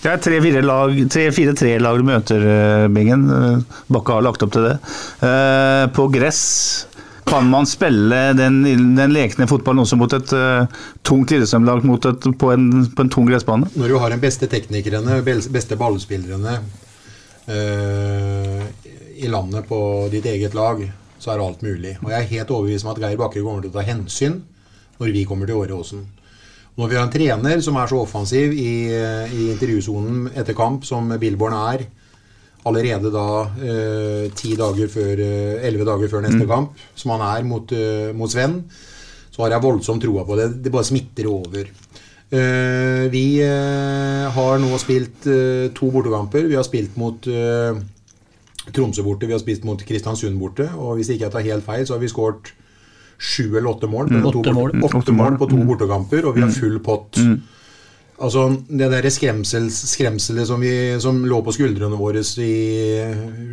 Det 0.00 0.08
er 0.08 0.20
tre-fire 0.24 0.64
lag, 0.64 0.94
tre-fire-tre 1.12 1.74
lag 1.78 1.98
du 2.00 2.06
møter, 2.08 2.44
eh, 2.50 2.86
Bingen. 2.90 3.26
Bakke 3.92 4.16
har 4.16 4.24
lagt 4.24 4.42
opp 4.42 4.54
til 4.54 4.64
det. 4.64 4.78
Uh, 5.20 5.86
På 5.92 6.08
gress 6.10 6.40
kan 7.26 7.46
man 7.50 7.66
spille 7.68 8.18
den, 8.38 8.62
den 8.96 9.12
lekne 9.14 9.46
fotballen 9.50 9.82
også 9.84 9.98
mot 10.00 10.12
et 10.16 10.32
uh, 10.34 10.66
tungt 11.06 11.32
et- 11.32 12.28
på, 12.38 12.52
på 12.96 13.02
en 13.04 13.10
tung 13.12 13.28
gressbane? 13.28 13.68
Når 13.76 13.88
du 13.88 13.98
har 13.98 14.10
den 14.14 14.20
beste 14.22 14.46
teknikerne, 14.50 15.20
beste 15.24 15.76
ballspillerne 15.76 16.58
uh, 17.48 18.62
i 19.20 19.28
landet 19.28 19.68
på 19.68 19.80
ditt 20.12 20.26
eget 20.26 20.54
lag, 20.54 20.80
så 21.20 21.34
er 21.34 21.42
alt 21.44 21.62
mulig. 21.62 21.98
Og 22.02 22.10
jeg 22.10 22.18
er 22.22 22.30
helt 22.34 22.50
overbevist 22.50 22.86
om 22.86 22.94
at 22.94 23.02
Geir 23.02 23.18
Bakke 23.20 23.42
kommer 23.44 23.60
til 23.64 23.70
å 23.72 23.76
ta 23.76 23.84
hensyn 23.84 24.40
når 25.00 25.12
vi 25.14 25.26
kommer 25.28 25.48
til 25.48 25.60
Åreåsen. 25.60 26.06
Når 26.80 26.88
vi 26.88 26.96
har 26.96 27.04
en 27.04 27.12
trener 27.12 27.60
som 27.60 27.76
er 27.76 27.90
så 27.90 27.98
offensiv 28.00 28.52
i, 28.56 28.88
i 28.88 29.48
intervjusonen 29.52 30.30
etter 30.32 30.56
kamp 30.56 30.86
som 30.88 31.10
Billborn 31.20 31.56
er, 31.56 31.84
allerede 32.68 33.10
da 33.12 33.26
eh, 33.64 34.30
ti 34.36 34.54
dager 34.58 34.88
før, 34.92 35.20
eh, 35.24 35.66
elleve 35.66 35.86
dager 35.88 36.08
før 36.12 36.22
neste 36.26 36.46
kamp, 36.48 36.74
som 36.94 37.10
han 37.14 37.22
er 37.28 37.44
mot, 37.48 37.72
eh, 37.72 38.12
mot 38.12 38.30
Sven, 38.30 38.64
så 39.32 39.42
har 39.46 39.50
jeg 39.54 39.62
voldsomt 39.64 40.02
troa 40.02 40.24
på 40.28 40.36
det. 40.36 40.48
Det 40.62 40.72
bare 40.74 40.84
smitter 40.84 41.26
over. 41.30 41.64
Eh, 42.30 43.08
vi 43.10 43.40
har 43.40 44.58
nå 44.62 44.78
spilt 44.78 45.24
to 45.74 45.90
bortekamper. 45.90 46.46
Vi 46.46 46.54
har 46.58 46.62
spilt 46.66 46.96
mot 47.00 47.26
Tromsø 48.70 49.02
borte, 49.02 49.26
vi 49.26 49.32
har 49.34 49.40
spilt 49.42 49.64
mot 49.64 49.80
Kristiansund 49.82 50.38
borte. 50.38 50.68
Og 50.76 50.98
hvis 50.98 51.08
ikke 51.14 51.26
jeg 51.26 51.32
tar 51.32 51.46
helt 51.48 51.64
feil, 51.66 51.86
så 51.88 51.96
har 51.96 52.02
vi 52.02 52.10
skåret 52.12 52.52
sju 53.20 53.56
eller 53.56 53.70
åtte 53.72 53.88
mål. 53.90 54.08
på 54.08 54.14
Mm, 54.20 54.22
mål. 54.54 54.70
Mm. 54.76 54.82
Mål 55.16 55.38
på 55.38 55.48
to 55.50 55.56
bortekamper, 55.66 56.24
og 56.28 56.34
vi 56.36 56.40
har 56.44 56.50
full 56.50 56.78
pott. 56.80 57.16
Altså, 58.20 58.48
Det 58.68 58.90
der 58.92 59.08
skremselet 59.10 60.46
som, 60.46 60.60
vi, 60.60 60.74
som 61.00 61.22
lå 61.24 61.40
på 61.44 61.54
skuldrene 61.56 61.96
våre 61.96 62.20
i 62.20 62.52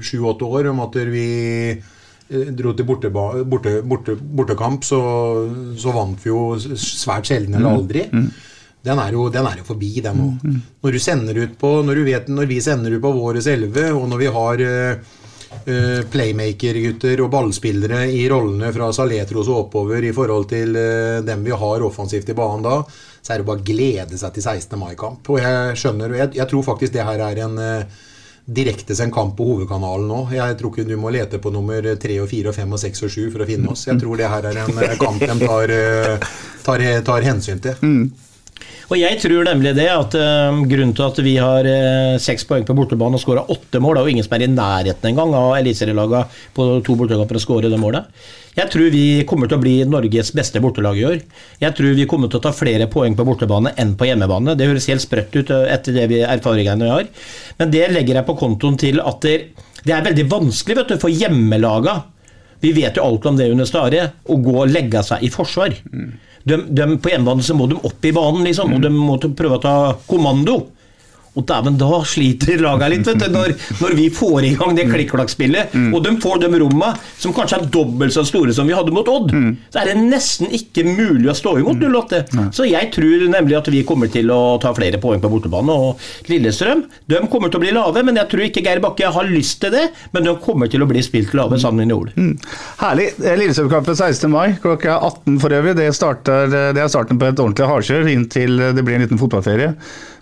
sju-åtte 0.04 0.48
år, 0.48 0.72
om 0.74 0.82
at 0.84 0.98
vi 1.08 1.28
eh, 1.72 2.50
dro 2.58 2.74
til 2.76 2.88
borteba, 2.88 3.30
borte, 3.48 3.80
borte, 3.88 4.18
bortekamp, 4.20 4.84
så, 4.84 5.00
så 5.80 5.96
vant 5.96 6.20
vi 6.24 6.34
jo 6.34 6.58
svært 6.60 7.30
sjelden 7.30 7.56
eller 7.56 7.80
aldri. 7.80 8.08
Den 8.88 9.00
er, 9.04 9.16
jo, 9.16 9.28
den 9.34 9.48
er 9.50 9.60
jo 9.60 9.68
forbi, 9.68 9.94
den. 10.04 10.20
Når 10.84 11.00
sender 11.04 11.42
ut 11.42 11.56
på 11.60 11.82
Når, 11.84 11.96
du 11.96 12.04
vet, 12.08 12.28
når 12.32 12.46
vi 12.48 12.60
sender 12.64 12.94
ut 12.94 13.02
på 13.04 13.16
våres 13.16 13.48
elleve, 13.52 13.90
og 13.92 14.06
når 14.12 14.22
vi 14.22 14.30
har 14.36 14.64
eh, 14.68 16.04
playmaker-gutter 16.12 17.24
og 17.24 17.32
ballspillere 17.34 18.06
i 18.12 18.26
rollene 18.32 18.72
fra 18.76 18.92
Saletros 18.96 19.50
og 19.52 19.66
oppover 19.66 20.04
i 20.04 20.14
forhold 20.16 20.48
til 20.52 20.76
uh, 20.76 21.24
dem 21.26 21.44
vi 21.44 21.56
har 21.56 21.84
offensivt 21.84 22.30
i 22.32 22.38
banen 22.38 22.64
da, 22.64 22.82
så 23.28 23.34
er 23.34 23.42
det 23.42 23.48
bare 23.50 23.60
å 23.60 23.68
glede 23.68 24.18
seg 24.18 24.38
til 24.38 24.44
16. 24.46 24.78
mai-kamp. 24.80 25.28
Og 25.34 25.42
jeg 25.42 25.80
skjønner, 25.82 26.14
jeg, 26.16 26.32
jeg 26.38 26.48
tror 26.48 26.64
faktisk 26.64 26.94
det 26.96 27.04
her 27.04 27.24
er 27.26 27.42
en 27.44 27.58
eh, 27.60 27.98
direktesendt 28.48 29.12
kamp 29.12 29.34
på 29.36 29.50
hovedkanalen 29.50 30.08
nå. 30.08 30.20
Jeg 30.32 30.56
tror 30.62 30.72
ikke 30.72 30.88
du 30.88 30.96
må 31.02 31.12
lete 31.12 31.42
på 31.44 31.52
nummer 31.52 31.84
3 32.00 32.22
og 32.24 32.30
4 32.32 32.54
og 32.54 32.56
5 32.56 32.78
og 32.78 32.82
6 32.86 33.04
og 33.04 33.12
7 33.18 33.26
for 33.34 33.44
å 33.44 33.50
finne 33.50 33.74
oss. 33.74 33.84
Jeg 33.90 34.00
tror 34.00 34.22
det 34.22 34.32
her 34.32 34.48
er 34.48 34.62
en 34.64 34.80
eh, 34.80 34.96
kamp 35.02 35.20
de 35.20 35.36
tar, 35.44 35.76
eh, 35.76 36.32
tar, 36.64 36.86
tar 37.12 37.28
hensyn 37.28 37.60
til. 37.68 37.76
Og 38.88 38.96
jeg 38.96 39.20
tror 39.20 39.44
nemlig 39.44 39.74
det 39.76 39.90
at 39.92 40.14
eh, 40.16 40.60
grunnen 40.72 40.94
til 40.96 41.04
at 41.10 41.18
vi 41.26 41.34
har 41.44 41.68
seks 42.24 42.38
seks 42.38 42.46
poeng 42.48 42.66
på 42.66 42.76
bortebane 42.78 43.18
og 43.18 43.24
skåra 43.24 43.46
åtte 43.50 43.82
mål, 43.82 43.98
det 43.98 44.02
er 44.02 44.08
jo 44.08 44.14
ingen 44.16 44.26
som 44.26 44.36
er 44.38 44.46
i 44.46 44.52
nærheten 44.52 45.10
engang 45.10 45.34
av 45.36 45.56
eliteserielagene 45.58 46.28
på 46.56 46.68
to 46.86 46.96
bortekamper 47.00 47.40
å 47.40 47.42
skåre 47.42 47.72
det 47.72 47.80
målet. 47.82 48.08
Jeg 48.58 48.72
tror 48.74 48.90
vi 48.94 49.06
kommer 49.30 49.50
til 49.50 49.60
å 49.60 49.62
bli 49.62 49.76
Norges 49.86 50.32
beste 50.34 50.62
bortelag 50.64 50.98
i 50.98 51.06
år. 51.06 51.20
Jeg 51.62 51.78
tror 51.78 51.98
vi 51.98 52.08
kommer 52.10 52.30
til 52.32 52.40
å 52.40 52.46
ta 52.48 52.54
flere 52.56 52.90
poeng 52.90 53.18
på 53.18 53.26
bortebane 53.28 53.74
enn 53.78 53.96
på 53.98 54.08
hjemmebane. 54.10 54.56
Det 54.58 54.70
høres 54.70 54.90
helt 54.90 55.04
sprøtt 55.04 55.36
ut 55.38 55.54
eh, 55.54 55.66
etter 55.74 55.98
det 55.98 56.08
vi 56.14 56.22
erfaringene 56.26 56.88
vi 56.88 56.94
har, 56.94 57.10
men 57.60 57.74
det 57.74 57.88
legger 57.94 58.22
jeg 58.22 58.30
på 58.30 58.38
kontoen 58.40 58.78
til 58.82 59.02
at 59.04 59.20
det, 59.26 59.36
det 59.84 59.96
er 59.96 60.06
veldig 60.06 60.30
vanskelig 60.32 60.80
vet 60.82 60.94
du, 60.94 61.02
for 61.02 61.14
hjemmelaga 61.14 62.04
vi 62.64 62.72
vet 62.74 62.98
jo 62.98 63.04
alt 63.06 63.26
om 63.30 63.36
det 63.38 63.52
under 63.54 63.68
Stare, 63.70 64.08
å 64.26 64.40
gå 64.42 64.56
og 64.64 64.72
legge 64.72 65.04
seg 65.06 65.22
i 65.22 65.30
forsvar. 65.30 65.76
De, 66.48 66.62
de, 66.72 66.86
på 67.02 67.12
hjemmebane 67.12 67.44
så 67.44 67.56
må 67.58 67.68
de 67.68 67.80
opp 67.88 68.06
i 68.08 68.14
banen, 68.16 68.46
liksom, 68.48 68.76
og 68.78 68.84
de 68.84 68.92
må 68.94 69.18
prøve 69.20 69.58
å 69.58 69.64
ta 69.64 69.76
kommando. 70.08 70.62
Og 71.38 71.46
dæven, 71.48 71.76
da 71.78 72.00
sliter 72.10 72.58
laga 72.64 72.88
litt, 72.90 73.06
vet 73.08 73.20
du, 73.22 73.28
når, 73.34 73.54
når 73.82 73.96
vi 73.98 74.08
får 74.14 74.48
i 74.48 74.54
gang 74.58 74.74
det 74.78 74.88
klikk-klakk-spillet. 74.90 75.76
Og 75.94 76.00
de 76.06 76.16
får 76.24 76.42
de 76.44 76.50
romma 76.64 76.94
som 77.22 77.34
kanskje 77.36 77.60
er 77.62 77.68
dobbelt 77.74 78.16
så 78.16 78.24
store 78.26 78.56
som 78.58 78.68
vi 78.70 78.74
hadde 78.78 78.94
mot 78.96 79.08
Odd. 79.12 79.32
Så 79.74 79.82
er 79.82 79.92
det 79.92 79.98
nesten 80.02 80.50
ikke 80.58 80.84
mulig 80.88 81.30
å 81.30 81.36
stå 81.38 81.58
imot 81.62 81.84
08. 81.84 82.24
Så 82.58 82.66
jeg 82.68 82.90
tror 82.96 83.28
nemlig 83.30 83.58
at 83.60 83.70
vi 83.74 83.84
kommer 83.88 84.10
til 84.14 84.32
å 84.34 84.58
ta 84.64 84.74
flere 84.78 85.00
poeng 85.04 85.22
på 85.24 85.30
bortebane. 85.32 85.76
Og 85.78 86.32
Lillestrøm 86.32 86.86
de 87.12 87.22
kommer 87.32 87.54
til 87.54 87.62
å 87.62 87.66
bli 87.66 87.76
lave, 87.78 88.04
men 88.08 88.18
jeg 88.20 88.32
tror 88.34 88.46
ikke 88.48 88.66
Geir 88.66 88.82
Bakke 88.84 89.14
har 89.14 89.30
lyst 89.30 89.62
til 89.64 89.74
det. 89.78 89.86
Men 90.16 90.26
de 90.28 90.34
kommer 90.44 90.72
til 90.72 90.82
å 90.84 90.90
bli 90.90 91.04
spilt 91.06 91.36
lave, 91.38 91.60
sammen 91.62 91.86
med 91.88 91.96
Ole. 91.96 92.34
Herlig. 92.82 93.12
Eh, 93.22 93.38
Lillestrøm-kampen 93.40 93.98
16. 93.98 94.28
mai 94.34 94.58
klokka 94.64 94.98
18 95.06 95.38
for 95.44 95.54
øvrig. 95.54 95.78
Det, 95.78 95.92
starter, 95.96 96.50
det 96.74 96.82
er 96.82 96.92
starten 96.92 97.22
på 97.22 97.30
et 97.30 97.40
ordentlig 97.40 97.70
hardkjør 97.70 98.12
inntil 98.12 98.58
det 98.74 98.84
blir 98.86 98.98
en 98.98 99.06
liten 99.06 99.22
fotballferie. 99.22 99.76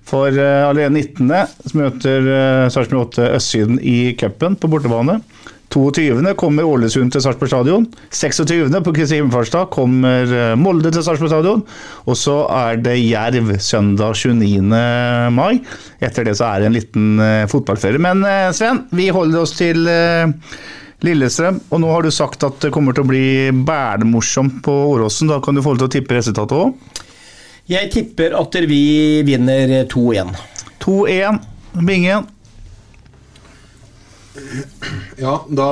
For 0.05 0.29
uh, 0.29 0.69
allerede 0.69 0.93
19. 0.93 1.31
så 1.65 1.79
møter 1.79 2.29
uh, 2.29 2.67
Sarpsborg 2.73 3.09
8 3.15 3.31
Østsiden 3.39 3.79
i 3.81 4.13
cupen 4.19 4.57
på 4.59 4.69
bortebane. 4.71 5.19
22. 5.73 6.21
kommer 6.39 6.63
Ålesund 6.63 7.11
til 7.11 7.23
Sarpsborg 7.25 7.49
stadion. 7.51 7.87
26. 8.13 8.69
på 8.85 8.93
Kristi 8.95 9.17
himmelfartsdag 9.17 9.65
kommer 9.73 10.29
eh, 10.29 10.53
Molde 10.55 10.91
til 10.93 11.03
Sarpsborg 11.03 11.33
stadion. 11.33 11.63
Og 12.05 12.15
så 12.15 12.35
er 12.53 12.77
det 12.85 12.93
Jerv 13.01 13.49
søndag 13.59 14.15
29. 14.15 14.61
mai. 15.35 15.57
Etter 15.99 16.29
det 16.29 16.37
så 16.39 16.47
er 16.47 16.63
det 16.63 16.69
en 16.69 16.77
liten 16.77 17.25
fotballferie. 17.51 17.99
Men 17.99 18.23
Sven, 18.55 18.85
vi 18.95 19.09
holder 19.11 19.41
oss 19.41 19.57
til 19.57 19.83
Lillestrøm, 21.03 21.59
og 21.73 21.81
nå 21.83 21.89
har 21.91 22.05
du 22.05 22.13
sagt 22.13 22.45
at 22.47 22.61
det 22.63 22.71
kommer 22.73 22.95
til 22.95 23.03
å 23.03 23.09
bli 23.09 23.25
bælmorsomt 23.67 24.61
på 24.63 24.77
Åråsen. 24.93 25.33
Da 25.33 25.41
kan 25.43 25.57
du 25.57 25.65
få 25.65 25.73
lov 25.73 25.83
til 25.83 25.89
å 25.89 25.95
tippe 25.97 26.15
resultatet 26.15 26.55
òg. 26.55 27.03
Jeg 27.65 27.89
tipper 27.93 28.35
at 28.37 28.55
vi 28.69 29.23
vinner 29.25 29.85
2-1. 29.89 30.35
2-1. 30.83 31.39
Bingen. 31.81 32.27
Ja, 35.17 35.37
da 35.47 35.69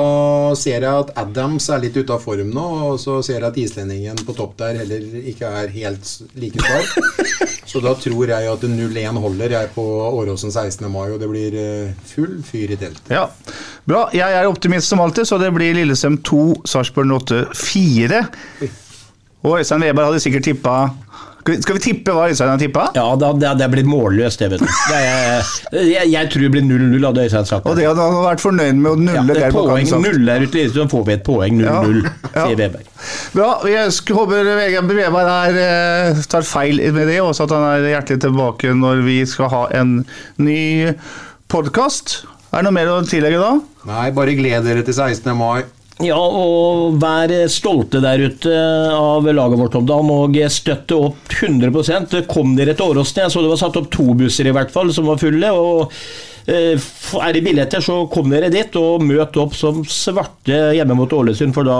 ser 0.56 0.80
jeg 0.80 0.88
at 0.88 1.12
Adams 1.20 1.68
er 1.70 1.82
litt 1.84 1.94
ute 1.94 2.16
av 2.16 2.22
form 2.24 2.48
nå, 2.54 2.64
og 2.88 2.96
så 2.98 3.18
ser 3.22 3.38
jeg 3.38 3.46
at 3.50 3.58
islendingen 3.60 4.18
på 4.24 4.34
topp 4.34 4.56
der 4.58 4.80
heller 4.80 5.04
ikke 5.20 5.50
er 5.60 5.70
helt 5.74 6.10
like 6.40 6.58
skarp. 6.64 7.20
Så 7.74 7.80
da 7.82 7.90
tror 7.98 8.28
jeg 8.30 8.46
at 8.46 8.64
0-1 8.70 9.16
holder 9.18 9.54
jeg 9.56 9.70
på 9.74 9.82
Åråsen 10.06 10.52
16. 10.52 10.84
mai, 10.92 11.08
og 11.10 11.16
det 11.18 11.26
blir 11.26 11.56
eh, 11.58 11.94
full 12.06 12.36
fyr 12.46 12.70
i 12.70 12.78
telt. 12.78 13.00
Ja, 13.10 13.24
Bra. 13.88 14.04
Jeg 14.14 14.30
er 14.32 14.46
optimist 14.46 14.88
som 14.88 15.02
alltid, 15.02 15.26
så 15.26 15.38
det 15.40 15.50
blir 15.56 15.74
Lillestrøm 15.76 16.20
2, 16.24 16.44
Sarpsborg 16.70 17.10
8 17.18 17.40
4. 17.58 18.20
Og 19.44 19.58
Øystein 19.58 19.82
Weber 19.84 20.06
hadde 20.06 20.22
sikkert 20.22 20.46
tippa 20.46 20.76
Skal 21.44 21.76
vi- 21.76 21.82
tippe 21.84 22.12
hva 22.16 22.28
Øystein 22.30 22.48
har 22.48 22.58
tippa? 22.60 22.86
Ja, 22.96 23.04
det, 23.20 23.28
det, 23.42 23.50
det 23.60 23.66
blir 23.74 23.84
målløst, 23.84 24.40
det, 24.40 24.48
vet 24.54 24.62
du. 24.62 24.66
Det 24.66 25.00
er, 25.00 25.50
jeg, 25.84 26.08
jeg 26.14 26.30
tror 26.32 26.44
det 26.46 26.50
blir 26.54 26.64
0-0, 26.64 27.04
hadde 27.04 27.24
Øystein 27.26 27.48
sagt. 27.50 27.66
Og 27.68 27.76
det 27.76 27.84
hadde 27.88 28.00
han 28.06 28.16
vært 28.24 28.40
fornøyd 28.44 28.78
med 28.80 28.90
å 28.90 28.94
ja, 28.94 29.20
nulle 29.20 29.36
det 29.36 29.44
er 29.50 29.52
poeng 29.56 29.90
null 30.06 30.24
der 30.30 30.46
ute, 30.46 30.64
så 30.72 30.86
får 30.90 31.04
vi 31.10 31.16
et 31.18 31.24
poeng 31.26 31.58
0-0, 31.60 31.66
Ja, 31.66 32.14
ja. 32.34 32.46
sier 32.46 32.56
Weber. 32.62 32.86
Bra. 33.34 33.50
Jeg 33.68 34.16
håper 34.16 34.50
Vegard 34.56 34.94
Weber 34.96 35.30
er, 35.34 35.60
eh, 35.66 36.22
tar 36.32 36.48
feil 36.48 36.80
med 36.96 37.08
det, 37.12 37.20
og 37.20 37.34
at 37.36 37.52
han 37.58 37.68
er 37.74 37.90
hjertelig 37.92 38.22
tilbake 38.24 38.72
når 38.80 39.04
vi 39.04 39.18
skal 39.28 39.52
ha 39.52 39.62
en 39.82 39.98
ny 40.40 40.94
podkast. 41.52 42.22
Er 42.54 42.62
det 42.62 42.68
noe 42.68 42.74
mer 42.76 42.90
å 42.92 42.98
tillegge 43.06 43.40
da? 43.42 43.52
Nei, 43.88 44.08
bare 44.16 44.34
gled 44.38 44.64
dere 44.64 44.84
til 44.86 44.94
16. 44.96 45.34
mai. 45.36 45.64
Ja, 46.04 46.18
og 46.20 46.98
vær 47.00 47.32
stolte 47.52 48.00
der 48.04 48.26
ute 48.28 48.52
av 48.92 49.24
laget 49.24 49.60
vårt 49.60 49.78
om 49.80 49.86
dagen, 49.88 50.12
og 50.12 50.36
støtte 50.52 50.98
opp 50.98 51.32
100% 51.32 52.18
Kom 52.30 52.54
dere 52.58 52.74
til 52.76 52.92
Åråsen? 52.92 53.24
Jeg 53.24 53.32
så 53.32 53.42
det 53.44 53.52
var 53.54 53.60
satt 53.62 53.80
opp 53.80 53.90
to 53.94 54.12
busser 54.18 54.50
i 54.50 54.54
hvert 54.54 54.72
fall, 54.74 54.92
som 54.92 55.08
var 55.08 55.20
fulle. 55.22 55.50
og 55.52 55.92
Eh, 56.46 56.76
Er 57.24 57.32
det 57.32 57.40
billetter, 57.44 57.80
så 57.80 58.02
kom 58.12 58.28
dere 58.32 58.50
dit 58.52 58.74
og 58.76 59.00
møt 59.00 59.36
opp 59.40 59.54
som 59.56 59.80
svarte 59.88 60.74
hjemme 60.76 60.96
mot 60.98 61.12
Ålesund, 61.16 61.54
for 61.56 61.64
da 61.64 61.76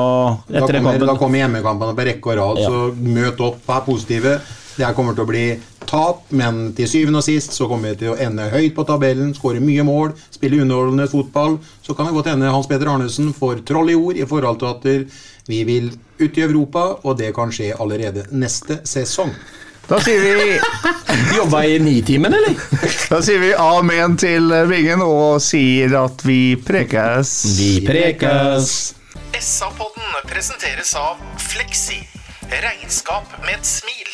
Da 0.49 0.63
etter 0.63 0.79
da 0.79 0.81
kommer, 0.81 1.07
da 1.11 1.17
kommer 1.21 1.43
hjemmekampene 1.43 1.97
på 1.99 2.07
rekke 2.09 2.31
og 2.33 2.39
rad, 2.39 2.61
Ja. 2.63 2.71
så 2.71 2.95
møt 2.97 3.41
opp, 3.45 3.59
vær 3.69 3.85
positive. 3.85 4.39
Det 4.75 4.85
her 4.85 4.95
kommer 4.97 5.15
til 5.15 5.25
å 5.25 5.31
bli 5.31 5.45
tap, 5.87 6.25
men 6.35 6.73
til 6.75 6.89
syvende 6.91 7.21
og 7.21 7.27
sist 7.27 7.55
så 7.55 7.69
kommer 7.71 7.93
vi 7.93 8.01
til 8.03 8.15
å 8.15 8.17
ende 8.21 8.49
høyt 8.51 8.75
på 8.75 8.87
tabellen, 8.89 9.35
skåre 9.37 9.63
mye 9.63 9.85
mål, 9.87 10.15
spille 10.35 10.63
underholdende 10.65 11.07
fotball. 11.11 11.59
Så 11.85 11.95
kan 11.95 12.09
det 12.09 12.17
godt 12.17 12.33
hende 12.33 12.51
Hans 12.51 12.71
Petter 12.71 12.91
Arnesen 12.91 13.31
får 13.37 13.63
troll 13.69 13.93
i 13.93 13.99
ord 13.99 14.19
i 14.19 14.27
forhold 14.27 14.63
til 14.63 14.73
at 14.73 14.89
vi 15.51 15.61
vil 15.69 15.93
ut 16.19 16.41
i 16.41 16.47
Europa, 16.47 16.89
og 17.05 17.19
det 17.21 17.31
kan 17.37 17.53
skje 17.55 17.75
allerede 17.79 18.27
neste 18.35 18.81
sesong. 18.89 19.31
Da 19.85 19.99
sier 20.01 20.23
vi 20.25 20.55
Jobba 21.37 21.61
i 21.69 21.77
Nitimen, 21.79 22.33
eller? 22.33 22.57
Da 23.11 23.21
sier 23.23 23.43
vi 23.43 23.53
amen 23.53 24.17
til 24.17 24.49
Vingen 24.71 25.05
og 25.05 25.43
sier 25.45 25.93
at 26.01 26.25
vi 26.25 26.57
prekes. 26.57 27.37
Vi 27.61 27.71
prekes. 27.85 28.95
SA-podden 29.37 30.19
presenteres 30.31 30.97
av 30.97 31.21
Fleksi. 31.53 32.01
Regnskap 32.49 33.29
med 33.45 33.59
et 33.59 33.75
smil. 33.77 34.14